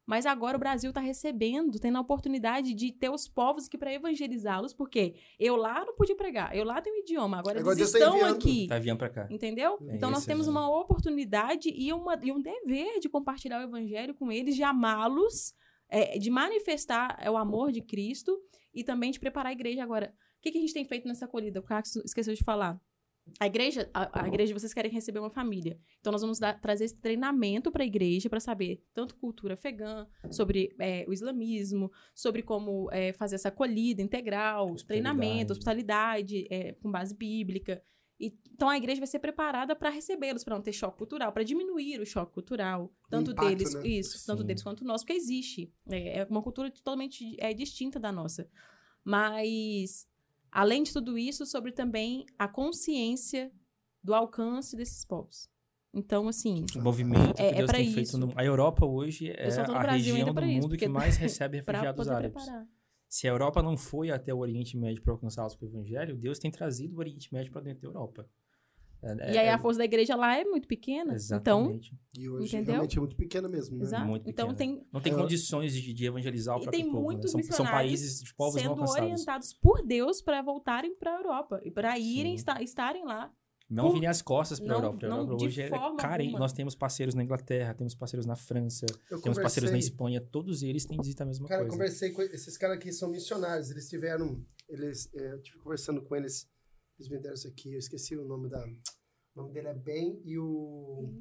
mas 0.06 0.26
agora 0.26 0.56
o 0.56 0.60
Brasil 0.60 0.90
está 0.90 1.00
recebendo, 1.00 1.78
tendo 1.78 1.98
a 1.98 2.00
oportunidade 2.00 2.74
de 2.74 2.92
ter 2.92 3.10
os 3.10 3.26
povos 3.26 3.66
aqui 3.66 3.78
para 3.78 3.92
evangelizá-los, 3.92 4.74
porque 4.74 5.14
eu 5.38 5.56
lá 5.56 5.84
não 5.84 5.94
pude 5.94 6.14
pregar, 6.14 6.54
eu 6.54 6.64
lá 6.64 6.80
tenho 6.80 6.96
um 6.96 7.00
idioma, 7.00 7.38
agora, 7.38 7.60
Agora 7.60 7.78
eles 7.78 7.90
tá 7.90 7.98
estão 7.98 8.16
enviando. 8.16 8.36
aqui. 8.36 8.66
Tá 8.68 8.78
vindo 8.78 8.98
pra 8.98 9.08
cá. 9.08 9.26
Entendeu? 9.30 9.78
É 9.88 9.96
então 9.96 10.10
nós 10.10 10.26
temos 10.26 10.46
né? 10.46 10.52
uma 10.52 10.68
oportunidade 10.68 11.70
e, 11.74 11.92
uma, 11.92 12.18
e 12.22 12.30
um 12.30 12.40
dever 12.40 13.00
de 13.00 13.08
compartilhar 13.08 13.60
o 13.60 13.62
evangelho 13.62 14.14
com 14.14 14.30
eles, 14.30 14.54
de 14.54 14.62
amá-los, 14.62 15.54
é, 15.88 16.18
de 16.18 16.30
manifestar 16.30 17.16
é, 17.20 17.30
o 17.30 17.36
amor 17.36 17.72
de 17.72 17.80
Cristo 17.80 18.38
e 18.74 18.84
também 18.84 19.10
de 19.10 19.20
preparar 19.20 19.50
a 19.50 19.52
igreja. 19.52 19.82
Agora, 19.82 20.14
o 20.38 20.42
que, 20.42 20.50
que 20.50 20.58
a 20.58 20.60
gente 20.60 20.74
tem 20.74 20.84
feito 20.84 21.08
nessa 21.08 21.24
acolhida? 21.24 21.60
O 21.60 21.62
Cax 21.62 21.96
esqueceu 21.96 22.34
de 22.34 22.44
falar. 22.44 22.78
A 23.40 23.46
igreja, 23.46 23.88
a, 23.94 24.22
a 24.24 24.28
igreja, 24.28 24.52
vocês 24.52 24.74
querem 24.74 24.90
receber 24.92 25.18
uma 25.18 25.30
família. 25.30 25.78
Então, 25.98 26.12
nós 26.12 26.20
vamos 26.20 26.38
dar- 26.38 26.60
trazer 26.60 26.84
esse 26.84 26.96
treinamento 26.96 27.72
para 27.72 27.82
a 27.82 27.86
igreja 27.86 28.28
para 28.28 28.38
saber 28.38 28.84
tanto 28.92 29.16
cultura 29.16 29.54
afegã, 29.54 30.06
sobre 30.30 30.74
é, 30.78 31.04
o 31.08 31.12
islamismo, 31.12 31.90
sobre 32.14 32.42
como 32.42 32.88
é, 32.92 33.12
fazer 33.14 33.36
essa 33.36 33.48
acolhida 33.48 34.02
integral, 34.02 34.72
Hospitalidade. 34.72 34.86
treinamento, 35.16 35.52
hospitalidade, 35.52 36.46
é, 36.50 36.72
com 36.74 36.90
base 36.90 37.14
bíblica. 37.14 37.82
E- 38.20 38.38
então, 38.52 38.68
a 38.68 38.76
igreja 38.76 39.00
vai 39.00 39.08
ser 39.08 39.18
preparada 39.18 39.74
para 39.74 39.90
recebê-los, 39.90 40.44
para 40.44 40.54
não 40.54 40.62
ter 40.62 40.72
choque 40.72 40.98
cultural, 40.98 41.32
para 41.32 41.42
diminuir 41.42 42.00
o 42.00 42.06
choque 42.06 42.32
cultural, 42.32 42.92
tanto 43.10 43.32
impacto, 43.32 43.48
deles, 43.48 43.74
né? 43.74 43.86
isso, 43.88 44.24
tanto 44.26 44.42
Sim. 44.42 44.46
deles 44.46 44.62
quanto 44.62 44.84
nós, 44.84 45.02
porque 45.02 45.14
existe. 45.14 45.72
É, 45.90 46.20
é 46.20 46.24
uma 46.30 46.42
cultura 46.42 46.70
totalmente 46.70 47.34
é, 47.40 47.52
distinta 47.54 47.98
da 47.98 48.12
nossa. 48.12 48.48
Mas, 49.02 50.06
além 50.54 50.82
de 50.82 50.92
tudo 50.92 51.18
isso, 51.18 51.44
sobre 51.44 51.72
também 51.72 52.24
a 52.38 52.46
consciência 52.48 53.52
do 54.02 54.14
alcance 54.14 54.76
desses 54.76 55.04
povos. 55.04 55.48
Então, 55.92 56.26
assim, 56.28 56.64
O 56.76 56.80
movimento 56.82 57.30
É- 57.40 57.50
que 57.50 57.54
é 57.54 57.58
Deus 57.58 57.70
pra 57.70 57.78
tem 57.78 57.92
feito 57.92 58.06
isso. 58.06 58.18
no 58.18 58.32
A 58.36 58.44
Europa 58.44 58.84
hoje 58.86 59.30
é 59.30 59.46
a 59.46 59.78
Brasil 59.78 60.14
região 60.14 60.32
do 60.34 60.44
isso, 60.44 60.62
mundo 60.62 60.76
que 60.76 60.88
mais 60.88 61.16
recebe 61.18 61.58
refugiados 61.58 62.08
árabes. 62.08 62.32
preparar. 62.42 62.66
Se 63.08 63.28
a 63.28 63.30
Europa 63.30 63.62
não 63.62 63.76
foi 63.76 64.10
até 64.10 64.34
o 64.34 64.38
Oriente 64.38 64.76
Médio 64.76 65.00
para 65.02 65.12
alcançá-los 65.12 65.54
com 65.54 65.64
o 65.64 65.68
Evangelho, 65.68 66.16
Deus 66.16 66.38
tem 66.38 66.50
trazido 66.50 66.96
o 66.96 66.98
Oriente 66.98 67.32
Médio 67.32 67.52
para 67.52 67.60
dentro 67.62 67.82
da 67.82 67.88
Europa. 67.88 68.28
É, 69.04 69.34
e 69.34 69.38
aí 69.38 69.46
é- 69.46 69.52
a 69.52 69.58
força 69.58 69.78
da 69.78 69.84
igreja 69.84 70.16
lá 70.16 70.36
é 70.38 70.44
muito 70.44 70.66
pequena. 70.66 71.04
Então, 71.12 71.14
Exatamente. 71.14 71.92
E 72.16 72.28
hoje 72.28 72.46
Entendeu? 72.56 72.72
realmente 72.74 72.96
é 72.96 73.00
muito 73.00 73.16
pequena 73.16 73.48
mesmo, 73.48 73.76
né? 73.76 73.82
exato. 73.84 74.06
Muito 74.06 74.30
então 74.30 74.48
pequena. 74.48 74.76
tem 74.76 74.86
Não 74.92 75.00
tem 75.00 75.12
É. 75.12 75.16
condições 75.16 75.74
de, 75.74 75.92
de 75.92 76.06
evangelizar 76.06 76.56
o 76.56 76.60
E 76.60 76.62
próprio 76.62 76.82
tem 76.82 76.90
povo. 76.90 76.98
né? 77.00 77.04
muitos 77.04 77.30
São, 77.32 77.40
são 77.42 77.48
missionários 77.48 77.90
países 77.90 78.22
de 78.22 78.34
povos 78.34 78.54
não 78.54 78.62
sendo 78.62 78.70
alcançados. 78.72 79.02
orientados 79.02 79.52
por 79.54 79.84
Deus 79.84 80.22
para 80.22 80.40
voltarem 80.42 80.94
para 80.96 81.14
a 81.14 81.18
Europa 81.18 81.60
e 81.64 81.70
para 81.70 81.98
irem 81.98 82.32
Sim. 82.38 82.44
esta- 82.48 82.62
estarem 82.62 83.04
lá. 83.04 83.30
Não 83.68 83.86
Por- 83.86 83.94
virem 83.94 84.08
as 84.08 84.20
costas 84.20 84.60
para 84.60 84.74
a 84.74 84.78
não- 84.78 84.84
Europa. 84.84 85.08
Não 85.08 85.16
Europa 85.20 85.44
hoje 85.44 85.62
é 85.62 85.70
carente. 85.98 86.34
Nós 86.34 86.52
temos 86.52 86.74
parceiros 86.74 87.14
na 87.14 87.22
Inglaterra, 87.24 87.72
temos 87.74 87.94
parceiros 87.94 88.26
na 88.26 88.36
França, 88.36 88.84
Eu 89.10 89.20
temos 89.22 89.38
parceiros 89.38 89.70
na 89.70 89.76
conversei- 89.76 89.90
Espanha. 89.90 90.20
Todos 90.20 90.62
eles 90.62 90.84
têm 90.84 90.98
dito 91.00 91.20
a 91.22 91.24
mesma 91.26 91.48
Cara, 91.48 91.62
eu 91.62 91.66
coisa. 91.68 91.76
conversei 91.78 92.10
com 92.10 92.20
esses 92.22 92.56
caras 92.58 92.76
aqui, 92.76 92.92
são 92.92 93.08
missionários. 93.10 93.70
Eles 93.70 93.88
tiveram. 93.88 94.38
Eles, 94.68 95.08
é, 95.14 95.32
eu 95.32 95.42
tive 95.42 95.58
conversando 95.58 96.02
com 96.02 96.14
eles. 96.14 96.46
Eles 96.98 97.10
me 97.10 97.18
deram 97.18 97.34
isso 97.34 97.48
aqui, 97.48 97.72
eu 97.72 97.78
esqueci 97.78 98.16
o 98.16 98.24
nome 98.24 98.48
da. 98.48 98.64
O 99.34 99.40
nome 99.40 99.52
dele 99.52 99.68
é 99.68 99.74
Ben 99.74 100.20
e 100.24 100.38
o. 100.38 101.12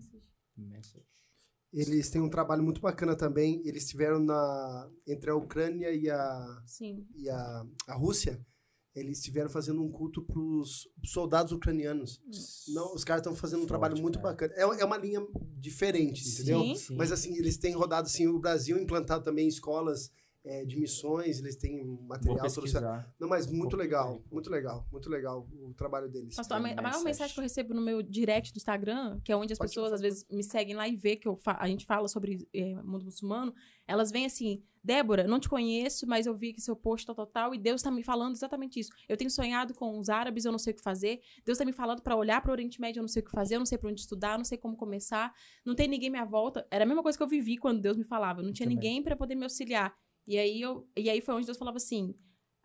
Eles 1.71 2.11
têm 2.11 2.21
um 2.21 2.29
trabalho 2.29 2.61
muito 2.61 2.79
bacana 2.79 3.15
também. 3.15 3.61
Eles 3.65 3.83
estiveram 3.83 4.19
na 4.19 4.91
entre 5.07 5.31
a 5.31 5.35
Ucrânia 5.35 5.91
e 5.91 6.07
a, 6.07 6.63
Sim. 6.67 7.07
e 7.15 7.27
a, 7.29 7.65
a 7.87 7.95
Rússia. 7.95 8.45
Eles 8.93 9.17
estiveram 9.17 9.49
fazendo 9.49 9.81
um 9.81 9.91
culto 9.91 10.21
para 10.21 10.39
os 10.39 10.87
soldados 11.03 11.51
ucranianos. 11.51 12.21
Não, 12.67 12.93
os 12.93 13.03
caras 13.03 13.21
estão 13.21 13.35
fazendo 13.35 13.57
um 13.57 13.61
Forte, 13.61 13.69
trabalho 13.69 13.99
muito 13.99 14.19
cara. 14.19 14.29
bacana. 14.29 14.53
É, 14.55 14.81
é 14.81 14.85
uma 14.85 14.97
linha 14.97 15.19
diferente, 15.57 16.23
entendeu? 16.29 16.59
Sim. 16.59 16.75
Sim. 16.75 16.95
Mas 16.95 17.11
assim, 17.11 17.35
eles 17.35 17.57
têm 17.57 17.73
rodado 17.73 18.05
assim, 18.05 18.27
o 18.27 18.37
Brasil 18.37 18.77
implantado 18.77 19.23
também 19.23 19.47
escolas 19.47 20.11
é, 20.45 20.65
de 20.65 20.77
missões, 20.77 21.39
eles 21.39 21.55
têm 21.55 21.85
material 22.07 22.41
pesquisar. 22.41 23.13
Não, 23.19 23.29
mas 23.29 23.47
muito 23.47 23.77
legal, 23.77 24.21
muito 24.29 24.49
legal, 24.49 24.85
muito 24.91 25.09
legal 25.09 25.47
o 25.53 25.73
trabalho 25.73 26.09
deles. 26.09 26.35
Pastor, 26.35 26.55
a, 26.55 26.59
a 26.59 26.81
maior 26.81 27.03
mensagem 27.03 27.33
que 27.33 27.39
eu 27.39 27.43
recebo 27.43 27.73
no 27.73 27.81
meu 27.81 28.01
direct 28.01 28.51
do 28.51 28.57
Instagram, 28.57 29.21
que 29.23 29.31
é 29.31 29.35
onde 29.37 29.53
as 29.53 29.59
Pode 29.59 29.69
pessoas 29.69 29.85
falar. 29.85 29.95
às 29.95 30.01
vezes 30.01 30.25
me 30.29 30.43
seguem 30.43 30.75
lá 30.75 30.87
e 30.87 30.95
vê 30.97 31.15
que 31.15 31.29
a 31.45 31.67
gente 31.67 31.85
fala 31.85 32.07
sobre 32.07 32.47
eh, 32.53 32.75
mundo 32.83 33.05
muçulmano, 33.05 33.53
elas 33.87 34.11
vêm 34.11 34.25
assim, 34.25 34.61
Débora, 34.83 35.25
não 35.25 35.39
te 35.39 35.47
conheço, 35.47 36.05
mas 36.05 36.25
eu 36.25 36.35
vi 36.35 36.51
que 36.51 36.59
seu 36.59 36.75
post 36.75 37.07
tá 37.07 37.13
total 37.13 37.55
e 37.55 37.57
Deus 37.57 37.81
tá 37.81 37.89
me 37.89 38.03
falando 38.03 38.35
exatamente 38.35 38.81
isso. 38.81 38.91
Eu 39.07 39.15
tenho 39.15 39.31
sonhado 39.31 39.73
com 39.73 39.97
os 39.97 40.09
árabes, 40.09 40.43
eu 40.43 40.51
não 40.51 40.59
sei 40.59 40.73
o 40.73 40.75
que 40.75 40.81
fazer. 40.83 41.21
Deus 41.45 41.57
tá 41.57 41.63
me 41.63 41.71
falando 41.71 42.01
pra 42.01 42.17
olhar 42.17 42.41
para 42.41 42.49
o 42.49 42.51
Oriente 42.51 42.81
Médio, 42.81 42.99
eu 42.99 43.03
não 43.03 43.07
sei 43.07 43.21
o 43.21 43.25
que 43.25 43.31
fazer, 43.31 43.55
eu 43.55 43.59
não 43.59 43.65
sei 43.65 43.77
pra 43.77 43.89
onde 43.89 44.01
estudar, 44.01 44.33
eu 44.33 44.39
não 44.39 44.45
sei 44.45 44.57
como 44.57 44.75
começar. 44.75 45.33
Não 45.65 45.73
tem 45.73 45.87
ninguém 45.87 46.09
à 46.09 46.11
minha 46.11 46.25
volta. 46.25 46.67
Era 46.69 46.83
a 46.83 46.87
mesma 46.87 47.01
coisa 47.01 47.17
que 47.17 47.23
eu 47.23 47.27
vivi 47.29 47.57
quando 47.57 47.79
Deus 47.79 47.95
me 47.95 48.03
falava. 48.03 48.41
Eu 48.41 48.45
não 48.45 48.51
tinha 48.51 48.65
Também. 48.67 48.75
ninguém 48.75 49.01
pra 49.01 49.15
poder 49.15 49.35
me 49.35 49.43
auxiliar. 49.43 49.95
E 50.27 50.37
aí 50.37 50.61
eu 50.61 50.87
e 50.97 51.09
aí 51.09 51.21
foi 51.21 51.35
onde 51.35 51.45
Deus 51.45 51.57
falava 51.57 51.77
assim, 51.77 52.15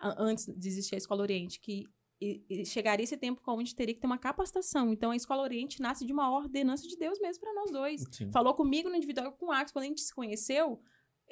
antes 0.01 0.47
de 0.47 0.69
existir 0.69 0.95
a 0.95 0.99
Escola 0.99 1.23
Oriente, 1.23 1.61
que 1.61 1.85
e, 2.21 2.45
e 2.49 2.67
chegaria 2.67 3.05
esse 3.05 3.17
tempo 3.17 3.41
onde 3.47 3.75
teria 3.75 3.95
que 3.95 4.01
ter 4.01 4.07
uma 4.07 4.19
capacitação. 4.19 4.93
Então, 4.93 5.11
a 5.11 5.17
Escola 5.17 5.43
Oriente 5.43 5.81
nasce 5.81 6.05
de 6.05 6.13
uma 6.13 6.31
ordenança 6.31 6.87
de 6.87 6.97
Deus 6.97 7.19
mesmo 7.21 7.41
para 7.41 7.55
nós 7.55 7.71
dois. 7.71 8.05
Sim. 8.11 8.31
Falou 8.33 8.55
comigo 8.55 8.89
no 8.89 8.97
individual 8.97 9.33
com 9.33 9.47
o 9.47 9.53
Ax. 9.53 9.71
Quando 9.71 9.85
a 9.85 9.89
gente 9.89 10.01
se 10.01 10.13
conheceu, 10.13 10.81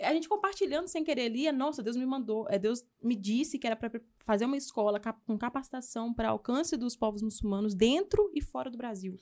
a 0.00 0.12
gente 0.12 0.28
compartilhando 0.28 0.86
sem 0.86 1.02
querer 1.02 1.26
ali, 1.26 1.46
é, 1.46 1.52
nossa, 1.52 1.82
Deus 1.82 1.96
me 1.96 2.06
mandou. 2.06 2.46
É, 2.48 2.58
Deus 2.58 2.84
me 3.02 3.16
disse 3.16 3.58
que 3.58 3.66
era 3.66 3.74
para 3.74 3.90
fazer 4.24 4.44
uma 4.44 4.56
escola 4.56 5.00
com 5.26 5.36
capacitação 5.36 6.14
para 6.14 6.28
alcance 6.28 6.76
dos 6.76 6.96
povos 6.96 7.22
muçulmanos 7.22 7.74
dentro 7.74 8.30
e 8.34 8.40
fora 8.40 8.70
do 8.70 8.78
Brasil. 8.78 9.16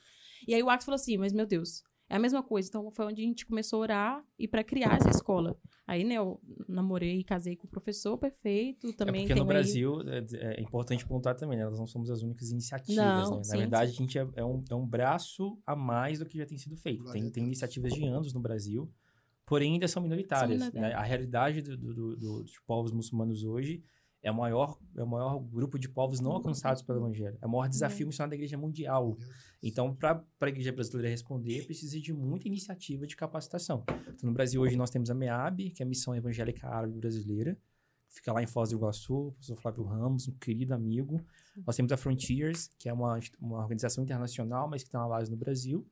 E 0.46 0.54
aí 0.54 0.62
o 0.62 0.68
Ax 0.68 0.84
falou 0.84 0.96
assim, 0.96 1.16
mas 1.16 1.32
meu 1.32 1.46
Deus, 1.46 1.82
é 2.08 2.16
a 2.16 2.18
mesma 2.18 2.42
coisa. 2.42 2.68
Então, 2.68 2.90
foi 2.90 3.06
onde 3.06 3.22
a 3.22 3.24
gente 3.24 3.46
começou 3.46 3.78
a 3.78 3.80
orar 3.82 4.24
e 4.38 4.46
para 4.46 4.62
criar 4.62 4.96
essa 4.96 5.10
escola. 5.10 5.56
Aí, 5.86 6.04
né, 6.04 6.14
eu 6.14 6.40
namorei 6.68 7.18
e 7.20 7.24
casei 7.24 7.56
com 7.56 7.66
o 7.66 7.70
professor, 7.70 8.16
perfeito. 8.18 8.92
Também 8.94 9.24
é 9.24 9.26
porque 9.26 9.34
no 9.34 9.42
aí- 9.42 9.48
Brasil, 9.48 10.00
é, 10.08 10.56
é 10.58 10.60
importante 10.62 11.06
pontuar 11.06 11.34
também, 11.34 11.58
né? 11.58 11.64
Nós 11.64 11.78
não 11.78 11.86
somos 11.86 12.10
as 12.10 12.22
únicas 12.22 12.50
iniciativas, 12.50 12.96
Não, 12.96 13.36
né? 13.38 13.44
sim, 13.44 13.50
Na 13.50 13.56
verdade, 13.58 13.90
a 13.90 13.94
gente 13.94 14.18
é, 14.18 14.26
é 14.36 14.44
um, 14.44 14.62
é 14.70 14.74
um 14.74 14.86
braço 14.86 15.58
a 15.66 15.74
mais 15.76 16.18
do 16.18 16.26
que 16.26 16.38
já 16.38 16.46
tem 16.46 16.56
sido 16.58 16.76
feito. 16.76 17.04
Tem, 17.12 17.30
tem 17.30 17.44
iniciativas 17.44 17.92
de 17.92 18.04
anos 18.04 18.32
no 18.32 18.40
Brasil, 18.40 18.90
porém 19.46 19.74
ainda 19.74 19.88
são 19.88 20.02
minoritárias. 20.02 20.62
São 20.62 20.80
né? 20.80 20.92
A 20.94 21.02
realidade 21.02 21.60
do- 21.62 21.76
do- 21.76 21.94
do- 22.16 22.16
dos 22.16 22.58
povos 22.66 22.92
muçulmanos 22.92 23.44
hoje 23.44 23.82
é 24.24 24.30
o 24.30 24.34
maior, 24.34 24.78
é 24.96 25.02
o 25.02 25.06
maior 25.06 25.38
grupo 25.38 25.78
de 25.78 25.86
povos 25.86 26.18
não 26.18 26.32
alcançados 26.32 26.80
pelo 26.80 26.98
Evangelho. 26.98 27.36
É 27.42 27.46
o 27.46 27.50
maior 27.50 27.68
desafio 27.68 28.06
missionário 28.06 28.30
da 28.30 28.36
igreja 28.36 28.56
mundial. 28.56 29.18
Então, 29.62 29.94
para 29.94 30.24
a 30.40 30.48
igreja 30.48 30.72
brasileira 30.72 31.10
responder, 31.10 31.66
precisa 31.66 32.00
de 32.00 32.10
muita 32.10 32.48
iniciativa 32.48 33.06
de 33.06 33.14
capacitação. 33.14 33.84
Então, 33.86 34.30
no 34.30 34.32
Brasil, 34.32 34.62
hoje, 34.62 34.76
nós 34.76 34.88
temos 34.88 35.10
a 35.10 35.14
MEAB, 35.14 35.70
que 35.70 35.82
é 35.82 35.84
a 35.84 35.88
Missão 35.88 36.16
Evangélica 36.16 36.66
Árabe 36.66 36.94
Brasileira, 36.94 37.54
que 38.08 38.14
fica 38.14 38.32
lá 38.32 38.42
em 38.42 38.46
Foz 38.46 38.70
do 38.70 38.76
Iguaçu, 38.76 39.28
o 39.28 39.32
professor 39.32 39.56
Flávio 39.56 39.84
Ramos, 39.84 40.26
um 40.26 40.32
querido 40.32 40.72
amigo. 40.72 41.20
Nós 41.66 41.76
temos 41.76 41.92
a 41.92 41.96
Frontiers, 41.98 42.70
que 42.78 42.88
é 42.88 42.94
uma, 42.94 43.20
uma 43.38 43.58
organização 43.58 44.02
internacional, 44.02 44.66
mas 44.70 44.82
que 44.82 44.88
tem 44.88 44.98
uma 44.98 45.08
base 45.08 45.30
no 45.30 45.36
Brasil. 45.36 45.86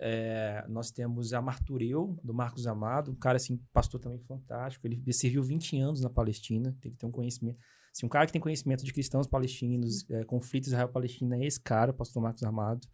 É, 0.00 0.64
nós 0.68 0.90
temos 0.90 1.32
a 1.32 1.40
Martureu, 1.40 2.18
do 2.22 2.34
Marcos 2.34 2.66
Amado, 2.66 3.10
um 3.10 3.14
cara, 3.14 3.36
assim, 3.36 3.56
pastor 3.72 4.00
também 4.00 4.18
fantástico. 4.20 4.86
Ele 4.86 5.12
serviu 5.12 5.42
20 5.42 5.78
anos 5.78 6.00
na 6.00 6.10
Palestina, 6.10 6.76
tem 6.80 6.92
que 6.92 6.98
ter 6.98 7.06
um 7.06 7.10
conhecimento. 7.10 7.58
Assim, 7.94 8.06
um 8.06 8.08
cara 8.08 8.26
que 8.26 8.32
tem 8.32 8.40
conhecimento 8.40 8.84
de 8.84 8.92
cristãos 8.92 9.26
palestinos, 9.26 10.08
é, 10.10 10.24
conflitos 10.24 10.68
Israel-Palestina, 10.68 11.36
é 11.36 11.46
esse 11.46 11.60
cara, 11.60 11.92
o 11.92 11.94
pastor 11.94 12.22
Marcos 12.22 12.42
Amado. 12.42 12.86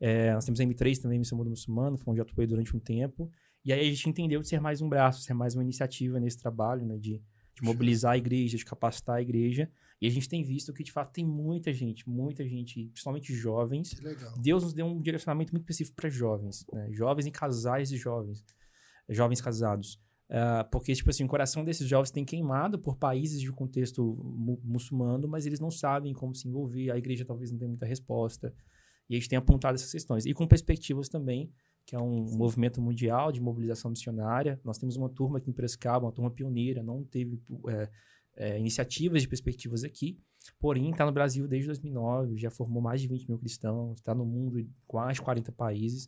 É, 0.00 0.34
nós 0.34 0.44
temos 0.44 0.60
a 0.60 0.64
M3 0.64 0.98
também, 1.00 1.18
Missão 1.18 1.38
Mundo 1.38 1.50
Muçulmano, 1.50 1.96
foi 1.96 2.10
onde 2.10 2.20
eu 2.20 2.24
atuei 2.24 2.46
durante 2.46 2.76
um 2.76 2.80
tempo. 2.80 3.30
E 3.64 3.72
aí 3.72 3.80
a 3.80 3.84
gente 3.84 4.08
entendeu 4.08 4.40
de 4.40 4.48
ser 4.48 4.60
mais 4.60 4.80
um 4.80 4.88
braço, 4.88 5.22
ser 5.22 5.34
mais 5.34 5.54
uma 5.54 5.62
iniciativa 5.62 6.18
nesse 6.18 6.38
trabalho, 6.38 6.84
né? 6.84 6.98
De, 6.98 7.22
de 7.54 7.62
mobilizar 7.62 8.12
a 8.12 8.18
igreja, 8.18 8.56
de 8.56 8.64
capacitar 8.64 9.16
a 9.16 9.22
igreja. 9.22 9.70
E 10.02 10.06
a 10.08 10.10
gente 10.10 10.28
tem 10.28 10.42
visto 10.42 10.72
que, 10.72 10.82
de 10.82 10.90
fato, 10.90 11.12
tem 11.12 11.24
muita 11.24 11.72
gente, 11.72 12.08
muita 12.08 12.44
gente, 12.46 12.88
principalmente 12.88 13.32
jovens, 13.32 13.94
Que 13.94 14.02
legal. 14.04 14.34
Deus 14.38 14.64
nos 14.64 14.74
deu 14.74 14.84
um 14.84 15.00
direcionamento 15.00 15.52
muito 15.52 15.62
específico 15.62 15.94
para 15.94 16.10
jovens, 16.10 16.66
né? 16.72 16.88
Jovens 16.90 17.26
e 17.26 17.30
casais 17.30 17.88
de 17.88 17.96
jovens, 17.96 18.44
jovens 19.08 19.40
casados. 19.40 20.00
Ah, 20.28 20.64
porque, 20.72 20.92
tipo 20.94 21.08
assim, 21.10 21.24
o 21.24 21.28
coração 21.28 21.64
desses 21.64 21.86
jovens 21.86 22.10
tem 22.10 22.24
queimado 22.24 22.78
por 22.78 22.96
países 22.96 23.40
de 23.40 23.52
contexto 23.52 24.02
mu- 24.24 24.60
muçulmano, 24.64 25.28
mas 25.28 25.46
eles 25.46 25.60
não 25.60 25.70
sabem 25.70 26.12
como 26.12 26.34
se 26.34 26.48
envolver, 26.48 26.90
a 26.90 26.96
igreja 26.98 27.24
talvez 27.24 27.52
não 27.52 27.58
tenha 27.58 27.68
muita 27.68 27.86
resposta. 27.86 28.52
E 29.08 29.14
a 29.14 29.18
gente 29.18 29.28
tem 29.28 29.36
apontado 29.38 29.74
essas 29.74 29.92
questões. 29.92 30.24
E 30.26 30.32
com 30.32 30.46
perspectivas 30.48 31.08
também, 31.08 31.52
que 31.84 31.94
é 31.94 31.98
um 32.00 32.24
movimento 32.36 32.80
mundial 32.80 33.30
de 33.30 33.40
mobilização 33.40 33.90
missionária. 33.90 34.58
Nós 34.64 34.78
temos 34.78 34.96
uma 34.96 35.08
turma 35.08 35.38
aqui 35.38 35.50
em 35.50 35.52
Piracicaba, 35.52 36.06
uma 36.06 36.12
turma 36.12 36.30
pioneira, 36.30 36.82
não 36.82 37.04
teve 37.04 37.40
é, 37.68 37.90
é, 38.36 38.58
iniciativas 38.58 39.22
de 39.22 39.28
perspectivas 39.28 39.84
aqui, 39.84 40.18
porém 40.58 40.90
está 40.90 41.04
no 41.04 41.12
Brasil 41.12 41.46
desde 41.46 41.66
2009, 41.68 42.36
já 42.36 42.50
formou 42.50 42.82
mais 42.82 43.00
de 43.00 43.08
20 43.08 43.28
mil 43.28 43.38
cristãos, 43.38 43.98
está 43.98 44.14
no 44.14 44.24
mundo 44.24 44.58
em 44.58 44.68
quase 44.86 45.20
40 45.20 45.52
países, 45.52 46.06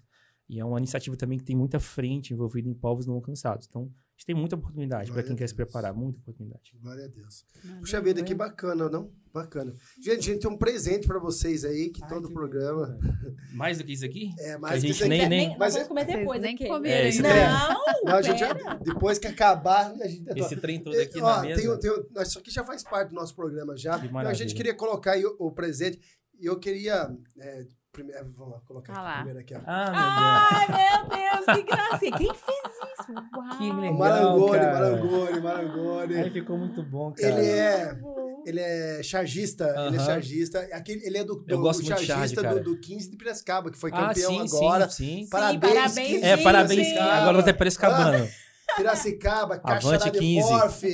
e 0.48 0.60
é 0.60 0.64
uma 0.64 0.78
iniciativa 0.78 1.16
também 1.16 1.38
que 1.38 1.44
tem 1.44 1.56
muita 1.56 1.80
frente 1.80 2.32
envolvida 2.32 2.68
em 2.68 2.74
povos 2.74 3.06
não 3.06 3.14
alcançados. 3.14 3.66
Então, 3.68 3.82
a 3.82 4.16
gente 4.16 4.26
tem 4.26 4.34
muita 4.34 4.54
oportunidade 4.56 5.06
para 5.06 5.14
Glória 5.14 5.26
quem 5.28 5.36
quer 5.36 5.48
se 5.48 5.54
preparar, 5.54 5.92
muita 5.94 6.20
oportunidade. 6.20 6.72
Glória 6.80 7.04
a 7.06 7.08
Deus. 7.08 7.44
Maravilha. 7.56 7.80
Puxa 7.80 8.00
vida, 8.00 8.22
que 8.22 8.34
bacana, 8.34 8.88
não? 8.88 9.10
Bacana. 9.32 9.74
Gente, 10.00 10.10
a 10.30 10.32
gente 10.32 10.38
tem 10.42 10.50
um 10.50 10.56
presente 10.56 11.06
pra 11.08 11.18
vocês 11.18 11.64
aí, 11.64 11.90
que 11.90 12.00
Ai, 12.04 12.08
todo 12.08 12.28
que 12.28 12.34
programa. 12.34 12.96
Mais 13.52 13.78
do 13.78 13.84
que 13.84 13.92
isso 13.94 14.04
aqui? 14.04 14.30
É, 14.38 14.54
Que 14.54 14.60
mais 14.60 14.74
que 14.74 14.80
gente 14.86 14.90
isso 14.96 15.04
aqui. 15.04 15.08
nem- 15.08 15.28
nem- 15.28 15.48
Nós 15.48 15.58
Mas 15.58 15.72
vamos 15.74 15.88
comer 15.88 16.04
Vocês 16.04 16.18
depois 16.18 16.42
nem 16.42 16.54
aqui. 16.54 16.66
comeram 16.68 16.96
É, 17.04 17.08
esse 17.08 17.18
ainda. 17.18 17.28
trem- 17.30 17.48
Não, 17.48 18.04
Não, 18.04 18.14
a 18.18 18.22
gente, 18.22 18.84
depois 18.84 19.18
que 19.18 19.26
acabar, 19.26 19.90
a 20.00 20.06
gente. 20.06 20.24
Esse 20.38 20.56
trem 20.60 20.80
todo 20.80 20.94
aqui 20.96 21.20
Ó, 21.20 21.26
na 21.36 21.42
mesa. 21.42 21.78
tem, 21.78 21.90
tem, 22.12 22.22
isso 22.22 22.38
aqui 22.38 22.50
já 22.52 22.62
faz 22.62 22.84
parte 22.84 23.08
do 23.08 23.14
nosso 23.16 23.34
programa 23.34 23.76
já. 23.76 23.98
Que 23.98 24.06
Então, 24.06 24.18
a 24.20 24.34
gente 24.34 24.54
queria 24.54 24.74
colocar 24.74 25.12
aí 25.12 25.24
o, 25.24 25.34
o 25.40 25.50
presente. 25.50 25.98
E 26.38 26.46
eu 26.46 26.56
queria. 26.60 27.10
é, 27.40 27.66
primeiro, 27.94 28.24
vamos 28.36 28.54
lá, 28.54 28.60
colocar 28.66 28.92
Ah 28.92 28.96
aqui, 28.96 29.04
lá. 29.06 29.14
primeiro 29.16 29.38
aqui, 29.40 29.54
ó. 29.54 29.60
Ah, 29.66 30.50
Ai, 30.52 30.66
meu 30.68 31.08
Deus, 31.08 31.56
que 31.56 31.62
gracinha. 31.62 32.18
Quem 32.18 32.34
fez 32.34 32.74
isso? 32.98 33.12
Uau. 33.12 33.58
Que 33.58 33.70
O 33.70 33.80
legal. 33.80 33.94
Marangoni, 33.98 34.58
cara. 34.58 34.72
Marangoni, 34.72 35.10
meu 35.16 35.26
Deus. 35.32 35.42
Marangoni. 35.42 36.16
Aí 36.16 36.30
ficou 36.30 36.58
muito 36.58 36.82
bom, 36.82 37.12
cara. 37.12 37.28
Ele 37.40 37.46
é. 37.48 37.98
Ele 38.46 38.60
é 38.60 39.02
chargista, 39.02 39.74
ele 39.88 39.96
é 39.96 40.00
chargista. 40.00 40.58
Aquele, 40.72 41.06
ele 41.06 41.16
é 41.16 41.24
do, 41.24 41.36
do 41.36 41.44
Eu 41.48 41.60
gosto 41.60 41.80
do 41.82 41.88
charge, 41.88 42.04
chargista 42.04 42.42
cara. 42.42 42.56
do, 42.60 42.74
do 42.74 42.78
15 42.78 43.10
de 43.10 43.16
Piracicaba, 43.16 43.70
que 43.70 43.78
foi 43.78 43.90
Ah, 43.90 44.08
campeão 44.08 44.46
sim, 44.46 44.56
agora. 44.58 44.90
sim, 44.90 45.22
sim. 45.22 45.28
Parabéns, 45.30 45.72
parabéns, 45.74 46.08
15 46.08 46.24
É, 46.24 46.36
parabéns. 46.36 46.86
sim. 46.88 46.98
Agora 46.98 47.42
você 47.42 47.50
é 47.50 47.52
Piracicabano. 47.54 48.28
Piracicaba, 48.77 49.59
Caixa 49.59 49.89
Avante 49.89 50.11
de 50.11 50.19
15. 50.19 50.49
Forf. 50.49 50.86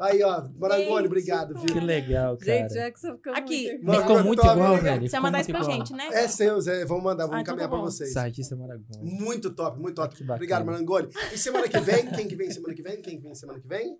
Aí, 0.00 0.22
ó, 0.22 0.42
Marangoni, 0.58 1.06
obrigado, 1.06 1.54
Que 1.54 1.72
viu? 1.72 1.82
legal, 1.82 2.36
cara. 2.36 2.52
Gente, 2.58 2.74
Jackson 2.74 3.16
ficou 3.16 3.32
Aqui. 3.34 3.78
muito... 3.82 4.00
Ficou 4.00 4.24
muito 4.24 4.42
top, 4.42 4.54
igual, 4.54 4.76
velho. 4.78 5.08
Você 5.08 5.20
mandar 5.20 5.40
isso 5.40 5.50
pra 5.50 5.60
igual. 5.60 5.72
gente, 5.78 5.92
né? 5.92 6.08
É 6.12 6.28
seu, 6.28 6.60
Zé. 6.60 6.84
Vamos 6.84 7.02
mandar, 7.04 7.24
vamos 7.24 7.38
Ah, 7.38 7.40
então 7.40 7.54
encaminhar 7.54 7.70
tá 7.70 7.76
pra 7.76 7.84
vocês. 7.84 8.12
Sargista 8.12 8.54
Maragoni. 8.56 8.84
Muito 9.02 9.50
top, 9.50 9.78
muito 9.80 9.94
top. 9.96 10.14
Que 10.14 10.22
bacana. 10.22 10.36
Obrigado, 10.36 10.64
Marangoni. 10.66 11.08
E 11.32 11.38
semana 11.38 11.68
que 11.68 11.80
vem? 11.80 12.06
Quem 12.06 12.28
que 12.28 12.36
vem 12.36 12.50
semana 12.50 12.74
que 12.74 12.82
vem? 12.82 13.00
Quem 13.02 13.16
que 13.16 13.22
vem 13.22 13.34
semana 13.34 13.58
que 13.60 13.66
vem? 13.68 13.96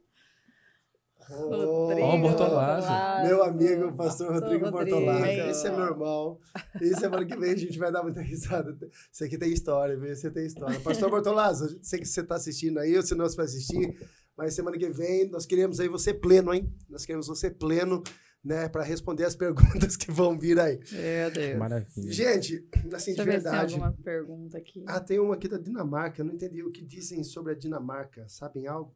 Rodrigo 1.29 2.07
Ó, 2.07 2.17
o 2.17 2.21
Bortolazzo. 2.21 2.87
Bortolazzo. 2.89 3.27
Meu 3.29 3.43
amigo, 3.43 3.93
pastor 3.97 4.29
Pastor 4.29 4.33
Rodrigo 4.33 4.71
Bortolazzo. 4.71 5.21
Rodrigo. 5.21 5.49
Esse 5.49 5.67
é 5.67 5.71
meu 5.71 5.87
irmão. 5.87 6.39
E 6.81 6.95
semana 6.97 7.25
que 7.25 7.37
vem 7.37 7.53
a 7.53 7.57
gente 7.57 7.79
vai 7.79 7.93
dar 7.93 8.03
muita 8.03 8.21
risada. 8.21 8.77
Isso 9.13 9.25
aqui 9.25 9.39
tem 9.39 9.53
história, 9.53 9.97
viu? 9.97 10.15
Você 10.15 10.31
tem 10.31 10.47
história. 10.47 10.79
Pastor 10.81 11.11
Bortolazzo, 11.11 11.79
sei 11.83 12.01
que 12.01 12.07
você 12.07 12.21
está 12.21 12.37
assistindo 12.37 12.79
aí, 12.79 12.97
ou 12.97 13.03
se 13.03 13.15
não 13.15 13.27
você 13.27 13.37
vai 13.37 13.47
assistir, 13.47 13.97
mas 14.37 14.55
semana 14.55 14.77
que 14.79 14.91
vem 14.91 15.29
nós 15.31 15.47
queremos 15.47 15.81
aí 15.81 15.89
você 15.89 16.13
pleno, 16.13 16.53
hein? 16.53 16.73
Nós 16.89 17.05
queremos 17.05 17.27
você 17.27 17.51
pleno 17.51 18.03
né, 18.45 18.69
para 18.69 18.83
responder 18.83 19.25
as 19.25 19.37
perguntas 19.37 19.97
que 19.97 20.11
vão 20.11 20.37
vir 20.37 20.59
aí. 20.59 20.81
Meu 20.91 21.31
Deus. 21.31 21.59
Maravilha. 21.59 22.13
Gente, 22.13 22.69
assim, 22.93 23.15
Deixa 23.15 23.15
de 23.15 23.21
eu 23.21 23.25
ver 23.25 23.39
se 23.39 23.43
tem 23.43 23.53
verdade. 23.53 23.75
alguma 23.75 23.93
pergunta 24.03 24.59
aqui. 24.59 24.85
Ah, 24.87 25.01
tem 25.01 25.19
uma 25.21 25.35
aqui 25.35 25.49
da 25.49 25.59
Dinamarca. 25.59 26.21
Eu 26.21 26.27
não 26.27 26.35
entendi 26.35 26.63
o 26.63 26.71
que 26.71 26.85
dizem 26.85 27.23
sobre 27.23 27.53
a 27.53 27.57
Dinamarca. 27.57 28.27
Sabem 28.29 28.67
algo? 28.67 28.95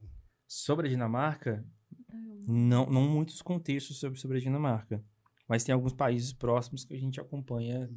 Sobre 0.48 0.86
a 0.86 0.90
Dinamarca, 0.90 1.64
não, 2.46 2.86
não 2.86 3.02
muitos 3.02 3.42
contextos 3.42 3.98
sobre, 3.98 4.18
sobre 4.18 4.38
a 4.38 4.40
Dinamarca. 4.40 5.02
Mas 5.48 5.62
tem 5.62 5.72
alguns 5.72 5.92
países 5.92 6.32
próximos 6.32 6.84
que 6.84 6.92
a 6.92 6.98
gente 6.98 7.20
acompanha 7.20 7.88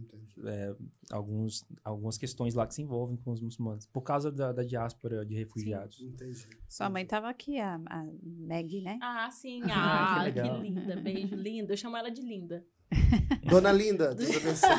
é, 0.46 0.76
alguns, 1.12 1.66
algumas 1.84 2.16
questões 2.16 2.54
lá 2.54 2.68
que 2.68 2.76
se 2.76 2.82
envolvem 2.84 3.18
com 3.18 3.32
os 3.32 3.42
muçulmanos. 3.42 3.88
Por 3.88 4.02
causa 4.02 4.32
da, 4.32 4.52
da 4.52 4.64
diáspora 4.64 5.26
de 5.26 5.34
refugiados. 5.34 6.00
Entendi. 6.00 6.48
Sua 6.68 6.90
mãe 6.92 7.06
tava 7.06 7.28
aqui, 7.28 7.58
a, 7.60 7.76
a 7.88 8.06
Meg, 8.22 8.82
né? 8.82 9.00
Ah, 9.02 9.30
sim. 9.32 9.62
Ah, 9.64 10.22
Ah, 10.30 10.32
que 10.32 10.42
que, 10.42 10.60
linda. 10.60 10.96
Beijo, 10.98 11.36
linda. 11.36 11.74
Eu 11.74 11.78
chamo 11.78 11.98
ela 11.98 12.12
de 12.12 12.22
linda. 12.22 12.64
Dona 13.50 13.72
Linda, 13.72 14.14
Deus 14.14 14.36
abençoe. 14.38 14.70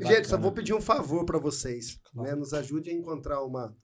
Gente, 0.00 0.28
só 0.28 0.38
vou 0.38 0.52
pedir 0.52 0.74
um 0.74 0.80
favor 0.80 1.24
para 1.24 1.38
vocês. 1.38 2.00
Né? 2.14 2.34
Nos 2.34 2.52
ajude 2.52 2.90
a 2.90 2.92
encontrar 2.92 3.42
uma. 3.42 3.76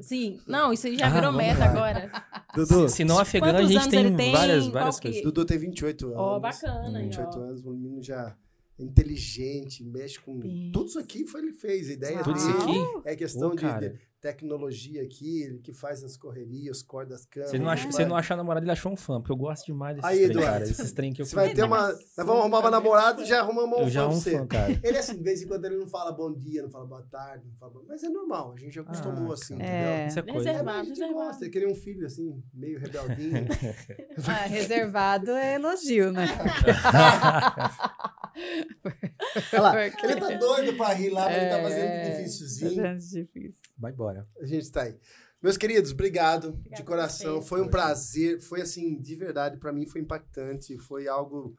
Sim. 0.00 0.40
Não, 0.46 0.72
isso 0.72 0.86
aí 0.86 0.96
já 0.98 1.06
Ah, 1.06 1.10
virou 1.10 1.32
meta 1.32 1.60
lá. 1.60 1.66
agora. 1.66 2.10
Dudu, 2.54 2.88
Se 2.88 3.04
não 3.04 3.18
afegã, 3.18 3.56
a 3.56 3.62
gente 3.64 3.88
tem, 3.88 4.14
tem? 4.16 4.32
várias, 4.32 4.66
várias 4.68 5.00
coisas. 5.00 5.22
Dudu 5.22 5.44
tem 5.44 5.58
28 5.58 6.06
anos. 6.06 6.18
Ó, 6.18 6.38
bacana. 6.40 6.98
aí, 6.98 7.04
28 7.04 7.38
ó. 7.38 7.42
anos, 7.42 7.64
o 7.64 7.70
menino 7.70 8.02
já 8.02 8.36
inteligente, 8.78 9.82
mexe 9.84 10.20
com. 10.20 10.38
Isso. 10.44 10.72
Tudo 10.72 10.86
isso 10.88 10.98
aqui 10.98 11.24
foi 11.24 11.40
ele 11.42 11.52
fez. 11.52 11.88
A 11.88 11.92
ideia 11.92 12.22
Tudo 12.22 12.36
isso 12.36 12.46
dele 12.46 12.58
aqui? 12.62 13.08
é 13.08 13.16
questão 13.16 13.50
Ô, 13.50 13.54
de, 13.54 13.60
de 13.80 13.98
tecnologia 14.32 15.02
aqui, 15.02 15.42
ele 15.42 15.58
que 15.58 15.72
faz 15.72 16.02
as 16.02 16.16
correrias, 16.16 16.82
cordas 16.82 17.18
das 17.18 17.26
câmeras. 17.26 17.50
Se 17.50 17.56
ele 17.56 17.64
não, 17.64 17.70
acha, 17.70 17.88
vai- 17.90 18.04
não 18.06 18.16
achar 18.16 18.36
namorado, 18.36 18.64
ele 18.64 18.72
achou 18.72 18.90
um 18.90 18.96
fã, 18.96 19.20
porque 19.20 19.32
eu 19.32 19.36
gosto 19.36 19.66
demais 19.66 19.96
desses 19.96 20.10
Aí, 20.10 20.16
trem, 20.18 20.30
Eduardo. 20.30 20.52
cara. 20.52 20.64
Esses 20.64 20.92
trem 20.92 21.12
que 21.12 21.20
eu 21.22 21.26
Você 21.26 21.36
vai 21.36 21.52
ter 21.52 21.62
uma. 21.62 21.88
Nós 21.88 21.98
vamos 22.16 22.40
arrumar 22.40 22.58
uma 22.60 22.70
namorada 22.70 23.20
e 23.22 23.26
já 23.26 23.40
arrumamos 23.40 23.78
um 23.78 23.82
Eu 23.82 23.88
já 23.90 24.00
fã 24.02 24.08
pra 24.08 24.16
um 24.16 24.20
você. 24.20 24.38
fã, 24.38 24.46
cara. 24.46 24.80
Ele, 24.82 24.96
assim, 24.98 25.16
de 25.16 25.22
vez 25.22 25.42
em 25.42 25.46
quando 25.46 25.64
ele 25.66 25.76
não 25.76 25.86
fala 25.86 26.10
bom 26.12 26.32
dia, 26.32 26.62
não 26.62 26.70
fala 26.70 26.86
boa 26.86 27.02
tarde, 27.02 27.44
não 27.46 27.56
fala. 27.56 27.72
Mas 27.86 28.02
é 28.02 28.08
normal, 28.08 28.54
a 28.56 28.60
gente 28.60 28.74
já 28.74 28.80
acostumou 28.80 29.30
Ah, 29.30 29.34
assim, 29.34 29.58
cara. 29.58 29.68
entendeu? 29.70 29.88
É. 29.92 30.06
Isso 30.08 30.18
é 30.18 30.22
coisa. 30.22 30.48
É, 30.48 30.52
Reservado, 30.52 30.78
a 30.78 30.84
gente 30.84 30.88
reservado. 31.00 31.26
gosta, 31.26 31.44
ele 31.44 31.50
queria 31.52 31.68
um 31.68 31.74
filho 31.74 32.06
assim, 32.06 32.42
meio 32.54 32.78
rebeldinho. 32.80 33.44
Ah, 34.26 34.46
reservado 34.46 35.30
é 35.32 35.54
elogio, 35.56 36.10
né? 36.12 36.26
Olha 39.52 39.62
lá, 39.62 39.72
Porque- 39.90 40.06
ele 40.06 40.20
tá 40.20 40.30
doido 40.38 40.76
pra 40.76 40.92
rir 40.92 41.10
lá, 41.10 41.24
mas 41.26 41.36
ele 41.36 41.50
tá 41.50 41.62
fazendo 41.62 41.84
É, 41.84 42.10
difícilzinho. 42.16 42.82
Fazendo 42.82 42.98
difícil. 43.26 43.62
Vai 43.78 43.92
embora. 43.92 44.26
A 44.40 44.46
gente 44.46 44.70
tá 44.70 44.82
aí. 44.82 44.96
Meus 45.42 45.56
queridos, 45.56 45.92
obrigado 45.92 46.52
de 46.52 46.58
Obrigada 46.58 46.82
a 46.82 46.86
coração. 46.86 47.42
Foi 47.42 47.60
um 47.60 47.68
prazer. 47.68 48.40
Foi 48.40 48.60
assim, 48.62 49.00
de 49.00 49.14
verdade, 49.14 49.58
pra 49.58 49.72
mim 49.72 49.86
foi 49.86 50.00
impactante. 50.00 50.78
Foi 50.78 51.06
algo 51.06 51.54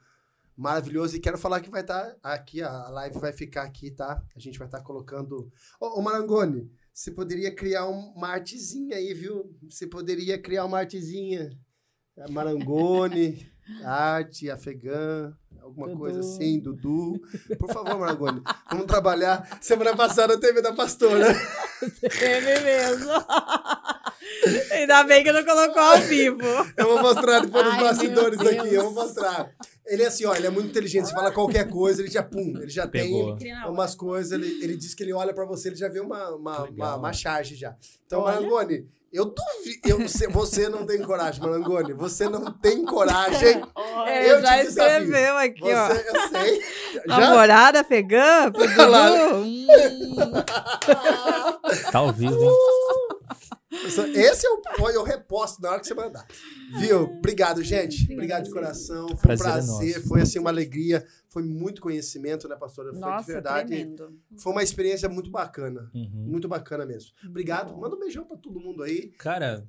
maravilhoso. 0.58 1.16
E 1.16 1.20
quero 1.20 1.38
falar 1.38 1.62
que 1.62 1.70
vai 1.70 1.82
estar 1.82 2.16
aqui, 2.24 2.62
a 2.64 2.90
live 2.90 3.20
vai 3.20 3.32
ficar 3.32 3.64
aqui, 3.64 3.92
tá? 3.92 4.24
A 4.36 4.40
gente 4.40 4.58
vai 4.58 4.68
estar 4.68 4.82
colocando. 4.82 5.52
Ô, 5.80 6.00
ô 6.00 6.02
Marangoni, 6.02 6.72
você 6.92 7.12
poderia 7.12 7.54
criar 7.54 7.88
um- 7.88 8.12
uma 8.16 8.30
artezinha 8.30 8.98
aí, 8.98 9.14
viu? 9.14 9.56
Você 9.70 9.86
poderia 9.86 10.42
criar 10.42 10.66
uma 10.66 10.80
artezinha. 10.80 11.52
Marangoni, 12.30 13.46
arte, 13.84 14.50
afegã. 14.50 15.36
Alguma 15.66 15.88
Dudu. 15.88 16.00
coisa 16.00 16.20
assim, 16.20 16.60
Dudu. 16.60 17.20
Por 17.58 17.74
favor, 17.74 17.98
Marangoni, 17.98 18.40
vamos 18.70 18.86
trabalhar. 18.86 19.58
Semana 19.60 19.96
passada 19.96 20.40
teve 20.40 20.62
da 20.62 20.72
pastora. 20.74 21.26
Teve 22.20 22.60
mesmo. 22.62 23.12
Ainda 24.72 25.04
bem 25.06 25.24
que 25.24 25.32
não 25.32 25.44
colocou 25.44 25.82
ao 25.82 25.98
vivo. 26.02 26.38
Eu 26.78 26.86
vou 26.88 27.02
mostrar 27.02 27.40
depois 27.40 27.66
nos 27.66 27.74
Ai, 27.74 27.84
bastidores 27.84 28.40
aqui, 28.40 28.74
eu 28.76 28.84
vou 28.84 28.94
mostrar. 28.94 29.50
Ele 29.88 30.04
é 30.04 30.08
assim, 30.08 30.26
ó, 30.26 30.36
ele 30.36 30.46
é 30.48 30.50
muito 30.52 30.70
inteligente. 30.70 31.08
Você 31.08 31.14
fala 31.14 31.32
qualquer 31.32 31.68
coisa, 31.68 32.02
ele 32.02 32.12
já 32.12 32.22
pum, 32.22 32.54
ele 32.62 32.70
já 32.70 32.88
Pegou. 32.88 33.36
tem 33.36 33.54
umas 33.68 33.96
coisas. 33.96 34.32
Ele, 34.32 34.64
ele 34.64 34.78
diz 34.78 34.94
que 34.94 35.02
ele 35.04 35.14
olha 35.14 35.34
pra 35.34 35.46
você, 35.46 35.70
ele 35.70 35.76
já 35.76 35.90
vê 35.90 36.00
uma, 36.00 36.30
uma, 36.36 36.64
uma, 36.70 36.96
uma 36.96 37.14
charge 37.14 37.56
já. 37.56 37.76
Então, 38.06 38.22
Olha. 38.22 38.36
Marangoni, 38.36 38.88
eu 39.14 39.26
duvido. 39.26 39.80
Eu, 39.86 40.00
você- 40.08 40.28
não 40.70 40.86
tem 40.86 41.02
coragem, 41.02 41.42
Marangoni. 41.42 41.94
Você 41.94 42.28
não 42.30 42.52
tem 42.52 42.84
coragem. 42.86 43.62
Ele 44.08 44.32
Eu 44.32 44.42
já 44.42 44.62
escreveu 44.64 45.38
aqui, 45.38 45.62
ó. 45.64 45.88
Você, 45.88 46.06
eu 46.10 46.30
sei. 46.30 46.62
Já? 47.08 47.20
Namorada. 47.20 47.84
Dudu? 48.52 49.36
Hum. 49.36 49.68
Tá 51.92 52.12
vivo, 52.12 52.42
hein? 52.44 52.52
Esse 53.86 54.48
é 54.48 54.50
o, 54.50 54.90
eu 54.90 55.04
reposto 55.04 55.62
na 55.62 55.72
hora 55.72 55.80
que 55.80 55.88
você 55.88 55.94
mandar. 55.94 56.26
Viu? 56.80 57.04
Obrigado, 57.04 57.64
gente. 57.64 58.12
Obrigado 58.12 58.44
de 58.44 58.52
coração. 58.52 59.08
Foi 59.08 59.16
um 59.16 59.20
Prazer 59.20 59.48
é 59.48 59.52
prazer. 59.52 60.02
Foi 60.08 60.22
assim 60.22 60.40
uma 60.40 60.50
alegria. 60.50 61.06
Foi 61.30 61.44
muito 61.44 61.82
conhecimento, 61.82 62.48
né, 62.48 62.56
pastora? 62.56 62.90
Foi 62.90 63.00
de 63.00 63.02
Nossa, 63.02 63.32
verdade. 63.32 63.68
tremendo. 63.68 64.18
Foi 64.38 64.52
uma 64.52 64.64
experiência 64.64 65.10
muito 65.10 65.30
bacana. 65.30 65.90
Uhum. 65.94 66.10
Muito 66.14 66.48
bacana 66.48 66.86
mesmo. 66.86 67.12
Obrigado. 67.26 67.74
bom. 67.74 67.82
Manda 67.82 67.96
um 67.96 68.00
beijão 68.00 68.26
pra 68.26 68.38
todo 68.38 68.60
mundo 68.60 68.84
aí. 68.84 69.10
Cara, 69.18 69.68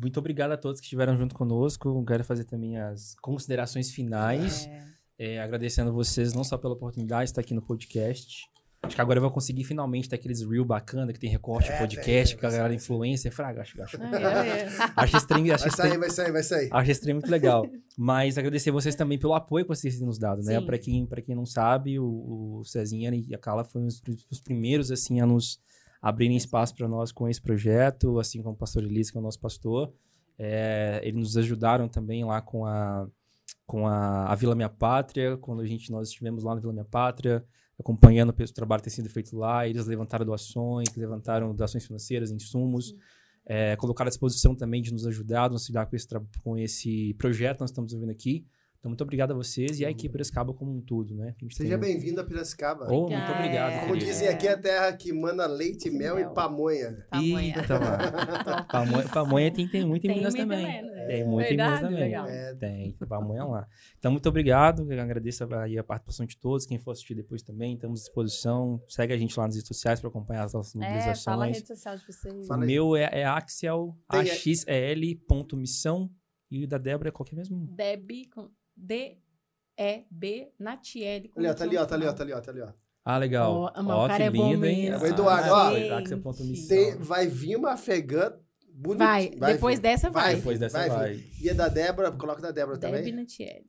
muito 0.00 0.18
obrigado 0.18 0.52
a 0.52 0.56
todos 0.56 0.80
que 0.80 0.86
estiveram 0.86 1.16
junto 1.16 1.34
conosco. 1.34 2.04
Quero 2.04 2.24
fazer 2.24 2.44
também 2.44 2.78
as 2.78 3.14
considerações 3.20 3.90
finais. 3.90 4.66
É. 4.66 4.92
É, 5.18 5.40
agradecendo 5.40 5.92
vocês 5.92 6.32
não 6.32 6.42
só 6.42 6.58
pela 6.58 6.74
oportunidade 6.74 7.26
de 7.26 7.30
estar 7.30 7.42
aqui 7.42 7.54
no 7.54 7.62
podcast. 7.62 8.50
Acho 8.84 8.96
que 8.96 9.00
agora 9.00 9.18
eu 9.18 9.22
vou 9.22 9.30
conseguir 9.30 9.62
finalmente 9.62 10.08
ter 10.08 10.16
aqueles 10.16 10.42
reel 10.42 10.64
bacana 10.64 11.12
que 11.12 11.18
tem 11.18 11.30
recorte 11.30 11.70
É, 11.70 11.78
podcast, 11.78 12.34
tem, 12.34 12.40
que 12.40 12.44
a 12.46 12.50
galera 12.50 12.68
sair. 12.68 12.76
influencer. 12.76 13.32
Fraga, 13.32 13.62
acho, 13.62 13.80
acho, 13.80 13.96
É, 13.96 14.58
é. 14.58 14.68
acho 14.96 15.16
esse 15.16 15.26
trem, 15.28 15.50
acho 15.52 15.62
Vai 15.62 15.70
sair, 15.70 15.98
vai 15.98 16.10
sair, 16.10 16.32
vai 16.32 16.42
sair. 16.42 16.68
Acho 16.72 16.90
esse 16.90 17.00
trem 17.00 17.14
muito 17.14 17.30
legal. 17.30 17.64
Mas 17.96 18.36
agradecer 18.36 18.72
vocês 18.72 18.96
também 18.96 19.18
pelo 19.20 19.34
apoio 19.34 19.64
que 19.64 19.68
vocês 19.68 19.96
têm 19.96 20.04
nos 20.06 20.18
dado, 20.18 20.42
né? 20.42 20.60
Pra 20.60 20.76
quem, 20.78 21.06
pra 21.06 21.22
quem 21.22 21.34
não 21.34 21.46
sabe, 21.46 21.98
o, 22.00 22.58
o 22.58 22.64
Cezinha 22.64 23.14
e 23.14 23.32
a 23.32 23.38
Carla 23.38 23.62
foram 23.64 23.86
os, 23.86 24.02
os 24.28 24.40
primeiros, 24.40 24.90
assim, 24.90 25.20
a 25.20 25.26
nos 25.26 25.60
abrirem 26.00 26.36
espaço 26.36 26.74
para 26.74 26.88
nós 26.88 27.12
com 27.12 27.28
esse 27.28 27.40
projeto, 27.40 28.18
assim 28.18 28.42
como 28.42 28.54
o 28.56 28.58
pastor 28.58 28.82
Elise, 28.82 29.12
que 29.12 29.16
é 29.18 29.20
o 29.20 29.22
nosso 29.22 29.38
pastor. 29.38 29.92
É, 30.36 31.00
eles 31.04 31.20
nos 31.20 31.36
ajudaram 31.36 31.86
também 31.88 32.24
lá 32.24 32.40
com 32.42 32.66
a, 32.66 33.06
com 33.64 33.86
a, 33.86 34.26
a 34.26 34.34
Vila 34.34 34.56
Minha 34.56 34.68
Pátria, 34.68 35.36
quando 35.36 35.60
a 35.62 35.66
gente, 35.66 35.92
nós 35.92 36.08
estivemos 36.08 36.42
lá 36.42 36.56
na 36.56 36.60
Vila 36.60 36.72
Minha 36.72 36.84
Pátria, 36.84 37.44
acompanhando 37.78 38.30
o 38.30 38.52
trabalho 38.52 38.82
que 38.82 38.88
tem 38.88 38.94
sido 38.94 39.08
feito 39.08 39.36
lá, 39.36 39.66
eles 39.66 39.86
levantaram 39.86 40.24
doações, 40.24 40.94
levantaram 40.96 41.54
doações 41.54 41.84
financeiras, 41.84 42.30
insumos, 42.30 42.94
é, 43.44 43.76
colocaram 43.76 44.08
à 44.08 44.10
disposição 44.10 44.54
também 44.54 44.80
de 44.80 44.92
nos 44.92 45.06
ajudar, 45.06 45.50
nos 45.50 45.64
ajudar 45.64 45.86
com 45.86 45.96
esse, 45.96 46.08
com 46.42 46.58
esse 46.58 47.14
projeto 47.14 47.56
que 47.56 47.62
nós 47.62 47.70
estamos 47.70 47.92
vivendo 47.92 48.10
aqui. 48.10 48.46
Então, 48.82 48.90
muito 48.90 49.02
obrigado 49.04 49.30
a 49.30 49.34
vocês 49.36 49.78
e 49.78 49.84
a 49.84 49.90
equipe 49.92 50.10
Piracicaba 50.10 50.52
como 50.52 50.72
um 50.76 50.80
todo, 50.80 51.14
né? 51.14 51.36
Seja 51.52 51.78
tem- 51.78 51.92
bem-vindo 51.94 52.20
a 52.20 52.24
Piracicaba. 52.24 52.92
Oh, 52.92 53.08
muito 53.08 53.30
obrigado, 53.30 53.74
Como 53.74 53.92
querido. 53.92 54.06
dizem 54.06 54.26
aqui, 54.26 54.48
é 54.48 54.54
a 54.54 54.58
terra 54.58 54.92
que 54.96 55.12
manda 55.12 55.46
leite, 55.46 55.88
mel, 55.88 56.16
Mel. 56.16 56.32
e 56.32 56.34
pamonha. 56.34 57.06
Tamanha. 57.08 57.54
Eita. 57.58 58.64
Pamonha, 58.68 59.08
pamonha 59.08 59.52
tem, 59.52 59.68
tem 59.68 59.86
muito 59.86 60.04
em 60.04 60.08
Tem 60.08 60.16
Minas 60.18 60.34
muito 60.34 60.48
também. 60.48 60.66
também, 60.66 60.82
né? 60.82 61.06
Tem 61.06 61.24
muito 61.24 61.46
em 61.46 61.50
Minas 61.52 61.70
Verdade, 61.70 61.82
também. 61.94 62.00
legal. 62.02 62.26
É, 62.26 62.54
Tem, 62.56 62.96
pamonha 63.08 63.44
lá. 63.44 63.68
Então, 64.00 64.10
muito 64.10 64.28
obrigado. 64.28 64.92
Eu 64.92 65.00
agradeço 65.00 65.44
aí 65.54 65.78
a 65.78 65.84
participação 65.84 66.26
de 66.26 66.36
todos. 66.36 66.66
Quem 66.66 66.76
for 66.80 66.90
assistir 66.90 67.14
depois 67.14 67.40
também, 67.40 67.74
estamos 67.74 68.00
à 68.00 68.02
disposição. 68.02 68.82
Segue 68.88 69.12
a 69.12 69.16
gente 69.16 69.38
lá 69.38 69.46
nas 69.46 69.54
redes 69.54 69.68
sociais 69.68 70.00
para 70.00 70.08
acompanhar 70.08 70.42
as 70.42 70.54
nossas 70.54 70.74
É, 70.74 70.80
fala 70.80 70.88
a 70.88 70.90
mobilizações. 71.46 71.56
rede 71.56 71.68
social 71.68 71.96
de 71.96 72.04
vocês. 72.04 72.50
O 72.50 72.56
meu 72.56 72.96
é, 72.96 73.08
é 73.12 73.24
Axel, 73.24 73.96
axel.missão. 74.08 76.10
E 76.50 76.64
o 76.64 76.68
da 76.68 76.76
Débora 76.78 77.08
é 77.08 77.12
qual 77.12 77.24
que 77.24 77.34
é 77.34 77.38
mesmo? 77.38 77.66
Deb 77.74 78.10
com 78.34 78.50
D-E-B 78.76 80.52
Natiele. 80.58 81.28
com 81.28 81.40
Ali, 81.40 81.48
ó, 81.48 81.54
tá 81.54 81.64
ali, 81.64 81.76
ó, 81.76 81.84
tá 81.86 81.94
ali, 81.94 82.06
ó, 82.06 82.12
tá 82.12 82.22
ali, 82.22 82.32
ó, 82.32 82.40
tá 82.40 82.50
ali, 82.50 82.60
ó. 82.60 82.72
Ah, 83.04 83.18
legal. 83.18 83.52
Ó, 83.52 83.72
Ó, 83.74 83.82
mas 83.82 83.96
o 83.96 84.06
cara 84.06 84.16
que 84.16 84.22
é 84.22 84.30
bom 84.30 84.52
lindo, 84.52 84.66
hein? 84.66 84.90
mesmo. 84.90 85.04
O 85.04 85.08
Eduardo, 85.08 85.50
ó. 85.50 85.56
Ah. 85.94 85.98
Axel.missão. 85.98 86.68
Tem- 86.68 86.96
vai 86.98 87.26
vir 87.26 87.56
uma 87.56 87.72
afegã 87.72 88.32
bonita. 88.72 89.04
Vai, 89.04 89.30
depois 89.30 89.76
vir. 89.78 89.82
dessa 89.82 90.08
vai. 90.10 90.36
Depois 90.36 90.58
dessa 90.60 90.78
vai. 90.78 90.88
vai. 90.88 91.14
vir. 91.14 91.44
E 91.44 91.50
a 91.50 91.54
da 91.54 91.68
Débora, 91.68 92.12
coloca 92.12 92.40
da 92.40 92.52
Débora 92.52 92.78
Deb 92.78 92.94
também. 92.94 93.12
Natiele. 93.12 93.66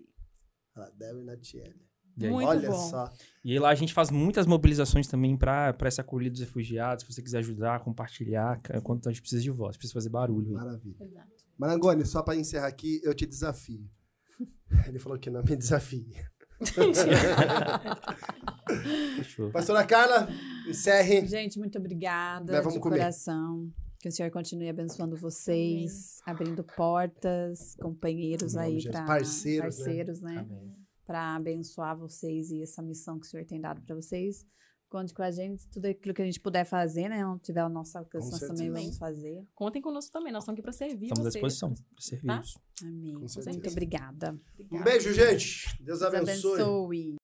Ah, 0.75 0.89
Débora 0.95 1.23
e 1.23 1.25
Natiele. 1.25 1.81
E? 2.15 2.27
Muito 2.27 2.47
Olha 2.47 2.69
bom. 2.69 2.77
só. 2.77 3.11
E 3.43 3.53
aí 3.53 3.57
lá 3.59 3.69
a 3.69 3.75
gente 3.75 3.91
faz 3.91 4.11
muitas 4.11 4.45
mobilizações 4.45 5.07
também 5.07 5.35
para 5.35 5.75
essa 5.81 6.01
acolhida 6.03 6.33
dos 6.33 6.41
refugiados. 6.41 7.03
Se 7.03 7.11
você 7.11 7.23
quiser 7.23 7.39
ajudar, 7.39 7.79
compartilhar, 7.79 8.61
quanto 8.83 9.09
a 9.09 9.11
gente 9.11 9.21
precisa 9.21 9.41
de 9.41 9.49
voz, 9.49 9.75
precisa 9.75 9.95
fazer 9.95 10.09
barulho. 10.09 10.53
Maravilha. 10.53 10.95
Exato. 11.01 11.31
Marangoni, 11.57 12.05
só 12.05 12.21
pra 12.21 12.35
encerrar 12.35 12.67
aqui, 12.67 13.01
eu 13.03 13.15
te 13.15 13.25
desafio. 13.25 13.89
Ele 14.87 14.99
falou 14.99 15.17
que 15.19 15.29
não 15.29 15.43
me 15.43 15.55
desafie. 15.55 16.13
Pastora 19.51 19.85
Carla, 19.85 20.27
encerre. 20.67 21.25
Gente, 21.27 21.59
muito 21.59 21.77
obrigada 21.77 22.53
Né, 22.53 22.59
vamos 22.59 22.73
de 22.75 22.79
comer. 22.79 22.97
coração. 22.99 23.69
Que 23.99 24.09
o 24.09 24.11
Senhor 24.11 24.29
continue 24.31 24.67
abençoando 24.67 25.15
vocês, 25.15 26.17
abrindo 26.25 26.61
portas, 26.63 27.73
companheiros 27.81 28.57
aí 28.57 28.83
para 28.83 29.05
Parceiros, 29.05 29.77
né? 29.77 29.83
parceiros, 29.85 30.21
né? 30.21 30.37
Amém. 30.39 30.75
Para 31.05 31.35
abençoar 31.35 31.97
vocês 31.97 32.51
e 32.51 32.61
essa 32.61 32.81
missão 32.81 33.17
que 33.17 33.25
o 33.25 33.29
Senhor 33.29 33.45
tem 33.45 33.61
dado 33.61 33.81
para 33.81 33.95
vocês. 33.95 34.45
Conte 34.93 35.11
com 35.11 35.23
a 35.23 35.31
gente, 35.31 35.67
tudo 35.69 35.87
aquilo 35.87 36.13
que 36.13 36.21
a 36.21 36.25
gente 36.25 36.39
puder 36.39 36.63
fazer, 36.65 37.09
né? 37.09 37.23
Não 37.23 37.39
tiver 37.39 37.61
ao 37.61 37.69
nosso 37.69 37.97
alcance, 37.97 38.29
nós 38.29 38.39
também 38.41 38.69
vamos 38.69 38.95
fazer. 38.95 39.43
Contem 39.55 39.81
conosco 39.81 40.11
também, 40.11 40.31
nós 40.31 40.43
estamos 40.43 40.55
aqui 40.55 40.61
para 40.61 40.71
servir 40.71 41.07
Estamos 41.07 41.25
à 41.25 41.29
disposição 41.31 41.73
para 41.73 41.83
servir. 41.97 42.27
Tá? 42.27 42.43
Amém. 42.83 43.15
Muito 43.15 43.31
certeza. 43.31 43.69
obrigada. 43.71 44.39
Um 44.71 44.83
beijo, 44.83 45.11
gente. 45.11 45.65
Deus 45.81 45.99
Deus 45.99 46.03
abençoe. 46.03 46.61
abençoe. 46.61 47.15